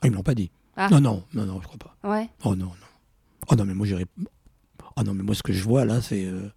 Ah, 0.00 0.06
ils 0.06 0.10
me 0.10 0.16
l'ont 0.16 0.22
pas 0.22 0.34
dit. 0.34 0.50
Ah. 0.76 0.88
Non, 0.90 1.00
non, 1.00 1.24
non, 1.34 1.44
non, 1.44 1.60
je 1.60 1.66
crois 1.66 1.78
pas. 1.78 1.96
Ouais. 2.08 2.28
Oh 2.44 2.54
non, 2.54 2.66
non. 2.66 2.72
Oh 3.50 3.54
non, 3.56 3.64
mais 3.64 3.74
moi, 3.74 3.86
j'irais. 3.86 4.06
Oh 4.96 5.02
non, 5.02 5.12
mais 5.14 5.22
moi, 5.22 5.34
ce 5.34 5.42
que 5.42 5.52
je 5.52 5.62
vois 5.64 5.84
là, 5.84 6.00
c'est. 6.00 6.24
euh, 6.24 6.50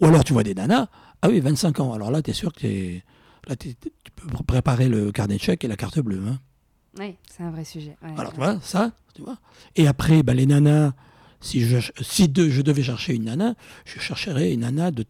Ou 0.00 0.06
alors, 0.06 0.22
tu 0.24 0.32
vois 0.32 0.44
des 0.44 0.54
nanas. 0.54 0.88
Ah 1.22 1.28
oui, 1.28 1.40
25 1.40 1.80
ans. 1.80 1.92
Alors 1.92 2.10
là, 2.10 2.22
t'es 2.22 2.32
sûr 2.32 2.52
que 2.52 2.60
t'es. 2.60 3.04
Là, 3.46 3.56
tu 3.56 3.74
peux 3.74 4.44
préparer 4.44 4.88
le 4.88 5.12
carnet 5.12 5.36
de 5.36 5.40
chèques 5.40 5.64
et 5.64 5.68
la 5.68 5.76
carte 5.76 6.00
bleue. 6.00 6.20
Hein. 6.28 6.38
Ouais, 6.98 7.16
c'est 7.30 7.42
un 7.42 7.50
vrai 7.50 7.64
sujet. 7.64 7.96
ouais, 8.02 8.10
Alors, 8.18 8.32
tu 8.32 8.38
vois, 8.38 8.58
ça, 8.60 8.92
tu 9.14 9.22
vois. 9.22 9.36
Et 9.76 9.86
après, 9.86 10.22
ben, 10.22 10.36
les 10.36 10.46
nanas, 10.46 10.92
si, 11.40 11.60
je, 11.60 11.78
si 12.02 12.28
de- 12.28 12.48
je 12.48 12.62
devais 12.62 12.82
chercher 12.82 13.14
une 13.14 13.24
nana, 13.24 13.54
je 13.84 14.00
chercherais 14.00 14.52
une 14.52 14.60
nana 14.60 14.90
de 14.90 15.04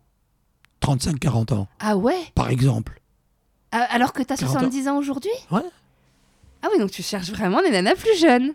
35-40 0.83 1.55
ans, 1.55 1.69
Ah 1.79 1.97
ouais? 1.97 2.21
Par 2.35 2.51
exemple. 2.51 3.01
Ah, 3.73 3.87
Alors 3.91 4.13
que 4.13 4.23
t'as 4.23 4.37
40 4.37 4.57
ans. 4.57 4.61
70 4.61 4.89
ans 4.89 4.99
aujourd'hui? 4.99 5.31
Ouais. 5.51 5.63
Ah 6.63 6.69
oui, 6.73 6.79
donc 6.79 6.91
tu 6.91 7.03
cherches 7.03 7.31
vraiment 7.31 7.63
des 7.63 7.71
nanas 7.71 7.95
plus 7.95 8.19
jeunes. 8.21 8.53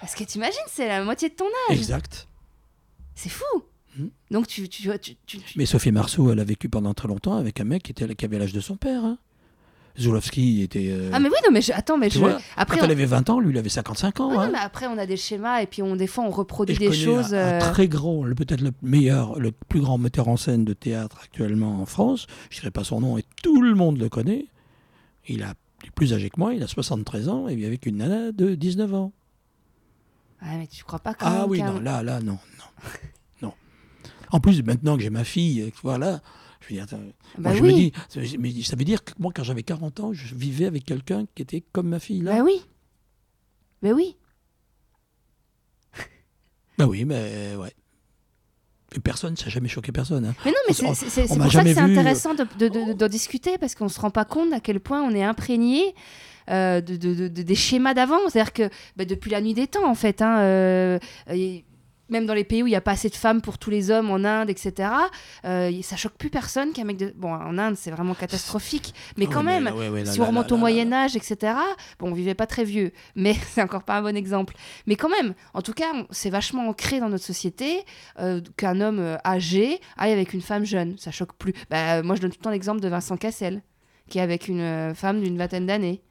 Parce 0.00 0.14
que 0.14 0.24
t'imagines, 0.24 0.58
c'est 0.68 0.86
la 0.88 1.02
moitié 1.02 1.30
de 1.30 1.34
ton 1.34 1.46
âge. 1.70 1.78
Exact. 1.78 2.28
C'est 3.14 3.30
fou. 3.30 3.44
Donc 4.30 4.46
tu, 4.46 4.68
tu, 4.68 4.82
tu, 5.00 5.16
tu- 5.26 5.38
tu- 5.38 5.58
Mais 5.58 5.66
Sophie 5.66 5.92
Marceau, 5.92 6.32
elle 6.32 6.40
a 6.40 6.44
vécu 6.44 6.68
pendant 6.68 6.94
très 6.94 7.08
longtemps 7.08 7.36
avec 7.36 7.60
un 7.60 7.64
mec 7.64 7.82
qui, 7.84 7.92
était, 7.92 8.12
qui 8.14 8.24
avait 8.24 8.38
l'âge 8.38 8.52
de 8.52 8.60
son 8.60 8.76
père. 8.76 9.04
Hein. 9.04 9.18
Zulowski 9.96 10.62
était. 10.62 10.88
euh, 10.90 11.10
Ah 11.12 11.20
mais 11.20 11.28
oui, 11.28 11.36
non 11.46 11.52
mais 11.52 11.62
je... 11.62 11.72
attends, 11.72 11.96
mais 11.96 12.10
je... 12.10 12.18
vois, 12.18 12.38
après, 12.56 12.78
Quand 12.78 12.82
on... 12.82 12.86
elle 12.86 12.90
avait 12.92 13.04
20 13.06 13.30
ans, 13.30 13.38
lui, 13.38 13.52
il 13.52 13.58
avait 13.58 13.68
55 13.68 14.18
ans. 14.18 14.32
Non, 14.32 14.40
hein. 14.40 14.50
mais 14.52 14.58
après 14.58 14.88
on 14.88 14.98
a 14.98 15.06
des 15.06 15.16
schémas 15.16 15.60
et 15.62 15.66
puis 15.68 15.82
on 15.82 15.94
des 15.94 16.08
fois 16.08 16.24
on 16.24 16.30
reproduit 16.30 16.76
des 16.76 16.92
choses. 16.92 17.32
un, 17.32 17.38
un 17.38 17.40
euh, 17.40 17.60
très 17.72 17.86
grand, 17.86 18.22
peut-être 18.34 18.60
le 18.60 18.72
meilleur, 18.82 19.38
le 19.38 19.52
plus 19.52 19.80
grand 19.80 19.96
metteur 19.98 20.26
en 20.26 20.36
scène 20.36 20.64
de 20.64 20.72
théâtre 20.72 21.20
actuellement 21.22 21.80
en 21.80 21.86
France. 21.86 22.26
Je 22.50 22.56
ne 22.56 22.60
dirais 22.62 22.70
pas 22.72 22.82
son 22.82 23.00
nom 23.00 23.18
et 23.18 23.24
tout 23.44 23.62
le 23.62 23.74
monde 23.76 23.98
le 23.98 24.08
connaît. 24.08 24.46
Il, 25.28 25.44
a, 25.44 25.54
il 25.84 25.86
est 25.86 25.92
plus 25.92 26.12
âgé 26.12 26.28
que 26.28 26.40
moi, 26.40 26.54
il 26.54 26.62
a 26.64 26.66
73 26.66 27.28
ans 27.28 27.48
et 27.48 27.52
il 27.52 27.58
vit 27.58 27.66
avec 27.66 27.86
une 27.86 27.98
nana 27.98 28.32
de 28.32 28.56
19 28.56 28.92
ans. 28.94 29.12
Ouais, 30.42 30.58
mais 30.58 30.66
tu 30.66 30.82
crois 30.82 30.98
pas 30.98 31.14
quand 31.14 31.26
Ah 31.28 31.42
même 31.42 31.50
oui, 31.50 31.62
non, 31.62 31.78
là, 31.80 32.02
là, 32.02 32.18
non, 32.20 32.32
non, 32.32 32.38
non. 32.58 32.90
En 34.30 34.40
plus, 34.40 34.62
maintenant 34.62 34.96
que 34.96 35.02
j'ai 35.02 35.10
ma 35.10 35.24
fille, 35.24 35.62
euh, 35.62 35.70
voilà, 35.82 36.20
je 36.60 36.68
veux 36.68 36.74
dire, 36.74 36.84
attends, 36.84 36.98
Bah 37.38 37.50
moi, 37.50 37.54
je 37.54 37.62
me 37.62 37.72
dis, 37.72 37.92
ça 38.08 38.20
veut- 38.20 38.38
mais 38.38 38.52
ça 38.62 38.76
veut 38.76 38.84
dire 38.84 39.04
que 39.04 39.12
moi, 39.18 39.32
quand 39.34 39.44
j'avais 39.44 39.62
40 39.62 40.00
ans, 40.00 40.12
je 40.12 40.34
vivais 40.34 40.66
avec 40.66 40.84
quelqu'un 40.84 41.24
qui 41.34 41.42
était 41.42 41.62
comme 41.72 41.88
ma 41.88 41.98
fille 41.98 42.20
là. 42.22 42.36
Bah 42.38 42.42
oui. 42.44 42.60
Bah 43.82 43.90
oui. 43.94 44.16
Bah 46.78 46.86
oui, 46.86 47.04
mais 47.04 47.54
ouais. 47.56 47.72
Et 48.96 49.00
personne, 49.00 49.36
ça 49.36 49.44
n'a 49.46 49.50
jamais 49.50 49.68
choqué 49.68 49.90
personne. 49.92 50.24
hein. 50.24 50.34
Mais 50.44 50.50
non, 50.52 50.56
mais 50.68 50.74
c'est- 50.74 50.84
pour 50.86 50.94
ça 50.96 51.04
que 51.06 51.10
c'est 51.10 51.26
vu- 51.74 51.98
intéressant 51.98 52.34
de- 52.34 52.46
de- 52.58 52.68
de- 52.68 52.92
d'en 52.92 53.08
discuter 53.08 53.58
parce 53.58 53.74
qu'on 53.74 53.88
se 53.88 54.00
rend 54.00 54.10
pas 54.10 54.24
compte 54.24 54.52
à 54.52 54.60
quel 54.60 54.78
point 54.80 55.02
on 55.02 55.10
est 55.14 55.22
imprégné 55.24 55.94
euh, 56.50 56.80
de, 56.80 56.96
de- 56.96 57.14
de- 57.14 57.28
de- 57.28 57.42
des 57.42 57.54
schémas 57.54 57.94
d'avant. 57.94 58.18
C'est-à-dire 58.28 58.52
que 58.52 58.68
bah, 58.96 59.04
depuis 59.04 59.30
la 59.30 59.40
nuit 59.40 59.54
des 59.54 59.66
temps, 59.66 59.88
en 59.88 59.94
fait, 59.94 60.20
hein, 60.22 60.38
euh, 60.40 60.98
et 61.32 61.64
même 62.14 62.26
dans 62.26 62.34
les 62.34 62.44
pays 62.44 62.62
où 62.62 62.66
il 62.66 62.70
n'y 62.70 62.76
a 62.76 62.80
pas 62.80 62.92
assez 62.92 63.10
de 63.10 63.16
femmes 63.16 63.42
pour 63.42 63.58
tous 63.58 63.70
les 63.70 63.90
hommes, 63.90 64.10
en 64.10 64.24
Inde, 64.24 64.48
etc., 64.48 64.88
euh, 65.44 65.82
ça 65.82 65.96
choque 65.96 66.14
plus 66.16 66.30
personne 66.30 66.72
qu'un 66.72 66.84
mec 66.84 66.96
de... 66.96 67.12
Bon, 67.16 67.32
en 67.32 67.58
Inde, 67.58 67.76
c'est 67.76 67.90
vraiment 67.90 68.14
catastrophique, 68.14 68.94
mais 69.16 69.26
quand 69.26 69.40
ouais, 69.40 69.60
même, 69.60 69.64
là, 69.64 69.74
ouais, 69.74 69.88
ouais, 69.88 70.04
là, 70.04 70.12
si 70.12 70.20
on 70.20 70.26
remonte 70.26 70.48
là, 70.48 70.54
au 70.54 70.56
là, 70.56 70.60
Moyen 70.60 70.84
là. 70.86 71.04
Âge, 71.04 71.16
etc., 71.16 71.54
bon, 71.98 72.10
on 72.10 72.14
vivait 72.14 72.34
pas 72.34 72.46
très 72.46 72.64
vieux, 72.64 72.92
mais 73.16 73.34
c'est 73.50 73.62
encore 73.62 73.82
pas 73.82 73.96
un 73.96 74.02
bon 74.02 74.16
exemple. 74.16 74.54
Mais 74.86 74.94
quand 74.94 75.08
même, 75.08 75.34
en 75.54 75.60
tout 75.60 75.74
cas, 75.74 75.92
c'est 76.10 76.30
vachement 76.30 76.68
ancré 76.68 77.00
dans 77.00 77.08
notre 77.08 77.24
société 77.24 77.84
euh, 78.20 78.40
qu'un 78.56 78.80
homme 78.80 79.00
euh, 79.00 79.16
âgé 79.24 79.80
aille 79.98 80.12
avec 80.12 80.32
une 80.32 80.42
femme 80.42 80.64
jeune. 80.64 80.96
Ça 80.98 81.10
choque 81.10 81.32
plus. 81.34 81.52
Bah, 81.68 82.02
moi, 82.02 82.14
je 82.14 82.20
donne 82.20 82.30
tout 82.30 82.38
le 82.38 82.44
temps 82.44 82.50
l'exemple 82.50 82.80
de 82.80 82.88
Vincent 82.88 83.16
Cassel, 83.16 83.62
qui 84.08 84.18
est 84.18 84.20
avec 84.20 84.48
une 84.48 84.60
euh, 84.60 84.94
femme 84.94 85.20
d'une 85.22 85.38
vingtaine 85.38 85.66
d'années. 85.66 86.02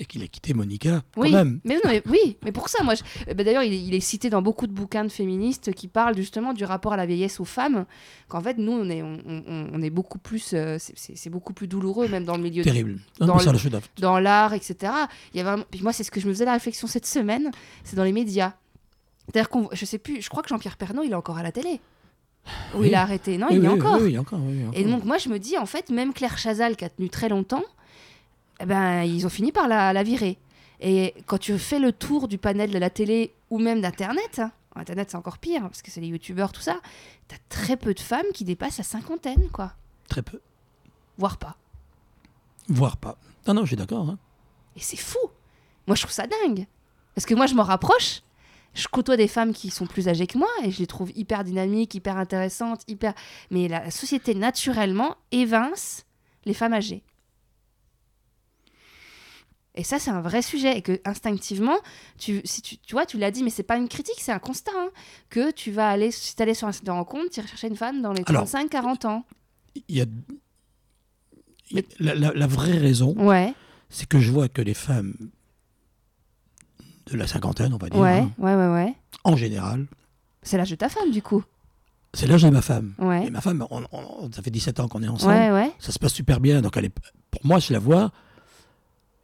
Et 0.00 0.04
qu'il 0.04 0.22
a 0.22 0.26
quitté 0.26 0.52
Monica, 0.52 1.02
quand 1.14 1.20
Oui, 1.22 1.30
même. 1.32 1.60
mais, 1.64 1.74
non, 1.76 1.80
mais 1.84 2.02
oui, 2.06 2.36
mais 2.44 2.50
pour 2.50 2.68
ça, 2.68 2.82
moi, 2.82 2.94
je- 2.96 3.02
euh, 3.30 3.34
bah, 3.34 3.44
d'ailleurs, 3.44 3.62
il, 3.62 3.72
est- 3.72 3.80
il 3.82 3.94
est 3.94 4.00
cité 4.00 4.30
dans 4.30 4.42
beaucoup 4.42 4.66
de 4.66 4.72
bouquins 4.72 5.04
de 5.04 5.08
féministes 5.10 5.72
qui 5.72 5.86
parlent 5.86 6.16
justement 6.16 6.52
du 6.52 6.64
rapport 6.64 6.92
à 6.92 6.96
la 6.96 7.06
vieillesse 7.06 7.38
aux 7.38 7.44
femmes. 7.44 7.86
Qu'en 8.28 8.40
fait, 8.40 8.58
nous, 8.58 8.72
on 8.72 8.90
est, 8.90 9.02
on, 9.02 9.18
on- 9.26 9.68
on 9.72 9.82
est 9.82 9.90
beaucoup 9.90 10.18
plus, 10.18 10.50
euh, 10.54 10.76
c'est- 10.80 11.30
beaucoup 11.30 11.52
plus 11.52 11.68
douloureux, 11.68 12.08
même 12.08 12.24
dans 12.24 12.36
le 12.36 12.42
milieu 12.42 12.64
Terrible. 12.64 12.98
Non, 13.20 13.26
dans 13.28 13.36
le- 13.38 13.80
dans 14.00 14.18
l'art, 14.18 14.52
etc. 14.52 14.92
Il 15.32 15.38
y 15.38 15.40
a 15.40 15.44
vraiment... 15.44 15.64
Puis 15.70 15.82
moi, 15.82 15.92
c'est 15.92 16.02
ce 16.04 16.10
que 16.10 16.20
je 16.20 16.26
me 16.26 16.32
faisais 16.32 16.44
la 16.44 16.54
réflexion 16.54 16.88
cette 16.88 17.06
semaine, 17.06 17.50
c'est 17.84 17.94
dans 17.96 18.04
les 18.04 18.12
médias. 18.12 18.54
C'est-à-dire 19.26 19.48
qu'on, 19.48 19.68
je 19.72 19.84
sais 19.84 19.98
plus, 19.98 20.20
je 20.20 20.28
crois 20.28 20.42
que 20.42 20.48
Jean-Pierre 20.48 20.76
Pernaut, 20.76 21.04
il 21.04 21.12
est 21.12 21.14
encore 21.14 21.38
à 21.38 21.44
la 21.44 21.52
télé. 21.52 21.80
Ou 22.74 22.78
Oui. 22.80 22.88
il 22.88 22.94
a 22.94 23.02
arrêté. 23.02 23.38
Non, 23.38 23.46
Oui, 23.50 23.56
il 23.56 23.64
y 23.64 23.68
oui, 23.68 23.68
encore. 23.68 23.98
Il 24.00 24.12
y 24.12 24.16
a 24.16 24.20
encore. 24.20 24.40
oui, 24.42 24.52
il 24.54 24.60
y 24.60 24.62
a 24.62 24.66
Et 24.78 24.84
encore. 24.84 24.98
donc 24.98 25.04
moi, 25.04 25.18
je 25.18 25.28
me 25.28 25.38
dis, 25.38 25.56
en 25.58 25.66
fait, 25.66 25.90
même 25.90 26.12
Claire 26.12 26.38
Chazal, 26.38 26.76
qui 26.76 26.84
a 26.84 26.88
tenu 26.90 27.08
très 27.10 27.28
longtemps, 27.28 27.64
eh 28.60 28.66
ben, 28.66 29.02
ils 29.04 29.24
ont 29.26 29.30
fini 29.30 29.52
par 29.52 29.68
la, 29.68 29.92
la 29.92 30.02
virer. 30.02 30.38
Et 30.80 31.14
quand 31.26 31.38
tu 31.38 31.58
fais 31.58 31.78
le 31.78 31.92
tour 31.92 32.26
du 32.28 32.38
panel 32.38 32.70
de 32.70 32.78
la 32.78 32.90
télé 32.90 33.32
ou 33.50 33.58
même 33.58 33.80
d'Internet, 33.80 34.38
hein, 34.40 34.50
Internet 34.76 35.10
c'est 35.10 35.16
encore 35.16 35.38
pire 35.38 35.62
parce 35.62 35.82
que 35.82 35.90
c'est 35.90 36.00
les 36.00 36.06
youtubeurs, 36.06 36.52
tout 36.52 36.60
ça, 36.62 36.80
t'as 37.28 37.36
très 37.50 37.76
peu 37.76 37.92
de 37.92 38.00
femmes 38.00 38.24
qui 38.32 38.44
dépassent 38.44 38.78
la 38.78 38.84
cinquantaine, 38.84 39.48
quoi. 39.52 39.72
Très 40.08 40.22
peu. 40.22 40.40
Voire 41.18 41.36
pas. 41.38 41.56
Voire 42.68 42.96
pas. 42.96 43.18
Non, 43.46 43.54
non, 43.54 43.62
je 43.62 43.68
suis 43.68 43.76
d'accord. 43.76 44.08
hein. 44.08 44.18
Et 44.76 44.80
c'est 44.80 44.96
fou. 44.96 45.18
Moi, 45.86 45.96
je 45.96 46.02
trouve 46.02 46.12
ça 46.12 46.26
dingue. 46.26 46.66
Parce 47.14 47.26
que 47.26 47.34
moi, 47.34 47.46
je 47.46 47.54
m'en 47.54 47.64
rapproche. 47.64 48.22
Je 48.74 48.86
côtoie 48.88 49.16
des 49.16 49.26
femmes 49.28 49.52
qui 49.52 49.70
sont 49.70 49.86
plus 49.86 50.08
âgées 50.08 50.26
que 50.26 50.38
moi 50.38 50.48
et 50.64 50.70
je 50.70 50.78
les 50.78 50.86
trouve 50.86 51.10
hyper 51.16 51.42
dynamiques, 51.44 51.94
hyper 51.94 52.16
intéressantes, 52.16 52.82
hyper. 52.88 53.14
Mais 53.50 53.66
la 53.68 53.90
société 53.90 54.34
naturellement 54.34 55.16
évince 55.32 56.06
les 56.44 56.54
femmes 56.54 56.74
âgées. 56.74 57.02
Et 59.76 59.84
ça, 59.84 59.98
c'est 59.98 60.10
un 60.10 60.20
vrai 60.20 60.42
sujet. 60.42 60.76
Et 60.78 60.82
que 60.82 61.00
instinctivement, 61.04 61.76
tu, 62.18 62.40
si 62.44 62.60
tu, 62.62 62.76
tu 62.78 62.92
vois, 62.94 63.06
tu 63.06 63.18
l'as 63.18 63.30
dit, 63.30 63.42
mais 63.44 63.50
c'est 63.50 63.62
pas 63.62 63.76
une 63.76 63.88
critique, 63.88 64.18
c'est 64.18 64.32
un 64.32 64.38
constat. 64.40 64.72
hein, 64.76 64.90
que 65.30 65.50
tu 65.52 65.70
vas 65.70 65.88
aller, 65.88 66.10
si 66.10 66.34
tu 66.34 66.42
allais 66.42 66.54
sur 66.54 66.66
un 66.68 66.72
site 66.72 66.84
de 66.84 66.90
rencontre, 66.90 67.30
tu 67.30 67.40
chercher 67.40 67.68
une 67.68 67.76
femme 67.76 68.02
dans 68.02 68.12
les 68.12 68.22
Alors- 68.26 68.44
35-40 68.46 69.06
ans. 69.06 69.24
Il 69.88 69.96
y 69.96 70.00
a. 70.00 70.06
y 71.70 71.78
a- 71.78 71.82
La, 72.00 72.14
la- 72.14 72.32
la 72.34 72.46
vraie 72.46 72.78
raison, 72.78 73.14
Ouais, 73.16 73.54
c'est 73.88 74.08
que 74.08 74.18
je 74.18 74.30
vois 74.32 74.48
que 74.48 74.60
les 74.62 74.74
femmes 74.74 75.14
de 77.10 77.16
la 77.16 77.26
cinquantaine, 77.26 77.72
on 77.74 77.78
va 77.78 77.88
dire, 77.88 78.00
ouais, 78.00 78.18
hein, 78.20 78.30
ouais, 78.38 78.54
ouais, 78.54 78.68
ouais. 78.72 78.94
en 79.24 79.36
général, 79.36 79.86
C'est 80.42 80.56
l'âge 80.56 80.70
de 80.70 80.76
ta 80.76 80.88
femme, 80.88 81.10
du 81.10 81.22
coup. 81.22 81.42
c'est 82.14 82.26
l'âge 82.26 82.42
de 82.42 82.50
ma 82.50 82.62
femme. 82.62 82.94
Ouais. 82.98 83.26
Et 83.26 83.30
ma 83.30 83.40
femme, 83.40 83.66
on- 83.70 83.84
on- 83.92 84.30
ça 84.32 84.42
fait 84.42 84.50
17 84.50 84.80
ans 84.80 84.88
qu'on 84.88 85.02
est 85.02 85.08
ensemble. 85.08 85.32
Ouais, 85.34 85.50
ouais. 85.50 85.72
Ça 85.78 85.92
se 85.92 85.98
passe 85.98 86.12
super 86.14 86.40
bien. 86.40 86.60
Donc, 86.62 86.76
elle 86.76 86.86
est, 86.86 86.94
pour 87.30 87.44
moi, 87.44 87.58
je 87.58 87.72
la 87.72 87.78
vois. 87.78 88.10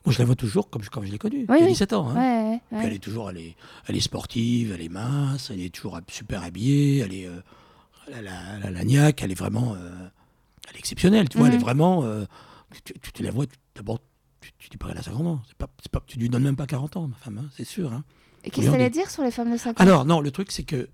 Moi, 0.05 0.13
je 0.13 0.19
la 0.21 0.25
vois 0.25 0.37
toujours 0.37 0.71
comme 0.71 0.83
je, 0.85 0.91
comme 0.91 1.05
je 1.05 1.11
l'ai 1.11 1.19
connue. 1.19 1.47
Oui, 1.49 1.57
il 1.59 1.61
y 1.61 1.63
a 1.63 1.67
oui. 1.67 1.73
17 1.73 1.93
ans. 1.93 2.09
hein. 2.11 2.15
Ouais, 2.15 2.51
ouais, 2.53 2.61
Puis 2.69 2.79
ouais. 2.79 2.87
elle 2.87 2.93
est 2.93 2.99
toujours, 3.01 3.31
elle 3.31 3.39
est, 3.39 3.57
elle 3.89 3.97
est 3.97 4.01
sportive, 4.01 4.73
elle 4.73 4.83
est 4.83 4.89
mince, 4.89 5.51
elle 5.51 5.61
est 5.61 5.75
toujours 5.75 5.99
super 6.09 6.43
habillée, 6.45 6.99
elle 6.99 7.13
est, 7.15 7.27
euh, 7.27 7.41
elle 8.09 8.15
a 8.15 8.23
la, 8.23 8.59
la, 8.65 8.71
la 8.71 8.85
niaque, 8.85 9.23
elle 9.23 9.33
est 9.33 9.39
vraiment, 9.39 9.75
euh, 9.75 9.91
elle 10.69 10.77
est 10.77 10.79
exceptionnelle. 10.79 11.29
Tu 11.29 11.39
vois, 11.39 11.49
elle 11.49 11.55
est 11.55 11.57
Mhm. 11.59 11.63
vraiment, 11.63 12.05
euh, 12.05 12.25
tu, 12.85 12.93
tu- 13.01 13.13
tu 13.13 13.23
la 13.25 13.33
vois, 13.33 13.47
d'abord, 13.75 13.99
tu, 14.47 14.53
tu 14.59 14.69
dis 14.71 14.77
pas 14.77 14.89
qu'elle 14.89 14.99
a 14.99 15.03
50 15.03 15.27
ans. 15.27 15.43
C'est 15.49 15.57
pas, 15.57 15.69
c'est 15.83 15.91
pas, 15.91 16.03
tu 16.07 16.19
lui 16.19 16.29
donnes 16.29 16.43
même 16.45 16.57
pas 16.57 16.67
40 16.67 16.97
ans, 16.97 17.09
ma 17.09 17.17
femme, 17.17 17.39
hein, 17.39 17.49
c'est 17.57 17.65
sûr. 17.65 17.93
hein. 17.93 18.05
Et 18.45 18.51
qu'est-ce 18.51 18.67
que 18.67 18.71
Regardez. 18.73 18.79
t'allais 18.79 18.91
dire 18.91 19.11
sur 19.11 19.23
les 19.23 19.31
femmes 19.31 19.51
de 19.53 19.57
50 19.57 19.81
Alors, 19.81 20.05
non, 20.05 20.21
le 20.21 20.31
truc, 20.31 20.53
c'est 20.53 20.63
que 20.63 20.89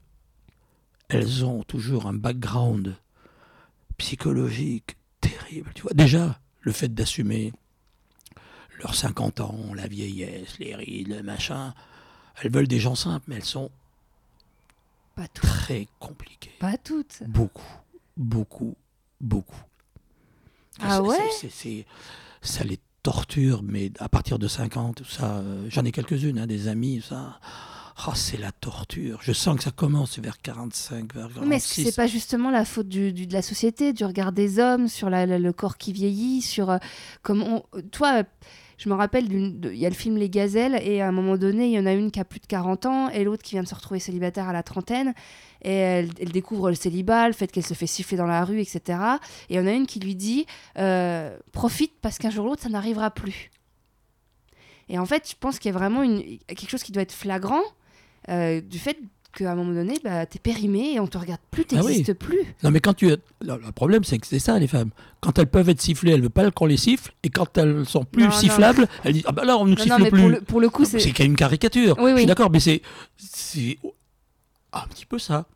elles 1.08 1.44
ont 1.44 1.62
toujours 1.62 2.06
un 2.06 2.14
background 2.14 2.96
psychologique 3.98 4.96
terrible. 5.20 5.72
Tu 5.74 5.82
vois, 5.82 5.92
déjà, 5.94 6.38
le 6.60 6.72
fait 6.72 6.92
d'assumer 6.94 7.52
leurs 8.78 8.94
50 8.94 9.40
ans, 9.40 9.74
la 9.74 9.86
vieillesse, 9.86 10.58
les 10.58 10.74
rides, 10.74 11.08
le 11.08 11.22
machin, 11.22 11.74
elles 12.40 12.50
veulent 12.50 12.66
des 12.68 12.80
gens 12.80 12.94
simples, 12.94 13.26
mais 13.28 13.36
elles 13.36 13.44
sont 13.44 13.70
Pas 15.14 15.28
toutes. 15.28 15.42
très 15.50 15.86
compliquées. 15.98 16.52
Pas 16.58 16.78
toutes. 16.78 17.22
Beaucoup, 17.28 17.62
beaucoup, 18.16 18.74
beaucoup. 19.20 19.60
Ah 20.80 21.02
ouais? 21.02 21.18
Ça 22.40 22.64
les 22.64 22.80
torture, 23.02 23.62
mais 23.64 23.90
à 23.98 24.08
partir 24.08 24.38
de 24.38 24.48
50, 24.48 24.96
tout 24.96 25.04
ça, 25.04 25.36
euh, 25.36 25.66
j'en 25.68 25.84
ai 25.84 25.92
quelques-unes, 25.92 26.38
hein, 26.38 26.46
des 26.46 26.68
amis, 26.68 27.02
ça. 27.06 27.38
Oh, 28.08 28.12
c'est 28.14 28.38
la 28.38 28.52
torture. 28.52 29.18
Je 29.22 29.32
sens 29.32 29.56
que 29.58 29.62
ça 29.64 29.70
commence 29.70 30.18
vers 30.18 30.40
45, 30.40 31.12
vers 31.14 31.28
46. 31.28 31.46
Mais 31.48 31.56
est-ce 31.56 31.74
que 31.76 31.82
c'est 31.90 31.94
pas 31.96 32.06
justement 32.06 32.50
la 32.50 32.64
faute 32.64 32.88
du, 32.88 33.12
du- 33.12 33.26
de 33.26 33.32
la 33.34 33.42
société, 33.42 33.92
du 33.92 34.04
regard 34.04 34.32
des 34.32 34.58
hommes 34.58 34.88
sur 34.88 35.10
la- 35.10 35.26
la- 35.26 35.38
le 35.38 35.52
corps 35.52 35.76
qui 35.76 35.92
vieillit, 35.92 36.40
sur 36.40 36.70
euh, 36.70 36.78
comment 37.22 37.64
on- 37.74 37.80
toi, 37.90 38.22
je 38.82 38.88
me 38.88 38.94
rappelle 38.94 39.32
il 39.32 39.76
y 39.76 39.86
a 39.86 39.88
le 39.88 39.94
film 39.94 40.16
Les 40.16 40.28
Gazelles 40.28 40.74
et 40.82 41.00
à 41.02 41.06
un 41.06 41.12
moment 41.12 41.36
donné, 41.36 41.66
il 41.66 41.72
y 41.72 41.78
en 41.78 41.86
a 41.86 41.92
une 41.92 42.10
qui 42.10 42.18
a 42.18 42.24
plus 42.24 42.40
de 42.40 42.46
40 42.46 42.86
ans 42.86 43.08
et 43.10 43.22
l'autre 43.22 43.44
qui 43.44 43.54
vient 43.54 43.62
de 43.62 43.68
se 43.68 43.76
retrouver 43.76 44.00
célibataire 44.00 44.48
à 44.48 44.52
la 44.52 44.64
trentaine 44.64 45.14
et 45.62 45.72
elle, 45.72 46.08
découvre 46.08 46.68
le 46.68 46.74
célibat, 46.74 47.28
le 47.28 47.32
fait 47.32 47.46
qu'elle 47.52 47.64
se 47.64 47.74
fait 47.74 47.86
siffler 47.86 48.16
dans 48.16 48.26
la 48.26 48.44
rue, 48.44 48.60
etc. 48.60 48.98
Et 49.48 49.54
il 49.54 49.56
y 49.56 49.60
en 49.60 49.68
a 49.68 49.72
une 49.72 49.86
qui 49.86 50.00
lui 50.00 50.16
dit 50.16 50.46
euh, 50.78 51.38
profite 51.52 51.92
parce 52.00 52.18
qu'un 52.18 52.30
jour 52.30 52.46
ou 52.46 52.48
l'autre 52.48 52.62
ça 52.62 52.70
n'arrivera 52.70 53.12
plus. 53.12 53.52
Et 54.88 54.98
en 54.98 55.06
fait, 55.06 55.30
je 55.30 55.36
pense 55.38 55.60
qu'il 55.60 55.70
y 55.70 55.74
a 55.74 55.78
vraiment 55.78 56.02
quelque 56.48 56.68
chose 56.68 56.82
qui 56.82 56.90
doit 56.90 57.04
être 57.04 57.12
flagrant 57.12 57.62
euh, 58.30 58.60
du 58.60 58.80
fait 58.80 58.98
qu'à 59.32 59.52
un 59.52 59.54
moment 59.54 59.72
donné, 59.72 59.94
bah, 60.04 60.26
t'es 60.26 60.38
périmé 60.38 60.92
et 60.94 61.00
on 61.00 61.06
te 61.06 61.18
regarde 61.18 61.40
plus, 61.50 61.64
Ah 61.72 61.76
oui. 61.82 61.86
t'existes 61.96 62.14
plus. 62.14 62.38
Non, 62.62 62.70
mais 62.70 62.80
quand 62.80 62.94
tu. 62.94 63.06
Le, 63.08 63.16
le 63.40 63.72
problème, 63.74 64.04
c'est 64.04 64.18
que 64.18 64.26
c'est 64.26 64.38
ça, 64.38 64.58
les 64.58 64.66
femmes. 64.68 64.90
Quand 65.20 65.38
elles 65.38 65.46
peuvent 65.46 65.68
être 65.68 65.80
sifflées, 65.80 66.10
elles 66.12 66.18
ne 66.18 66.22
veulent 66.22 66.30
pas 66.30 66.50
qu'on 66.50 66.66
les 66.66 66.76
siffle. 66.76 67.12
Et 67.22 67.30
quand 67.30 67.56
elles 67.58 67.84
sont 67.86 68.04
plus 68.04 68.22
Non, 68.24 68.28
non. 68.28 68.34
sifflables, 68.34 68.88
elles 69.04 69.14
disent 69.14 69.24
Ah 69.26 69.32
ben 69.32 69.44
là, 69.44 69.56
on 69.58 69.64
ne 69.64 69.70
nous 69.70 69.76
Non, 69.76 69.82
siffle 69.82 70.02
mais 70.02 70.10
plus. 70.10 70.20
pour 70.20 70.28
le, 70.30 70.40
pour 70.40 70.60
le 70.60 70.68
coup, 70.70 70.84
C'est 70.84 70.98
c'est. 71.00 71.10
qu'il 71.12 71.20
y 71.20 71.22
a 71.22 71.26
une 71.30 71.36
caricature. 71.36 71.96
Oui, 72.00 72.12
Je 72.12 72.16
suis 72.18 72.26
d'accord, 72.26 72.50
mais 72.50 72.60
c'est. 72.60 72.82
C'est 73.16 73.78
un 74.72 74.86
petit 74.88 75.06
peu 75.06 75.18
ça. 75.18 75.46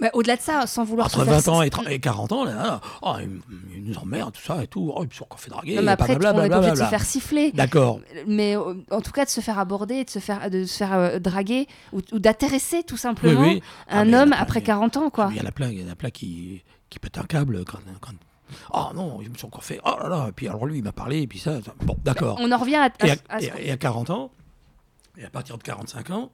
Mais 0.00 0.10
au-delà 0.14 0.36
de 0.36 0.40
ça, 0.40 0.66
sans 0.66 0.84
vouloir. 0.84 1.06
Entre 1.06 1.20
se 1.20 1.24
faire- 1.24 1.34
20 1.40 1.48
ans 1.48 1.62
et, 1.62 1.70
30 1.70 1.86
et 1.88 2.00
40 2.00 2.32
ans, 2.32 2.44
là, 2.44 2.80
oh, 3.02 3.14
ils, 3.20 3.82
nous 3.84 3.96
emmerdent, 3.98 4.32
tout 4.34 4.42
ça 4.42 4.62
et 4.62 4.66
tout. 4.66 4.92
Oh, 4.96 5.04
ils 5.08 5.14
sont 5.14 5.24
encore 5.24 5.38
fait 5.40 5.50
draguer. 5.50 5.76
Non, 5.76 5.82
mais 5.82 5.92
après, 5.92 6.16
blablabla, 6.16 6.42
on 6.42 6.52
est 6.52 6.56
obligé 6.56 6.72
de 6.72 6.84
se 6.84 6.90
faire 6.90 7.04
siffler. 7.04 7.52
D'accord. 7.52 8.00
Mais 8.26 8.56
euh, 8.56 8.74
en 8.90 9.00
tout 9.00 9.12
cas, 9.12 9.24
de 9.24 9.30
se 9.30 9.40
faire 9.40 9.58
aborder, 9.58 10.04
de 10.04 10.10
se 10.10 10.18
faire, 10.18 10.50
de 10.50 10.64
se 10.64 10.76
faire 10.76 10.92
euh, 10.94 11.18
draguer 11.18 11.68
ou, 11.92 12.00
ou 12.12 12.18
d'intéresser 12.18 12.82
tout 12.82 12.94
Oui, 12.94 13.00
simplement 13.00 13.42
oui. 13.42 13.62
Ah, 13.88 14.00
un 14.00 14.12
homme 14.12 14.30
plein, 14.30 14.38
après 14.38 14.60
mais- 14.60 14.66
40 14.66 14.96
ans, 14.96 15.10
quoi. 15.10 15.28
Il 15.32 15.36
y 15.36 15.40
en 15.40 15.46
a 15.46 15.52
plein, 15.52 15.68
il 15.68 15.80
y 15.80 15.88
en 15.88 15.92
a 15.92 15.96
plein 15.96 16.10
qui, 16.10 16.62
qui 16.88 16.98
pètent 16.98 17.18
un 17.18 17.24
câble 17.24 17.64
quand. 17.64 17.78
quand- 18.00 18.12
Oh 18.74 18.86
non, 18.96 19.20
ils 19.22 19.30
me 19.30 19.36
sont 19.36 19.46
encore 19.46 19.62
fait. 19.62 19.80
Oh 19.84 19.94
là 20.02 20.08
là. 20.08 20.26
Et 20.28 20.32
puis 20.32 20.48
alors 20.48 20.66
lui, 20.66 20.78
il 20.78 20.82
m'a 20.84 20.90
parlé, 20.92 21.22
et 21.22 21.26
puis 21.28 21.38
ça. 21.38 21.62
ça- 21.62 21.72
Bon, 21.82 21.96
d'accord. 22.04 22.36
On 22.40 22.50
en 22.50 22.58
revient 22.58 22.74
à. 22.76 22.84
à- 22.98 23.06
Et 23.06 23.10
à, 23.10 23.14
à 23.28 23.40
ce- 23.40 23.44
et 23.46 23.50
à- 23.52 23.60
et 23.60 23.70
à 23.70 23.76
40 23.76 24.10
ans, 24.10 24.32
et 25.16 25.24
à 25.24 25.30
partir 25.30 25.56
de 25.56 25.62
45 25.62 26.10
ans, 26.10 26.32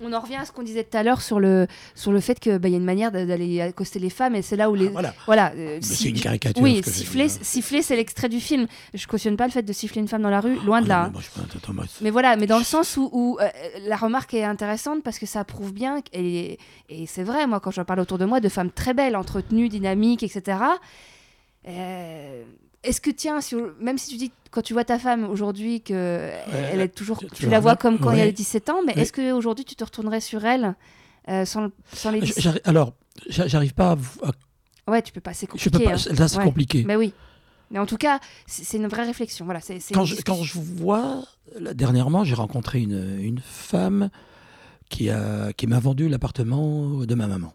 on 0.00 0.12
en 0.12 0.20
revient 0.20 0.36
à 0.36 0.44
ce 0.44 0.52
qu'on 0.52 0.62
disait 0.62 0.84
tout 0.84 0.96
à 0.96 1.02
l'heure 1.02 1.22
sur 1.22 1.40
le, 1.40 1.66
sur 1.94 2.12
le 2.12 2.20
fait 2.20 2.38
qu'il 2.38 2.58
bah, 2.58 2.68
y 2.68 2.74
a 2.74 2.76
une 2.76 2.84
manière 2.84 3.10
d'a- 3.10 3.24
d'aller 3.26 3.60
accoster 3.60 3.98
les 3.98 4.10
femmes 4.10 4.34
et 4.34 4.42
c'est 4.42 4.56
là 4.56 4.70
où 4.70 4.74
les. 4.74 4.88
ah, 4.88 4.90
voilà. 4.92 5.14
Voilà. 5.26 5.52
euh, 5.56 5.78
si- 5.80 5.94
c'est 5.96 6.08
une 6.10 6.20
caricature. 6.20 6.62
Oui, 6.62 6.82
ce 6.84 6.90
siffler, 6.90 7.24
hein. 7.24 7.38
siffler 7.42 7.82
c'est 7.82 7.96
l'extrait 7.96 8.28
du 8.28 8.40
film. 8.40 8.66
Je 8.94 9.06
cautionne 9.06 9.36
pas 9.36 9.46
le 9.46 9.52
fait 9.52 9.62
de 9.62 9.72
siffler 9.72 10.00
une 10.02 10.08
femme 10.08 10.22
dans 10.22 10.30
la 10.30 10.40
rue, 10.40 10.56
loin 10.64 10.80
de 10.82 10.86
Ah, 10.86 10.88
là. 10.88 10.96
non, 10.96 11.02
hein. 11.02 11.06
mais 11.06 11.12
moi, 11.12 11.22
je 11.22 11.40
peux- 11.40 11.56
attends, 11.58 11.72
moi, 11.72 11.84
Mais 12.02 12.10
voilà, 12.10 12.36
mais 12.36 12.46
dans 12.46 12.58
le 12.58 12.64
sens 12.64 12.96
où, 12.96 13.08
où, 13.12 13.38
euh, 13.40 13.48
la 13.86 13.96
remarque 13.96 14.34
est 14.34 14.44
intéressante 14.44 15.02
parce 15.02 15.18
que 15.18 15.26
ça 15.26 15.44
prouve 15.44 15.72
bien, 15.72 16.00
et, 16.12 16.58
et 16.88 17.06
c'est 17.06 17.24
vrai, 17.24 17.46
moi, 17.46 17.60
quand 17.60 17.70
je 17.70 17.80
parle 17.82 18.00
autour 18.00 18.18
de 18.18 18.24
moi 18.26 18.40
de 18.40 18.48
femmes 18.48 18.70
très 18.70 18.92
belles, 18.94 19.16
entretenues, 19.16 19.68
dynamiques, 19.68 20.22
etc. 20.22 20.58
euh, 21.68 22.44
Est-ce 22.86 23.00
que, 23.00 23.10
tiens, 23.10 23.40
si- 23.40 23.56
même 23.80 23.98
si 23.98 24.10
tu 24.10 24.16
dis, 24.16 24.32
quand 24.50 24.62
tu 24.62 24.72
vois 24.72 24.84
ta 24.84 24.98
femme 24.98 25.28
aujourd'hui, 25.28 25.80
que 25.82 26.30
elle 26.70 26.80
est 26.80 26.88
toujours. 26.88 27.18
tu- 27.34 27.46
la 27.48 27.60
vois 27.60 27.76
comme 27.76 27.98
quand 27.98 28.12
il 28.12 28.18
y 28.18 28.22
a 28.22 28.24
Ouais. 28.24 28.32
17 28.32 28.70
ans, 28.70 28.80
mais 28.86 28.92
est-ce 28.94 29.12
qu'aujourd'hui 29.12 29.64
tu 29.64 29.74
te 29.76 29.84
retournerais 29.84 30.20
sur 30.20 30.44
elle 30.44 30.74
euh, 31.28 31.44
sans, 31.44 31.68
sans 31.92 32.10
les. 32.10 32.20
J- 32.20 32.26
17 32.28 32.42
j'arrive- 32.42 32.60
Alors, 32.64 32.94
j'a- 33.28 33.46
j'arrive 33.48 33.74
pas 33.74 33.96
à. 34.22 34.90
Ouais, 34.90 35.02
tu 35.02 35.12
peux 35.12 35.20
pas, 35.20 35.34
c'est 35.34 35.46
je 35.56 35.68
peux 35.68 35.78
compliqué. 35.78 35.84
pas. 35.84 36.10
hein. 36.10 36.14
Là, 36.16 36.28
c'est 36.28 36.38
Ouais. 36.38 36.44
compliqué. 36.44 36.84
Mais 36.86 36.96
oui. 36.96 37.12
Mais 37.72 37.80
en 37.80 37.86
tout 37.86 37.96
cas, 37.96 38.20
c'est 38.46 38.76
une 38.76 38.86
vraie 38.86 39.02
réflexion. 39.04 39.44
Voilà, 39.44 39.60
c'est 39.60 39.80
Quand 39.92 40.04
je, 40.04 40.14
quand 40.22 40.34
discussion. 40.36 40.62
je 40.62 40.82
vois, 40.82 41.24
là, 41.58 41.74
dernièrement, 41.74 42.22
j'ai 42.22 42.36
rencontré 42.36 42.80
une, 42.80 43.18
une 43.20 43.40
femme 43.40 44.08
qui, 44.88 45.10
a, 45.10 45.52
qui 45.52 45.66
m'a 45.66 45.80
vendu 45.80 46.08
l'appartement 46.08 47.04
de 47.04 47.14
ma 47.16 47.26
maman. 47.26 47.52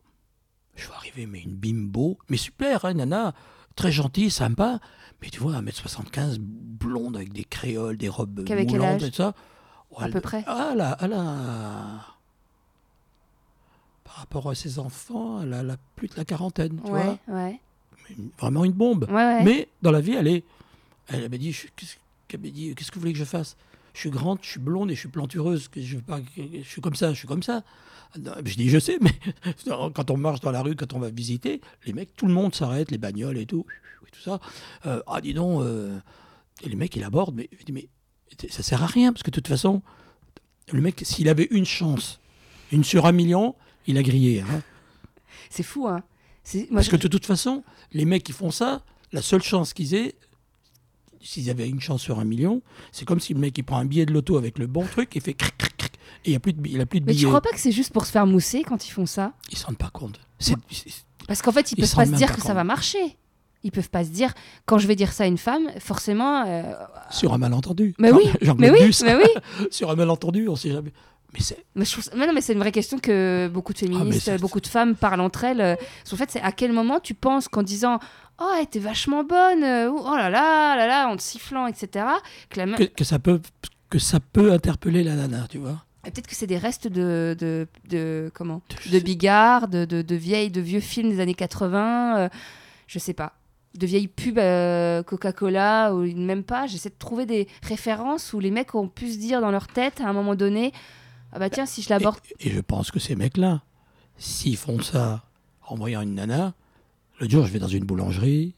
Je 0.76 0.84
suis 0.84 0.92
arrivé, 0.92 1.26
mais 1.28 1.40
une 1.40 1.56
bimbo, 1.56 2.18
mais 2.28 2.36
super, 2.36 2.84
hein, 2.84 2.94
nana, 2.96 3.34
très 3.78 3.94
gentille, 3.94 4.30
sympa. 4.32 4.80
Mais 5.22 5.30
tu 5.30 5.40
vois, 5.40 5.54
1m75, 5.62 6.38
blonde, 6.40 7.16
avec 7.16 7.32
des 7.34 7.44
créoles, 7.44 7.98
des 7.98 8.10
robes 8.10 8.44
Qu'avait 8.44 8.66
quel 8.66 8.80
moulantes 8.80 8.96
âge 9.02 9.04
et 9.04 9.10
tout 9.12 9.18
ça. 9.18 9.34
Oh, 9.92 9.98
À 10.02 10.06
elle- 10.06 10.12
peu 10.14 10.22
près 10.22 10.44
Ah, 10.48 10.74
là, 10.76 10.98
elle 11.02 11.14
a- 11.14 12.06
Par 14.04 14.16
rapport 14.16 14.50
à 14.50 14.56
ses 14.56 14.80
enfants, 14.80 15.42
elle 15.42 15.54
a, 15.54 15.60
elle 15.60 15.70
a 15.70 15.78
plus 15.96 16.08
de 16.08 16.16
la 16.18 16.26
quarantaine, 16.26 16.80
tu 16.84 16.92
Ouais, 16.92 17.04
vois. 17.28 17.36
ouais. 17.36 17.60
Une- 18.10 18.30
Vraiment 18.40 18.66
une 18.66 18.74
bombe. 18.74 19.06
Ouais, 19.10 19.14
ouais. 19.16 19.44
Mais 19.44 19.68
dans 19.82 19.92
la 19.92 20.02
vie, 20.02 20.14
elle 20.14 20.28
est. 20.28 20.44
Elle 21.08 21.30
m'a 21.30 21.38
dit, 21.38 21.52
je- 21.54 21.68
qu'est-ce 21.76 21.96
qu'elle 22.28 22.42
m'a 22.42 22.50
dit, 22.50 22.74
qu'est-ce 22.76 22.90
que 22.90 22.96
vous 22.96 23.02
voulez 23.02 23.14
que 23.14 23.20
je 23.20 23.24
fasse? 23.26 23.56
Je 23.94 24.00
suis 24.00 24.10
grande, 24.10 24.40
je 24.42 24.50
suis 24.50 24.60
blonde 24.60 24.90
et 24.92 24.96
je 24.96 25.00
suis 25.02 25.10
plantureuse. 25.10 25.68
que 25.68 25.82
Je, 25.82 25.98
veux 25.98 26.02
pas, 26.02 26.20
je 26.38 26.64
suis 26.68 26.82
comme 26.82 26.96
ça, 26.96 27.14
je 27.14 27.18
suis 27.20 27.28
comme 27.28 27.44
ça. 27.44 27.64
Non, 28.20 28.34
Je 28.44 28.56
dis, 28.56 28.70
je 28.70 28.80
sais, 28.80 28.98
mais 29.02 29.14
quand 29.94 30.12
on 30.12 30.18
marche 30.18 30.42
dans 30.42 30.52
la 30.52 30.62
rue, 30.62 30.76
quand 30.76 30.94
on 30.94 31.00
va 31.00 31.10
visiter, 31.10 31.62
les 31.86 31.94
mecs, 31.94 32.14
tout 32.16 32.26
le 32.28 32.34
monde 32.34 32.54
s'arrête, 32.56 32.92
les 32.92 32.98
bagnoles 32.98 33.38
et 33.38 33.46
tout, 33.46 33.66
et 34.12 34.16
tout 34.18 34.22
ça. 34.22 34.40
Euh, 34.86 35.02
ah, 35.08 35.22
dis 35.22 35.34
donc, 35.34 35.62
euh, 35.62 35.98
et 36.64 36.70
les 36.70 36.76
mecs, 36.76 36.96
ils 36.96 37.04
abordent, 37.04 37.36
mais 37.36 37.50
je 37.60 37.64
dis, 37.66 37.72
mais 37.72 37.88
ça 38.50 38.64
sert 38.64 38.84
à 38.84 38.88
rien, 38.88 39.12
parce 39.14 39.24
que 39.24 39.30
de 39.32 39.36
toute 39.36 39.48
façon, 39.48 39.82
le 40.72 40.82
mec, 40.82 41.02
s'il 41.04 41.30
avait 41.30 41.48
une 41.52 41.66
chance, 41.66 42.20
une 42.72 42.84
sur 42.84 43.06
un 43.06 43.12
million, 43.12 43.56
il 43.88 43.98
a 43.98 44.04
grillé. 44.04 44.42
hein. 44.42 44.62
C'est 45.50 45.64
fou, 45.64 45.88
hein. 45.88 46.04
Moi, 46.54 46.66
Parce 46.74 46.86
je- 46.88 46.92
que 46.92 46.96
de 46.98 47.08
toute 47.08 47.26
façon, 47.26 47.64
les 47.92 48.06
mecs 48.06 48.24
qui 48.24 48.32
font 48.32 48.52
ça, 48.52 48.84
la 49.12 49.22
seule 49.22 49.44
chance 49.44 49.74
qu'ils 49.74 49.94
aient, 49.94 50.16
s'ils 51.22 51.50
avaient 51.50 51.68
une 51.70 51.80
chance 51.82 52.02
sur 52.02 52.20
un 52.20 52.26
million, 52.26 52.62
c'est 52.92 53.06
comme 53.06 53.20
si 53.20 53.34
le 53.34 53.40
mec 53.40 53.56
il 53.58 53.64
prend 53.64 53.78
un 53.78 53.86
billet 53.86 54.06
de 54.06 54.14
loto 54.14 54.38
avec 54.38 54.58
le 54.58 54.66
bon 54.68 54.86
truc 54.86 55.16
et 55.16 55.20
fait 55.20 55.34
cric, 55.34 55.56
cric, 55.58 55.78
cric, 55.78 55.94
et 56.26 56.32
il 56.32 56.36
a 56.36 56.40
plus 56.40 56.54
de, 56.54 56.68
il 56.68 56.82
a 56.82 56.86
plus 56.88 57.00
de 57.00 57.06
Mais 57.06 57.12
tu 57.12 57.18
billets. 57.20 57.28
crois 57.28 57.42
pas 57.42 57.52
que 57.52 57.60
c'est 57.60 57.72
juste 57.72 57.94
pour 57.94 58.06
se 58.08 58.12
faire 58.12 58.26
mousser 58.26 58.64
quand 58.64 58.88
ils 58.88 58.92
font 58.92 59.06
ça? 59.06 59.34
Ils 59.50 59.54
ne 59.56 59.58
se 59.60 59.66
rendent 59.66 59.78
pas 59.78 59.90
compte. 59.92 60.20
Parce 61.28 61.42
qu'en 61.44 61.52
fait, 61.52 61.72
ils 61.72 61.76
Ils 61.78 61.82
peuvent 61.82 61.96
pas 61.96 62.06
se 62.06 62.12
dire 62.14 62.34
que 62.36 62.42
ça 62.42 62.54
va 62.54 62.64
marcher. 62.64 63.18
Ils 63.64 63.72
peuvent 63.72 63.90
pas 63.90 64.04
se 64.04 64.10
dire, 64.10 64.34
quand 64.66 64.78
je 64.80 64.88
vais 64.88 64.96
dire 64.96 65.12
ça 65.14 65.24
à 65.26 65.28
une 65.28 65.38
femme, 65.38 65.70
forcément. 65.80 66.44
euh, 66.48 66.64
Sur 67.12 67.34
un 67.34 67.38
malentendu. 67.38 67.94
Mais 68.00 68.10
Jean- 68.10 68.18
oui, 68.18 68.32
mais 68.58 68.72
oui, 68.72 68.80
Duss. 68.86 69.04
mais 69.04 69.16
oui. 69.16 69.68
Sur 69.70 69.92
un 69.92 69.96
malentendu, 69.96 70.48
on 70.50 70.56
sait 70.56 70.72
jamais. 70.72 70.92
Mais 71.34 71.40
c'est. 71.40 71.64
Mais, 71.76 72.26
non, 72.28 72.34
mais 72.34 72.42
c'est 72.42 72.54
une 72.54 72.60
vraie 72.60 72.72
question 72.74 72.98
que 73.00 73.48
beaucoup 73.54 73.72
de 73.74 73.78
Ah, 73.84 73.86
féministes, 73.88 74.40
beaucoup 74.42 74.60
de 74.60 74.68
femmes 74.68 74.96
parlent 74.96 75.22
entre 75.22 75.44
elles. 75.46 75.62
euh, 75.62 75.76
En 76.12 76.16
fait, 76.16 76.30
c'est 76.32 76.42
à 76.42 76.52
quel 76.52 76.74
moment 76.74 77.00
tu 77.00 77.14
penses 77.14 77.48
qu'en 77.48 77.64
disant 77.64 78.00
Oh, 78.40 78.50
elle 78.58 78.64
était 78.64 78.80
vachement 78.80 79.24
bonne, 79.24 79.64
euh, 79.64 79.90
ou, 79.92 80.00
oh 80.00 80.16
là 80.18 80.30
là, 80.32 80.76
là 80.76 80.88
là, 80.88 81.08
en 81.08 81.16
te 81.16 81.22
sifflant, 81.22 81.68
etc. 81.68 82.06
Que 82.50 82.60
la 82.60 82.76
Que, 82.76 82.84
que 82.86 83.04
ça 83.04 83.20
peut, 83.20 83.40
que 83.90 84.00
ça 84.00 84.20
peut 84.20 84.52
interpeller 84.52 85.04
la 85.04 85.16
nana, 85.16 85.46
tu 85.50 85.60
vois. 85.60 85.86
Peut-être 86.04 86.26
que 86.28 86.36
c'est 86.36 86.48
des 86.48 86.58
restes 86.58 86.88
de, 86.88 87.38
de, 87.40 87.68
de- 87.88 88.32
comment? 88.34 88.62
De 88.92 88.98
Bigard, 89.00 89.68
de, 89.68 89.86
de, 89.86 90.02
de 90.02 90.16
vieilles, 90.16 90.50
de 90.50 90.60
vieux 90.60 90.80
films 90.80 91.12
des 91.12 91.20
années 91.20 91.36
80, 91.36 92.18
euh, 92.18 92.30
je 92.88 92.98
sais 92.98 93.14
pas. 93.14 93.34
De 93.76 93.86
vieilles 93.86 94.08
pubs 94.08 94.38
euh, 94.38 95.02
Coca-Cola, 95.04 95.94
ou 95.94 96.04
même 96.04 96.44
pas. 96.44 96.68
J'essaie 96.68 96.90
de 96.90 96.96
trouver 97.00 97.26
des 97.26 97.48
références 97.64 98.34
où 98.34 98.40
les 98.40 98.52
mecs 98.52 98.76
ont 98.76 98.88
pu 98.88 99.12
se 99.12 99.18
dire 99.18 99.42
dans 99.42 99.52
leur 99.52 99.68
tête 99.68 100.02
à 100.02 100.08
un 100.08 100.14
moment 100.14 100.36
donné 100.36 100.74
Ah 101.32 101.40
bah 101.40 101.50
tiens, 101.50 101.66
si 101.66 101.82
je 101.82 101.90
l'aborde. 101.90 102.20
Et, 102.40 102.50
je 102.50 102.60
pense 102.60 102.92
que 102.92 103.00
ces 103.00 103.16
mecs-là, 103.16 103.64
s'ils 104.18 104.58
font 104.58 104.82
ça 104.82 105.24
en 105.68 105.76
voyant 105.76 106.02
une 106.02 106.16
nana, 106.16 106.54
le 107.20 107.30
jour, 107.30 107.46
je 107.46 107.54
vais 107.54 107.60
dans 107.60 107.68
une 107.68 107.86
boulangerie 107.86 108.56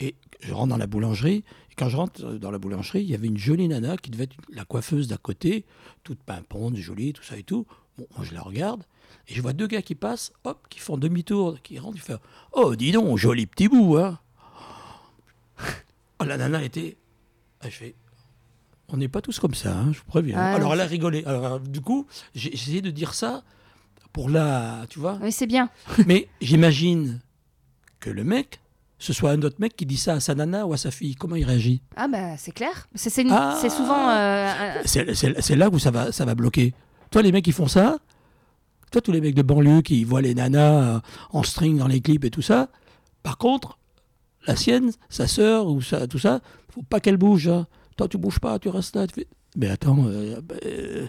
et 0.00 0.14
je 0.40 0.54
rentre 0.54 0.68
dans 0.68 0.76
la 0.76 0.86
boulangerie. 0.86 1.44
Et 1.70 1.74
quand 1.76 1.88
je 1.88 1.96
rentre 1.96 2.22
dans 2.38 2.50
la 2.50 2.58
boulangerie, 2.58 3.02
il 3.02 3.10
y 3.10 3.14
avait 3.14 3.26
une 3.26 3.38
jolie 3.38 3.68
nana 3.68 3.96
qui 3.96 4.10
devait 4.10 4.24
être 4.24 4.36
la 4.50 4.64
coiffeuse 4.64 5.08
d'à 5.08 5.18
côté, 5.18 5.66
toute 6.04 6.20
pimpante, 6.20 6.76
jolie, 6.76 7.12
tout 7.12 7.22
ça 7.22 7.36
et 7.36 7.42
tout. 7.42 7.66
Bon, 7.98 8.06
je 8.22 8.32
la 8.32 8.40
regarde 8.40 8.84
et 9.26 9.34
je 9.34 9.42
vois 9.42 9.52
deux 9.52 9.66
gars 9.66 9.82
qui 9.82 9.94
passent, 9.94 10.32
hop, 10.44 10.66
qui 10.68 10.78
font 10.78 10.96
demi-tour, 10.96 11.60
qui 11.62 11.78
rentrent, 11.78 11.96
qui 11.96 12.00
font 12.00 12.18
Oh, 12.52 12.76
dis 12.76 12.92
donc, 12.92 13.18
joli 13.18 13.46
petit 13.46 13.68
bout, 13.68 13.96
hein 13.96 14.18
Oh, 16.20 16.24
La 16.24 16.36
nana 16.36 16.62
était. 16.62 16.96
Ah, 17.60 17.66
je 17.68 17.74
fais. 17.76 17.94
On 18.88 18.96
n'est 18.96 19.08
pas 19.08 19.20
tous 19.20 19.38
comme 19.38 19.54
ça, 19.54 19.76
hein, 19.76 19.92
je 19.92 19.98
vous 19.98 20.04
préviens. 20.06 20.38
Ah, 20.38 20.54
Alors 20.54 20.72
elle 20.74 20.80
a 20.80 20.86
rigolé. 20.86 21.22
Alors, 21.26 21.60
du 21.60 21.80
coup, 21.80 22.06
j'ai 22.34 22.52
essayé 22.54 22.80
de 22.80 22.90
dire 22.90 23.14
ça 23.14 23.42
pour 24.12 24.30
la. 24.30 24.86
Tu 24.88 24.98
vois 24.98 25.18
Oui, 25.22 25.30
c'est 25.32 25.46
bien. 25.46 25.68
Mais 26.06 26.28
j'imagine 26.40 27.20
que 28.00 28.10
le 28.10 28.24
mec, 28.24 28.60
ce 28.98 29.12
soit 29.12 29.30
un 29.32 29.42
autre 29.42 29.56
mec 29.60 29.76
qui 29.76 29.84
dit 29.86 29.96
ça 29.98 30.14
à 30.14 30.20
sa 30.20 30.34
nana 30.34 30.66
ou 30.66 30.72
à 30.72 30.76
sa 30.78 30.90
fille. 30.90 31.14
Comment 31.14 31.36
il 31.36 31.44
réagit? 31.44 31.82
Ah 31.96 32.08
bah 32.08 32.36
c'est 32.38 32.52
clair. 32.52 32.88
C'est 32.94 33.12
Ah. 33.30 33.58
c'est 33.60 33.68
souvent. 33.70 34.08
euh, 34.10 34.82
c'est 34.84 35.56
là 35.56 35.68
où 35.68 35.78
ça 35.78 35.90
va, 35.90 36.10
ça 36.10 36.24
va 36.24 36.34
bloquer. 36.34 36.74
Toi, 37.10 37.22
les 37.22 37.30
mecs 37.32 37.44
qui 37.44 37.52
font 37.52 37.68
ça, 37.68 37.98
toi, 38.90 39.00
tous 39.00 39.12
les 39.12 39.20
mecs 39.20 39.34
de 39.34 39.42
banlieue 39.42 39.82
qui 39.82 40.02
voient 40.04 40.22
les 40.22 40.34
nanas 40.34 40.96
euh, 40.96 41.00
en 41.30 41.42
string 41.42 41.78
dans 41.78 41.86
les 41.86 42.00
clips 42.00 42.24
et 42.24 42.30
tout 42.30 42.42
ça, 42.42 42.68
par 43.22 43.36
contre, 43.38 43.77
la 44.48 44.56
sienne, 44.56 44.90
sa 45.08 45.26
sœur 45.26 45.66
ou 45.68 45.80
ça, 45.82 46.06
tout 46.06 46.18
ça, 46.18 46.40
faut 46.70 46.82
pas 46.82 47.00
qu'elle 47.00 47.16
bouge. 47.16 47.48
hein. 47.48 47.66
Toi, 47.96 48.08
tu 48.08 48.18
bouges 48.18 48.40
pas, 48.40 48.58
tu 48.58 48.68
restes 48.68 48.96
là. 48.96 49.06
tu 49.06 49.14
fais- 49.14 49.26
Mais 49.56 49.68
attends, 49.68 49.98
euh, 50.06 50.40
bah, 50.42 50.54
euh, 50.64 51.06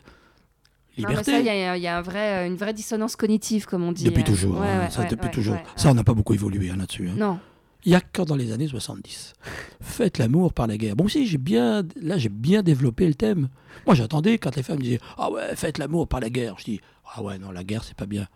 liberté. 0.97 1.39
il 1.39 1.45
y 1.45 1.49
a, 1.49 1.77
il 1.77 1.81
y 1.83 1.87
a 1.87 1.97
un 1.97 2.01
vrai, 2.01 2.47
une 2.47 2.55
vraie 2.55 2.73
dissonance 2.73 3.15
cognitive, 3.15 3.65
comme 3.65 3.83
on 3.83 3.91
dit. 3.91 4.03
depuis 4.03 4.21
euh. 4.21 4.25
toujours. 4.25 4.59
Ouais, 4.59 4.67
hein, 4.67 4.79
ouais, 4.85 4.89
ça, 4.89 5.01
ouais, 5.01 5.07
depuis 5.07 5.29
toujours. 5.31 5.57
Ça, 5.75 5.89
on 5.91 5.93
n'a 5.93 6.03
pas 6.03 6.13
beaucoup 6.13 6.33
évolué 6.33 6.69
hein, 6.69 6.75
là-dessus. 6.77 7.09
Non. 7.15 7.39
Il 7.85 7.93
y 7.93 7.95
a 7.95 8.01
que 8.01 8.21
dans 8.23 8.35
les 8.35 8.51
années 8.51 8.67
70. 8.67 9.33
Faites 9.79 10.17
l'amour 10.17 10.51
par 10.53 10.67
la 10.67 10.75
guerre. 10.77 10.97
Bon, 10.97 11.07
si, 11.07 11.25
j'ai 11.25 11.37
bien, 11.37 11.83
là, 12.01 12.17
j'ai 12.17 12.27
bien 12.27 12.61
développé 12.61 13.07
le 13.07 13.13
thème. 13.13 13.47
Moi, 13.85 13.95
j'attendais 13.95 14.37
quand 14.37 14.53
les 14.57 14.63
femmes 14.63 14.79
disaient 14.81 14.99
Ah 15.17 15.31
ouais, 15.31 15.55
faites 15.55 15.77
l'amour 15.77 16.07
par 16.09 16.19
la 16.19 16.29
guerre. 16.29 16.55
Je 16.59 16.65
dis 16.65 16.81
Ah 17.15 17.23
ouais, 17.23 17.37
non, 17.37 17.51
la 17.51 17.63
guerre, 17.63 17.85
c'est 17.85 17.95
pas 17.95 18.05
bien. 18.05 18.27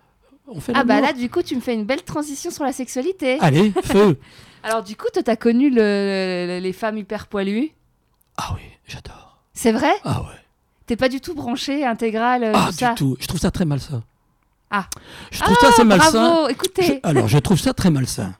On 0.48 0.62
fait 0.62 0.72
Ah 0.76 0.84
bah 0.86 1.02
là, 1.02 1.12
du 1.14 1.30
coup, 1.30 1.42
tu 1.42 1.56
me 1.56 1.62
fais 1.62 1.74
une 1.74 1.86
belle 1.86 2.04
transition 2.04 2.52
sur 2.52 2.64
la 2.64 2.72
sexualité. 2.72 3.38
Allez, 3.42 3.72
feu 3.84 4.18
Alors 4.64 4.84
du 4.84 4.96
coup, 4.96 5.08
toi, 5.14 5.22
t'as 5.24 5.36
connu 5.36 5.70
le- 5.70 6.60
les 6.62 6.74
femmes 6.74 6.98
hyper 6.98 7.28
poilues? 7.28 7.72
Ah 8.38 8.54
oui, 8.56 8.62
j'adore. 8.88 9.44
C'est 9.54 9.72
vrai? 9.72 9.92
Ah 10.04 10.22
ouais. 10.22 10.40
T'es 10.86 10.96
pas 10.96 11.10
du 11.10 11.22
tout 11.22 11.34
branché, 11.36 11.86
intégral, 11.86 12.44
euh, 12.44 12.52
Ah, 12.56 12.70
tout 12.72 12.86
du 12.86 12.96
tout. 12.96 13.18
Je 13.20 13.28
trouve 13.28 13.40
ça 13.40 13.52
très 13.52 13.66
malsain. 13.66 14.04
Ah. 14.72 14.88
Je 15.32 15.40
trouve 15.40 15.56
ça 15.62 15.70
assez 15.70 15.84
malsain. 15.84 16.12
Bravo, 16.30 16.48
Je- 16.48 16.52
écoutez. 16.54 17.00
alors, 17.04 17.28
je 17.28 17.38
trouve 17.38 17.60
ça 17.60 17.74
très 17.74 17.92
malsain. 17.92 18.36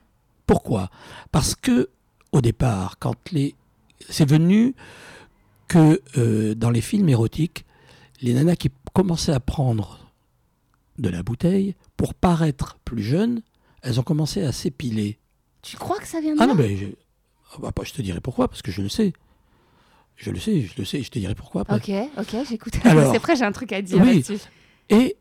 Pourquoi? 0.46 0.90
Parce 1.30 1.54
que, 1.54 1.88
au 2.32 2.40
départ, 2.40 2.98
quand 2.98 3.14
les. 3.32 3.54
C'est 4.10 4.28
venu 4.28 4.74
que 5.68 6.02
euh, 6.18 6.54
dans 6.54 6.70
les 6.70 6.80
films 6.82 7.08
érotiques, 7.08 7.64
les 8.20 8.34
nanas 8.34 8.56
qui 8.56 8.70
commençaient 8.92 9.32
à 9.32 9.40
prendre 9.40 10.00
de 10.98 11.08
la 11.08 11.22
bouteille, 11.22 11.74
pour 11.96 12.12
paraître 12.14 12.78
plus 12.84 13.02
jeunes, 13.02 13.40
elles 13.82 13.98
ont 13.98 14.02
commencé 14.04 14.42
à 14.42 14.52
s'épiler. 14.52 15.18
Tu 15.64 15.76
crois 15.76 15.98
que 15.98 16.06
ça 16.06 16.20
vient 16.20 16.34
de 16.34 16.40
Ah 16.40 16.46
là 16.46 16.54
non, 16.54 16.58
mais 16.62 16.76
je, 16.76 16.86
ah 17.54 17.70
bah, 17.74 17.82
je 17.84 17.92
te 17.92 18.02
dirai 18.02 18.20
pourquoi, 18.20 18.48
parce 18.48 18.62
que 18.62 18.70
je 18.70 18.82
le 18.82 18.88
sais. 18.88 19.12
Je 20.16 20.30
le 20.30 20.38
sais, 20.38 20.60
je 20.62 20.74
le 20.78 20.84
sais, 20.84 21.02
je 21.02 21.10
te 21.10 21.18
dirai 21.18 21.34
pourquoi 21.34 21.62
après. 21.62 21.76
Ok, 21.76 22.10
ok, 22.18 22.46
j'écoute. 22.48 22.74
C'est 22.82 23.18
vrai, 23.18 23.34
j'ai 23.36 23.44
un 23.44 23.52
truc 23.52 23.72
à 23.72 23.82
dire 23.82 23.98
Oui. 24.00 24.22
là-dessus. 24.22 24.38
Et 24.90 25.16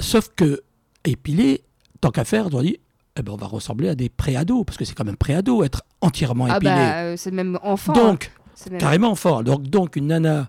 sauf 0.00 0.30
que 0.34 0.62
épiler, 1.04 1.62
tant 2.00 2.10
qu'à 2.10 2.24
faire, 2.24 2.48
on 2.54 2.62
dit, 2.62 2.78
eh 3.18 3.22
ben, 3.22 3.32
on 3.32 3.36
va 3.36 3.46
ressembler 3.46 3.88
à 3.88 3.94
des 3.94 4.08
préados, 4.08 4.64
parce 4.64 4.78
que 4.78 4.84
c'est 4.84 4.94
quand 4.94 5.04
même 5.04 5.16
préado 5.16 5.62
être 5.64 5.82
entièrement 6.00 6.46
Ah 6.48 6.56
épilé. 6.56 6.70
bah, 6.70 6.98
euh, 7.02 7.16
c'est 7.16 7.30
même 7.30 7.58
enfant. 7.62 7.92
hein. 7.94 8.10
donc, 8.12 8.30
même- 8.70 8.78
carrément 8.80 9.14
fort. 9.14 9.42
Donc, 9.44 9.64
donc, 9.64 9.96
une 9.96 10.06
nana, 10.06 10.48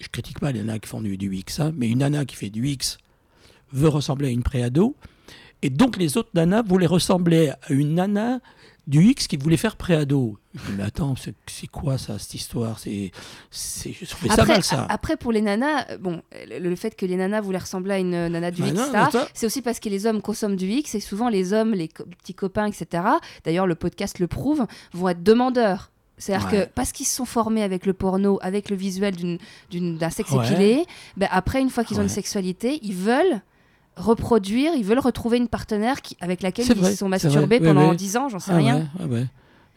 je 0.00 0.08
critique 0.08 0.38
pas 0.40 0.52
les 0.52 0.60
nanas 0.60 0.78
qui 0.78 0.88
font 0.88 1.00
du, 1.02 1.16
du 1.18 1.34
X, 1.36 1.60
hein, 1.60 1.72
mais 1.76 1.88
une 1.88 1.98
nana 1.98 2.24
qui 2.24 2.36
fait 2.36 2.50
du 2.50 2.66
X 2.68 2.98
veut 3.72 3.88
ressembler 3.88 4.28
à 4.28 4.30
une 4.30 4.42
préado. 4.42 4.94
Et 5.62 5.70
donc, 5.70 5.96
les 5.96 6.16
autres 6.16 6.30
nanas 6.34 6.62
voulaient 6.62 6.86
ressembler 6.86 7.50
à 7.50 7.58
une 7.72 7.94
nana 7.94 8.40
du 8.88 9.00
X 9.04 9.28
qui 9.28 9.36
voulait 9.36 9.56
faire 9.56 9.76
préado. 9.76 10.38
Je 10.54 10.58
dis, 10.60 10.72
mais 10.76 10.82
attends, 10.82 11.14
c'est 11.46 11.66
quoi 11.68 11.98
ça, 11.98 12.18
cette 12.18 12.34
histoire? 12.34 12.80
C'est, 12.80 13.12
c'est, 13.52 13.92
Je 13.92 14.04
trouvais 14.06 14.28
ça 14.28 14.42
Après, 14.42 14.54
mal, 14.54 14.62
ça. 14.64 14.86
après, 14.88 15.16
pour 15.16 15.30
les 15.30 15.40
nanas, 15.40 15.86
euh, 15.90 15.98
bon, 15.98 16.20
le, 16.48 16.58
le 16.58 16.76
fait 16.76 16.96
que 16.96 17.06
les 17.06 17.14
nanas 17.14 17.40
voulaient 17.42 17.58
ressembler 17.58 17.94
à 17.94 17.98
une 18.00 18.14
euh, 18.14 18.28
nana 18.28 18.50
du 18.50 18.60
Bah 18.62 18.68
X, 18.68 19.16
c'est 19.34 19.46
aussi 19.46 19.62
parce 19.62 19.78
que 19.78 19.88
les 19.88 20.04
hommes 20.06 20.20
consomment 20.20 20.56
du 20.56 20.66
X 20.68 20.96
et 20.96 21.00
souvent 21.00 21.28
les 21.28 21.52
hommes, 21.52 21.72
les 21.74 21.86
co- 21.86 22.04
petits 22.04 22.34
copains, 22.34 22.66
etc., 22.66 23.04
d'ailleurs 23.44 23.68
le 23.68 23.76
podcast 23.76 24.18
le 24.18 24.26
prouve, 24.26 24.66
vont 24.94 25.08
être 25.10 25.22
demandeurs. 25.22 25.92
C'est-à-dire 26.18 26.48
Ouais. 26.52 26.66
que 26.66 26.70
parce 26.74 26.90
qu'ils 26.90 27.06
se 27.06 27.14
sont 27.14 27.24
formés 27.24 27.62
avec 27.62 27.86
le 27.86 27.92
porno, 27.94 28.38
avec 28.42 28.68
le 28.68 28.74
visuel 28.76 29.14
d'un 29.70 30.10
sexe 30.10 30.30
Ouais. 30.32 30.44
épilé, 30.44 30.84
ben 31.16 31.28
après, 31.30 31.60
une 31.60 31.70
fois 31.70 31.84
qu'ils 31.84 31.98
ont 32.00 32.02
une 32.02 32.08
sexualité, 32.08 32.80
ils 32.82 32.94
veulent 32.94 33.42
reproduire, 33.96 34.72
ils 34.74 34.84
veulent 34.84 34.98
retrouver 34.98 35.36
une 35.38 35.48
partenaire 35.48 36.00
qui, 36.02 36.16
avec 36.20 36.42
laquelle 36.42 36.66
ils 36.66 36.74
vrai, 36.74 36.90
se 36.92 36.96
sont 36.98 37.08
masturbés 37.08 37.58
vrai, 37.58 37.68
oui, 37.68 37.74
pendant 37.74 37.90
oui. 37.90 37.96
10 37.96 38.16
ans, 38.16 38.28
j'en 38.28 38.38
sais 38.38 38.52
Ah 38.52 38.56
rien. 38.56 38.76
ouais, 38.76 38.84
ah 39.00 39.06
ouais. 39.06 39.26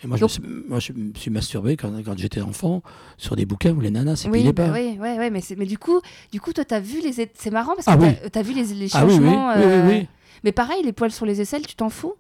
Et 0.03 0.07
moi, 0.07 0.17
Donc- 0.17 0.29
je, 0.29 0.41
me 0.41 0.45
suis, 0.47 0.63
moi, 0.69 0.79
je 0.79 0.91
me 0.93 1.13
suis 1.15 1.31
masturbé 1.31 1.77
quand, 1.77 1.91
quand 2.03 2.17
j'étais 2.17 2.41
enfant 2.41 2.81
sur 3.17 3.35
des 3.35 3.45
bouquins 3.45 3.71
où 3.71 3.79
les 3.79 3.91
nanas 3.91 4.11
Oui, 4.11 4.17
s'épilaient 4.39 4.53
bah 4.53 4.67
pas. 4.67 4.73
oui, 4.73 4.97
ouais, 4.99 5.17
ouais, 5.17 5.29
mais, 5.29 5.41
mais 5.57 5.65
du 5.65 5.77
coup, 5.77 6.01
du 6.31 6.41
coup, 6.41 6.51
toi, 6.53 6.65
t'as 6.65 6.79
vu 6.81 6.99
les, 7.01 7.13
c'est 7.13 7.51
marrant 7.51 7.73
parce 7.75 7.85
que 7.85 7.91
Ah 7.91 8.29
t'as 8.29 8.41
oui. 8.41 8.45
vu 8.47 8.53
les, 8.53 8.73
les 8.73 8.89
Ah 8.93 9.05
oui, 9.05 9.13
oui, 9.13 9.17
changements. 9.19 9.47
oui, 9.49 9.53
oui, 9.57 9.63
euh, 9.65 9.87
oui. 9.89 10.07
Mais 10.43 10.51
pareil, 10.51 10.83
les 10.83 10.91
poils 10.93 11.11
sur 11.11 11.25
les 11.25 11.39
aisselles, 11.41 11.65
tu 11.65 11.75
t'en 11.75 11.89
fous? 11.89 12.13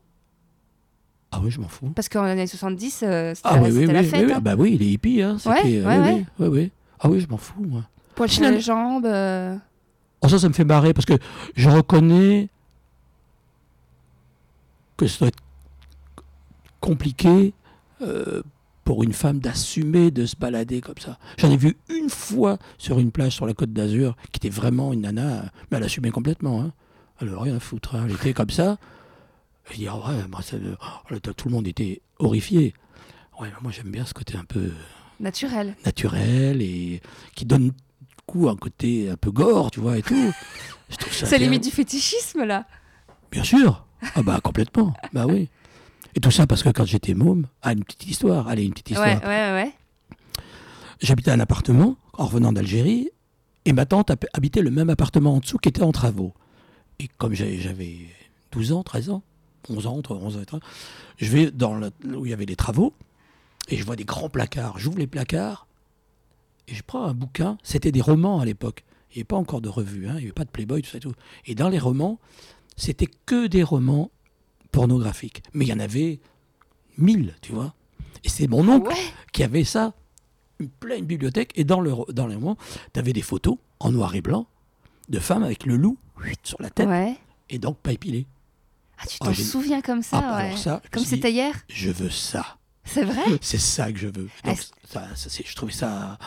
Ah 1.31 1.41
oui, 1.43 1.51
je 1.51 1.59
m'en 1.59 1.67
fous. 1.67 1.89
Parce 1.95 2.07
qu'en 2.07 2.23
années 2.23 2.47
70, 2.47 3.01
euh, 3.03 3.33
c'était 3.35 3.49
Ah 3.51 3.59
oui, 3.61 3.69
oui, 3.71 3.85
la 3.87 3.99
oui, 3.99 4.05
fête. 4.05 4.19
oui, 4.21 4.25
oui. 4.27 4.31
hein. 4.31 4.35
Ah 4.37 4.39
bah 4.39 4.55
oui, 4.57 4.77
les 4.77 4.85
hippies, 4.87 5.21
hein. 5.21 5.35
Ouais, 5.45 5.51
ouais, 5.51 5.61
oui, 5.63 5.83
ouais. 5.83 5.99
oui, 6.13 6.25
oui, 6.39 6.47
oui. 6.47 6.71
Ah 7.01 7.09
oui, 7.09 7.19
je 7.19 7.27
m'en 7.27 7.37
fous, 7.37 7.61
moi. 7.61 7.83
Poils 8.15 8.29
sur 8.29 8.49
les 8.49 8.61
jambes. 8.61 9.05
Oh, 10.21 10.27
ça, 10.29 10.39
ça 10.39 10.47
me 10.49 10.53
fait 10.53 10.63
marrer 10.65 10.93
parce 10.93 11.05
que 11.05 11.13
je 11.55 11.69
reconnais 11.69 12.49
que 14.97 15.07
ça 15.07 15.19
doit 15.19 15.27
être 15.27 15.43
compliqué 16.79 17.53
euh, 18.01 18.41
pour 18.83 19.03
une 19.03 19.13
femme 19.13 19.39
d'assumer 19.39 20.11
de 20.11 20.25
se 20.25 20.35
balader 20.35 20.81
comme 20.81 20.97
ça. 20.99 21.17
J'en 21.37 21.49
ai 21.51 21.57
vu 21.57 21.77
une 21.89 22.09
fois 22.09 22.57
sur 22.77 22.99
une 22.99 23.11
plage 23.11 23.33
sur 23.33 23.45
la 23.45 23.53
côte 23.53 23.73
d'Azur 23.73 24.15
qui 24.31 24.37
était 24.37 24.49
vraiment 24.49 24.93
une 24.93 25.01
nana, 25.01 25.51
mais 25.71 25.77
elle 25.77 25.83
assumait 25.83 26.11
complètement. 26.11 26.61
Hein. 26.61 26.71
Elle 27.19 27.29
avait 27.29 27.37
rien 27.39 27.55
à 27.55 27.59
foutre. 27.59 27.95
hein. 27.95 28.05
Elle 28.07 28.15
était 28.15 28.33
comme 28.33 28.49
ça. 28.49 28.77
Je 29.71 29.77
dis, 29.77 29.87
ah 29.87 29.97
ouais, 29.97 30.27
moi, 30.29 30.41
ça, 30.43 30.57
oh, 30.59 31.15
tout 31.35 31.47
le 31.47 31.53
monde 31.55 31.67
était 31.67 32.01
horrifié. 32.19 32.73
Ouais, 33.39 33.49
moi 33.61 33.71
j'aime 33.71 33.89
bien 33.91 34.05
ce 34.05 34.13
côté 34.13 34.37
un 34.37 34.45
peu 34.45 34.71
naturel. 35.19 35.75
naturel 35.85 36.61
et 36.61 37.01
qui 37.35 37.45
donne 37.45 37.71
coup 38.25 38.49
un 38.49 38.55
côté 38.55 39.09
un 39.09 39.17
peu 39.17 39.31
gore, 39.31 39.71
tu 39.71 39.79
vois, 39.79 39.97
et 39.97 40.01
tout. 40.01 40.31
Je 40.89 40.97
trouve 40.97 41.13
ça 41.13 41.25
C'est 41.25 41.37
limite 41.39 41.63
du 41.63 41.71
fétichisme, 41.71 42.43
là. 42.43 42.65
Bien 43.31 43.43
sûr. 43.43 43.85
Ah 44.15 44.21
bah 44.21 44.39
complètement. 44.43 44.93
bah 45.13 45.25
oui. 45.27 45.49
Et 46.15 46.19
tout 46.19 46.31
ça 46.31 46.45
parce 46.47 46.63
que 46.63 46.69
quand 46.69 46.85
j'étais 46.85 47.13
môme, 47.13 47.47
ah 47.61 47.73
une 47.73 47.83
petite 47.83 48.07
histoire, 48.07 48.47
allez 48.47 48.63
une 48.63 48.71
petite 48.71 48.91
histoire. 48.91 49.07
Ouais, 49.21 49.25
ouais, 49.27 49.51
ouais. 49.63 49.73
J'habitais 51.01 51.31
un 51.31 51.39
appartement 51.39 51.97
en 52.13 52.25
revenant 52.25 52.53
d'Algérie 52.53 53.09
et 53.65 53.73
ma 53.73 53.85
tante 53.85 54.11
hab- 54.11 54.25
habitait 54.33 54.61
le 54.61 54.71
même 54.71 54.89
appartement 54.89 55.35
en 55.35 55.39
dessous 55.39 55.57
qui 55.57 55.69
était 55.69 55.81
en 55.83 55.91
travaux. 55.91 56.33
Et 56.99 57.09
comme 57.17 57.33
j'avais 57.33 57.97
12 58.51 58.71
ans, 58.71 58.83
13 58.83 59.09
ans, 59.09 59.23
11 59.69 59.87
ans, 59.87 59.97
entre 59.97 60.15
11 60.15 60.37
ans 60.37 60.41
et 60.41 60.45
13 60.45 60.59
ans, 60.59 60.63
je 61.17 61.29
vais 61.31 61.51
dans 61.51 61.73
le, 61.75 61.91
où 62.15 62.25
il 62.25 62.29
y 62.29 62.33
avait 62.33 62.45
les 62.45 62.55
travaux 62.55 62.93
et 63.67 63.75
je 63.75 63.83
vois 63.83 63.95
des 63.97 64.05
grands 64.05 64.29
placards. 64.29 64.77
J'ouvre 64.79 64.99
les 64.99 65.07
placards 65.07 65.67
et 66.67 66.73
je 66.73 66.83
prends 66.83 67.05
un 67.05 67.13
bouquin. 67.13 67.57
C'était 67.63 67.91
des 67.91 68.01
romans 68.01 68.39
à 68.39 68.45
l'époque. 68.45 68.83
Il 69.11 69.17
n'y 69.17 69.19
avait 69.21 69.25
pas 69.25 69.37
encore 69.37 69.61
de 69.61 69.69
revues, 69.69 70.07
hein, 70.07 70.13
il 70.15 70.19
n'y 70.19 70.23
avait 70.23 70.33
pas 70.33 70.45
de 70.45 70.49
Playboy, 70.49 70.81
tout 70.81 70.89
ça 70.89 70.97
et 70.97 71.01
tout. 71.01 71.13
Et 71.45 71.55
dans 71.55 71.69
les 71.69 71.79
romans, 71.79 72.19
c'était 72.75 73.09
que 73.25 73.47
des 73.47 73.63
romans 73.63 74.11
pornographiques. 74.71 75.41
Mais 75.53 75.65
il 75.65 75.69
y 75.69 75.73
en 75.73 75.79
avait 75.79 76.19
1000, 76.97 77.35
tu 77.41 77.53
vois. 77.53 77.73
Et 78.23 78.29
c'est 78.29 78.47
mon 78.47 78.67
oncle 78.67 78.93
qui 79.31 79.43
avait 79.43 79.63
ça, 79.63 79.93
une 80.59 80.69
pleine 80.69 81.05
bibliothèque. 81.05 81.51
Et 81.55 81.63
dans, 81.63 81.79
le, 81.79 81.93
dans 82.11 82.27
les 82.27 82.35
romans, 82.35 82.57
tu 82.93 82.99
avais 82.99 83.13
des 83.13 83.21
photos 83.21 83.57
en 83.79 83.91
noir 83.91 84.15
et 84.15 84.21
blanc 84.21 84.47
de 85.07 85.19
femmes 85.19 85.43
avec 85.43 85.65
le 85.65 85.77
loup 85.77 85.97
sur 86.43 86.61
la 86.61 86.69
tête 86.69 86.89
et 87.49 87.59
donc 87.59 87.77
pas 87.77 87.93
épilé. 87.93 88.25
Ah, 88.97 89.05
tu 89.07 89.19
t'en 89.19 89.33
souviens 89.33 89.81
comme 89.81 90.01
ça, 90.01 90.21
ah, 90.23 90.37
ouais. 90.37 90.57
ça 90.57 90.81
Comme 90.91 91.03
c'était 91.03 91.31
hier 91.31 91.53
Je 91.67 91.91
veux 91.91 92.09
ça. 92.09 92.57
C'est 92.85 93.03
vrai 93.03 93.23
C'est 93.41 93.59
ça 93.59 93.91
que 93.91 93.99
je 93.99 94.07
veux. 94.07 94.29
Donc, 94.43 94.57
ça, 94.85 95.07
je 95.15 95.55
trouvais 95.55 95.73
ça. 95.73 96.17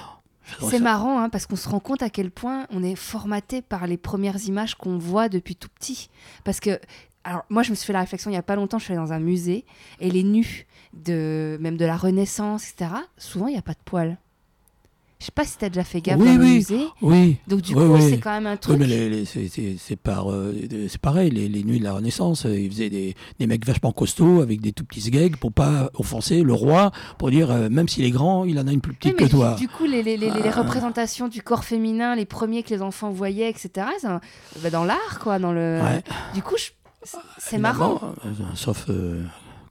C'est 0.68 0.80
marrant 0.80 1.20
hein, 1.20 1.28
parce 1.28 1.46
qu'on 1.46 1.56
se 1.56 1.68
rend 1.68 1.80
compte 1.80 2.02
à 2.02 2.10
quel 2.10 2.30
point 2.30 2.66
on 2.70 2.82
est 2.82 2.94
formaté 2.94 3.62
par 3.62 3.86
les 3.86 3.96
premières 3.96 4.44
images 4.46 4.74
qu'on 4.74 4.98
voit 4.98 5.28
depuis 5.28 5.56
tout 5.56 5.68
petit. 5.68 6.10
Parce 6.44 6.60
que, 6.60 6.78
alors 7.24 7.44
moi 7.48 7.62
je 7.62 7.70
me 7.70 7.74
suis 7.74 7.86
fait 7.86 7.92
la 7.92 8.00
réflexion 8.00 8.30
il 8.30 8.34
n'y 8.34 8.38
a 8.38 8.42
pas 8.42 8.56
longtemps, 8.56 8.78
je 8.78 8.84
suis 8.84 8.92
allée 8.92 9.02
dans 9.02 9.12
un 9.12 9.20
musée 9.20 9.64
et 10.00 10.10
les 10.10 10.22
nus, 10.22 10.66
de, 10.94 11.58
même 11.60 11.76
de 11.76 11.84
la 11.84 11.96
Renaissance, 11.96 12.70
etc., 12.70 12.90
souvent 13.16 13.46
il 13.46 13.52
n'y 13.52 13.58
a 13.58 13.62
pas 13.62 13.72
de 13.72 13.82
poils. 13.84 14.18
Je 15.18 15.24
sais 15.24 15.32
pas 15.32 15.44
si 15.44 15.58
tu 15.58 15.64
as 15.64 15.68
déjà 15.68 15.82
fait 15.82 16.00
gaffe 16.00 16.18
dans 16.18 16.24
le 16.24 16.38
musée. 16.38 16.86
Oui. 17.02 17.38
Donc 17.48 17.62
du 17.62 17.74
coup, 17.74 18.00
c'est 18.00 18.18
quand 18.18 18.30
même 18.30 18.46
un 18.46 18.56
truc. 18.56 18.78
Oui, 18.80 18.86
mais 18.86 19.24
c'est 19.24 19.96
par, 19.96 20.30
euh, 20.30 20.54
pareil. 21.02 21.30
Les, 21.30 21.48
les, 21.48 21.64
nuits 21.64 21.80
de 21.80 21.84
la 21.84 21.94
Renaissance, 21.94 22.46
euh, 22.46 22.56
ils 22.56 22.70
faisaient 22.70 22.88
des, 22.88 23.16
des, 23.40 23.46
mecs 23.48 23.66
vachement 23.66 23.90
costauds 23.90 24.40
avec 24.42 24.60
des 24.60 24.72
tout 24.72 24.84
petits 24.84 25.10
gags 25.10 25.36
pour 25.36 25.52
pas 25.52 25.90
offenser 25.94 26.42
le 26.42 26.52
roi, 26.52 26.92
pour 27.18 27.30
dire 27.30 27.50
euh, 27.50 27.68
même 27.68 27.88
s'il 27.88 28.04
est 28.04 28.12
grand, 28.12 28.44
il 28.44 28.60
en 28.60 28.68
a 28.68 28.72
une 28.72 28.80
plus 28.80 28.94
petite 28.94 29.16
que 29.16 29.24
toi. 29.24 29.54
Du 29.54 29.66
coup, 29.66 29.86
les, 29.86 30.02
les, 30.04 30.30
ah. 30.30 30.52
représentations 30.52 31.26
du 31.26 31.42
corps 31.42 31.64
féminin, 31.64 32.14
les 32.14 32.24
premiers 32.24 32.62
que 32.62 32.70
les 32.70 32.80
enfants 32.80 33.10
voyaient, 33.10 33.50
etc. 33.50 33.88
Bah, 34.62 34.70
dans 34.70 34.84
l'art, 34.84 35.18
quoi, 35.20 35.40
dans 35.40 35.52
le. 35.52 35.80
Du 36.34 36.42
coup, 36.42 36.54
c'est 37.38 37.58
marrant. 37.58 38.14
Sauf 38.54 38.86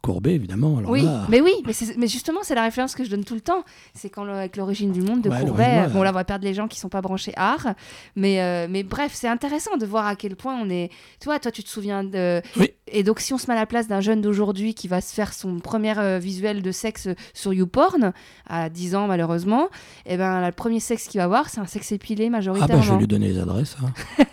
Courbet, 0.08 0.36
évidemment. 0.36 0.82
oui, 0.88 1.06
mais 1.28 1.42
oui, 1.42 1.52
mais, 1.66 1.74
mais 1.98 2.08
justement, 2.08 2.40
c'est 2.42 2.56
la 2.56 2.64
référence 2.64 2.96
que 2.96 3.04
je 3.04 3.10
donne 3.10 3.26
tout 3.26 3.36
le 3.36 3.42
temps. 3.42 3.66
C'est 3.94 4.10
quand 4.10 4.26
avec 4.26 4.56
l'origine 4.56 4.94
du 4.94 5.02
monde 5.02 5.22
de 5.22 5.30
Courbet, 5.30 5.88
bon, 5.92 6.02
là, 6.02 6.12
on 6.12 6.14
va 6.14 6.24
perdre 6.24 6.46
les 6.46 6.54
gens 6.54 6.70
qui 6.70 6.80
sont 6.80 6.88
pas 6.88 7.02
branchés 7.02 7.34
art, 7.36 7.76
mais, 8.16 8.42
euh, 8.42 8.68
mais 8.70 8.84
bref, 8.84 9.12
c'est 9.14 9.28
intéressant 9.28 9.76
de 9.76 9.86
voir 9.86 10.08
à 10.08 10.16
quel 10.16 10.38
point 10.38 10.58
on 10.58 10.70
est. 10.70 10.90
Tu 11.20 11.26
vois, 11.26 11.40
toi, 11.40 11.52
tu 11.52 11.62
te 11.62 11.70
souviens 11.70 12.06
de. 12.06 12.42
Oui. 12.56 12.72
Et 12.90 13.04
donc, 13.04 13.20
si 13.20 13.34
on 13.34 13.38
se 13.38 13.48
met 13.48 13.54
à 13.54 13.60
la 13.60 13.66
place 13.66 13.88
d'un 13.88 14.02
jeune 14.02 14.22
d'aujourd'hui 14.22 14.74
qui 14.74 14.88
va 14.88 15.02
se 15.02 15.14
faire 15.14 15.34
son 15.34 15.60
premier 15.60 15.98
euh, 15.98 16.20
visuel 16.20 16.62
de 16.62 16.72
sexe 16.72 17.10
sur 17.34 17.54
YouPorn, 17.54 18.14
à 18.48 18.70
10 18.70 18.96
ans 18.96 19.08
malheureusement, 19.08 19.66
et 20.06 20.14
eh 20.14 20.18
ben, 20.18 20.46
le 20.46 20.52
premier 20.52 20.80
sexe 20.80 21.08
qu'il 21.08 21.20
va 21.20 21.28
voir, 21.28 21.50
c'est 21.50 21.60
un 21.60 21.66
sexe 21.66 21.92
épilé 21.92 22.30
majoritairement. 22.30 22.74
Ah 22.74 22.78
ben, 22.78 22.84
je 22.84 22.92
vais 22.94 23.00
lui 23.00 23.08
donner 23.08 23.28
les 23.30 23.40
adresses. 23.40 23.76
Hein. 23.84 23.92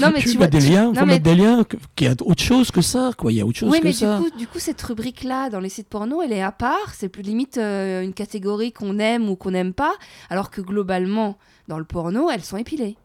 non, 0.00 0.10
mais 0.12 0.20
tu, 0.20 0.30
tu 0.30 0.36
vois, 0.36 0.46
des 0.46 0.60
liens, 0.60 0.92
faut 0.94 1.06
mettre 1.06 1.24
des 1.24 1.34
liens, 1.34 1.64
qu'il 1.94 2.06
y 2.06 2.10
a 2.10 2.14
autre 2.24 2.42
chose 2.42 2.70
que 2.70 2.80
ça, 2.80 3.10
quoi. 3.16 3.32
Il 3.32 3.38
y 3.38 3.40
a 3.40 3.46
autre 3.46 3.58
chose 3.58 3.70
oui, 3.70 3.80
que 3.80 3.84
mais 3.84 3.92
ça. 3.92 4.18
Du 4.18 4.24
coup, 4.24 4.38
du 4.38 4.46
coup, 4.46 4.58
cette 4.58 4.80
rubrique-là, 4.82 5.50
dans 5.50 5.60
les 5.60 5.68
sites 5.68 5.88
porno, 5.88 6.22
elle 6.22 6.32
est 6.32 6.42
à 6.42 6.52
part. 6.52 6.94
C'est 6.94 7.08
plus 7.08 7.22
limite 7.22 7.58
euh, 7.58 8.02
une 8.02 8.12
catégorie 8.12 8.72
qu'on 8.72 8.98
aime 8.98 9.28
ou 9.28 9.36
qu'on 9.36 9.50
n'aime 9.50 9.72
pas, 9.72 9.94
alors 10.30 10.50
que 10.50 10.60
globalement, 10.60 11.38
dans 11.68 11.78
le 11.78 11.84
porno, 11.84 12.30
elles 12.30 12.44
sont 12.44 12.56
épilées. 12.56 12.96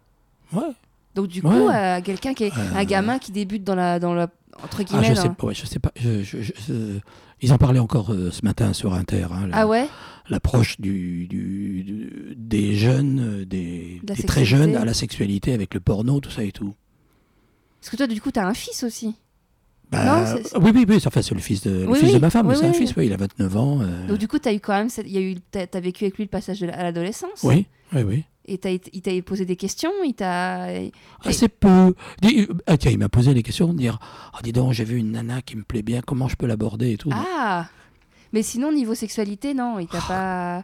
Ouais. 0.53 0.73
Donc 1.15 1.27
du 1.27 1.41
coup, 1.41 1.49
euh, 1.49 2.01
quelqu'un 2.01 2.33
qui 2.33 2.45
est 2.45 2.53
un 2.73 2.83
gamin 2.85 3.19
qui 3.19 3.31
débute 3.31 3.63
dans 3.63 3.75
la 3.75 3.99
dans 3.99 4.13
la 4.13 4.27
entre 4.63 4.83
guillemets. 4.83 5.09
Ah, 5.11 5.13
je, 5.13 5.21
sais, 5.21 5.29
pas, 5.29 5.47
je 5.51 5.65
sais 5.65 5.79
pas. 5.79 5.91
ils 7.41 7.53
en 7.53 7.57
parlaient 7.57 7.79
encore 7.79 8.11
euh, 8.11 8.31
ce 8.31 8.43
matin 8.43 8.73
sur 8.73 8.93
Inter. 8.93 9.27
Hein, 9.31 9.49
ah 9.51 9.67
ouais? 9.67 9.87
L'approche 10.29 10.79
du, 10.79 11.27
des 12.37 12.75
jeunes, 12.75 13.43
des, 13.45 14.01
très 14.27 14.45
jeunes 14.45 14.75
à 14.75 14.85
la 14.85 14.93
sexualité 14.93 15.53
avec 15.53 15.73
le 15.73 15.79
porno, 15.79 16.19
tout 16.19 16.31
ça 16.31 16.43
et 16.43 16.51
tout. 16.51 16.73
Parce 17.81 17.89
que 17.89 17.97
toi, 17.97 18.07
du 18.07 18.21
coup, 18.21 18.31
tu 18.31 18.39
as 18.39 18.47
un 18.47 18.53
fils 18.53 18.83
aussi. 18.83 19.15
Bah, 19.91 20.35
oui, 20.61 20.71
oui, 20.73 20.85
oui, 20.87 21.03
enfin, 21.05 21.21
c'est 21.21 21.35
le 21.35 21.41
fils 21.41 21.63
de, 21.63 21.85
le 21.85 21.93
fils 21.95 22.13
de 22.13 22.19
ma 22.19 22.29
femme, 22.29 22.53
c'est 22.55 22.65
un 22.65 22.71
fils, 22.71 22.93
il 22.95 23.11
a 23.11 23.17
29 23.17 23.57
ans. 23.57 23.81
Euh. 23.81 24.07
Donc, 24.07 24.19
du 24.19 24.27
coup, 24.27 24.39
tu 24.39 24.47
as 24.47 24.53
eu 24.53 24.61
quand 24.61 24.73
même, 24.73 24.87
il 25.05 25.11
y 25.11 25.17
a 25.17 25.21
eu, 25.21 25.35
as, 25.53 25.79
vécu 25.81 26.05
avec 26.05 26.15
lui 26.15 26.23
le 26.23 26.29
passage 26.29 26.63
à 26.63 26.83
l'adolescence? 26.83 27.43
Oui, 27.43 27.67
oui, 27.93 28.03
oui. 28.03 28.23
Et 28.45 28.59
il 28.93 29.01
t'a 29.01 29.11
posé 29.21 29.45
des 29.45 29.55
questions 29.55 29.91
il 30.03 30.13
t'a... 30.13 30.67
Assez 31.23 31.47
peu. 31.47 31.93
Ah, 32.65 32.77
tiens, 32.77 32.91
il 32.91 32.97
m'a 32.97 33.09
posé 33.09 33.33
des 33.33 33.43
questions, 33.43 33.73
dire 33.73 33.99
oh, 34.33 34.37
dis 34.43 34.51
donc, 34.51 34.73
j'ai 34.73 34.83
vu 34.83 34.97
une 34.97 35.11
nana 35.11 35.41
qui 35.41 35.55
me 35.55 35.63
plaît 35.63 35.83
bien, 35.83 36.01
comment 36.01 36.27
je 36.27 36.35
peux 36.35 36.47
l'aborder 36.47 36.93
et 36.93 36.97
tout. 36.97 37.11
Ah 37.13 37.67
Mais 38.33 38.41
sinon, 38.41 38.71
niveau 38.71 38.95
sexualité, 38.95 39.53
non, 39.53 39.79
il 39.79 39.87
t'a 39.87 39.99
oh. 39.99 40.07
pas 40.07 40.63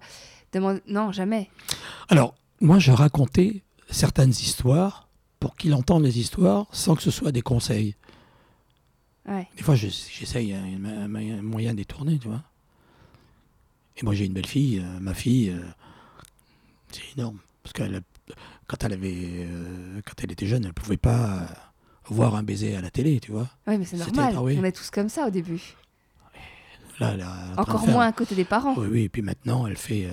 demandé. 0.54 0.82
Non, 0.88 1.12
jamais. 1.12 1.50
Alors, 2.10 2.34
moi, 2.62 2.80
je 2.80 2.92
racontais 2.92 3.64
certaines 3.90 4.32
histoires 4.32 5.08
pour 5.40 5.56
qu'il 5.56 5.74
entende 5.74 6.04
les 6.04 6.20
histoires 6.20 6.66
sans 6.72 6.96
que 6.96 7.04
ce 7.04 7.12
soit 7.12 7.32
des 7.32 7.42
conseils. 7.42 7.96
Des 9.28 9.62
fois, 9.62 9.76
j'essaye 9.76 10.54
un, 10.54 11.08
moyen 11.42 11.72
de 11.72 11.78
détourner, 11.78 12.18
tu 12.18 12.30
vois. 12.30 12.44
Et 13.98 14.04
moi, 14.04 14.14
j'ai 14.14 14.26
une 14.26 14.34
belle 14.34 14.48
fille, 14.48 14.80
euh, 14.80 15.00
ma 15.00 15.14
fille, 15.14 15.50
euh, 15.50 15.62
c'est 16.92 17.02
énorme. 17.18 17.40
Parce 17.74 17.90
que 17.90 18.02
quand 18.68 18.84
elle 18.84 18.94
avait, 18.94 19.14
euh, 19.16 20.02
quand 20.06 20.24
elle 20.24 20.32
était 20.32 20.46
jeune, 20.46 20.66
elle 20.66 20.74
pouvait 20.74 20.98
pas 20.98 21.48
voir 22.06 22.36
un 22.36 22.44
baiser 22.44 22.76
à 22.76 22.82
la 22.82 22.90
télé, 22.90 23.20
tu 23.20 23.32
vois. 23.32 23.48
Oui, 23.68 23.78
mais 23.78 23.86
c'est 23.86 23.98
normal. 23.98 24.34
Ah 24.38 24.42
On 24.42 24.64
est 24.64 24.72
tous 24.72 24.90
comme 24.90 25.10
ça 25.10 25.28
au 25.28 25.30
début. 25.30 25.76
Là, 27.00 27.16
Encore 27.58 27.88
moins 27.88 28.08
à 28.08 28.12
côté 28.12 28.34
des 28.34 28.46
parents. 28.46 28.74
Oui, 28.78 28.88
oui. 28.90 29.02
Et 29.04 29.10
puis 29.10 29.22
maintenant, 29.22 29.68
elle 29.68 29.78
fait, 29.78 30.10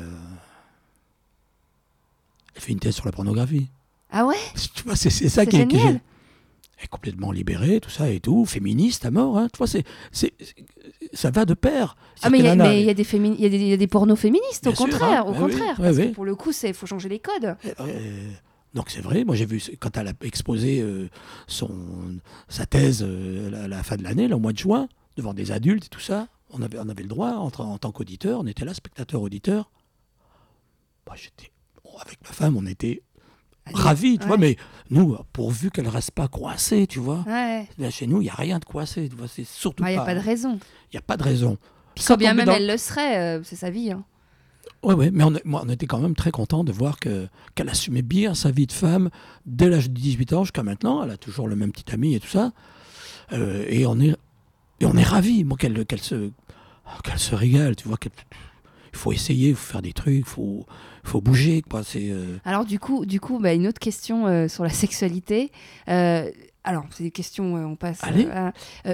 elle 2.54 2.60
fait 2.60 2.72
une 2.72 2.80
thèse 2.80 2.94
sur 2.94 3.06
la 3.06 3.12
pornographie. 3.12 3.68
Ah 4.10 4.26
ouais? 4.26 4.36
Tu 4.74 4.82
vois, 4.84 4.96
c'est 4.96 5.10
ça 5.10 5.46
qui 5.46 5.56
est, 5.56 5.72
est 5.72 6.00
complètement 6.88 7.32
libérée, 7.32 7.80
tout 7.80 7.90
ça 7.90 8.10
et 8.10 8.20
tout, 8.20 8.44
féministe 8.44 9.04
à 9.04 9.10
mort. 9.10 9.38
Hein. 9.38 9.48
Tu 9.52 9.58
vois, 9.58 9.66
c'est, 9.66 9.84
ça 11.12 11.30
va 11.30 11.44
de 11.44 11.54
pair. 11.54 11.96
Ah, 12.22 12.30
mais 12.30 12.38
il 12.38 12.44
y, 12.44 12.48
a 12.48 12.56
des 12.94 13.04
y, 13.04 13.72
a 13.72 13.76
des 13.76 13.86
pornos 13.86 14.18
féministes, 14.18 14.66
au 14.66 14.72
contraire. 14.72 15.26
au 15.26 15.34
contraire 15.34 15.76
parce 15.76 15.96
que 15.96 16.12
pour 16.12 16.24
le 16.24 16.34
coup, 16.34 16.52
il 16.62 16.74
faut 16.74 16.86
changer 16.86 17.08
les 17.08 17.18
codes. 17.18 17.56
Eh, 17.64 17.68
eh, 17.86 17.92
donc 18.74 18.90
c'est 18.90 19.00
vrai, 19.00 19.24
moi 19.24 19.36
j'ai 19.36 19.46
vu 19.46 19.62
quand 19.78 19.96
elle 19.96 20.08
a 20.08 20.12
exposé 20.22 20.80
euh, 20.80 21.08
son, 21.46 21.70
sa 22.48 22.66
thèse 22.66 23.04
euh, 23.06 23.64
à 23.64 23.68
la 23.68 23.82
fin 23.82 23.96
de 23.96 24.02
l'année, 24.02 24.32
au 24.32 24.40
mois 24.40 24.52
de 24.52 24.58
juin, 24.58 24.88
devant 25.16 25.32
des 25.32 25.52
adultes 25.52 25.86
et 25.86 25.88
tout 25.88 26.00
ça, 26.00 26.26
on 26.50 26.60
avait, 26.60 26.78
on 26.78 26.88
avait 26.88 27.02
le 27.02 27.08
droit, 27.08 27.34
en, 27.34 27.46
en 27.46 27.78
tant 27.78 27.92
qu'auditeur, 27.92 28.40
on 28.40 28.46
était 28.46 28.64
là, 28.64 28.74
spectateur-auditeur. 28.74 29.70
j'étais, 31.14 31.52
avec 32.00 32.20
ma 32.22 32.30
femme, 32.32 32.56
on 32.56 32.66
était 32.66 33.02
ravis, 33.72 34.18
tu 34.18 34.26
vois, 34.26 34.36
mais 34.36 34.56
nous, 34.90 35.16
pourvu 35.32 35.70
qu'elle 35.70 35.88
reste 35.88 36.10
pas 36.10 36.28
coincée, 36.28 36.86
tu 36.86 36.98
vois. 36.98 37.24
Là, 37.26 37.90
chez 37.90 38.06
nous, 38.06 38.20
il 38.20 38.24
n'y 38.24 38.30
a 38.30 38.34
rien 38.34 38.58
de 38.58 38.64
coincé, 38.64 39.08
tu 39.08 39.16
vois, 39.16 39.28
c'est 39.28 39.44
surtout 39.44 39.82
pas... 39.82 39.90
Il 39.90 39.94
n'y 39.94 40.00
a 40.00 40.04
pas 40.04 40.14
de 40.14 40.20
raison. 40.20 40.58
Il 40.92 40.96
n'y 40.96 40.98
a 40.98 41.02
pas 41.02 41.16
de 41.16 41.22
raison. 41.22 41.58
Quand 42.06 42.16
bien 42.16 42.34
même 42.34 42.48
elle 42.48 42.66
le 42.66 42.76
serait, 42.76 43.18
euh, 43.18 43.42
c'est 43.44 43.56
sa 43.56 43.70
vie. 43.70 43.92
Hein. 43.92 44.04
Oui, 44.82 44.94
ouais, 44.94 45.10
mais 45.12 45.24
on, 45.24 45.32
moi, 45.44 45.62
on 45.64 45.68
était 45.68 45.86
quand 45.86 46.00
même 46.00 46.14
très 46.14 46.30
content 46.30 46.64
de 46.64 46.72
voir 46.72 46.98
que, 46.98 47.28
qu'elle 47.54 47.68
assumait 47.68 48.02
bien 48.02 48.34
sa 48.34 48.50
vie 48.50 48.66
de 48.66 48.72
femme 48.72 49.10
dès 49.46 49.68
l'âge 49.68 49.88
de 49.88 49.94
18 49.94 50.32
ans 50.32 50.44
jusqu'à 50.44 50.62
maintenant. 50.62 51.02
Elle 51.02 51.10
a 51.10 51.16
toujours 51.16 51.48
le 51.48 51.56
même 51.56 51.72
petit 51.72 51.92
ami 51.92 52.14
et 52.14 52.20
tout 52.20 52.28
ça. 52.28 52.52
Euh, 53.32 53.64
et 53.68 53.86
on 53.86 53.98
est, 54.00 54.16
et 54.80 54.86
on 54.86 54.96
est 54.96 55.04
ravis, 55.04 55.44
moi, 55.44 55.56
qu'elle, 55.56 55.86
qu'elle, 55.86 56.02
se, 56.02 56.30
qu'elle 57.02 57.18
se 57.18 57.34
régale, 57.34 57.76
tu 57.76 57.88
vois, 57.88 57.96
qu'elle 57.96 58.12
il 58.94 58.96
faut 58.96 59.12
essayer, 59.12 59.48
il 59.50 59.54
faut 59.56 59.72
faire 59.72 59.82
des 59.82 59.92
trucs, 59.92 60.14
il 60.14 60.24
faut, 60.24 60.64
faut 61.02 61.20
bouger. 61.20 61.62
Quoi. 61.62 61.82
C'est, 61.82 62.10
euh. 62.10 62.38
Alors 62.44 62.64
du 62.64 62.78
coup, 62.78 63.04
du 63.04 63.18
coup 63.18 63.40
bah, 63.40 63.52
une 63.52 63.66
autre 63.66 63.80
question 63.80 64.26
euh, 64.26 64.46
sur 64.46 64.62
la 64.62 64.70
sexualité. 64.70 65.50
Euh, 65.88 66.30
alors, 66.62 66.86
c'est 66.92 67.02
des 67.02 67.10
questions, 67.10 67.56
on 67.56 67.76
passe. 67.76 68.00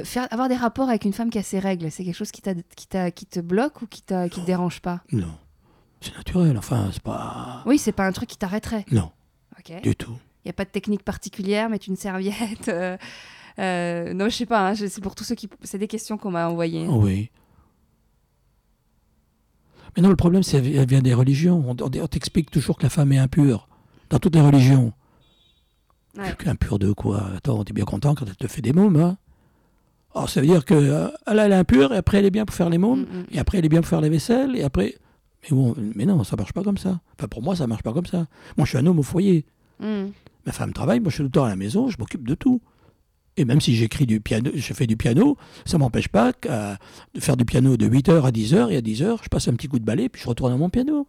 faire, 0.05 0.27
avoir 0.32 0.48
des 0.48 0.56
rapports 0.56 0.89
avec 0.89 1.05
une 1.05 1.12
femme 1.12 1.31
qui 1.31 1.39
a 1.39 1.43
ses 1.44 1.60
règles, 1.60 1.89
c'est 1.93 2.02
quelque 2.02 2.16
chose 2.16 2.32
qui, 2.32 2.43
t'a, 2.43 2.55
qui, 2.55 2.89
t'a, 2.89 3.12
qui 3.12 3.27
te 3.27 3.39
bloque 3.39 3.82
ou 3.82 3.86
qui, 3.86 4.02
t'a, 4.02 4.28
qui 4.28 4.40
te 4.40 4.47
dérange 4.47 4.81
pas? 4.81 5.02
Non. 5.12 5.39
C'est 6.01 6.16
naturel, 6.16 6.59
enfin, 6.59 6.89
c'est 6.93 7.02
pas. 7.02 7.62
Oui, 7.66 7.78
c'est 7.78 7.93
pas 7.93 8.06
un 8.06 8.12
truc 8.12 8.28
qui 8.28 8.39
t'arrêterait? 8.39 8.86
Non. 8.90 9.12
Ok. 9.56 9.82
Du 9.82 9.94
tout. 9.94 10.16
Il 10.44 10.48
n'y 10.48 10.51
a 10.51 10.55
pas 10.55 10.64
de 10.64 10.70
technique 10.70 11.05
particulière, 11.05 11.68
mettre 11.68 11.89
une 11.89 11.97
serviette. 11.97 12.66
non, 12.66 14.28
je 14.28 14.35
sais 14.35 14.47
pas, 14.47 14.70
hein, 14.70 14.74
c'est 14.74 15.01
pour 15.01 15.14
tous 15.14 15.22
ceux 15.22 15.36
qui. 15.36 15.48
C'est 15.62 15.78
des 15.78 15.86
questions 15.86 16.18
qu'on 16.18 16.32
m'a 16.32 16.48
envoyées. 16.48 16.89
Oui. 16.89 17.31
Mais 19.97 20.03
non, 20.03 20.09
le 20.09 20.17
problème, 20.17 20.43
c'est 20.43 20.62
qu'elle 20.62 20.89
vient 20.89 21.03
des 21.03 21.15
religions. 21.15 21.65
On, 21.67 21.75
t'explique 21.75 22.51
toujours 22.51 22.79
que 22.79 22.85
la 22.85 22.91
femme 22.91 23.12
est 23.12 23.19
impure, 23.19 23.69
dans 24.09 24.19
toutes 24.19 24.35
les 24.35 24.41
religions. 24.41 24.93
Ouais. 26.17 26.35
Impure 26.47 26.79
de 26.79 26.93
quoi? 26.93 27.31
Attends, 27.37 27.65
t'es 27.65 27.73
bien 27.73 27.85
content 27.85 28.15
quand 28.15 28.27
elle 28.27 28.37
te 28.37 28.47
fait 28.47 28.62
des 28.62 28.73
mômes, 28.73 28.97
hein 28.97 29.17
Alors, 30.15 30.29
ça 30.29 30.41
veut 30.41 30.47
dire 30.47 30.65
que 30.65 30.75
euh, 30.75 31.09
elle, 31.27 31.39
est 31.39 31.55
impure, 31.55 31.93
et 31.93 31.97
après, 31.97 32.19
elle 32.19 32.27
est 32.27 32.31
bien 32.31 32.45
pour 32.45 32.55
faire 32.55 32.71
les 32.71 32.79
mômes, 32.79 33.03
mm, 33.03 33.19
mm. 33.19 33.27
et 33.33 33.39
après, 33.39 33.59
elle 33.59 33.65
est 33.65 33.69
bien 33.69 33.81
pour 33.81 33.89
faire 33.89 34.01
les 34.01 34.09
vaisselles, 34.09 34.57
et 34.57 34.62
après... 34.62 34.97
Mais, 35.43 35.57
bon, 35.57 35.75
mais 35.95 36.05
non, 36.05 36.23
ça 36.25 36.37
marche 36.37 36.53
pas 36.53 36.62
comme 36.62 36.77
ça. 36.77 37.01
Enfin, 37.17 37.29
pour 37.29 37.43
moi, 37.43 37.57
ça 37.57 37.67
marche 37.67 37.83
pas 37.83 37.93
comme 37.93 38.07
ça. 38.07 38.27
Moi, 38.59 38.67
je 38.67 38.71
suis 38.71 38.79
un 38.79 38.87
homme 38.87 38.99
au 38.99 39.03
foyer. 39.03 39.47
Mm. 39.79 40.09
Ma 40.47 40.53
femme 40.53 40.73
travaille, 40.73 41.01
moi, 41.01 41.11
je 41.11 41.15
suis 41.15 41.23
tout 41.23 41.29
le 41.29 41.31
temps 41.31 41.45
à 41.45 41.49
la 41.49 41.57
maison, 41.57 41.89
je 41.89 41.97
m'occupe 41.99 42.27
de 42.27 42.35
tout. 42.35 42.61
Et 43.36 43.44
même 43.44 43.61
si 43.61 43.74
j'écris 43.74 44.07
du 44.07 44.20
piano, 44.20 44.51
je 44.55 44.73
fais 44.74 44.86
du 44.86 44.97
piano, 44.97 45.36
ça 45.65 45.78
m'empêche 45.78 46.09
pas 46.09 46.32
de 46.43 47.20
faire 47.20 47.36
du 47.36 47.44
piano 47.44 47.77
de 47.77 47.89
8h 47.89 48.23
à 48.23 48.31
10h, 48.31 48.70
et 48.70 48.77
à 48.77 48.81
10h, 48.81 49.19
je 49.23 49.28
passe 49.28 49.48
un 49.48 49.55
petit 49.55 49.69
coup 49.69 49.78
de 49.78 49.85
balai, 49.85 50.09
puis 50.09 50.23
je 50.23 50.28
retourne 50.28 50.52
à 50.52 50.57
mon 50.57 50.69
piano. 50.69 51.07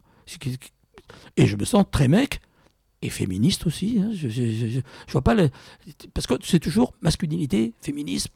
Et 1.35 1.45
je 1.45 1.57
me 1.57 1.65
sens 1.65 1.85
très 1.91 2.07
mec, 2.07 2.39
et 3.01 3.09
féministe 3.09 3.65
aussi. 3.65 3.99
Hein. 3.99 4.11
Je, 4.13 5.19
pas. 5.19 5.35
Parce 6.13 6.27
que 6.27 6.35
c'est 6.43 6.59
toujours 6.59 6.93
masculinité, 7.01 7.73
féminisme, 7.81 8.31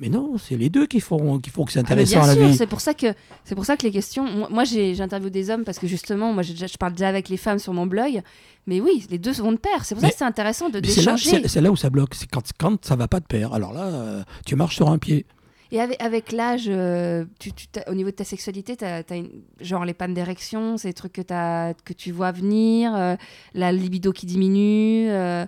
Mais 0.00 0.08
non, 0.08 0.38
c'est 0.38 0.56
les 0.56 0.70
deux 0.70 0.86
qui 0.86 0.98
font, 0.98 1.38
qui 1.38 1.50
font 1.50 1.64
que 1.66 1.72
c'est 1.72 1.78
Ah, 1.78 1.82
intéressant 1.82 2.16
bien 2.16 2.22
à 2.24 2.26
la 2.28 2.34
sûr, 2.34 2.46
vie. 2.48 2.56
c'est 2.56 2.66
pour 2.66 2.80
ça 2.80 2.94
que 2.94 3.08
c'est 3.44 3.54
pour 3.54 3.66
ça 3.66 3.76
que 3.76 3.82
les 3.82 3.92
questions. 3.92 4.48
Moi, 4.50 4.64
j'interviewe 4.64 5.28
des 5.30 5.50
hommes 5.50 5.62
parce 5.64 5.78
que 5.78 5.86
justement, 5.86 6.32
moi, 6.32 6.42
je 6.42 6.76
parle 6.78 6.92
déjà 6.92 7.08
avec 7.08 7.28
les 7.28 7.36
femmes 7.36 7.58
sur 7.58 7.74
mon 7.74 7.86
blog. 7.86 8.22
Mais 8.66 8.80
oui, 8.80 9.06
les 9.10 9.18
deux 9.18 9.32
vont 9.32 9.52
de 9.52 9.58
pair. 9.58 9.84
C'est 9.84 9.94
pour 9.94 10.02
ça 10.02 10.08
que 10.10 10.16
c'est 10.16 10.24
intéressant 10.24 10.70
de 10.70 10.80
Mais 10.80 10.88
c'est 10.88 11.02
là, 11.02 11.14
d'échanger. 11.16 11.46
c'est- 11.46 11.60
là 11.60 11.70
où 11.70 11.76
ça 11.76 11.90
bloque. 11.90 12.14
C'est 12.14 12.28
quand, 12.30 12.42
quand 12.58 12.82
ça 12.84 12.96
va 12.96 13.08
pas 13.08 13.20
de 13.20 13.26
pair. 13.26 13.52
Alors 13.52 13.72
là, 13.74 13.84
euh, 13.84 14.22
tu 14.46 14.56
marches 14.56 14.76
sur 14.76 14.88
un 14.88 14.96
pied. 14.98 15.26
Et 15.72 15.80
avec, 15.80 16.02
avec 16.02 16.32
l'âge, 16.32 16.64
euh, 16.66 17.24
au 17.86 17.94
niveau 17.94 18.10
de 18.10 18.16
ta 18.16 18.24
sexualité, 18.24 18.76
t'as 18.76 19.02
une- 19.14 19.30
genre 19.60 19.84
les 19.84 19.94
pannes 19.94 20.14
d'érection, 20.14 20.74
des 20.82 20.92
trucs 20.94 21.12
que, 21.12 21.92
tu 21.92 22.10
vois 22.10 22.32
venir, 22.32 22.92
euh, 22.96 23.14
la 23.54 23.70
libido 23.70 24.12
qui 24.12 24.26
diminue. 24.26 25.08
euh, 25.10 25.46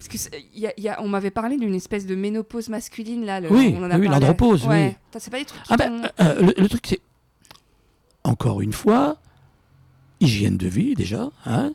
parce 0.00 0.08
que 0.08 0.18
c'est- 0.18 0.44
y 0.54 0.66
a- 0.66 0.72
y 0.80 0.88
a- 0.88 1.00
on 1.02 1.08
m'avait 1.08 1.30
parlé 1.30 1.56
d'une 1.58 1.74
espèce 1.74 2.06
de 2.06 2.14
ménopause 2.14 2.68
masculine 2.70 3.24
là. 3.26 3.38
le- 3.40 3.52
Oui, 3.52 3.74
on 3.78 3.84
en 3.84 3.90
a 3.90 3.98
oui, 3.98 4.08
l'andropause, 4.08 4.66
Ouais. 4.66 4.88
oui. 4.88 4.96
T'as- 5.10 5.20
C'est 5.20 5.30
pas 5.30 5.38
des 5.38 5.44
trucs 5.44 5.62
qui 5.62 5.72
Ah 5.72 5.76
t'ont- 5.76 6.00
ben, 6.00 6.10
euh, 6.20 6.40
le, 6.56 6.62
le 6.62 6.68
truc, 6.68 6.86
c'est. 6.86 7.00
Encore 8.24 8.60
une 8.60 8.72
fois, 8.72 9.16
hygiène 10.20 10.56
de 10.56 10.68
vie, 10.68 10.94
déjà. 10.94 11.30
Hein 11.46 11.72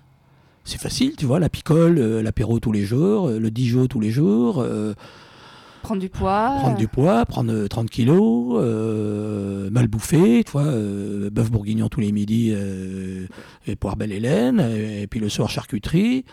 c'est 0.63 0.81
facile, 0.81 1.15
tu 1.15 1.25
vois, 1.27 1.39
la 1.39 1.49
picole, 1.49 1.99
euh, 1.99 2.23
l'apéro 2.23 2.59
tous 2.59 2.71
les 2.71 2.83
jours, 2.83 3.27
euh, 3.27 3.39
le 3.39 3.51
Dijon 3.51 3.85
tous 3.85 3.99
les 3.99 4.09
jours, 4.09 4.59
euh, 4.61 4.95
prendre 5.83 6.01
du 6.01 6.09
poids. 6.09 6.55
prendre 6.59 6.77
du 6.77 6.87
poids, 6.87 7.23
prendre 7.27 7.53
euh, 7.53 7.67
30 7.67 7.89
kilos, 7.91 8.59
mal 9.71 9.87
bouffer, 9.87 10.43
tu 10.43 10.51
vois, 10.51 10.63
bœuf 11.29 11.51
bourguignon 11.51 11.87
tous 11.89 11.99
les 11.99 12.11
midis, 12.11 12.51
et 13.67 13.75
poire 13.75 13.95
belle 13.95 14.11
Hélène, 14.11 14.59
et, 14.59 15.03
et 15.03 15.07
puis 15.07 15.19
le 15.19 15.29
soir 15.29 15.49
charcuterie, 15.51 16.25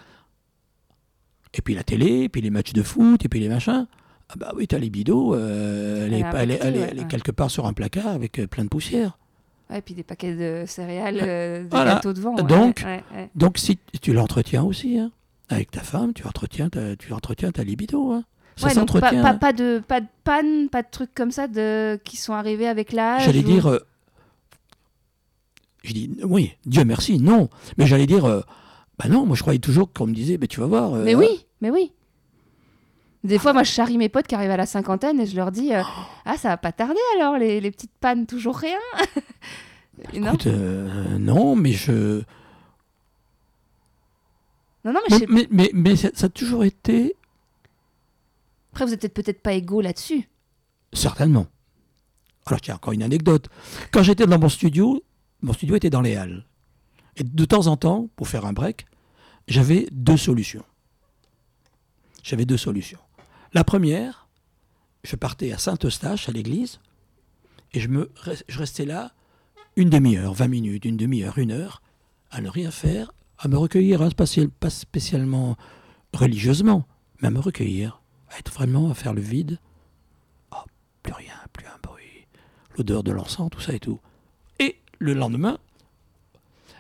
et 1.55 1.63
puis 1.63 1.75
la 1.75 1.83
télé, 1.85 2.23
et 2.25 2.29
puis 2.29 2.41
les 2.41 2.51
matchs 2.51 2.73
de 2.73 2.83
foot, 2.83 3.25
et 3.25 3.29
puis 3.29 3.41
les 3.41 3.49
machins. 3.49 3.87
Ah 4.29 4.35
bah 4.39 4.53
oui, 4.57 4.67
ta 4.67 4.79
libido, 4.79 5.35
euh, 5.35 6.07
elle, 6.07 6.15
Elle 6.15 6.51
est, 6.51 6.59
elle 6.63 6.75
elle 6.77 6.77
ouais, 6.97 6.99
ouais. 7.01 7.07
quelque 7.09 7.31
part 7.31 7.51
sur 7.51 7.67
un 7.67 7.73
placard 7.75 8.09
avec 8.09 8.39
euh, 8.39 8.47
plein 8.47 8.65
de 8.65 8.69
poussière. 8.71 9.19
Ouais, 9.69 9.79
et 9.79 9.83
puis 9.83 9.95
des 9.95 10.03
paquets 10.03 10.35
de 10.35 10.65
céréales, 10.67 11.19
euh, 11.23 11.63
des 11.65 11.69
Voilà. 11.69 11.95
gâteaux 11.95 12.13
devant. 12.15 12.35
ouais, 12.37 12.43
Donc. 12.43 12.85
Donc 13.35 13.59
si 13.59 13.79
tu 14.01 14.13
l'entretiens 14.15 14.63
aussi, 14.63 14.99
hein, 14.99 15.11
avec 15.51 15.71
ta 15.71 15.81
femme, 15.83 16.15
tu 16.15 16.27
entretiens 16.27 16.71
ta, 16.71 16.97
tu 16.97 17.13
entretiens 17.13 17.53
ta 17.53 17.63
libido. 17.63 18.13
Hein. 18.13 18.25
Ça 18.57 18.69
Ouais, 18.69 18.75
donc 18.75 18.87
pas, 18.93 18.93
s'entretient. 19.01 19.23
pas, 19.23 19.35
pas 19.35 19.53
de, 19.53 19.83
pas 19.87 20.01
de 20.01 20.07
panne, 20.25 20.69
pas 20.71 20.83
de 20.83 20.89
trucs 20.91 21.13
comme 21.15 21.31
ça 21.31 21.47
de, 21.49 21.99
qui 22.05 22.17
sont 22.17 22.33
arrivés 22.35 22.69
avec 22.69 22.93
l'âge. 22.93 23.25
J'allais 23.25 23.41
ou- 23.41 23.43
dire, 23.43 23.67
euh, 23.67 23.79
je 25.85 25.93
dis 25.93 26.11
oui, 26.23 26.53
Dieu 26.65 26.85
merci, 26.85 27.19
non. 27.19 27.49
Mais 27.77 27.87
j'allais 27.87 28.07
dire, 28.07 28.25
euh, 28.25 28.41
bah 29.03 29.09
non, 29.09 29.27
moi 29.27 29.35
je 29.37 29.43
croyais 29.43 29.59
toujours 29.59 29.93
qu'on 29.93 30.07
me 30.07 30.15
disait, 30.15 30.39
bah, 30.39 30.47
tu 30.47 30.61
vas 30.61 30.67
voir. 30.67 30.95
euh, 30.95 31.05
Mais 31.05 31.15
oui, 31.15 31.47
mais 31.61 31.71
oui. 31.71 31.93
Des 33.25 33.39
fois, 33.39 33.53
moi, 33.53 33.63
je 33.63 33.71
charrie 33.71 33.99
mes 33.99 34.09
potes 34.09 34.27
qui 34.27 34.35
arrivent 34.35 34.51
à 34.51 34.57
la 34.57 34.67
cinquantaine 34.67 35.21
et 35.21 35.27
je 35.27 35.37
leur 35.37 35.53
dis 35.53 35.73
euh, 35.73 35.83
Ah, 36.25 36.37
ça 36.37 36.49
va 36.49 36.57
pas 36.57 36.73
tarder 36.73 36.99
alors, 37.17 37.39
les, 37.39 37.61
les 37.61 37.71
petites 37.71 37.93
pannes, 38.01 38.27
toujours 38.27 38.57
rien? 38.57 38.79
Non, 40.15 40.29
écoute, 40.33 40.47
euh, 40.49 41.19
non, 41.19 41.55
mais 41.55 41.71
je. 41.73 42.23
non, 44.85 44.93
non, 44.93 45.01
mais, 45.11 45.19
Mais, 45.21 45.27
mais, 45.29 45.49
mais, 45.51 45.71
mais 45.75 45.97
ça, 45.97 46.09
ça 46.15 46.27
a 46.27 46.29
toujours 46.29 46.65
été, 46.65 47.15
après, 48.73 48.87
vous 48.87 48.95
êtes 48.95 49.01
peut-être 49.03 49.15
peut-être 49.15 49.43
pas 49.43 49.53
égaux 49.53 49.81
là-dessus. 49.83 50.29
certainement. 50.93 51.47
Alors 52.47 52.61
tiens, 52.61 52.75
encore 52.77 52.95
une 52.95 53.03
anecdote. 53.05 53.49
Quand 53.93 54.03
j'étais 54.03 54.27
dans 54.27 54.39
mon 54.39 54.49
studio, 54.49 55.05
mon 55.43 55.53
studio 55.53 55.77
était 55.77 55.91
dans 55.91 56.01
les 56.01 56.17
halles. 56.17 56.45
Et 57.17 57.23
de 57.23 57.45
temps 57.45 57.67
en 57.69 57.77
temps, 57.77 58.09
pour 58.17 58.27
faire 58.27 58.47
un 58.47 58.53
break, 58.55 58.87
j'avais 59.49 59.87
deux 59.93 60.17
solutions. 60.17 60.65
J'avais 62.23 62.45
deux 62.45 62.57
solutions. 62.57 63.01
La 63.53 63.65
première, 63.65 64.29
je 65.05 65.17
partais 65.17 65.53
à 65.53 65.59
Saint-Eustache, 65.59 66.29
à 66.29 66.33
l'église, 66.33 66.81
et 67.73 67.81
je, 67.81 67.89
restais 68.49 68.85
là 68.85 69.13
une 69.77 69.91
demi-heure, 69.91 70.35
vingt 70.35 70.49
minutes, 70.49 70.85
une 70.85 70.97
demi-heure, 70.97 71.39
une 71.39 71.51
heure, 71.51 71.83
à 72.31 72.41
ne 72.41 72.49
rien 72.49 72.71
faire, 72.71 73.13
à 73.39 73.49
me 73.49 73.57
recueillir, 73.57 74.03
hein, 74.03 74.11
pas 74.11 74.71
spécialement 74.71 75.57
religieusement, 76.13 76.87
mais 77.21 77.29
à 77.29 77.31
me 77.31 77.41
recueillir, 77.41 78.03
à 78.31 78.39
être 78.39 78.53
vraiment 78.53 78.91
à 78.91 78.95
faire 78.95 79.15
le 79.15 79.23
vide. 79.23 79.59
Oh, 80.53 80.65
plus 81.03 81.15
rien, 81.15 81.35
plus 81.53 81.67
un 81.67 81.79
bruit, 81.83 82.27
l'odeur 82.77 83.03
de 83.03 83.13
l'encens, 83.13 83.51
tout 83.51 83.61
ça 83.61 83.73
et 83.73 83.81
tout. 83.81 84.01
Et 84.59 84.79
le 84.99 85.15
lendemain, 85.15 85.59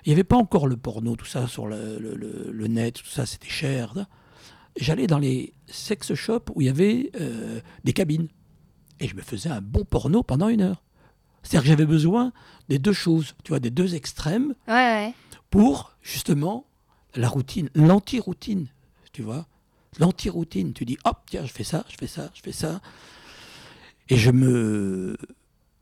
il 0.04 0.08
n'y 0.08 0.12
avait 0.14 0.24
pas 0.24 0.36
encore 0.36 0.66
le 0.66 0.76
porno, 0.76 1.16
tout 1.16 1.24
ça, 1.26 1.46
sur 1.46 1.66
le, 1.66 1.98
le- 1.98 2.14
le- 2.16 2.50
le 2.52 2.66
net, 2.66 2.94
tout 2.96 3.06
ça, 3.06 3.24
c'était 3.26 3.48
cher. 3.48 3.94
J'allais 4.76 5.06
dans 5.06 5.18
les 5.18 5.52
sex 5.66 6.14
shops 6.14 6.50
où 6.54 6.60
il 6.60 6.66
y 6.66 6.70
avait 6.70 7.10
euh, 7.20 7.60
des 7.84 7.92
cabines. 7.92 8.28
Et 9.00 9.08
je 9.08 9.14
me 9.14 9.22
faisais 9.22 9.48
un 9.50 9.60
bon 9.60 9.84
porno 9.84 10.22
pendant 10.22 10.48
une 10.48 10.60
heure. 10.62 10.82
C'est-à-dire 11.42 11.62
que 11.62 11.68
j'avais 11.68 11.86
besoin 11.86 12.32
des 12.68 12.78
deux 12.78 12.92
choses, 12.92 13.34
tu 13.44 13.50
vois, 13.50 13.58
des 13.60 13.70
deux 13.70 13.94
extrêmes 13.94 14.54
Ouais, 14.68 14.74
ouais. 14.74 15.14
pour 15.50 15.92
justement 16.02 16.66
la 17.14 17.28
routine, 17.28 17.68
l'anti-routine, 17.74 18.68
tu 19.12 19.22
vois. 19.22 19.46
L'anti-routine, 19.98 20.72
tu 20.72 20.84
dis 20.84 20.96
hop, 21.04 21.18
tiens, 21.26 21.44
je 21.44 21.52
fais 21.52 21.64
ça, 21.64 21.84
je 21.88 21.96
fais 21.98 22.06
ça, 22.06 22.30
je 22.34 22.40
fais 22.42 22.52
ça. 22.52 22.80
Et 24.08 24.16
je 24.16 24.30
me. 24.30 25.16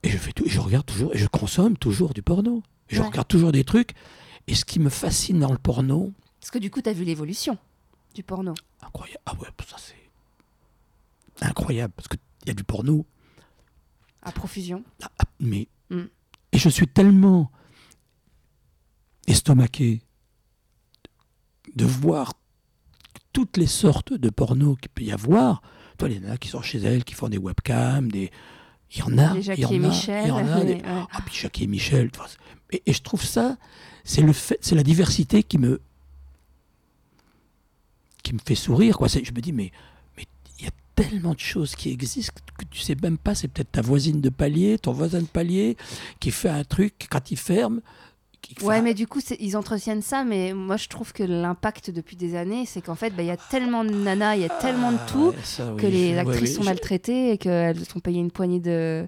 Et 0.02 0.08
je 0.08 0.16
fais 0.16 0.32
tout, 0.32 0.44
et 0.46 0.48
je 0.48 0.60
regarde 0.60 0.86
toujours, 0.86 1.14
et 1.14 1.18
je 1.18 1.26
consomme 1.26 1.76
toujours 1.76 2.14
du 2.14 2.22
porno. 2.22 2.62
Je 2.90 3.00
Ouais. 3.00 3.06
regarde 3.08 3.28
toujours 3.28 3.52
des 3.52 3.64
trucs. 3.64 3.94
Et 4.46 4.54
ce 4.54 4.64
qui 4.64 4.78
me 4.80 4.90
fascine 4.90 5.38
dans 5.40 5.52
le 5.52 5.58
porno, 5.58 6.12
Parce 6.40 6.50
que 6.50 6.58
du 6.58 6.70
coup, 6.70 6.80
t'as 6.82 6.92
vu 6.92 7.04
l'évolution 7.04 7.56
du 8.14 8.22
porno. 8.22 8.52
incroyable. 8.82 9.20
Ah 9.26 9.34
ouais, 9.40 9.48
ça 9.68 9.76
c'est. 9.78 9.94
Incroyable, 11.46 11.92
parce 11.96 12.08
qu'il 12.08 12.18
y 12.46 12.50
a 12.50 12.54
du 12.54 12.64
porno 12.64 13.06
À 14.22 14.32
profusion. 14.32 14.84
Ah, 15.02 15.10
ah, 15.18 15.24
mais 15.40 15.68
Mm. 15.90 16.04
et 16.52 16.58
je 16.58 16.68
suis 16.68 16.86
tellement 16.88 17.50
estomaqué 19.26 20.02
de 21.74 21.84
voir 21.84 22.34
toutes 23.32 23.56
les 23.56 23.66
sortes 23.66 24.12
de 24.12 24.30
porno 24.30 24.76
qu'il 24.76 24.90
peut 24.90 25.02
y 25.04 25.12
avoir. 25.12 25.62
Toi, 25.98 26.08
il 26.08 26.22
y 26.22 26.26
en 26.26 26.30
a 26.30 26.36
qui 26.36 26.48
sont 26.48 26.62
chez 26.62 26.78
elles, 26.78 27.04
qui 27.04 27.14
font 27.14 27.28
des 27.28 27.38
webcams, 27.38 28.10
des 28.10 28.30
il 28.92 28.98
y 28.98 29.02
en 29.02 29.18
a, 29.18 29.34
Les 29.34 29.46
il 29.46 29.58
y 29.60 29.64
en 29.66 29.70
et 29.70 29.76
a, 29.76 29.78
Michel. 29.78 30.24
il 30.24 30.28
y 30.28 30.30
en 30.32 30.36
a 30.48 30.58
ouais. 30.64 30.82
ah 30.84 31.06
puis 31.24 31.34
Jackie 31.34 31.64
et 31.64 31.66
Michel. 31.66 32.10
Et, 32.72 32.82
et 32.86 32.92
je 32.92 33.02
trouve 33.02 33.24
ça, 33.24 33.56
c'est 34.04 34.22
le 34.22 34.32
fait, 34.32 34.58
c'est 34.60 34.74
la 34.74 34.82
diversité 34.82 35.42
qui 35.42 35.58
me 35.58 35.80
qui 38.22 38.34
me 38.34 38.38
fait 38.44 38.54
sourire 38.54 38.96
quoi. 38.98 39.08
Je 39.08 39.18
me 39.18 39.40
dis 39.40 39.52
mais 39.52 39.70
mais 40.16 40.24
il 40.58 40.64
y 40.64 40.68
a 40.68 40.72
tellement 40.94 41.34
de 41.34 41.40
choses 41.40 41.74
qui 41.74 41.90
existent 41.90 42.34
que 42.58 42.64
tu 42.70 42.80
sais 42.80 42.96
même 43.00 43.18
pas. 43.18 43.34
C'est 43.34 43.48
peut-être 43.48 43.72
ta 43.72 43.82
voisine 43.82 44.20
de 44.20 44.28
palier, 44.28 44.78
ton 44.78 44.92
voisin 44.92 45.20
de 45.20 45.26
palier 45.26 45.76
qui 46.18 46.30
fait 46.30 46.48
un 46.50 46.64
truc 46.64 47.06
quand 47.10 47.30
il 47.30 47.36
ferme. 47.38 47.80
Ouais, 48.62 48.82
mais 48.82 48.94
du 48.94 49.06
coup, 49.06 49.20
ils 49.38 49.56
entretiennent 49.56 50.02
ça, 50.02 50.24
mais 50.24 50.52
moi, 50.54 50.76
je 50.76 50.88
trouve 50.88 51.12
que 51.12 51.22
l'impact 51.22 51.90
depuis 51.90 52.16
des 52.16 52.36
années, 52.36 52.64
c'est 52.66 52.80
qu'en 52.80 52.94
fait, 52.94 53.10
bah, 53.10 53.22
il 53.22 53.26
y 53.26 53.30
a 53.30 53.36
tellement 53.36 53.84
de 53.84 53.90
nanas, 53.90 54.36
il 54.36 54.42
y 54.42 54.44
a 54.44 54.48
tellement 54.60 54.92
de 54.92 54.98
ah, 55.00 55.06
tout, 55.06 55.32
ça, 55.44 55.72
oui, 55.74 55.80
que 55.80 55.86
les 55.86 56.12
ouais, 56.12 56.18
actrices 56.18 56.50
oui, 56.50 56.54
sont 56.56 56.64
maltraitées 56.64 57.30
et 57.32 57.38
qu'elles 57.38 57.84
sont 57.86 58.00
payées 58.00 58.20
une 58.20 58.30
poignée 58.30 58.60
de. 58.60 59.06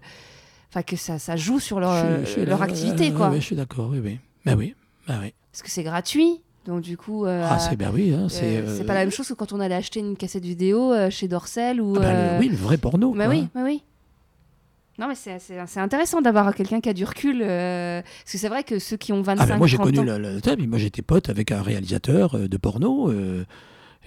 Enfin, 0.71 0.83
que 0.83 0.97
ça, 0.97 1.19
ça 1.19 1.37
joue 1.37 1.61
sur 1.61 1.81
leur, 1.81 1.93
je- 1.93 2.25
je 2.25 2.31
suis 2.31 2.45
leur 2.47 2.63
activité, 2.63 3.07
ouais, 3.09 3.13
quoi. 3.13 3.31
ouais, 3.31 3.41
je 3.41 3.47
suis 3.47 3.57
d'accord, 3.57 3.91
oui, 3.91 4.01
oui. 4.03 4.19
Bah 4.47 4.55
oui, 4.57 4.75
bah 5.07 5.17
oui. 5.21 5.35
Parce 5.51 5.63
que 5.63 5.71
c'est 5.71 5.83
gratuit. 5.83 6.41
Donc, 6.65 6.81
du 6.83 6.97
coup. 6.97 7.27
euh, 7.27 7.45
Ah, 7.51 7.59
c'est 7.59 7.77
bah 7.77 7.91
oui, 7.93 8.15
hein, 8.15 8.27
euh, 8.27 8.29
c'est. 8.29 8.57
euh, 8.83 8.85
pas 8.87 8.95
la 8.95 9.01
même 9.01 9.11
chose 9.11 9.27
que 9.29 9.35
quand 9.35 9.53
on 9.53 9.61
allait 9.61 9.75
acheter 9.75 9.99
une 10.01 10.17
cassette 10.17 10.45
vidéo 10.45 10.93
euh, 10.93 11.11
chez 11.11 11.27
Dorsel 11.29 11.81
ou. 11.81 11.95
ah, 11.97 12.01
bah, 12.01 12.13
le- 12.13 12.19
euh, 12.19 12.39
oui, 12.39 12.49
le 12.49 12.57
vrai 12.57 12.79
porno. 12.79 13.13
Bah 13.13 13.27
quoi. 13.27 13.35
oui, 13.35 13.49
bah 13.55 13.63
oui. 13.65 13.83
Non, 14.99 15.09
mais 15.09 15.15
c'est 15.15 15.79
intéressant 15.81 16.21
d'avoir 16.21 16.55
quelqu'un 16.55 16.81
qui 16.81 16.89
a 16.89 16.93
du 16.93 17.05
recul. 17.05 17.41
euh, 17.43 18.03
parce 18.03 18.33
que 18.33 18.39
c'est 18.39 18.49
vrai 18.49 18.63
que 18.63 18.79
ceux 18.79 18.97
qui 18.99 19.13
ont 19.13 19.23
25 19.23 19.43
Ah 19.43 19.47
ben 19.47 19.57
moi 19.59 19.67
j'ai 19.67 19.77
30 19.79 19.87
connu 19.95 20.07
la, 20.07 20.19
la 20.19 20.41
table, 20.41 20.67
moi 20.67 20.79
j'étais 20.79 21.03
pote 21.03 21.29
avec 21.31 21.51
un 21.51 21.63
réalisateur 21.63 22.35
euh, 22.37 22.47
de 22.49 22.57
porno 22.59 23.11
euh, 23.11 23.45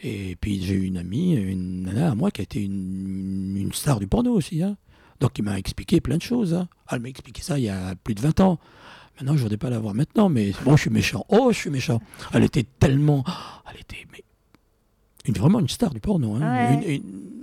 et 0.03 0.35
puis 0.39 0.61
j'ai 0.63 0.75
eu 0.75 0.83
une 0.83 0.97
amie, 0.97 1.33
une 1.35 1.83
nana 1.83 2.11
à 2.11 2.15
moi 2.15 2.29
qui 2.29 2.41
a 2.41 2.43
été 2.43 2.61
une, 2.63 3.55
une 3.57 3.73
star 3.73 3.99
du 3.99 4.07
porno 4.07 4.31
aussi. 4.33 4.61
hein. 4.61 4.77
Donc 5.19 5.37
il 5.39 5.43
m'a 5.43 5.57
expliqué 5.57 6.01
plein 6.01 6.17
de 6.17 6.21
choses. 6.21 6.53
hein. 6.53 6.67
Ah, 6.87 6.95
elle 6.97 7.01
m'a 7.01 7.09
expliqué 7.09 7.41
ça 7.41 7.57
il 7.57 7.63
y 7.65 7.69
a 7.69 7.95
plus 8.03 8.13
de 8.13 8.21
20 8.21 8.39
ans. 8.41 8.59
Maintenant 9.19 9.35
je 9.37 9.41
voudrais 9.41 9.57
pas 9.57 9.69
la 9.71 9.79
voir 9.79 9.95
maintenant, 9.95 10.29
mais 10.29 10.51
bon 10.65 10.75
je 10.75 10.81
suis 10.81 10.89
méchant. 10.91 11.25
Oh 11.29 11.47
je 11.51 11.57
suis 11.57 11.69
méchant. 11.71 11.99
Elle 12.33 12.43
était 12.43 12.65
tellement... 12.79 13.23
Elle 13.73 13.79
était 13.81 14.05
mais, 14.11 14.23
une, 15.25 15.33
vraiment 15.33 15.59
une 15.59 15.69
star 15.69 15.93
du 15.93 15.99
porno. 15.99 16.35
hein. 16.35 16.41
Ouais. 16.77 16.83
Une- 16.85 16.91
une- 16.91 17.34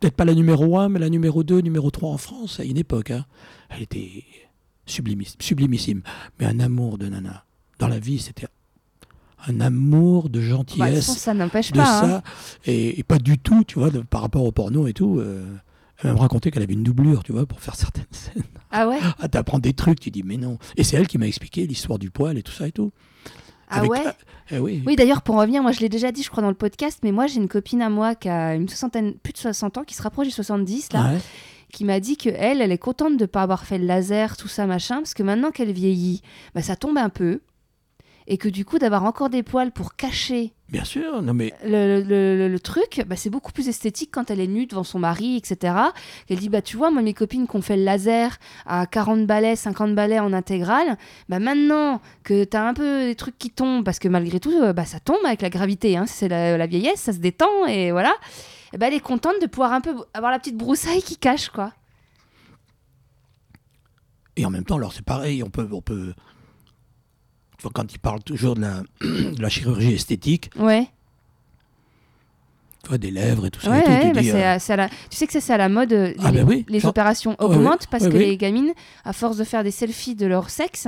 Peut-être 0.00 0.14
pas 0.16 0.24
la 0.24 0.34
numéro 0.34 0.78
1, 0.78 0.88
mais 0.88 0.98
la 0.98 1.08
numéro 1.08 1.42
2, 1.44 1.60
numéro 1.60 1.90
3 1.90 2.10
en 2.10 2.18
France 2.18 2.60
à 2.60 2.64
une 2.64 2.76
époque. 2.76 3.10
hein. 3.10 3.24
Elle 3.70 3.82
était 3.82 4.24
sublimis- 4.86 5.34
sublimissime. 5.40 6.02
Mais 6.38 6.46
un 6.46 6.60
amour 6.60 6.98
de 6.98 7.08
nana. 7.08 7.44
Dans 7.78 7.88
la 7.88 7.98
vie, 7.98 8.18
c'était 8.18 8.46
un 9.46 9.60
amour 9.60 10.28
de 10.30 10.40
Bah, 10.40 10.46
gentillesse, 10.46 11.18
ça 11.18 11.34
n'empêche 11.34 11.72
pas. 11.72 12.16
hein. 12.16 12.22
Et, 12.66 12.98
et 12.98 13.02
pas 13.02 13.18
du 13.18 13.38
tout, 13.38 13.64
tu 13.64 13.78
vois, 13.78 13.90
de- 13.90 14.00
par 14.00 14.20
rapport 14.22 14.44
au 14.44 14.52
porno 14.52 14.86
et 14.86 14.92
tout. 14.92 15.18
euh, 15.20 15.44
elle 16.02 16.12
m'a 16.12 16.20
raconté 16.20 16.50
qu'elle 16.50 16.62
avait 16.62 16.72
une 16.74 16.82
doublure, 16.82 17.22
tu 17.22 17.32
vois, 17.32 17.46
pour 17.46 17.60
faire 17.60 17.76
certaines 17.76 18.04
scènes. 18.10 18.42
Ah 18.70 18.88
ouais? 18.88 18.98
Ah, 19.20 19.28
t'apprends 19.28 19.58
des 19.60 19.72
trucs, 19.74 20.00
tu 20.00 20.10
dis, 20.10 20.22
mais 20.24 20.36
non. 20.36 20.58
Et 20.76 20.82
c'est 20.84 20.96
elle 20.96 21.06
qui 21.06 21.18
m'a 21.18 21.26
expliqué 21.28 21.66
l'histoire 21.66 21.98
du 21.98 22.10
poil 22.10 22.36
et 22.36 22.42
tout 22.42 22.52
ça 22.52 22.66
et 22.66 22.72
tout. 22.72 22.92
Ah 23.68 23.78
Avec- 23.78 23.90
ouais 23.90 24.04
eh 24.50 24.58
oui. 24.58 24.82
Oui, 24.86 24.94
d'ailleurs, 24.94 25.22
pour 25.22 25.36
revenir, 25.36 25.62
moi 25.62 25.72
je 25.72 25.80
l'ai 25.80 25.88
déjà 25.88 26.12
dit, 26.12 26.22
je 26.22 26.30
crois, 26.30 26.42
dans 26.42 26.48
le 26.50 26.54
podcast, 26.54 26.98
mais 27.02 27.12
moi 27.12 27.26
j'ai 27.26 27.36
une 27.36 27.48
copine 27.48 27.80
à 27.80 27.88
moi 27.88 28.14
qui 28.14 28.28
a 28.28 28.54
une 28.54 28.68
soixantaine, 28.68 29.14
plus 29.14 29.32
de 29.32 29.38
60 29.38 29.78
ans, 29.78 29.84
qui 29.84 29.94
se 29.94 30.02
rapproche 30.02 30.26
des 30.26 30.32
70, 30.32 30.92
là, 30.92 31.12
Ouais. 31.12 31.18
qui 31.72 31.84
m'a 31.84 31.98
dit 31.98 32.16
que 32.18 32.28
elle, 32.28 32.60
elle 32.60 32.70
est 32.72 32.78
contente 32.78 33.16
de 33.16 33.24
pas 33.26 33.42
avoir 33.42 33.64
fait 33.64 33.78
le 33.78 33.86
laser, 33.86 34.36
tout 34.36 34.48
ça 34.48 34.66
machin, 34.66 34.96
parce 34.96 35.14
que 35.14 35.22
maintenant 35.22 35.50
qu'elle 35.50 35.72
vieillit, 35.72 36.20
bah, 36.54 36.60
ça 36.62 36.76
tombe 36.76 36.98
un 36.98 37.08
peu, 37.08 37.40
et 38.26 38.38
que 38.38 38.48
du 38.48 38.64
coup 38.64 38.78
d'avoir 38.78 39.04
encore 39.04 39.28
des 39.30 39.42
poils 39.42 39.70
pour 39.72 39.96
cacher 39.96 40.52
Bien 40.70 40.84
sûr, 40.84 41.20
non 41.22 41.34
mais 41.34 41.52
le, 41.64 42.00
le- 42.02 42.36
le- 42.36 42.48
le 42.48 42.60
truc, 42.60 43.02
bah, 43.06 43.16
c'est 43.16 43.28
beaucoup 43.30 43.52
plus 43.52 43.68
esthétique 43.68 44.10
quand 44.10 44.30
elle 44.30 44.40
est 44.40 44.46
nue 44.48 44.66
devant 44.66 44.82
son 44.82 44.98
mari, 44.98 45.36
etc. 45.36 45.74
Elle 46.28 46.38
dit, 46.38 46.48
bah 46.48 46.62
tu 46.62 46.76
vois, 46.76 46.90
moi 46.90 47.02
mes 47.02 47.12
copines 47.14 47.46
qui 47.46 47.54
ont 47.54 47.62
fait 47.62 47.76
le 47.76 47.84
laser 47.84 48.38
à 48.66 48.86
40 48.86 49.26
balais, 49.26 49.54
50 49.56 49.94
balais 49.94 50.18
en 50.18 50.32
intégrale, 50.32 50.96
bah 51.28 51.38
maintenant 51.38 52.00
que 52.24 52.44
t'as 52.44 52.66
un 52.66 52.74
peu 52.74 53.04
des 53.04 53.14
trucs 53.14 53.38
qui 53.38 53.50
tombent, 53.50 53.84
parce 53.84 53.98
que 53.98 54.08
malgré 54.08 54.40
tout, 54.40 54.50
euh, 54.62 54.72
bah 54.72 54.84
ça 54.86 54.98
tombe 55.00 55.24
avec 55.26 55.42
la 55.42 55.50
gravité, 55.50 55.96
hein, 55.96 56.06
c'est 56.06 56.28
la, 56.28 56.56
la 56.56 56.66
vieillesse, 56.66 57.00
ça 57.00 57.12
se 57.12 57.18
détend, 57.18 57.66
et 57.66 57.92
voilà. 57.92 58.14
Et 58.72 58.78
bah, 58.78 58.86
elle 58.88 58.94
est 58.94 59.00
contente 59.00 59.34
de 59.42 59.46
pouvoir 59.46 59.72
un 59.72 59.80
peu 59.82 59.94
avoir 60.14 60.32
la 60.32 60.38
petite 60.40 60.56
broussaille 60.56 61.02
qui 61.02 61.16
cache, 61.18 61.50
quoi. 61.50 61.72
et 64.36 64.44
en 64.46 64.50
même 64.50 64.64
temps, 64.64 64.76
alors 64.76 64.92
c'est 64.92 65.04
pareil, 65.04 65.42
on 65.44 65.50
peut, 65.50 65.68
on 65.70 65.80
peut, 65.82 66.14
quand 67.72 67.92
il 67.92 67.98
parle 67.98 68.22
toujours 68.22 68.54
de 68.54 68.60
la, 68.62 68.82
de 69.00 69.40
la 69.40 69.48
chirurgie 69.48 69.94
esthétique, 69.94 70.50
Ouais. 70.58 70.88
des 72.98 73.10
lèvres 73.10 73.46
et 73.46 73.50
tout 73.50 73.60
ça, 73.60 73.70
Ouais, 73.70 73.80
et 73.80 73.84
tout, 73.84 73.90
ouais, 73.90 74.00
tu 74.08 74.12
bah, 74.12 74.20
dis, 74.20 74.30
euh, 74.30 74.58
à- 74.58 74.76
la- 74.76 74.88
Tu 74.88 75.16
sais 75.16 75.26
que 75.26 75.32
ça, 75.32 75.40
c'est 75.40 75.52
à 75.54 75.56
la 75.56 75.70
mode. 75.70 75.92
euh, 75.94 76.12
Ah, 76.22 76.30
les, 76.30 76.40
bah 76.42 76.44
oui, 76.46 76.66
les 76.68 76.80
genre- 76.80 76.90
opérations 76.90 77.30
ouais, 77.30 77.36
augmentent 77.44 77.86
parce 77.86 78.04
que 78.06 78.12
les 78.16 78.36
gamines, 78.36 78.72
à 79.04 79.12
force 79.14 79.36
de 79.38 79.44
faire 79.44 79.64
des 79.64 79.70
selfies 79.70 80.14
de 80.14 80.26
leur 80.26 80.50
sexe, 80.50 80.86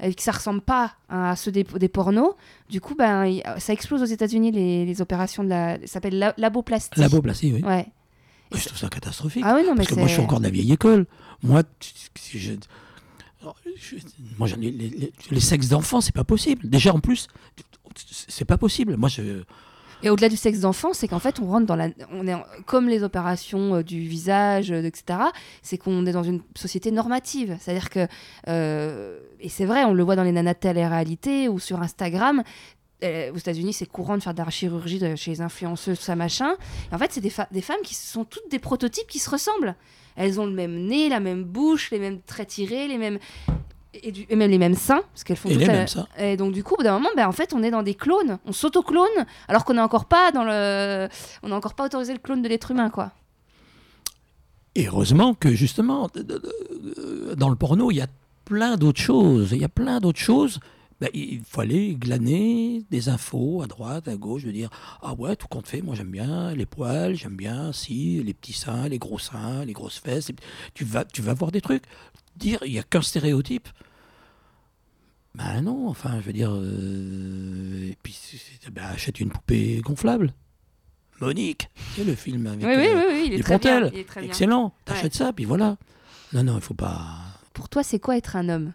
et 0.00 0.14
que 0.14 0.22
ça 0.22 0.30
ressemble 0.32 0.60
pas 0.60 0.92
à 1.08 1.34
ceux 1.36 1.50
des, 1.50 1.64
des 1.64 1.88
pornos, 1.88 2.34
du 2.70 2.80
coup, 2.80 2.94
ben, 2.94 3.40
ça 3.58 3.72
explose 3.72 4.02
aux 4.02 4.06
États-Unis 4.06 4.52
les, 4.52 4.84
les 4.86 5.00
opérations 5.00 5.42
de 5.42 5.48
la. 5.48 5.78
Ça 5.80 5.86
s'appelle 5.94 6.18
la, 6.18 6.32
laboplastie. 6.38 6.98
laboplastie, 7.00 7.52
oui. 7.52 7.62
Ouais. 7.64 7.86
Je 8.54 8.66
trouve 8.66 8.78
ça 8.78 8.88
catastrophique. 8.88 9.42
Ah 9.46 9.54
oui, 9.56 9.62
non, 9.64 9.70
mais 9.72 9.78
Parce 9.78 9.88
que 9.88 9.94
moi, 9.96 10.06
je 10.06 10.12
suis 10.12 10.22
encore 10.22 10.38
de 10.38 10.44
la 10.44 10.50
vieille 10.50 10.72
école. 10.72 11.06
Moi, 11.42 11.62
si 12.16 12.38
je- 12.38 12.52
moi 14.38 14.48
les, 14.58 15.40
sexes 15.40 15.68
d'enfants, 15.68 16.00
c'est 16.00 16.14
pas 16.14 16.24
possible. 16.24 16.68
Déjà, 16.68 16.92
en 16.92 17.00
plus, 17.00 17.28
c'est 18.28 18.44
pas 18.44 18.58
possible. 18.58 18.96
Moi, 18.96 19.08
je. 19.08 19.42
Et 20.04 20.10
au-delà 20.10 20.28
du 20.28 20.36
sexe 20.36 20.60
d'enfant, 20.60 20.92
c'est 20.92 21.06
qu'en 21.06 21.20
fait, 21.20 21.38
on 21.40 21.46
rentre 21.46 21.66
dans 21.66 21.76
la. 21.76 21.88
On 22.10 22.26
est 22.26 22.34
comme 22.66 22.88
les 22.88 23.02
opérations 23.02 23.76
euh, 23.76 23.82
du 23.82 24.00
visage, 24.00 24.72
euh, 24.72 24.82
etc. 24.82 25.18
C'est 25.62 25.78
qu'on 25.78 26.06
est 26.06 26.12
dans 26.12 26.24
une 26.24 26.40
société 26.56 26.90
normative. 26.90 27.56
C'est-à-dire 27.60 27.90
que. 27.90 28.06
euh, 28.48 29.18
et 29.40 29.48
c'est 29.48 29.64
vrai, 29.64 29.84
on 29.84 29.94
le 29.94 30.02
voit 30.02 30.16
dans 30.16 30.24
les 30.24 30.32
nanas 30.32 30.54
télé-réalité 30.54 31.48
ou 31.48 31.58
sur 31.58 31.80
Instagram. 31.82 32.42
aux 33.02 33.36
États-Unis, 33.36 33.72
c'est 33.72 33.86
courant 33.86 34.16
de 34.16 34.22
faire 34.22 34.34
de 34.34 34.42
la 34.42 34.50
chirurgie 34.50 35.00
chez 35.16 35.32
les 35.32 35.40
influenceuses, 35.40 35.98
ça 35.98 36.14
machin. 36.16 36.54
En 36.92 36.98
fait, 36.98 37.12
c'est 37.12 37.20
des 37.20 37.30
femmes 37.30 37.82
qui 37.84 37.94
sont 37.94 38.24
toutes 38.24 38.50
des 38.50 38.60
prototypes 38.60 39.08
qui 39.08 39.18
se 39.18 39.30
ressemblent. 39.30 39.74
Elles 40.16 40.40
ont 40.40 40.46
le 40.46 40.52
même 40.52 40.86
nez, 40.86 41.08
la 41.08 41.20
même 41.20 41.44
bouche, 41.44 41.90
les 41.90 41.98
mêmes 41.98 42.20
traits 42.20 42.48
tirés, 42.48 42.88
les 42.88 42.98
mêmes. 42.98 43.18
Et, 44.02 44.10
du- 44.10 44.24
et 44.30 44.36
même 44.36 44.50
les 44.50 44.56
mêmes 44.58 44.74
seins, 44.74 45.02
parce 45.12 45.22
qu'elles 45.22 45.36
font 45.36 45.50
Et 45.50 45.52
toutes 45.52 45.60
les 45.62 45.68
mêmes 45.68 45.86
seins. 45.86 46.06
et 46.18 46.38
donc 46.38 46.52
du 46.54 46.64
coup, 46.64 46.74
au 46.74 46.76
bout 46.78 46.82
d'un 46.82 46.94
moment, 46.94 47.10
ben, 47.14 47.28
en 47.28 47.32
fait, 47.32 47.52
on 47.52 47.62
est 47.62 47.70
dans 47.70 47.82
des 47.82 47.94
clones. 47.94 48.38
On 48.46 48.52
s'auto-clone, 48.52 49.26
alors 49.48 49.66
qu'on 49.66 49.74
n'est 49.74 49.82
encore 49.82 50.06
pas 50.06 50.32
dans 50.32 50.44
le, 50.44 51.08
on 51.42 51.48
n'a 51.48 51.56
encore 51.56 51.74
pas 51.74 51.84
autorisé 51.84 52.14
le 52.14 52.18
clone 52.18 52.40
de 52.40 52.48
l'être 52.48 52.70
humain, 52.70 52.88
quoi. 52.88 53.12
Et 54.74 54.86
heureusement 54.86 55.34
que 55.34 55.50
justement, 55.50 56.08
dans 57.36 57.50
le 57.50 57.56
porno, 57.56 57.90
il 57.90 57.96
y 57.96 58.00
a 58.00 58.06
plein 58.46 58.76
d'autres 58.76 59.00
choses. 59.00 59.50
Il 59.52 59.58
y 59.58 59.64
a 59.64 59.68
plein 59.68 60.00
d'autres 60.00 60.18
choses. 60.20 60.58
Ben, 61.02 61.10
il 61.14 61.40
faut 61.44 61.62
aller 61.62 61.96
glaner 61.96 62.84
des 62.92 63.08
infos 63.08 63.60
à 63.60 63.66
droite, 63.66 64.06
à 64.06 64.14
gauche, 64.14 64.44
de 64.44 64.52
dire 64.52 64.70
Ah 65.02 65.14
ouais, 65.14 65.34
tout 65.34 65.48
compte 65.48 65.66
fait, 65.66 65.82
moi 65.82 65.96
j'aime 65.96 66.12
bien 66.12 66.54
les 66.54 66.64
poils, 66.64 67.16
j'aime 67.16 67.34
bien 67.34 67.72
si, 67.72 68.22
les 68.22 68.32
petits 68.32 68.52
seins, 68.52 68.88
les 68.88 69.00
gros 69.00 69.18
seins, 69.18 69.64
les 69.64 69.72
grosses 69.72 69.98
fesses. 69.98 70.30
Tu 70.74 70.84
vas, 70.84 71.04
tu 71.04 71.20
vas 71.20 71.34
voir 71.34 71.50
des 71.50 71.60
trucs. 71.60 71.82
Dire 72.36 72.60
il 72.64 72.70
n'y 72.70 72.78
a 72.78 72.84
qu'un 72.84 73.02
stéréotype. 73.02 73.68
Ben 75.34 75.62
non, 75.62 75.88
enfin, 75.88 76.20
je 76.20 76.26
veux 76.26 76.32
dire. 76.32 76.52
euh, 76.54 77.88
et 77.90 77.98
puis, 78.04 78.16
ben, 78.70 78.84
achète 78.84 79.18
une 79.18 79.30
poupée 79.30 79.80
gonflable. 79.80 80.32
Monique, 81.20 81.68
c'est 81.96 82.04
le 82.04 82.14
film 82.14 82.46
avec. 82.46 82.64
Oui, 82.64 82.74
oui, 82.76 82.86
euh, 82.86 82.94
oui, 82.94 83.04
oui, 83.08 83.22
il 83.26 83.32
est 83.32 83.36
les 83.38 83.42
très 83.42 83.58
bien. 83.58 83.80
Pontels. 83.80 83.90
il 83.92 83.98
est 83.98 84.04
très 84.04 84.20
bien. 84.20 84.30
Excellent. 84.30 84.72
T'achètes 84.84 85.14
ça, 85.14 85.32
puis 85.32 85.46
voilà. 85.46 85.78
Non, 86.32 86.44
non, 86.44 86.54
il 86.58 86.60
faut 86.62 86.74
pas. 86.74 87.06
Pour 87.54 87.68
toi, 87.68 87.82
c'est 87.82 87.98
quoi 87.98 88.16
être 88.16 88.36
un 88.36 88.48
homme? 88.48 88.72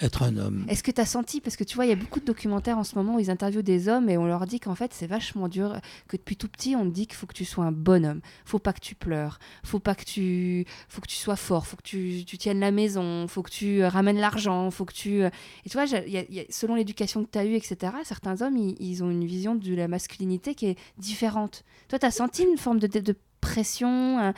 Être 0.00 0.24
un 0.24 0.36
homme. 0.38 0.64
Est-ce 0.68 0.82
que 0.82 0.90
tu 0.90 1.00
as 1.00 1.06
senti, 1.06 1.40
parce 1.40 1.56
que 1.56 1.62
tu 1.62 1.76
vois, 1.76 1.86
il 1.86 1.88
y 1.88 1.92
a 1.92 1.96
beaucoup 1.96 2.18
de 2.18 2.24
documentaires 2.24 2.78
en 2.78 2.82
ce 2.82 2.96
moment 2.96 3.14
où 3.14 3.20
ils 3.20 3.30
interviewent 3.30 3.62
des 3.62 3.88
hommes 3.88 4.08
et 4.10 4.18
on 4.18 4.26
leur 4.26 4.44
dit 4.44 4.58
qu'en 4.58 4.74
fait 4.74 4.92
c'est 4.92 5.06
vachement 5.06 5.46
dur, 5.48 5.76
que 6.08 6.16
depuis 6.16 6.36
tout 6.36 6.48
petit 6.48 6.74
on 6.74 6.84
te 6.84 6.92
dit 6.92 7.06
qu'il 7.06 7.14
faut 7.14 7.26
que 7.26 7.32
tu 7.32 7.44
sois 7.44 7.64
un 7.64 7.70
bon 7.70 8.04
homme, 8.04 8.20
faut 8.44 8.58
pas 8.58 8.72
que 8.72 8.80
tu 8.80 8.96
pleures, 8.96 9.38
faut 9.62 9.78
pas 9.78 9.94
que 9.94 10.02
tu, 10.04 10.66
faut 10.88 11.00
que 11.00 11.06
tu 11.06 11.14
sois 11.14 11.36
fort, 11.36 11.68
faut 11.68 11.76
que 11.76 11.82
tu, 11.84 12.24
tu 12.26 12.38
tiennes 12.38 12.58
la 12.58 12.72
maison, 12.72 13.28
faut 13.28 13.42
que 13.44 13.50
tu 13.52 13.84
euh, 13.84 13.88
ramènes 13.88 14.18
l'argent, 14.18 14.68
faut 14.72 14.84
que 14.84 14.92
tu... 14.92 15.22
euh, 15.22 15.30
Et 15.64 15.70
tu 15.70 15.76
vois, 15.76 15.86
j'ai- 15.86 16.02
il 16.08 16.12
y 16.12 16.18
a- 16.18 16.24
il 16.28 16.34
y 16.34 16.40
a- 16.40 16.44
selon 16.50 16.74
l'éducation 16.74 17.24
que 17.24 17.30
tu 17.30 17.38
as 17.38 17.44
eue, 17.44 17.54
etc., 17.54 17.92
certains 18.02 18.42
hommes, 18.42 18.56
ils, 18.56 18.74
ils 18.80 19.04
ont 19.04 19.10
une 19.12 19.24
vision 19.24 19.54
de 19.54 19.74
la 19.76 19.86
masculinité 19.86 20.56
qui 20.56 20.66
est 20.66 20.78
différente. 20.98 21.62
Toi, 21.86 22.00
tu 22.00 22.06
as 22.06 22.10
senti 22.10 22.42
une 22.42 22.58
forme 22.58 22.80
de, 22.80 22.88
de- 22.88 22.98
de 22.98 23.14
pression 23.40 24.18
un- 24.18 24.34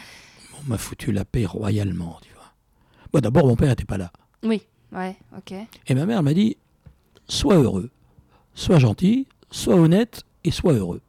On 0.60 0.68
m'a 0.68 0.76
foutu 0.76 1.12
la 1.12 1.24
paix 1.24 1.46
royalement, 1.46 2.18
tu 2.22 2.34
vois. 2.34 2.52
Bon, 3.14 3.20
d'abord, 3.20 3.46
mon 3.46 3.56
père 3.56 3.68
n'était 3.70 3.84
pas 3.86 3.96
là. 3.96 4.12
Oui, 4.42 4.62
ouais, 4.96 5.16
ok. 5.36 5.54
Et 5.88 5.94
ma 5.94 6.06
mère 6.06 6.22
m'a 6.22 6.34
dit 6.34 6.56
sois 7.28 7.56
heureux, 7.56 7.90
sois 8.54 8.78
gentil, 8.78 9.26
sois 9.50 9.74
honnête 9.76 10.24
et 10.44 10.50
sois 10.50 10.72
heureux. 10.72 11.00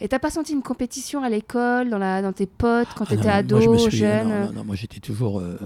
Et 0.00 0.08
t'as 0.08 0.18
pas 0.18 0.30
senti 0.30 0.52
une 0.52 0.62
compétition 0.62 1.22
à 1.22 1.28
l'école, 1.28 1.88
dans, 1.88 1.98
la, 1.98 2.20
dans 2.20 2.32
tes 2.32 2.46
potes, 2.46 2.88
quand 2.96 3.04
Ah 3.06 3.10
t'étais 3.10 3.22
moi, 3.24 3.32
ado, 3.34 3.60
je 3.60 3.68
me 3.68 3.78
suis- 3.78 3.90
jeune 3.98 4.28
non, 4.28 4.46
non, 4.46 4.52
non, 4.52 4.64
moi 4.64 4.74
j'étais 4.76 4.98
toujours 5.00 5.38
euh, 5.40 5.56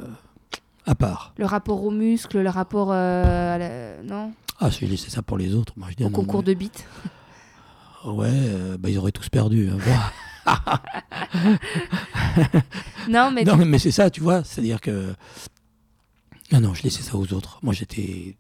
à 0.87 0.95
part. 0.95 1.33
Le 1.39 1.47
rapport 1.47 1.83
aux 1.83 1.91
muscles, 1.91 2.41
le 2.43 2.51
rapport 2.51 2.91
euh, 2.93 3.55
à 3.55 3.59
la- 3.59 4.03
non? 4.03 4.33
Ah, 4.61 4.71
j'ai 4.71 4.87
laissé 4.87 5.09
ça 5.11 5.23
pour 5.23 5.39
les 5.39 5.55
autres. 5.55 5.73
Moi, 5.77 5.89
je 5.91 5.97
dis, 5.97 6.03
au 6.05 6.07
non, 6.07 6.13
concours 6.13 6.41
mais- 6.41 6.55
de 6.55 6.59
bites. 6.59 6.85
Ouais, 8.05 8.29
euh, 8.31 8.77
bah, 8.79 8.91
ils 8.91 8.99
auraient 8.99 9.13
tous 9.13 9.29
perdu. 9.29 9.71
hein. 9.71 9.79
Non, 13.09 13.31
mais 13.31 13.45
non, 13.45 13.57
mais 13.57 13.79
c'est 13.79 13.91
ça, 13.91 14.11
tu 14.11 14.21
vois. 14.21 14.45
C'est-à-dire 14.45 14.81
que. 14.81 15.15
Non, 16.53 16.61
non, 16.61 16.75
je 16.75 16.83
laissais 16.83 17.03
ça 17.03 17.17
aux 17.17 17.33
autres. 17.35 17.59
Moi, 17.63 17.75
j'étais. 17.75 18.37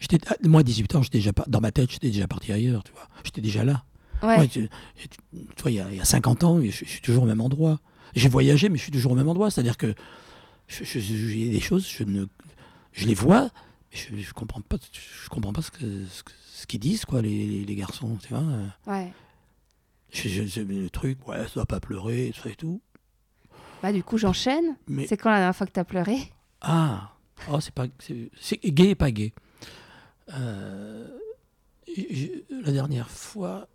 j'étais 0.00 0.18
ah, 0.28 0.34
moi, 0.44 0.60
à 0.60 0.64
18 0.64 0.94
ans, 0.96 1.02
j'étais 1.02 1.18
déjà 1.18 1.32
dans 1.46 1.60
ma 1.60 1.70
tête, 1.72 1.90
j'étais 1.90 2.08
déjà 2.10 2.26
parti 2.26 2.52
ailleurs, 2.52 2.82
tu 2.84 2.92
vois. 2.92 3.08
J'étais 3.24 3.40
déjà 3.40 3.64
là. 3.64 3.84
ouais. 4.22 4.48
Tu, 4.48 4.68
tu- 4.96 5.08
tu 5.56 5.62
vois, 5.62 5.70
il 5.70 5.74
y, 5.76 5.80
a, 5.80 5.90
il 5.90 5.96
y 5.96 6.00
a 6.00 6.04
50 6.04 6.42
ans, 6.44 6.60
je, 6.60 6.70
je 6.70 6.84
suis 6.84 7.00
toujours 7.00 7.22
au 7.24 7.26
même 7.26 7.40
endroit. 7.40 7.80
J'ai 8.16 8.28
voyagé, 8.28 8.68
mais 8.68 8.78
je 8.78 8.82
suis 8.84 8.92
toujours 8.92 9.12
au 9.12 9.14
même 9.14 9.28
endroit. 9.28 9.50
C'est-à-dire 9.50 9.76
que 9.76 9.94
il 10.80 11.44
y 11.44 11.48
a 11.48 11.52
des 11.52 11.60
choses, 11.60 11.88
je, 11.88 12.04
ne, 12.04 12.26
je 12.92 13.06
les 13.06 13.14
vois, 13.14 13.50
mais 13.92 13.98
je, 14.20 14.22
je 14.22 14.32
comprends 14.34 14.60
pas, 14.60 14.76
je 14.92 15.28
comprends 15.28 15.52
pas 15.52 15.62
ce 15.62 15.70
que 15.70 16.04
ce, 16.06 16.22
que- 16.22 16.32
ce 16.52 16.66
qu'ils 16.66 16.80
disent, 16.80 17.04
quoi, 17.04 17.22
les, 17.22 17.64
les 17.64 17.74
garçons, 17.76 18.18
tu 18.20 18.34
vois. 18.34 18.42
ouais. 18.88 19.12
Je, 20.10 20.62
le 20.62 20.88
truc, 20.90 21.26
ouais, 21.28 21.38
ça 21.44 21.54
doit 21.56 21.66
pas 21.66 21.80
pleurer, 21.80 22.32
ça 22.42 22.48
et 22.50 22.54
tout. 22.54 22.80
Bah 23.82 23.92
du 23.92 24.02
coup, 24.02 24.18
j'enchaîne. 24.18 24.76
Mais 24.88 25.06
C'est 25.06 25.16
quand 25.16 25.30
la 25.30 25.36
dernière 25.36 25.54
fois 25.54 25.66
que 25.66 25.72
t'as 25.72 25.84
pleuré? 25.84 26.16
Ah, 26.62 27.12
oh, 27.50 27.60
c'est 27.60 27.74
pas, 27.74 27.86
c'est 27.98 28.30
c'est 28.40 28.58
gay 28.58 28.90
et 28.90 28.94
pas 28.94 29.10
gay. 29.10 29.32
Euh, 30.34 31.08
la 32.50 32.72
dernière 32.72 33.10
fois, 33.10 33.68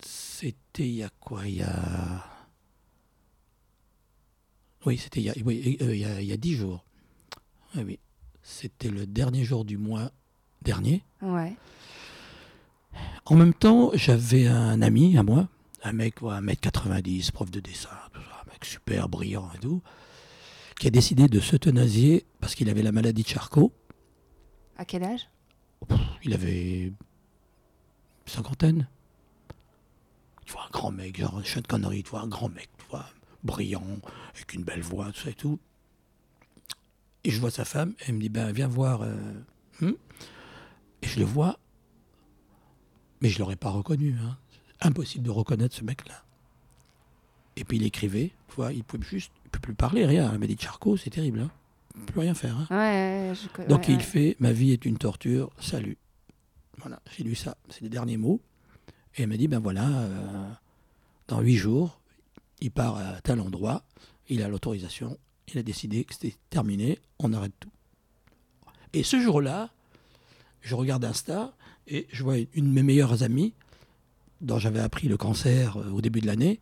c'était 0.00 0.88
il 0.88 0.94
y 0.94 1.02
a 1.02 1.10
quoi 1.20 1.46
Il 1.46 1.56
y 1.56 1.62
a. 1.62 2.24
Oui, 4.84 4.98
c'était 4.98 5.20
il 5.20 5.24
y 5.24 5.30
a, 5.30 5.34
oui, 5.44 5.76
euh, 5.80 5.94
il 5.94 6.00
y 6.00 6.04
a, 6.04 6.20
il 6.20 6.26
y 6.26 6.32
a 6.32 6.36
10 6.36 6.56
jours. 6.56 6.84
Oui, 7.76 7.82
oui. 7.84 7.98
C'était 8.42 8.90
le 8.90 9.06
dernier 9.06 9.44
jour 9.44 9.64
du 9.64 9.78
mois 9.78 10.10
dernier. 10.62 11.04
Ouais. 11.20 11.56
En 13.26 13.36
même 13.36 13.54
temps, 13.54 13.90
j'avais 13.94 14.48
un 14.48 14.82
ami 14.82 15.16
à 15.16 15.22
moi, 15.22 15.48
un 15.84 15.92
mec, 15.92 16.20
ouais, 16.22 16.34
1m90, 16.34 17.30
prof 17.30 17.50
de 17.50 17.60
dessin, 17.60 17.90
un 18.14 18.50
mec 18.50 18.64
super 18.64 19.08
brillant 19.08 19.48
et 19.54 19.58
tout, 19.58 19.82
qui 20.82 20.88
a 20.88 20.90
décidé 20.90 21.28
de 21.28 21.38
s'euthanasier 21.38 22.26
parce 22.40 22.56
qu'il 22.56 22.68
avait 22.68 22.82
la 22.82 22.90
maladie 22.90 23.22
de 23.22 23.28
Charcot. 23.28 23.72
À 24.76 24.84
quel 24.84 25.04
âge? 25.04 25.28
Il 26.24 26.34
avait 26.34 26.92
cinquantaine. 28.26 28.88
Tu 30.44 30.52
vois, 30.54 30.64
un 30.66 30.70
grand 30.70 30.90
mec, 30.90 31.20
genre 31.20 31.38
un 31.38 31.44
chien 31.44 31.62
de 31.62 31.68
connerie, 31.68 32.02
tu 32.02 32.10
vois, 32.10 32.22
un 32.22 32.26
grand 32.26 32.48
mec, 32.48 32.68
tu 32.78 32.84
vois, 32.90 33.06
brillant, 33.44 33.86
avec 34.34 34.54
une 34.54 34.64
belle 34.64 34.80
voix, 34.82 35.12
tout 35.12 35.20
ça 35.20 35.30
et 35.30 35.34
tout. 35.34 35.60
Et 37.22 37.30
je 37.30 37.38
vois 37.38 37.52
sa 37.52 37.64
femme, 37.64 37.94
elle 38.08 38.16
me 38.16 38.20
dit, 38.20 38.28
ben 38.28 38.50
viens 38.50 38.66
voir. 38.66 39.02
euh, 39.02 39.14
hmm 39.80 39.92
et 41.02 41.06
je 41.06 41.20
le 41.20 41.24
vois, 41.24 41.60
mais 43.20 43.28
je 43.28 43.38
l'aurais 43.38 43.54
pas 43.54 43.70
reconnu. 43.70 44.16
hein. 44.20 44.36
Impossible 44.80 45.22
de 45.26 45.30
reconnaître 45.30 45.76
ce 45.76 45.84
mec-là. 45.84 46.24
Et 47.56 47.64
puis 47.64 47.76
il 47.76 47.82
écrivait, 47.84 48.30
tu 48.48 48.54
vois, 48.56 48.72
il 48.72 48.82
pouvait 48.84 49.04
juste, 49.04 49.32
il 49.44 49.50
peut 49.50 49.58
plus 49.60 49.74
parler, 49.74 50.06
rien. 50.06 50.24
La 50.32 50.38
maladie 50.38 50.56
de 50.56 50.60
Charcot, 50.60 50.96
c'est 50.96 51.10
terrible, 51.10 51.40
hein. 51.40 51.50
Il 51.94 52.00
peut 52.06 52.12
plus 52.14 52.20
rien 52.20 52.34
faire. 52.34 52.56
hein. 52.56 52.66
Ouais, 52.70 53.34
je 53.34 53.68
Donc 53.68 53.80
ouais, 53.80 53.86
il 53.90 53.96
ouais. 53.96 54.02
fait 54.02 54.36
Ma 54.40 54.52
vie 54.52 54.72
est 54.72 54.84
une 54.86 54.96
torture, 54.96 55.50
salut. 55.60 55.98
Voilà, 56.78 57.00
j'ai 57.14 57.22
lu 57.22 57.34
ça, 57.34 57.56
c'est 57.68 57.82
les 57.82 57.90
derniers 57.90 58.16
mots. 58.16 58.40
Et 59.16 59.22
elle 59.22 59.28
m'a 59.28 59.36
dit 59.36 59.46
Ben 59.48 59.58
voilà, 59.60 59.86
euh, 59.86 60.48
dans 61.28 61.40
huit 61.42 61.56
jours, 61.56 62.00
il 62.60 62.70
part 62.70 62.96
à 62.96 63.20
tel 63.20 63.40
endroit, 63.40 63.84
il 64.30 64.42
a 64.42 64.48
l'autorisation, 64.48 65.18
il 65.52 65.58
a 65.58 65.62
décidé 65.62 66.04
que 66.04 66.14
c'était 66.14 66.34
terminé, 66.48 66.98
on 67.18 67.32
arrête 67.34 67.52
tout. 67.60 67.68
Et 68.94 69.02
ce 69.02 69.20
jour-là, 69.20 69.70
je 70.62 70.74
regarde 70.74 71.04
Insta 71.04 71.52
et 71.88 72.06
je 72.10 72.22
vois 72.22 72.36
une 72.38 72.68
de 72.70 72.72
mes 72.72 72.82
meilleures 72.82 73.22
amies, 73.22 73.52
dont 74.40 74.58
j'avais 74.58 74.80
appris 74.80 75.08
le 75.08 75.16
cancer 75.18 75.76
euh, 75.76 75.90
au 75.90 76.00
début 76.00 76.20
de 76.22 76.26
l'année, 76.26 76.58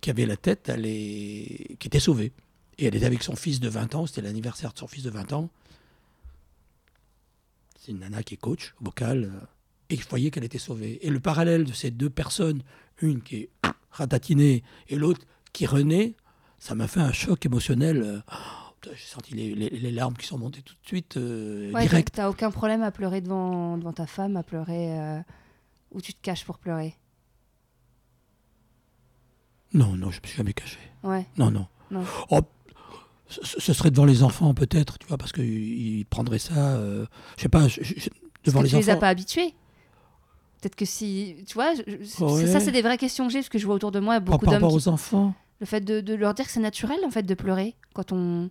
qui 0.00 0.10
avait 0.10 0.26
la 0.26 0.36
tête, 0.36 0.68
elle 0.68 0.86
est... 0.86 1.76
qui 1.78 1.86
était 1.88 2.00
sauvée. 2.00 2.32
Et 2.78 2.86
elle 2.86 2.94
était 2.94 3.06
avec 3.06 3.22
son 3.22 3.36
fils 3.36 3.60
de 3.60 3.68
20 3.68 3.94
ans, 3.94 4.06
c'était 4.06 4.22
l'anniversaire 4.22 4.72
de 4.72 4.78
son 4.78 4.86
fils 4.86 5.02
de 5.04 5.10
20 5.10 5.32
ans. 5.34 5.50
C'est 7.78 7.92
une 7.92 7.98
nana 8.00 8.22
qui 8.22 8.34
est 8.34 8.38
coach 8.38 8.74
vocal. 8.80 9.24
euh, 9.24 9.46
Et 9.90 9.96
je 9.96 10.08
voyais 10.08 10.30
qu'elle 10.30 10.44
était 10.44 10.58
sauvée. 10.58 11.04
Et 11.06 11.10
le 11.10 11.20
parallèle 11.20 11.64
de 11.64 11.72
ces 11.72 11.90
deux 11.90 12.10
personnes, 12.10 12.62
une 13.02 13.22
qui 13.22 13.36
est 13.36 13.50
ratatinée 13.90 14.62
et 14.88 14.96
l'autre 14.96 15.22
qui 15.52 15.66
renaît, 15.66 16.14
ça 16.58 16.74
m'a 16.74 16.86
fait 16.88 17.00
un 17.00 17.12
choc 17.12 17.44
émotionnel. 17.46 18.02
euh, 18.02 18.20
oh, 18.32 18.90
J'ai 18.94 19.06
senti 19.06 19.34
les, 19.34 19.54
les- 19.54 19.70
les 19.70 19.90
larmes 19.90 20.14
qui 20.16 20.26
sont 20.26 20.38
montées 20.38 20.62
tout 20.62 20.74
de 20.74 20.86
suite, 20.86 21.16
euh, 21.16 21.72
Ouais, 21.72 21.82
direct. 21.82 22.14
t'as 22.14 22.28
aucun 22.28 22.50
problème 22.50 22.82
à 22.82 22.90
pleurer 22.90 23.20
devant, 23.20 23.76
devant 23.78 23.92
ta 23.92 24.06
femme, 24.06 24.36
à 24.36 24.42
pleurer 24.42 24.98
euh, 24.98 25.20
où 25.90 26.00
tu 26.00 26.14
te 26.14 26.20
caches 26.22 26.44
pour 26.44 26.58
pleurer? 26.58 26.94
Non, 29.72 29.96
non, 29.96 30.10
je 30.10 30.20
me 30.20 30.26
suis 30.26 30.36
jamais 30.36 30.52
caché. 30.52 30.78
Ouais. 31.02 31.26
Non, 31.36 31.50
non. 31.50 31.66
Non. 31.90 32.04
Oh, 32.30 32.40
ce, 33.28 33.72
serait 33.72 33.90
devant 33.90 34.04
les 34.04 34.22
enfants 34.22 34.52
peut-être, 34.54 34.98
tu 34.98 35.06
vois, 35.06 35.16
parce 35.18 35.32
qu'ils 35.32 36.04
prendraient 36.06 36.38
ça, 36.40 36.74
euh, 36.76 37.06
je 37.36 37.42
sais 37.42 37.48
pas, 37.48 37.68
je- 37.68 37.82
je- 37.82 37.94
je- 37.96 38.08
devant 38.44 38.58
que 38.60 38.64
les 38.64 38.70
tu 38.70 38.76
les 38.76 38.90
as 38.90 38.92
enfants. 38.94 39.00
pas 39.00 39.08
habitués. 39.08 39.54
Peut-être 40.60 40.74
que 40.76 40.84
si, 40.84 41.36
tu 41.46 41.54
vois, 41.54 41.72
je- 41.74 42.22
Ouais. 42.24 42.46
ça 42.46 42.60
c'est 42.60 42.72
des 42.72 42.82
vraies 42.82 42.98
questions 42.98 43.26
que 43.26 43.32
j'ai 43.32 43.38
parce 43.38 43.48
que 43.48 43.58
je 43.58 43.66
vois 43.66 43.76
autour 43.76 43.92
de 43.92 44.00
moi 44.00 44.14
Par 44.14 44.22
beaucoup 44.22 44.44
par 44.44 44.54
d'hommes 44.54 44.62
rapport 44.64 44.70
qui 44.80 44.88
aux 44.88 44.88
enfants. 44.88 45.34
Le 45.60 45.66
fait 45.66 45.80
de, 45.80 46.00
de 46.00 46.14
leur 46.14 46.34
dire 46.34 46.46
que 46.46 46.50
c'est 46.50 46.60
naturel 46.60 46.98
en 47.06 47.10
fait 47.10 47.22
de 47.22 47.34
pleurer 47.34 47.76
quand 47.94 48.12
on, 48.12 48.50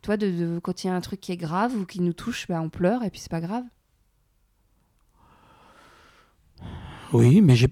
tu 0.00 0.06
vois, 0.06 0.16
de, 0.16 0.30
de- 0.30 0.58
quand 0.62 0.82
il 0.82 0.86
y 0.86 0.90
a 0.90 0.94
un 0.94 1.00
truc 1.00 1.20
qui 1.20 1.32
est 1.32 1.36
grave 1.36 1.76
ou 1.76 1.84
qui 1.84 2.00
nous 2.00 2.12
touche, 2.14 2.46
bah, 2.48 2.60
on 2.62 2.68
pleure 2.70 3.04
et 3.04 3.10
puis 3.10 3.20
c'est 3.20 3.30
pas 3.30 3.40
grave. 3.40 3.64
Oui, 7.12 7.40
mais 7.40 7.56
j'ai. 7.56 7.68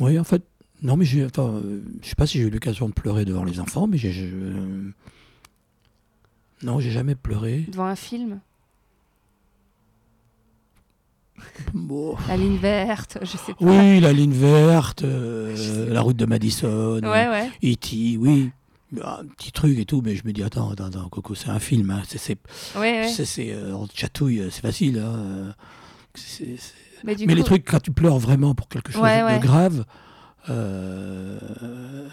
Oui, 0.00 0.18
en 0.18 0.24
fait. 0.24 0.42
Non, 0.82 0.96
mais 0.96 1.04
j'ai. 1.04 1.24
Enfin, 1.24 1.48
euh, 1.48 1.80
je 2.02 2.08
sais 2.08 2.14
pas 2.14 2.26
si 2.26 2.38
j'ai 2.38 2.44
eu 2.44 2.50
l'occasion 2.50 2.88
de 2.88 2.92
pleurer 2.94 3.24
devant 3.24 3.44
les 3.44 3.60
enfants, 3.60 3.86
mais 3.86 3.98
j'ai. 3.98 4.12
je- 4.12 4.24
euh, 4.26 4.90
Non, 6.62 6.80
j'ai 6.80 6.90
jamais 6.90 7.14
pleuré. 7.14 7.64
Devant 7.68 7.86
un 7.86 7.96
film, 7.96 8.40
Bon. 11.74 12.16
la 12.28 12.36
ligne 12.36 12.56
verte, 12.56 13.18
je 13.22 13.26
sais 13.36 13.54
pas. 13.54 13.64
Oui, 13.64 14.00
la 14.00 14.12
ligne 14.12 14.32
verte, 14.32 15.02
euh, 15.02 15.88
la 15.92 16.00
route 16.00 16.16
de 16.16 16.26
Madison, 16.26 17.00
Ouais, 17.02 17.28
ouais. 17.28 17.50
E.T., 17.64 18.16
oui. 18.18 18.50
Un 19.02 19.24
petit 19.24 19.52
truc 19.52 19.78
et 19.78 19.86
tout, 19.86 20.02
mais 20.04 20.14
je 20.16 20.26
me 20.26 20.32
dis, 20.32 20.42
attends, 20.42 20.70
attends, 20.70 20.84
attends, 20.84 21.08
Coco, 21.08 21.34
c'est 21.34 21.48
un 21.48 21.58
film. 21.58 21.90
hein, 21.90 22.02
c'est, 22.06 22.18
c'est, 22.18 22.36
Ouais, 22.78 23.06
euh, 23.50 23.72
on 23.72 23.86
te 23.86 23.96
chatouille, 23.98 24.42
c'est 24.50 24.60
facile. 24.60 24.98
hein, 24.98 25.54
Mais 27.02 27.16
du 27.16 27.26
mais 27.26 27.32
coup, 27.32 27.38
les 27.38 27.44
trucs, 27.44 27.64
quand 27.64 27.80
tu 27.80 27.90
pleures 27.90 28.18
vraiment 28.18 28.54
pour 28.54 28.68
quelque 28.68 28.92
chose 28.92 29.00
de 29.02 29.38
grave, 29.40 29.84
euh, 30.50 32.08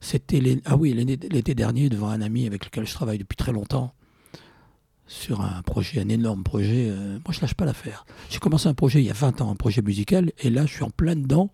c'était 0.00 0.60
ah 0.64 0.76
oui, 0.76 0.92
l'été, 0.92 1.54
dernier 1.54 1.88
devant 1.88 2.08
un 2.08 2.20
ami 2.20 2.46
avec 2.46 2.64
lequel 2.64 2.86
je 2.86 2.92
travaille 2.94 3.18
depuis 3.18 3.36
très 3.36 3.52
longtemps 3.52 3.94
sur 5.06 5.40
un 5.40 5.62
projet, 5.62 6.00
un 6.00 6.08
énorme 6.08 6.42
projet. 6.42 6.88
euh, 6.90 7.18
moi, 7.24 7.32
je 7.32 7.40
lâche 7.40 7.54
pas 7.54 7.64
l'affaire. 7.64 8.04
J'ai 8.28 8.38
commencé 8.38 8.68
un 8.68 8.74
projet 8.74 9.00
il 9.00 9.06
y 9.06 9.10
a 9.10 9.14
20 9.14 9.40
ans, 9.40 9.50
un 9.50 9.56
projet 9.56 9.80
musical, 9.82 10.32
et 10.40 10.50
là, 10.50 10.66
je 10.66 10.72
suis 10.74 10.82
en 10.82 10.90
plein 10.90 11.14
dedans, 11.16 11.50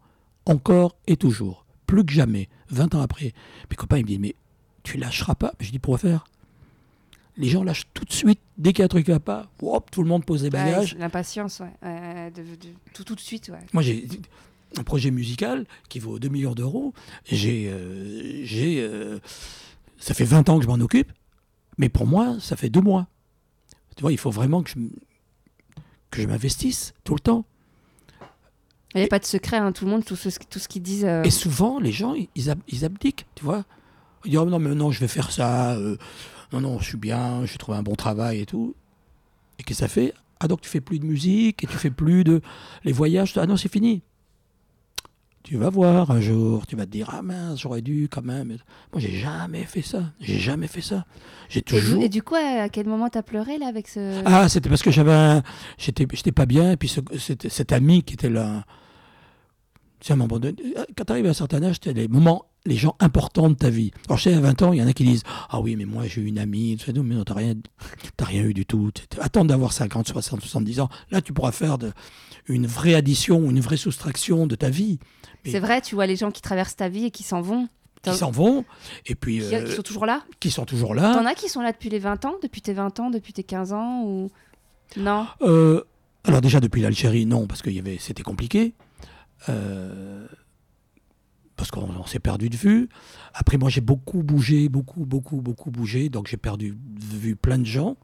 encore 0.47 0.97
et 1.07 1.17
toujours, 1.17 1.67
plus 1.87 2.05
que 2.05 2.13
jamais, 2.13 2.49
20 2.71 2.95
ans 2.95 3.01
après. 3.03 3.35
Mes 3.71 3.77
copains, 3.77 3.99
ils 3.99 4.03
me 4.05 4.09
disent, 4.09 4.19
mais 4.21 4.35
tu 4.83 4.97
lâcheras 4.97 5.35
pas? 5.35 5.53
Je 5.61 5.71
dis, 5.71 5.79
pourquoi 5.79 5.99
faire 5.99 6.25
Les 7.37 7.49
gens 7.49 7.63
lâchent 7.63 7.87
tout 7.93 8.05
de 8.07 8.13
suite, 8.13 8.41
dès 8.57 8.73
qu'il 8.73 8.81
y 8.81 8.83
a 8.83 8.87
un 8.87 8.89
truc 8.89 9.05
qui 9.05 9.11
va 9.13 9.21
pas, 9.21 9.51
hop, 9.61 9.91
tout 9.91 10.03
le 10.03 10.09
monde 10.09 10.25
pose 10.25 10.43
des 10.43 10.51
bagages. 10.51 10.97
l'impatience, 10.97 11.61
ouais. 11.61 11.73
Ouais, 11.83 12.31
de, 12.31 12.43
de- 12.43 12.75
tout, 12.95 13.05
tout 13.05 13.15
de 13.15 13.21
suite, 13.21 13.51
ouais. 13.51 13.61
Moi, 13.75 13.83
j'ai 13.83 14.09
un 14.79 14.83
projet 14.85 15.11
musical 15.11 15.67
qui 15.89 15.99
vaut 15.99 16.19
2 16.19 16.29
millions 16.29 16.55
d'euros. 16.55 16.93
J'ai, 17.31 17.69
euh, 17.71 18.45
j'ai, 18.45 18.81
euh, 18.81 19.19
ça 19.99 20.15
fait 20.15 20.25
20 20.25 20.49
ans 20.49 20.59
que 20.59 20.65
je 20.65 20.69
m'en 20.69 20.75
occupe, 20.81 21.13
mais 21.79 21.89
pour 21.89 22.07
moi, 22.07 22.37
ça 22.41 22.57
fait 22.57 22.71
deux 22.71 22.81
mois. 22.81 23.07
Tu 23.97 24.03
vois, 24.03 24.13
il 24.13 24.19
faut 24.19 24.31
vraiment 24.31 24.63
que 24.63 24.71
je, 24.71 24.77
que 26.11 26.23
je 26.23 26.27
m'investisse 26.27 26.95
tout 27.05 27.15
le 27.15 27.21
temps. 27.21 27.45
Il 28.95 28.99
n'y 28.99 29.05
a 29.05 29.09
pas 29.09 29.19
de 29.19 29.25
secret, 29.25 29.57
hein, 29.57 29.73
tout 29.73 29.85
le 29.87 29.91
monde, 29.91 30.05
tout 30.05 30.17
ce, 30.17 30.29
tout 30.51 30.59
ce 30.59 30.69
qu'ils 30.69 30.83
disent. 30.83 31.05
euh, 31.07 31.23
Et 31.25 31.31
souvent, 31.31 31.79
les 31.81 31.93
gens, 31.93 32.15
ils, 32.15 32.29
ils 32.35 32.51
ab- 32.51 32.61
ils 32.69 32.85
abdiquent, 32.85 33.27
tu 33.35 33.45
vois. 33.45 33.65
Ils 34.25 34.31
disent, 34.33 34.41
oh, 34.41 34.45
non, 34.45 34.59
mais 34.59 34.75
non, 34.75 34.91
je 34.93 35.01
vais 35.01 35.09
faire 35.09 35.31
ça. 35.33 35.79
non, 36.53 36.61
non, 36.61 36.79
je 36.79 36.85
suis 36.85 36.99
bien, 36.99 37.45
j'ai 37.47 37.57
trouvé 37.59 37.79
un 37.79 37.83
bon 37.83 37.95
travail 37.95 38.41
et 38.41 38.47
tout. 38.47 38.75
Et 39.59 39.63
qu'est-ce 39.63 39.79
que 39.81 39.85
ça 39.85 39.89
fait 39.89 40.13
Ah, 40.41 40.49
donc 40.49 40.61
tu 40.61 40.69
fais 40.69 40.83
plus 40.83 40.99
de 40.99 41.07
musique 41.07 41.65
et 41.65 41.67
tu 41.67 41.77
fais 41.77 41.91
plus 41.91 42.23
de. 42.25 42.43
Les 42.85 42.93
voyages, 42.93 43.33
ah 43.39 43.47
non, 43.47 43.57
c'est 43.57 43.73
fini. 43.73 44.03
Tu 45.43 45.57
vas 45.57 45.71
voir 45.71 46.11
un 46.13 46.21
jour, 46.21 46.67
tu 46.69 46.77
vas 46.77 46.87
te 46.87 46.91
dire, 46.91 47.11
ah 47.13 47.21
mince, 47.21 47.61
j'aurais 47.61 47.83
dû 47.83 48.09
quand 48.11 48.23
même. 48.23 48.49
Moi, 48.93 49.01
j'ai 49.01 49.11
jamais 49.19 49.65
fait 49.65 49.83
ça. 49.83 50.05
J'ai 50.21 50.39
jamais 50.39 50.69
fait 50.69 50.81
ça. 50.83 51.05
J'ai 51.49 51.63
toujours. 51.63 52.01
et 52.03 52.09
du 52.09 52.23
coup, 52.23 52.37
à 52.37 52.69
quel 52.69 52.87
moment 52.87 53.09
t'as 53.09 53.23
pleuré 53.23 53.59
là 53.59 53.67
avec 53.67 53.89
ce. 53.89 54.23
Ah, 54.25 54.49
c'était 54.49 54.69
parce 54.69 54.83
que 54.83 54.93
j'avais 54.93 55.13
un... 55.13 55.43
J'étais, 55.79 56.07
j'étais 56.13 56.31
pas 56.33 56.47
bien, 56.47 56.71
et 56.73 56.77
puis 56.77 56.89
ce- 56.89 57.01
cet, 57.19 57.49
cet 57.49 57.73
ami 57.73 58.03
qui 58.05 58.15
était 58.15 58.31
là... 58.31 58.65
Tu 60.03 60.09
sais, 60.09 60.17
moment 60.17 60.41
donné, 60.41 60.57
quand 60.97 61.05
tu 61.05 61.13
arrives 61.13 61.27
à 61.27 61.29
un 61.29 61.33
certain 61.33 61.63
âge, 61.63 61.79
tu 61.79 61.93
les 61.93 62.09
moments, 62.09 62.47
les 62.67 62.75
gens 62.75 62.97
importants 62.99 63.49
de 63.49 63.55
ta 63.55 63.71
vie. 63.71 63.93
Alors, 64.09 64.19
je 64.19 64.25
sais, 64.25 64.35
à 64.35 64.41
20 64.41 64.63
ans, 64.63 64.73
il 64.73 64.81
y 64.81 64.83
en 64.83 64.89
a 64.89 64.93
qui 64.93 65.05
disent 65.05 65.23
«Ah 65.49 65.61
oui, 65.61 65.77
mais 65.77 65.85
moi, 65.85 66.09
j'ai 66.09 66.23
eu 66.23 66.27
une 66.27 66.41
amie.» 66.41 66.77
tout 66.79 66.87
ça. 66.87 66.93
Non, 66.93 67.05
mais 67.05 67.15
non, 67.15 67.23
t'as 67.23 67.35
rien, 67.35 67.55
t'as 68.17 68.25
rien 68.25 68.43
eu 68.43 68.53
du 68.53 68.67
tout. 68.67 68.91
Attends 69.21 69.45
d'avoir 69.45 69.73
50, 69.73 70.09
60, 70.09 70.41
70 70.41 70.81
ans. 70.81 70.89
Là, 71.13 71.23
tu 71.23 71.33
pourras 71.33 71.53
faire 71.53 71.79
de, 71.79 71.93
une 72.49 72.67
vraie 72.67 72.95
addition, 72.95 73.49
une 73.49 73.61
vraie 73.61 73.77
soustraction 73.77 74.49
de 74.49 74.57
ta 74.57 74.71
vie. 74.71 74.99
C'est 75.47 75.61
vrai, 75.61 75.81
tu 75.81 75.95
vois 75.95 76.07
les 76.07 76.17
gens 76.17 76.33
qui 76.33 76.43
traversent 76.43 76.75
ta 76.75 76.89
vie 76.89 77.05
et 77.05 77.11
qui 77.13 77.23
s'en 77.23 77.41
vont. 77.41 77.69
Qui 78.03 78.15
s'en 78.17 78.33
vont, 78.33 78.65
et 79.07 79.15
puis 79.15 79.39
Qui, 79.39 79.55
euh, 79.55 79.65
qui 79.65 79.77
sont 79.77 79.83
toujours 79.83 80.07
là 80.07 80.25
qui 80.41 80.51
sont 80.51 80.65
toujours 80.65 80.93
là. 80.93 81.15
T'en 81.15 81.25
as 81.25 81.37
qui 81.37 81.49
sont 81.49 81.61
là 81.61 81.71
depuis 81.71 81.89
les 81.89 82.01
20 82.01 82.25
ans, 82.25 82.35
depuis 82.43 82.61
tes 82.61 82.73
20 82.73 82.99
ans, 82.99 83.11
depuis 83.11 83.33
tes 83.33 83.45
15 83.45 83.73
ans 83.73 84.03
ou 84.03 84.29
Non? 84.97 85.29
Euh, 85.43 85.85
alors 86.25 86.41
déjà 86.41 86.59
depuis 86.59 86.83
l'Algérie, 86.83 87.27
non, 87.27 87.47
parce 87.47 87.63
que 87.63 87.71
y 87.71 87.79
avait, 87.79 87.99
c'était 88.01 88.25
compliqué. 88.25 88.75
Euh, 89.49 90.27
parce 91.57 91.71
qu'on 91.71 91.83
on 91.91 92.07
s'est 92.07 92.19
perdu 92.19 92.49
de 92.49 92.57
vue. 92.57 92.89
Après, 93.35 93.57
moi, 93.59 93.69
j'ai 93.71 93.81
beaucoup 93.81 94.23
bougé, 94.23 94.69
beaucoup, 94.69 95.05
beaucoup, 95.05 95.41
beaucoup 95.41 95.71
bougé, 95.71 96.09
donc 96.09 96.27
j'ai 96.27 96.37
perdu 96.37 96.73
de 96.77 97.17
vue 97.17 97.37
plein 97.37 97.59
de 97.59 97.67
gens. 97.67 97.97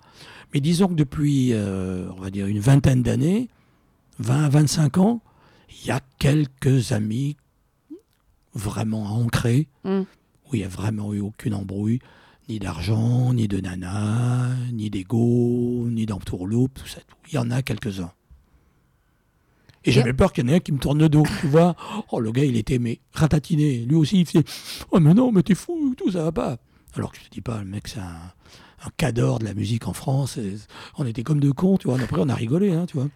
Mais 0.54 0.60
disons 0.60 0.88
que 0.88 0.94
depuis, 0.94 1.52
euh, 1.52 2.08
on 2.16 2.20
va 2.20 2.30
dire, 2.30 2.46
une 2.46 2.60
vingtaine 2.60 3.02
d'années, 3.02 3.48
20 4.20 4.44
à 4.44 4.48
25 4.48 4.98
ans, 4.98 5.20
il 5.82 5.86
y 5.88 5.90
a 5.90 6.00
quelques 6.18 6.92
amis 6.92 7.36
vraiment 8.54 9.04
ancrés, 9.16 9.68
Mm. 9.84 10.00
où 10.00 10.54
il 10.54 10.58
n'y 10.58 10.64
a 10.64 10.68
vraiment 10.68 11.12
eu 11.12 11.20
aucune 11.20 11.54
embrouille, 11.54 12.00
ni 12.48 12.58
d'argent, 12.58 13.32
ni 13.34 13.46
de 13.48 13.60
nana, 13.60 14.48
ni 14.72 14.88
d'ego, 14.90 15.88
ni 15.90 16.06
d'entourloupe, 16.06 16.74
tout 16.74 16.86
ça. 16.88 17.00
tout. 17.00 17.16
Il 17.30 17.34
y 17.34 17.38
en 17.38 17.50
a 17.50 17.62
quelques-uns. 17.62 18.12
Et 19.88 19.92
j'avais 19.92 20.12
peur 20.12 20.32
qu'il 20.32 20.44
y 20.46 20.50
en 20.50 20.52
ait 20.52 20.56
un 20.56 20.60
qui 20.60 20.72
me 20.72 20.78
tourne 20.78 20.98
le 20.98 21.08
dos, 21.08 21.24
tu 21.40 21.46
vois. 21.48 21.74
Oh, 22.12 22.20
le 22.20 22.30
gars, 22.32 22.44
il 22.44 22.56
était 22.56 22.78
mais 22.78 23.00
ratatiné. 23.12 23.78
Lui 23.78 23.96
aussi, 23.96 24.20
il 24.20 24.26
faisait 24.26 24.44
Oh, 24.92 25.00
mais 25.00 25.14
non, 25.14 25.32
mais 25.32 25.42
t'es 25.42 25.54
fou, 25.54 25.94
tout, 25.96 26.10
ça 26.12 26.22
va 26.24 26.32
pas. 26.32 26.56
Alors 26.94 27.12
que 27.12 27.18
je 27.18 27.24
te 27.24 27.30
dis 27.30 27.40
pas, 27.40 27.58
le 27.58 27.66
mec, 27.66 27.88
c'est 27.88 28.00
un, 28.00 28.32
un 28.84 28.90
cadre 28.96 29.38
de 29.38 29.44
la 29.44 29.54
musique 29.54 29.86
en 29.88 29.92
France. 29.92 30.36
et 30.38 30.54
on 30.96 31.06
était 31.06 31.22
comme 31.22 31.40
deux 31.40 31.52
cons, 31.52 31.76
tu 31.76 31.88
vois. 31.88 31.98
Après, 32.00 32.20
on 32.20 32.28
a 32.28 32.34
rigolé, 32.34 32.72
hein, 32.72 32.86
tu 32.86 32.96
vois. 32.96 33.08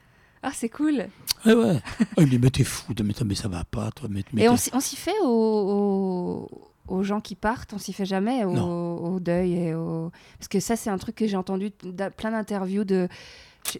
Ah, 0.42 0.50
c'est 0.52 0.68
cool. 0.68 1.06
Ouais, 1.46 1.54
ouais. 1.54 1.80
Oh, 2.00 2.04
il 2.18 2.24
me 2.26 2.30
dit 2.30 2.38
Mais 2.38 2.50
t'es 2.50 2.64
fou, 2.64 2.92
mais, 3.04 3.14
mais 3.24 3.34
ça 3.34 3.48
va 3.48 3.62
pas, 3.64 3.90
toi. 3.92 4.08
Mais, 4.10 4.24
mais 4.32 4.42
Et 4.42 4.48
on 4.48 4.56
s'y 4.56 4.96
fait 4.96 5.14
aux, 5.24 6.48
aux- 6.88 7.02
gens 7.02 7.20
qui 7.20 7.34
partent, 7.36 7.72
on 7.74 7.78
s'y 7.78 7.92
fait 7.92 8.04
jamais 8.04 8.44
au, 8.44 8.50
au 8.56 9.20
deuil 9.20 9.54
et 9.54 9.74
au... 9.74 10.10
Parce 10.38 10.48
que 10.48 10.60
ça, 10.60 10.76
c'est 10.76 10.90
un 10.90 10.98
truc 10.98 11.14
que 11.14 11.26
j'ai 11.26 11.36
entendu 11.36 11.70
plein 12.16 12.32
d'interviews 12.32 12.84
de... 12.84 13.08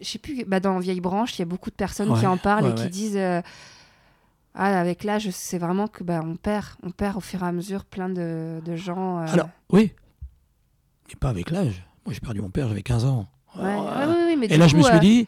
Je 0.01 0.05
sais 0.07 0.19
plus, 0.19 0.45
bah 0.47 0.61
dans 0.61 0.79
Vieille 0.79 1.01
Branche, 1.01 1.37
il 1.39 1.41
y 1.41 1.43
a 1.43 1.47
beaucoup 1.47 1.71
de 1.71 1.75
personnes 1.75 2.17
qui 2.19 2.27
en 2.27 2.37
parlent 2.37 2.65
ouais, 2.65 2.71
et 2.71 2.75
qui 2.75 2.83
ouais. 2.85 2.89
disent... 2.89 3.17
euh, 3.17 3.41
ah, 4.55 4.79
avec 4.81 5.03
l'âge, 5.05 5.29
c'est 5.31 5.59
vraiment 5.59 5.89
que 5.89 6.05
bah, 6.05 6.21
on 6.25 6.37
perd, 6.37 6.67
on 6.83 6.91
perd 6.91 7.17
au 7.17 7.21
fur 7.21 7.43
et 7.43 7.47
à 7.47 7.53
mesure 7.53 7.85
plein 7.87 8.09
de, 8.11 8.61
de 8.65 8.77
gens. 8.77 9.19
euh, 9.21 9.27
Alors, 9.33 9.49
oui. 9.71 9.93
Mais 11.09 11.15
pas 11.17 11.31
avec 11.31 11.51
l'âge. 11.51 11.85
Moi, 12.05 12.13
j'ai 12.15 12.21
perdu 12.21 12.41
mon 12.43 12.51
père, 12.51 12.69
j'avais 12.69 12.83
15 12.83 13.05
ans. 13.07 13.29
ouais, 13.57 13.63
Ah. 13.65 14.07
mais 14.39 14.47
Et 14.47 14.57
là, 14.59 14.69
je 14.69 14.77
me 14.77 14.83
suis 14.83 14.95
euh, 14.95 14.99
dit 14.99 15.27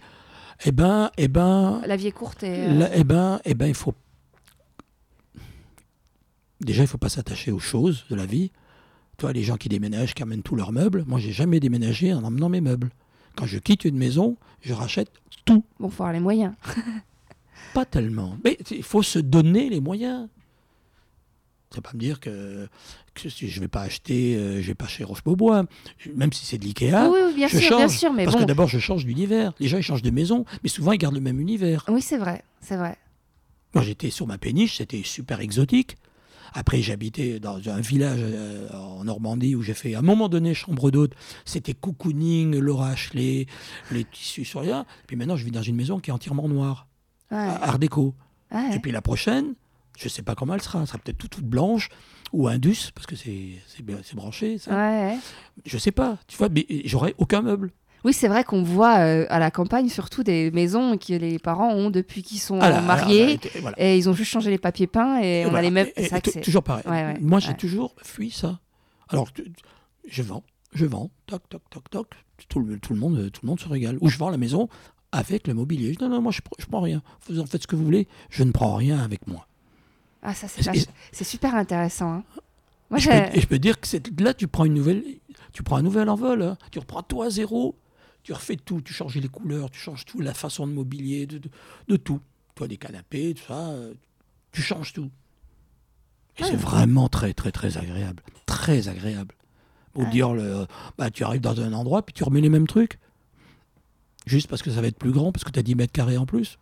Eh 0.67 0.73
ben, 0.73 1.11
eh 1.17 1.29
ben, 1.29 1.81
La 1.87 1.97
vie 1.97 2.07
est 2.09 2.13
courte 2.13 2.43
et... 2.43 2.67
eh 2.95 3.05
ben, 3.05 3.41
eh 3.45 3.55
ben, 3.55 3.67
il 3.67 3.75
faut. 3.75 3.95
Déjà, 6.61 6.83
il 6.83 6.87
faut 6.87 6.99
pas 6.99 7.09
s'attacher 7.09 7.51
aux 7.51 7.59
choses 7.59 8.05
de 8.11 8.15
la 8.15 8.27
vie. 8.27 8.51
Toi, 9.19 9.33
les 9.33 9.43
gens 9.43 9.57
qui 9.57 9.69
déménagent, 9.69 10.15
qui 10.15 10.23
amènent 10.23 10.43
tous 10.43 10.57
leurs 10.57 10.73
meubles, 10.73 11.05
moi, 11.07 11.19
j'ai 11.19 11.33
jamais 11.33 11.61
déménagé 11.61 12.13
en 12.15 12.25
emmenant 12.25 12.49
mes 12.49 12.61
meubles. 12.61 12.91
Quand 13.37 13.47
je 13.47 13.59
quitte 13.59 13.85
une 13.85 13.97
maison, 13.97 14.37
je 14.61 14.73
rachète 14.73 15.11
tout. 15.45 15.65
Bon, 15.81 15.91
faut 15.91 16.03
avoir 16.03 16.13
les 16.13 16.21
moyens. 16.21 16.55
Pas 17.75 17.85
tellement. 17.85 18.39
Mais 18.45 18.59
il 18.71 18.83
faut 18.83 19.03
se 19.03 19.19
donner 19.19 19.69
les 19.69 19.81
moyens. 19.81 20.29
Ça 21.75 21.81
pas 21.81 21.91
me 21.93 21.99
dire 21.99 22.21
que, 22.21 22.69
je 23.17 23.61
vais 23.61 23.67
pas 23.67 23.81
acheter, 23.81 24.37
euh, 24.37 24.63
je 24.63 24.67
vais 24.69 24.77
pas 24.77 24.87
chez 24.87 25.03
Roche-Beaubois, 25.03 25.65
même 26.15 26.33
si 26.33 26.47
c'est 26.47 26.57
de 26.57 26.65
l'IKEA. 26.65 27.11
oui, 27.11 27.19
oui, 27.27 27.35
bien 27.35 27.49
je 27.49 27.59
sûr, 27.59 27.69
change, 27.69 27.79
bien 27.79 27.89
sûr, 27.89 28.13
mais 28.13 28.25
parce 28.25 28.37
bon. 28.37 28.43
que 28.43 28.47
d'abord, 28.47 28.69
je 28.69 28.79
change 28.79 29.05
d'univers. 29.05 29.53
Les 29.59 29.67
gens, 29.67 29.79
ils 29.79 29.83
changent 29.83 30.03
de 30.03 30.11
maison, 30.11 30.45
mais 30.63 30.69
souvent, 30.69 30.93
ils 30.93 30.99
gardent 30.99 31.17
le 31.17 31.21
même 31.21 31.41
univers. 31.41 31.85
Oui, 31.89 32.01
c'est 32.01 32.17
vrai, 32.17 32.45
c'est 32.61 32.77
vrai. 32.77 32.97
Quand 33.73 33.83
j'étais 33.83 34.11
sur 34.11 34.29
ma 34.29 34.39
péniche, 34.39 34.77
c'était 34.77 35.03
super 35.03 35.41
exotique. 35.41 35.97
Après, 36.57 36.81
j'habitais 36.83 37.41
dans 37.41 37.59
un 37.69 37.81
village 37.81 38.21
euh, 38.23 38.69
en 38.73 39.05
Normandie 39.05 39.55
où 39.57 39.63
j'ai 39.63 39.75
fait 39.75 39.95
à 39.95 39.99
un 39.99 40.03
moment 40.03 40.29
donné 40.29 40.55
chambre 40.55 40.91
d'hôte. 40.91 41.13
C'était 41.45 41.75
cocooning, 41.75 42.57
Laura 42.59 42.91
Ashley, 42.91 43.47
les 43.91 44.05
tissus 44.05 44.45
sur 44.45 44.61
rien. 44.61 44.87
Puis 45.09 45.17
maintenant, 45.17 45.37
je 45.37 45.45
vis 45.45 45.51
dans 45.51 45.63
une 45.63 45.77
maison 45.77 45.99
qui 45.99 46.11
est 46.11 46.13
entièrement 46.13 46.49
noire, 46.49 46.87
Ouais. 47.33 47.39
art 47.39 47.79
déco. 47.79 48.15
Ouais. 48.53 48.77
Et 48.77 48.79
puis 48.79 48.93
la 48.93 49.03
prochaine, 49.03 49.55
je 49.99 50.09
sais 50.09 50.23
pas 50.23 50.35
comment 50.37 50.55
elle 50.55 50.63
sera. 50.63 50.81
Elle 50.81 50.87
sera 50.87 50.99
peut-être 50.99 51.19
toute, 51.19 51.31
toute 51.33 51.45
blanche 51.47 51.89
ou 52.33 52.47
indus, 52.49 52.91
parce 52.95 53.07
que 53.07 53.17
c'est 53.17 53.51
c'est 53.67 53.83
bien- 53.85 53.99
c'est 54.05 54.15
branché. 54.15 54.59
Ça. 54.59 54.75
Ouais. 54.77 55.19
Je 55.67 55.77
sais 55.79 55.93
pas. 55.93 56.19
Tu 56.29 56.37
vois, 56.37 56.49
mais 56.49 56.67
j'aurais 56.85 57.15
aucun 57.19 57.43
meuble. 57.43 57.73
Oui, 58.05 58.13
c'est 58.13 58.29
vrai 58.29 58.45
qu'on 58.45 58.63
voit 58.63 58.99
euh, 58.99 59.27
à 59.31 59.39
la 59.39 59.51
campagne 59.51 59.89
surtout 59.89 60.23
des 60.23 60.51
maisons 60.51 60.99
que 60.99 61.15
les 61.15 61.39
parents 61.39 61.73
ont 61.73 61.89
depuis 61.91 62.23
qu'ils 62.23 62.39
sont 62.41 62.59
Ah 62.61 62.69
là, 62.71 62.81
mariés. 62.83 63.41
ah, 63.43 63.59
voilà. 63.63 63.81
Et 63.81 63.97
ils 63.97 64.09
ont 64.09 64.13
juste 64.13 64.31
changé 64.31 64.51
les 64.51 64.59
papiers 64.59 64.87
peints 64.87 65.21
et 65.23 65.47
on 65.47 65.55
a 65.55 65.63
les 65.63 65.71
mêmes. 65.71 65.89
Et- 65.97 66.05
et 66.05 66.21
que 66.21 66.39
toujours 66.41 66.63
pareil. 66.63 66.85
Ouais, 66.87 67.05
ouais, 67.05 67.19
Moi, 67.21 67.41
j'ai 67.41 67.55
toujours 67.55 67.95
fui 68.03 68.31
ça. 68.31 68.61
Alors, 69.09 69.29
je 70.07 70.23
vends, 70.23 70.43
je 70.75 70.85
vends, 70.85 71.11
toc, 71.27 71.49
toc, 71.49 71.63
toc, 71.71 71.91
toc. 71.91 72.09
Tout 72.49 72.61
le, 72.61 72.79
tout 72.79 72.93
le 72.93 72.99
monde, 73.01 73.31
tout 73.33 73.41
le 73.43 73.47
monde 73.49 73.61
se 73.61 73.69
régale. 73.69 73.97
Ou 74.01 74.09
je 74.09 74.19
vends 74.19 74.29
la 74.29 74.37
maison 74.37 74.69
avec 75.13 75.47
le 75.47 75.55
mobilier. 75.55 75.93
Je 75.95 75.99
dis, 75.99 76.05
non, 76.05 76.11
non, 76.11 76.21
moi, 76.21 76.33
je, 76.33 76.41
prends- 76.43 76.57
je 76.59 76.67
prends 76.67 76.81
rien. 76.81 77.01
Vous 77.29 77.39
en 77.41 77.47
faites 77.47 77.63
ce 77.63 77.67
que 77.67 77.77
vous 77.77 77.85
voulez. 77.85 78.07
Je 78.29 78.43
ne 78.43 78.51
prends 78.51 78.75
rien 78.75 78.99
avec 78.99 79.27
moi. 79.27 79.47
Ah, 80.23 80.35
ça, 80.35 80.47
c'est 80.49 81.25
super 81.25 81.55
intéressant. 81.55 82.13
hein. 82.17 82.25
Moi, 82.91 82.99
Et 82.99 83.03
je, 83.03 83.09
peux, 83.09 83.37
et 83.39 83.41
je 83.41 83.47
peux 83.47 83.59
dire 83.59 83.81
que 83.81 83.87
là, 84.23 84.35
tu 84.35 84.47
prends 84.49 84.65
une 84.67 84.75
nouvelle, 84.75 85.03
tu 85.53 85.63
prends 85.63 85.77
un 85.77 85.83
nouvel 85.83 86.09
envol. 86.11 86.43
hein. 86.43 86.59
Tu 86.71 86.79
reprends 86.81 87.03
tout 87.03 87.23
à 87.23 87.31
zéro. 87.31 87.77
Tu 88.25 88.33
refais 88.33 88.57
tout. 88.57 88.81
Tu 88.81 88.93
changes 88.93 89.15
les 89.17 89.29
couleurs, 89.29 89.71
tu 89.71 89.79
changes 89.79 90.05
tout, 90.05 90.21
la 90.21 90.35
façon 90.35 90.67
de 90.67 90.73
mobilier, 90.73 91.27
de, 91.27 91.39
de, 91.39 91.49
de 91.89 91.97
tout. 91.97 92.21
Toi, 92.57 92.67
des 92.69 92.77
canapés, 92.79 93.35
tout 93.35 93.45
ça. 93.47 93.69
euh, 93.69 93.95
tu 94.51 94.61
changes 94.63 94.93
tout. 94.93 95.11
Et 96.39 96.43
Ouais. 96.43 96.49
c'est 96.51 96.57
vraiment 96.57 97.09
très, 97.09 97.33
très, 97.35 97.53
très 97.53 97.77
agréable. 97.79 98.23
Très 98.47 98.89
agréable. 98.89 99.35
Ou 99.95 100.03
Ouais. 100.03 100.11
dire, 100.11 100.33
le, 100.33 100.67
bah, 100.99 101.11
tu 101.11 101.23
arrives 101.23 101.41
dans 101.43 101.61
un 101.61 101.73
endroit, 101.73 102.03
puis 102.05 102.13
tu 102.13 102.25
remets 102.25 102.41
les 102.41 102.49
mêmes 102.49 102.67
trucs. 102.67 102.99
Juste 104.27 104.49
parce 104.49 104.63
que 104.63 104.71
ça 104.71 104.81
va 104.81 104.87
être 104.89 104.99
plus 104.99 105.13
grand, 105.13 105.31
parce 105.33 105.45
que 105.45 105.51
tu 105.51 105.59
as 105.59 105.63
10 105.63 105.75
mètres 105.75 105.93
carrés 105.93 106.17
en 106.17 106.27
plus. 106.27 106.59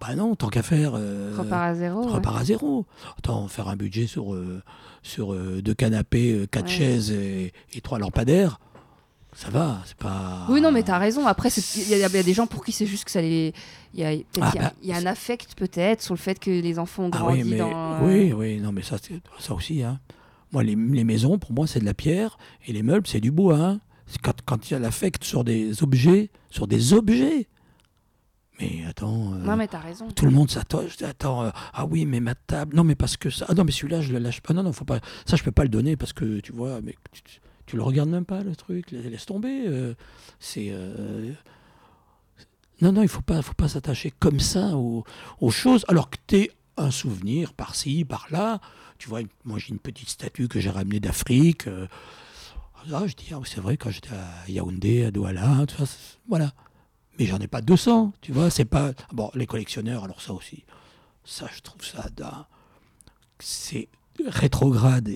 Bah 0.00 0.14
non, 0.14 0.36
tant 0.36 0.48
qu'à 0.48 0.62
faire. 0.62 0.92
euh, 0.94 1.34
repart 1.36 1.62
à 1.70 1.74
zéro. 1.74 2.04
ouais. 2.06 2.12
repars 2.12 2.36
à 2.36 2.44
zéro. 2.44 2.86
Attends, 3.18 3.48
faire 3.48 3.66
un 3.68 3.74
budget 3.76 4.06
sur, 4.06 4.32
euh, 4.34 4.62
sur 5.02 5.32
euh, 5.32 5.60
deux 5.60 5.74
canapés, 5.74 6.46
quatre 6.52 6.68
chaises 6.68 7.10
et, 7.10 7.52
et 7.72 7.80
trois 7.80 7.98
lampadaires, 7.98 8.60
ça 9.40 9.50
va, 9.50 9.82
c'est 9.86 9.96
pas. 9.96 10.46
Oui, 10.48 10.60
non, 10.60 10.72
mais 10.72 10.82
t'as 10.82 10.98
raison. 10.98 11.24
Après, 11.28 11.48
il 11.76 11.88
y, 11.88 11.94
a- 11.94 11.96
il 12.08 12.12
y 12.12 12.18
a 12.18 12.22
des 12.24 12.34
gens 12.34 12.48
pour 12.48 12.64
qui 12.64 12.72
c'est 12.72 12.86
juste 12.86 13.04
que 13.04 13.10
ça 13.12 13.20
les. 13.20 13.54
Il 13.94 14.00
y 14.00 14.04
a, 14.04 14.08
Ah, 14.08 14.12
y 14.54 14.58
a- 14.58 14.62
bah, 14.62 14.72
il 14.82 14.88
y 14.88 14.92
a 14.92 14.96
un 14.96 15.06
affect, 15.06 15.54
peut-être, 15.54 16.02
sur 16.02 16.12
le 16.14 16.18
fait 16.18 16.40
que 16.40 16.50
les 16.50 16.78
enfants 16.80 17.04
ont 17.04 17.10
Ah 17.12 17.18
grandi 17.18 17.42
oui, 17.44 17.50
mais, 17.50 17.58
dans. 17.58 18.02
oui, 18.04 18.32
oui, 18.32 18.56
non, 18.60 18.72
mais 18.72 18.82
ça, 18.82 18.96
ça 19.38 19.54
aussi. 19.54 19.82
Hein. 19.84 20.00
Moi, 20.50 20.64
les, 20.64 20.74
les 20.74 21.04
maisons, 21.04 21.38
pour 21.38 21.52
moi, 21.52 21.66
c'est 21.68 21.78
de 21.78 21.84
la 21.84 21.94
pierre 21.94 22.36
et 22.66 22.72
les 22.72 22.82
meubles, 22.82 23.06
c'est 23.06 23.20
du 23.20 23.30
bois. 23.30 23.58
Hein. 23.58 23.80
Quand, 24.22 24.34
quand 24.44 24.68
il 24.68 24.72
y 24.72 24.76
a 24.76 24.80
l'affect 24.80 25.22
sur 25.22 25.44
des 25.44 25.82
objets, 25.84 26.30
sur 26.50 26.66
des 26.66 26.92
objets. 26.92 27.46
Mais 28.60 28.82
attends. 28.88 29.34
euh, 29.34 29.44
Non, 29.44 29.54
mais 29.56 29.68
t'as 29.68 29.78
raison. 29.78 30.08
Tout 30.10 30.24
le 30.24 30.32
monde 30.32 30.50
s'attend. 30.50 30.80
Attends, 31.02 31.44
euh, 31.44 31.50
ah 31.74 31.86
oui, 31.86 32.06
mais 32.06 32.18
ma 32.18 32.34
table. 32.34 32.74
Non, 32.74 32.82
mais 32.82 32.96
parce 32.96 33.16
que 33.16 33.30
ça. 33.30 33.46
Ah 33.48 33.54
non, 33.54 33.62
mais 33.64 33.70
celui-là, 33.70 34.00
je 34.00 34.12
le 34.12 34.18
lâche 34.18 34.40
pas. 34.40 34.52
Non, 34.52 34.64
non, 34.64 34.72
faut 34.72 34.84
pas. 34.84 34.98
Ça, 35.26 35.36
je 35.36 35.44
peux 35.44 35.52
pas 35.52 35.62
le 35.62 35.68
donner 35.68 35.96
parce 35.96 36.12
que 36.12 36.40
tu 36.40 36.50
vois, 36.52 36.80
mais 36.82 36.94
tu, 37.12 37.22
tu- 37.68 37.76
le 37.76 37.82
regardes 37.82 38.08
même 38.08 38.24
pas, 38.24 38.42
le 38.42 38.56
truc. 38.56 38.90
Laisse 38.90 39.26
tomber. 39.26 39.64
euh, 39.66 39.94
c'est. 40.40 40.68
euh, 40.70 41.32
Non, 42.80 42.92
non, 42.92 43.02
il 43.02 43.08
faut 43.08 43.22
pas, 43.22 43.42
faut 43.42 43.54
pas 43.54 43.68
s'attacher 43.68 44.12
comme 44.18 44.40
ça 44.40 44.76
aux, 44.76 45.04
aux 45.40 45.50
choses, 45.50 45.84
alors 45.88 46.10
que 46.10 46.16
tu 46.26 46.50
un 46.76 46.90
souvenir 46.92 47.54
par-ci, 47.54 48.04
par-là. 48.04 48.60
Tu 48.98 49.08
vois, 49.08 49.20
moi 49.44 49.58
j'ai 49.58 49.70
une 49.70 49.80
petite 49.80 50.08
statue 50.08 50.46
que 50.48 50.60
j'ai 50.60 50.70
ramenée 50.70 51.00
d'Afrique. 51.00 51.66
euh, 51.66 51.88
là, 52.86 53.04
je 53.06 53.14
dis, 53.14 53.30
ah, 53.32 53.40
c'est 53.44 53.60
vrai, 53.60 53.76
quand 53.76 53.90
j'étais 53.90 54.14
à 54.14 54.48
Yaoundé, 54.48 55.04
à 55.04 55.10
Douala, 55.10 55.66
tout 55.66 55.84
ça, 55.84 55.92
voilà. 56.28 56.52
Mais 57.18 57.26
j'en 57.26 57.38
ai 57.38 57.48
pas 57.48 57.60
200, 57.62 58.12
tu 58.20 58.30
vois, 58.30 58.48
c'est 58.48 58.64
pas... 58.64 58.92
Bon, 59.12 59.28
les 59.34 59.46
collectionneurs, 59.46 60.04
alors 60.04 60.20
ça 60.22 60.32
aussi, 60.32 60.64
ça, 61.24 61.48
je 61.52 61.60
trouve 61.62 61.84
ça 61.84 62.08
d'un... 62.16 62.46
C'est 63.40 63.88
rétrograde 64.24 65.08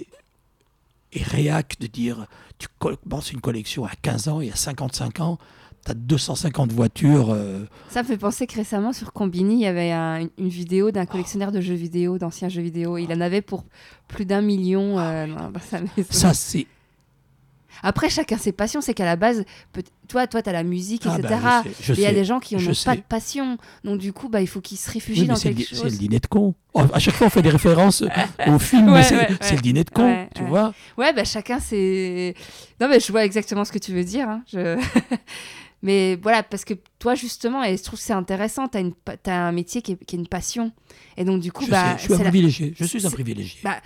et 1.13 1.23
réac 1.23 1.77
de 1.81 1.87
dire, 1.87 2.27
tu 2.59 2.69
commences 2.79 3.33
une 3.33 3.41
collection 3.41 3.85
à 3.85 3.91
15 4.01 4.29
ans 4.29 4.41
et 4.41 4.51
à 4.51 4.57
55 4.57 5.21
ans, 5.21 5.39
tu 5.85 5.91
as 5.91 5.95
250 5.95 6.73
voitures... 6.73 7.31
euh, 7.31 7.65
Ça 7.89 8.03
me 8.03 8.07
fait 8.09 8.17
penser 8.17 8.47
que 8.47 8.55
récemment 8.55 8.93
sur 8.93 9.13
Combini, 9.13 9.55
il 9.57 9.61
y 9.61 9.67
avait 9.67 9.91
un- 9.91 10.29
une 10.39 10.49
vidéo 10.49 10.91
d'un 10.93 11.07
collectionneur 11.07 11.51
de 11.53 11.61
jeux 11.61 11.75
vidéo, 11.75 12.19
d'anciens 12.19 12.49
jeux 12.49 12.63
vidéo. 12.63 12.99
Il 12.99 13.13
en 13.13 13.21
avait 13.21 13.43
pour 13.43 13.65
plus 14.09 14.25
d'un 14.25 14.43
million 14.43 14.99
euh, 14.99 15.27
dans, 15.27 15.51
dans 15.51 15.61
sa 15.61 15.81
maison. 15.81 15.93
Ah 15.99 16.03
ça, 16.13 16.35
c'est... 16.35 16.67
Après, 17.83 18.09
chacun 18.11 18.39
ses 18.39 18.53
passions. 18.53 18.81
C'est 18.81 18.95
qu'à 18.95 19.05
la 19.05 19.17
base, 19.17 19.45
toi, 20.09 20.27
toi, 20.27 20.43
t'as 20.43 20.53
la 20.53 20.63
musique, 20.63 21.03
Ah, 21.07 21.17
etc. 21.19 21.35
bah, 21.43 21.63
il 21.89 22.01
y 22.01 22.07
a 22.07 22.13
des 22.13 22.25
gens 22.25 22.39
qui 22.41 22.55
n'ont 22.57 22.73
pas 22.85 22.97
de 22.97 23.01
passion. 23.03 23.59
Donc, 23.85 23.99
du 23.99 24.13
coup, 24.13 24.29
bah, 24.29 24.41
il 24.41 24.47
faut 24.47 24.61
qu'ils 24.61 24.79
se 24.79 24.91
réfugient 24.91 25.23
Oui, 25.23 25.27
dans 25.29 25.37
quelque 25.37 25.57
di- 25.57 25.65
c'est 25.69 25.77
le 25.77 25.83
chose. 25.83 25.99
dîner 25.99 26.19
de 26.21 26.27
con. 26.27 26.55
Oh, 26.75 26.83
à 26.93 26.99
chaque 26.99 27.15
fois, 27.15 27.27
on 27.27 27.31
fait 27.31 27.43
des 27.43 27.51
références 27.51 28.03
au 28.47 28.59
film, 28.59 28.87
Ouais, 28.89 28.95
mais 28.95 29.03
c'est 29.03 29.17
ouais, 29.17 29.29
c'est 29.41 29.51
ouais. 29.51 29.57
le 29.57 29.63
dîner 29.63 29.85
de 29.85 29.91
con, 29.91 30.27
tu 30.35 30.43
vois. 30.45 30.73
Ouais, 30.97 31.13
bah, 31.13 31.25
chacun 31.25 31.59
c'est. 31.61 32.35
Non, 32.81 32.89
mais 32.89 33.01
je 33.01 33.11
vois 33.13 33.25
exactement 33.25 33.65
ce 33.65 33.73
que 33.73 33.79
tu 33.79 33.93
veux 33.93 34.05
dire. 34.05 34.29
hein. 34.29 34.43
Je... 34.53 34.79
mais 35.83 36.17
voilà, 36.23 36.43
parce 36.43 36.65
que 36.65 36.75
toi, 36.99 37.15
justement, 37.15 37.65
et 37.65 37.77
je 37.77 37.83
trouve 37.83 37.99
que 37.99 38.05
c'est 38.05 38.13
intéressant, 38.13 38.69
pa- 38.69 39.17
t'as 39.17 39.35
un 39.35 39.53
métier 39.53 39.83
qui 39.83 39.93
est, 39.93 40.05
qui 40.05 40.17
est 40.17 40.19
une 40.19 40.29
passion. 40.29 40.73
Et 41.17 41.25
donc, 41.25 41.41
du 41.41 41.51
coup, 41.53 41.65
Je, 41.65 41.71
bah, 41.71 41.93
sais, 41.99 41.99
je 41.99 42.03
suis 42.05 42.15
un 42.15 42.19
privilégié. 42.19 42.75
Je 42.79 42.85
suis 42.85 43.07
un 43.07 43.11
privilégié. 43.11 43.61
bah, 43.65 43.81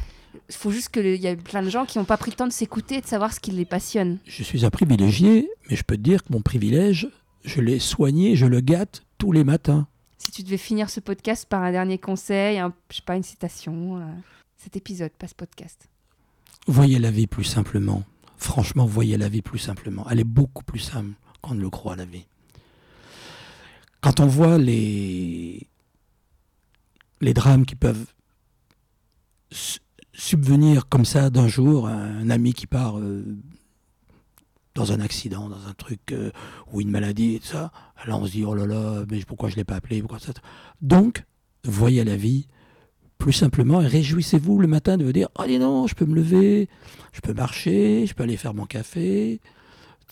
il 0.48 0.54
faut 0.54 0.70
juste 0.70 0.88
qu'il 0.90 1.16
y 1.16 1.26
a 1.28 1.36
plein 1.36 1.62
de 1.62 1.70
gens 1.70 1.84
qui 1.86 1.98
n'ont 1.98 2.04
pas 2.04 2.16
pris 2.16 2.30
le 2.30 2.36
temps 2.36 2.46
de 2.46 2.52
s'écouter 2.52 2.96
et 2.96 3.00
de 3.00 3.06
savoir 3.06 3.32
ce 3.32 3.40
qui 3.40 3.50
les 3.50 3.64
passionne. 3.64 4.18
Je 4.26 4.42
suis 4.42 4.64
un 4.64 4.70
privilégié, 4.70 5.48
mais 5.70 5.76
je 5.76 5.82
peux 5.84 5.96
te 5.96 6.02
dire 6.02 6.22
que 6.24 6.32
mon 6.32 6.40
privilège, 6.42 7.08
je 7.44 7.60
l'ai 7.60 7.78
soigné, 7.78 8.36
je 8.36 8.46
le 8.46 8.60
gâte 8.60 9.02
tous 9.18 9.32
les 9.32 9.44
matins. 9.44 9.86
Si 10.18 10.30
tu 10.30 10.42
devais 10.42 10.56
finir 10.56 10.90
ce 10.90 11.00
podcast 11.00 11.46
par 11.48 11.62
un 11.62 11.70
dernier 11.72 11.98
conseil, 11.98 12.58
un- 12.58 12.72
je 12.90 12.96
sais 12.96 13.02
pas, 13.02 13.16
une 13.16 13.22
citation, 13.22 13.98
euh, 13.98 14.04
cet 14.56 14.76
épisode, 14.76 15.12
pas 15.12 15.28
ce 15.28 15.34
podcast. 15.34 15.88
Voyez 16.66 16.98
la 16.98 17.10
vie 17.10 17.26
plus 17.26 17.44
simplement. 17.44 18.02
Franchement, 18.38 18.86
voyez 18.86 19.16
la 19.16 19.28
vie 19.28 19.42
plus 19.42 19.58
simplement. 19.58 20.04
Elle 20.10 20.20
est 20.20 20.24
beaucoup 20.24 20.64
plus 20.64 20.80
simple 20.80 21.12
qu'on 21.40 21.54
ne 21.54 21.60
le 21.60 21.70
croit, 21.70 21.96
la 21.96 22.04
vie. 22.04 22.26
Quand 24.00 24.20
on 24.20 24.26
voit 24.26 24.58
les, 24.58 25.66
les 27.20 27.34
drames 27.34 27.64
qui 27.64 27.76
peuvent 27.76 28.06
subvenir 30.16 30.88
comme 30.88 31.05
ça 31.05 31.30
d'un 31.30 31.47
jour, 31.47 31.86
un 31.86 32.30
ami 32.30 32.55
qui 32.55 32.66
part 32.66 32.98
euh, 32.98 33.22
dans 34.74 34.93
un 34.93 35.01
accident, 35.01 35.48
dans 35.48 35.68
un 35.68 35.74
truc 35.74 36.01
euh, 36.12 36.30
ou 36.72 36.80
une 36.80 36.90
maladie 36.90 37.34
et 37.34 37.38
tout 37.38 37.48
ça, 37.48 37.70
là 38.06 38.16
on 38.16 38.26
se 38.26 38.32
dit 38.32 38.44
oh 38.44 38.55
là 38.55 38.66
là, 38.66 39.05
mais 39.10 39.20
pourquoi 39.26 39.51
je 39.51 39.56
l'ai 39.56 39.64
pas 39.64 39.76
appelé 39.76 40.01
pourquoi 40.01 40.18
ça 40.18 40.32
Donc, 40.80 41.24
voyez 41.64 42.02
la 42.02 42.16
vie 42.16 42.48
plus 43.18 43.32
simplement 43.32 43.80
et 43.80 43.86
réjouissez-vous 43.86 44.59
le 44.59 44.66
matin 44.66 44.97
de 44.97 45.05
vous 45.05 45.12
dire 45.12 45.28
allez 45.38 45.59
non, 45.59 45.86
je 45.86 45.94
peux 45.94 46.06
me 46.06 46.14
lever, 46.14 46.68
je 47.12 47.20
peux 47.20 47.34
marcher, 47.34 48.06
je 48.06 48.14
peux 48.14 48.22
aller 48.22 48.36
faire 48.36 48.55
mon 48.55 48.66
café. 48.66 49.40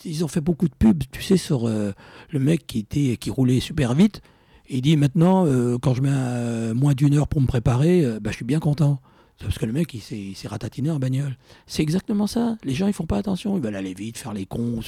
Ils 0.04 0.24
ont 0.24 0.28
fait 0.28 0.40
beaucoup 0.40 0.68
de 0.68 0.74
pubs, 0.74 1.04
tu 1.12 1.22
sais, 1.22 1.36
sur 1.36 1.68
euh, 1.68 1.92
le 2.30 2.38
mec 2.40 2.66
qui 2.66 2.80
était 2.80 3.16
qui 3.16 3.30
roulait 3.30 3.60
super 3.60 3.94
vite. 3.94 4.22
Il 4.68 4.80
dit 4.80 4.96
maintenant, 4.96 5.44
quand 5.82 5.92
je 5.92 6.00
mets 6.00 6.72
moins 6.72 6.94
d'une 6.94 7.14
heure 7.14 7.28
pour 7.28 7.42
me 7.42 7.46
préparer, 7.46 8.18
bah, 8.22 8.30
je 8.30 8.36
suis 8.36 8.46
bien 8.46 8.60
content. 8.60 8.98
Parce 9.44 9.58
que 9.58 9.66
le 9.66 9.72
mec, 9.72 9.92
il 9.94 10.00
s'est, 10.00 10.48
ratatiné 10.48 10.90
en 10.90 10.98
bagnole. 10.98 11.36
C'est 11.66 11.82
exactement 11.82 12.26
ça. 12.26 12.56
Les 12.64 12.74
gens, 12.74 12.86
ils 12.86 12.92
font 12.92 13.06
pas 13.06 13.18
attention. 13.18 13.56
Ils 13.56 13.62
veulent 13.62 13.76
aller 13.76 13.94
vite, 13.94 14.18
faire 14.18 14.32
les 14.32 14.46
cons. 14.46 14.80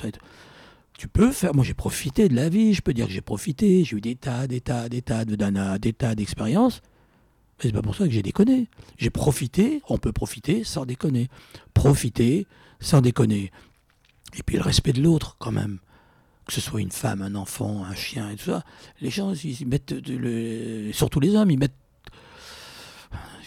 Tu 0.98 1.08
peux 1.08 1.30
faire. 1.30 1.54
Moi, 1.54 1.64
j'ai 1.64 1.74
profité 1.74 2.28
de 2.28 2.34
la 2.34 2.48
vie. 2.48 2.72
Je 2.72 2.80
peux 2.80 2.94
dire 2.94 3.06
que 3.06 3.12
j'ai 3.12 3.20
profité. 3.20 3.84
J'ai 3.84 3.96
eu 3.96 4.00
des 4.00 4.16
tas, 4.16 4.46
des 4.46 4.60
tas, 4.60 4.88
des 4.88 5.02
tas 5.02 5.24
de 5.24 5.36
dana, 5.36 5.78
des 5.78 5.92
tas 5.92 6.14
d'expériences. 6.14 6.80
Mais 7.58 7.64
c'est 7.64 7.72
pas 7.72 7.82
pour 7.82 7.94
ça 7.94 8.04
que 8.04 8.10
j'ai 8.10 8.22
déconné. 8.22 8.68
J'ai 8.96 9.10
profité. 9.10 9.82
On 9.88 9.98
peut 9.98 10.12
profiter 10.12 10.64
sans 10.64 10.86
déconner. 10.86 11.28
Profiter 11.74 12.46
sans 12.80 13.00
déconner. 13.02 13.50
Et 14.38 14.42
puis 14.42 14.56
le 14.56 14.62
respect 14.62 14.92
de 14.92 15.02
l'autre, 15.02 15.36
quand 15.38 15.52
même. 15.52 15.78
Que 16.46 16.52
ce 16.52 16.60
soit 16.60 16.80
une 16.80 16.92
femme, 16.92 17.22
un 17.22 17.34
enfant, 17.34 17.84
un 17.84 17.94
chien 17.94 18.30
et 18.30 18.36
tout 18.36 18.44
ça. 18.44 18.64
Les 19.00 19.10
gens, 19.10 19.34
ils, 19.34 19.66
mettent. 19.66 19.94
surtout 20.92 21.20
les 21.20 21.34
hommes, 21.34 21.50
ils 21.50 21.58
mettent 21.58 21.74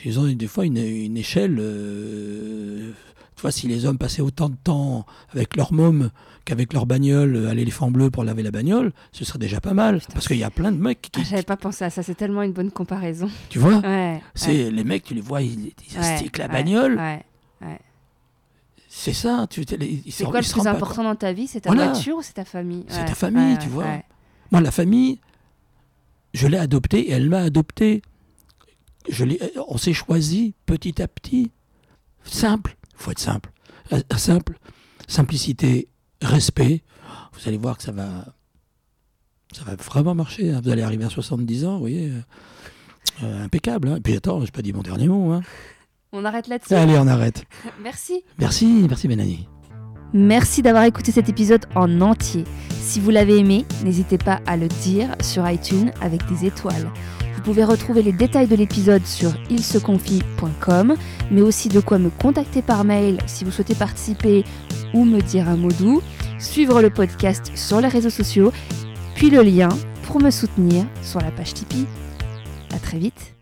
ils 0.06 0.20
ont 0.20 0.28
des 0.32 0.48
fois 0.48 0.66
une, 0.66 0.78
une 0.78 1.18
échelle 1.18 1.58
euh, 1.60 2.92
Tu 3.36 3.42
vois, 3.42 3.52
si 3.52 3.68
les 3.68 3.86
hommes 3.86 3.98
passaient 3.98 4.22
autant 4.22 4.50
de 4.50 4.56
temps 4.64 5.06
avec 5.34 5.56
leur 5.56 5.74
môme 5.74 6.10
qu'avec 6.46 6.74
leur 6.74 6.86
bagnole 6.86 7.36
euh, 7.36 7.50
à 7.50 7.54
l'éléphant 7.54 7.92
bleu 7.92 8.10
pour 8.10 8.24
laver 8.24 8.44
la 8.44 8.52
bagnole, 8.52 8.92
ce 9.12 9.24
serait 9.26 9.40
déjà 9.40 9.60
pas 9.62 9.74
mal. 9.74 10.00
Putain. 10.00 10.14
Parce 10.14 10.28
qu'il 10.28 10.38
y 10.38 10.44
a 10.44 10.50
plein 10.50 10.72
de 10.72 10.78
mecs 10.78 11.02
qui. 11.12 11.22
Ah, 11.22 11.28
J'avais 11.30 11.44
pas 11.44 11.58
pensé 11.58 11.84
à 11.86 11.90
ça, 11.90 12.02
c'est 12.04 12.16
tellement 12.16 12.42
une 12.44 12.54
bonne 12.54 12.72
comparaison. 12.72 13.30
tu 13.50 13.60
vois 13.60 13.78
Ouais. 13.80 14.22
C'est 14.36 14.72
les 14.72 14.84
mecs, 14.84 15.04
tu 15.04 15.14
les 15.14 15.22
vois, 15.22 15.42
ils, 15.42 15.74
ils 15.90 15.98
astiquent 15.98 16.38
la 16.38 16.48
bagnole. 16.48 16.96
Ouais. 16.98 17.26
C'est 18.92 19.14
ça. 19.14 19.46
Tu, 19.50 19.64
C'est 20.10 20.24
quoi 20.26 20.42
le 20.42 20.52
plus 20.52 20.68
important 20.68 21.04
dans 21.04 21.16
ta 21.16 21.32
vie? 21.32 21.48
C'est 21.48 21.62
ta 21.62 21.70
Voilà. 21.70 21.92
voiture 21.92 22.18
ou 22.18 22.22
c'est 22.24 22.34
ta 22.34 22.44
famille? 22.46 22.86
C'est 22.88 23.06
ta 23.06 23.14
famille, 23.16 23.58
tu 23.60 23.70
vois. 23.70 23.86
Moi, 24.52 24.62
la 24.62 24.72
famille, 24.72 25.20
je 26.34 26.48
l'ai 26.48 26.58
adoptée 26.58 27.02
et 27.10 27.12
elle 27.12 27.30
m'a 27.30 27.40
adopté. 27.42 28.02
Je 29.08 29.26
on 29.70 29.78
s'est 29.78 29.94
choisi 29.94 30.54
petit 30.66 31.02
à 31.02 31.08
petit. 31.08 31.52
Simple, 32.24 32.76
faut 32.96 33.12
être 33.12 33.20
simple. 33.20 33.52
Euh, 33.94 34.02
Simple, 34.18 34.58
simplicité, 35.08 35.88
respect. 36.22 36.84
Vous 37.34 37.48
allez 37.48 37.58
voir 37.58 37.78
que 37.78 37.84
ça 37.84 37.92
va, 37.92 38.26
ça 39.54 39.64
va 39.64 39.76
vraiment 39.76 40.14
marcher. 40.16 40.52
hein. 40.52 40.62
Vous 40.64 40.70
allez 40.70 40.82
arriver 40.82 41.06
à 41.06 41.10
70 41.10 41.66
ans, 41.66 41.74
vous 41.76 41.80
voyez, 41.80 42.10
euh, 42.10 42.22
euh, 43.24 43.46
impeccable. 43.46 43.88
hein. 43.88 43.96
Et 43.98 44.02
puis 44.02 44.16
attends, 44.16 44.42
j'ai 44.46 44.52
pas 44.52 44.62
dit 44.62 44.74
mon 44.74 44.82
dernier 44.84 45.08
mot. 45.08 45.32
hein. 45.32 45.42
On 46.12 46.26
arrête 46.26 46.48
là-dessus. 46.48 46.74
Allez, 46.74 46.98
on 46.98 47.08
arrête. 47.08 47.46
Merci. 47.82 48.24
Merci, 48.38 48.86
merci 48.90 49.08
Mélanie. 49.08 49.48
Merci 50.12 50.62
d'avoir 50.64 50.84
écouté 50.86 51.12
cet 51.12 51.30
épisode 51.30 51.66
en 51.76 52.02
entier. 52.02 52.44
Si 52.82 53.00
vous 53.00 53.12
l'avez 53.12 53.38
aimé, 53.38 53.66
n'hésitez 53.84 54.18
pas 54.18 54.40
à 54.48 54.58
le 54.58 54.68
dire 54.68 55.16
sur 55.22 55.48
iTunes 55.50 55.92
avec 56.02 56.26
des 56.28 56.46
étoiles. 56.48 56.92
Pouvez 57.50 57.64
retrouver 57.64 58.04
les 58.04 58.12
détails 58.12 58.46
de 58.46 58.56
l'épisode 58.56 59.04
sur 59.08 59.34
ilseconfie.com, 59.50 60.96
mais 61.32 61.42
aussi 61.42 61.68
de 61.68 61.80
quoi 61.80 61.98
me 61.98 62.12
contacter 62.12 62.62
par 62.62 62.84
mail 62.84 63.18
si 63.26 63.44
vous 63.44 63.50
souhaitez 63.50 63.74
participer 63.74 64.44
ou 64.94 65.04
me 65.04 65.20
dire 65.20 65.50
un 65.50 65.56
mot 65.58 65.72
doux, 65.72 66.04
suivre 66.38 66.80
le 66.84 66.92
podcast 66.92 67.52
sur 67.56 67.82
les 67.82 67.88
réseaux 67.88 68.12
sociaux, 68.12 68.54
puis 69.16 69.32
le 69.32 69.42
lien 69.42 69.70
pour 70.04 70.22
me 70.22 70.30
soutenir 70.30 70.86
sur 71.02 71.22
la 71.22 71.32
page 71.32 71.56
Tipeee. 71.56 71.88
À 72.72 72.78
très 72.78 73.00
vite 73.00 73.39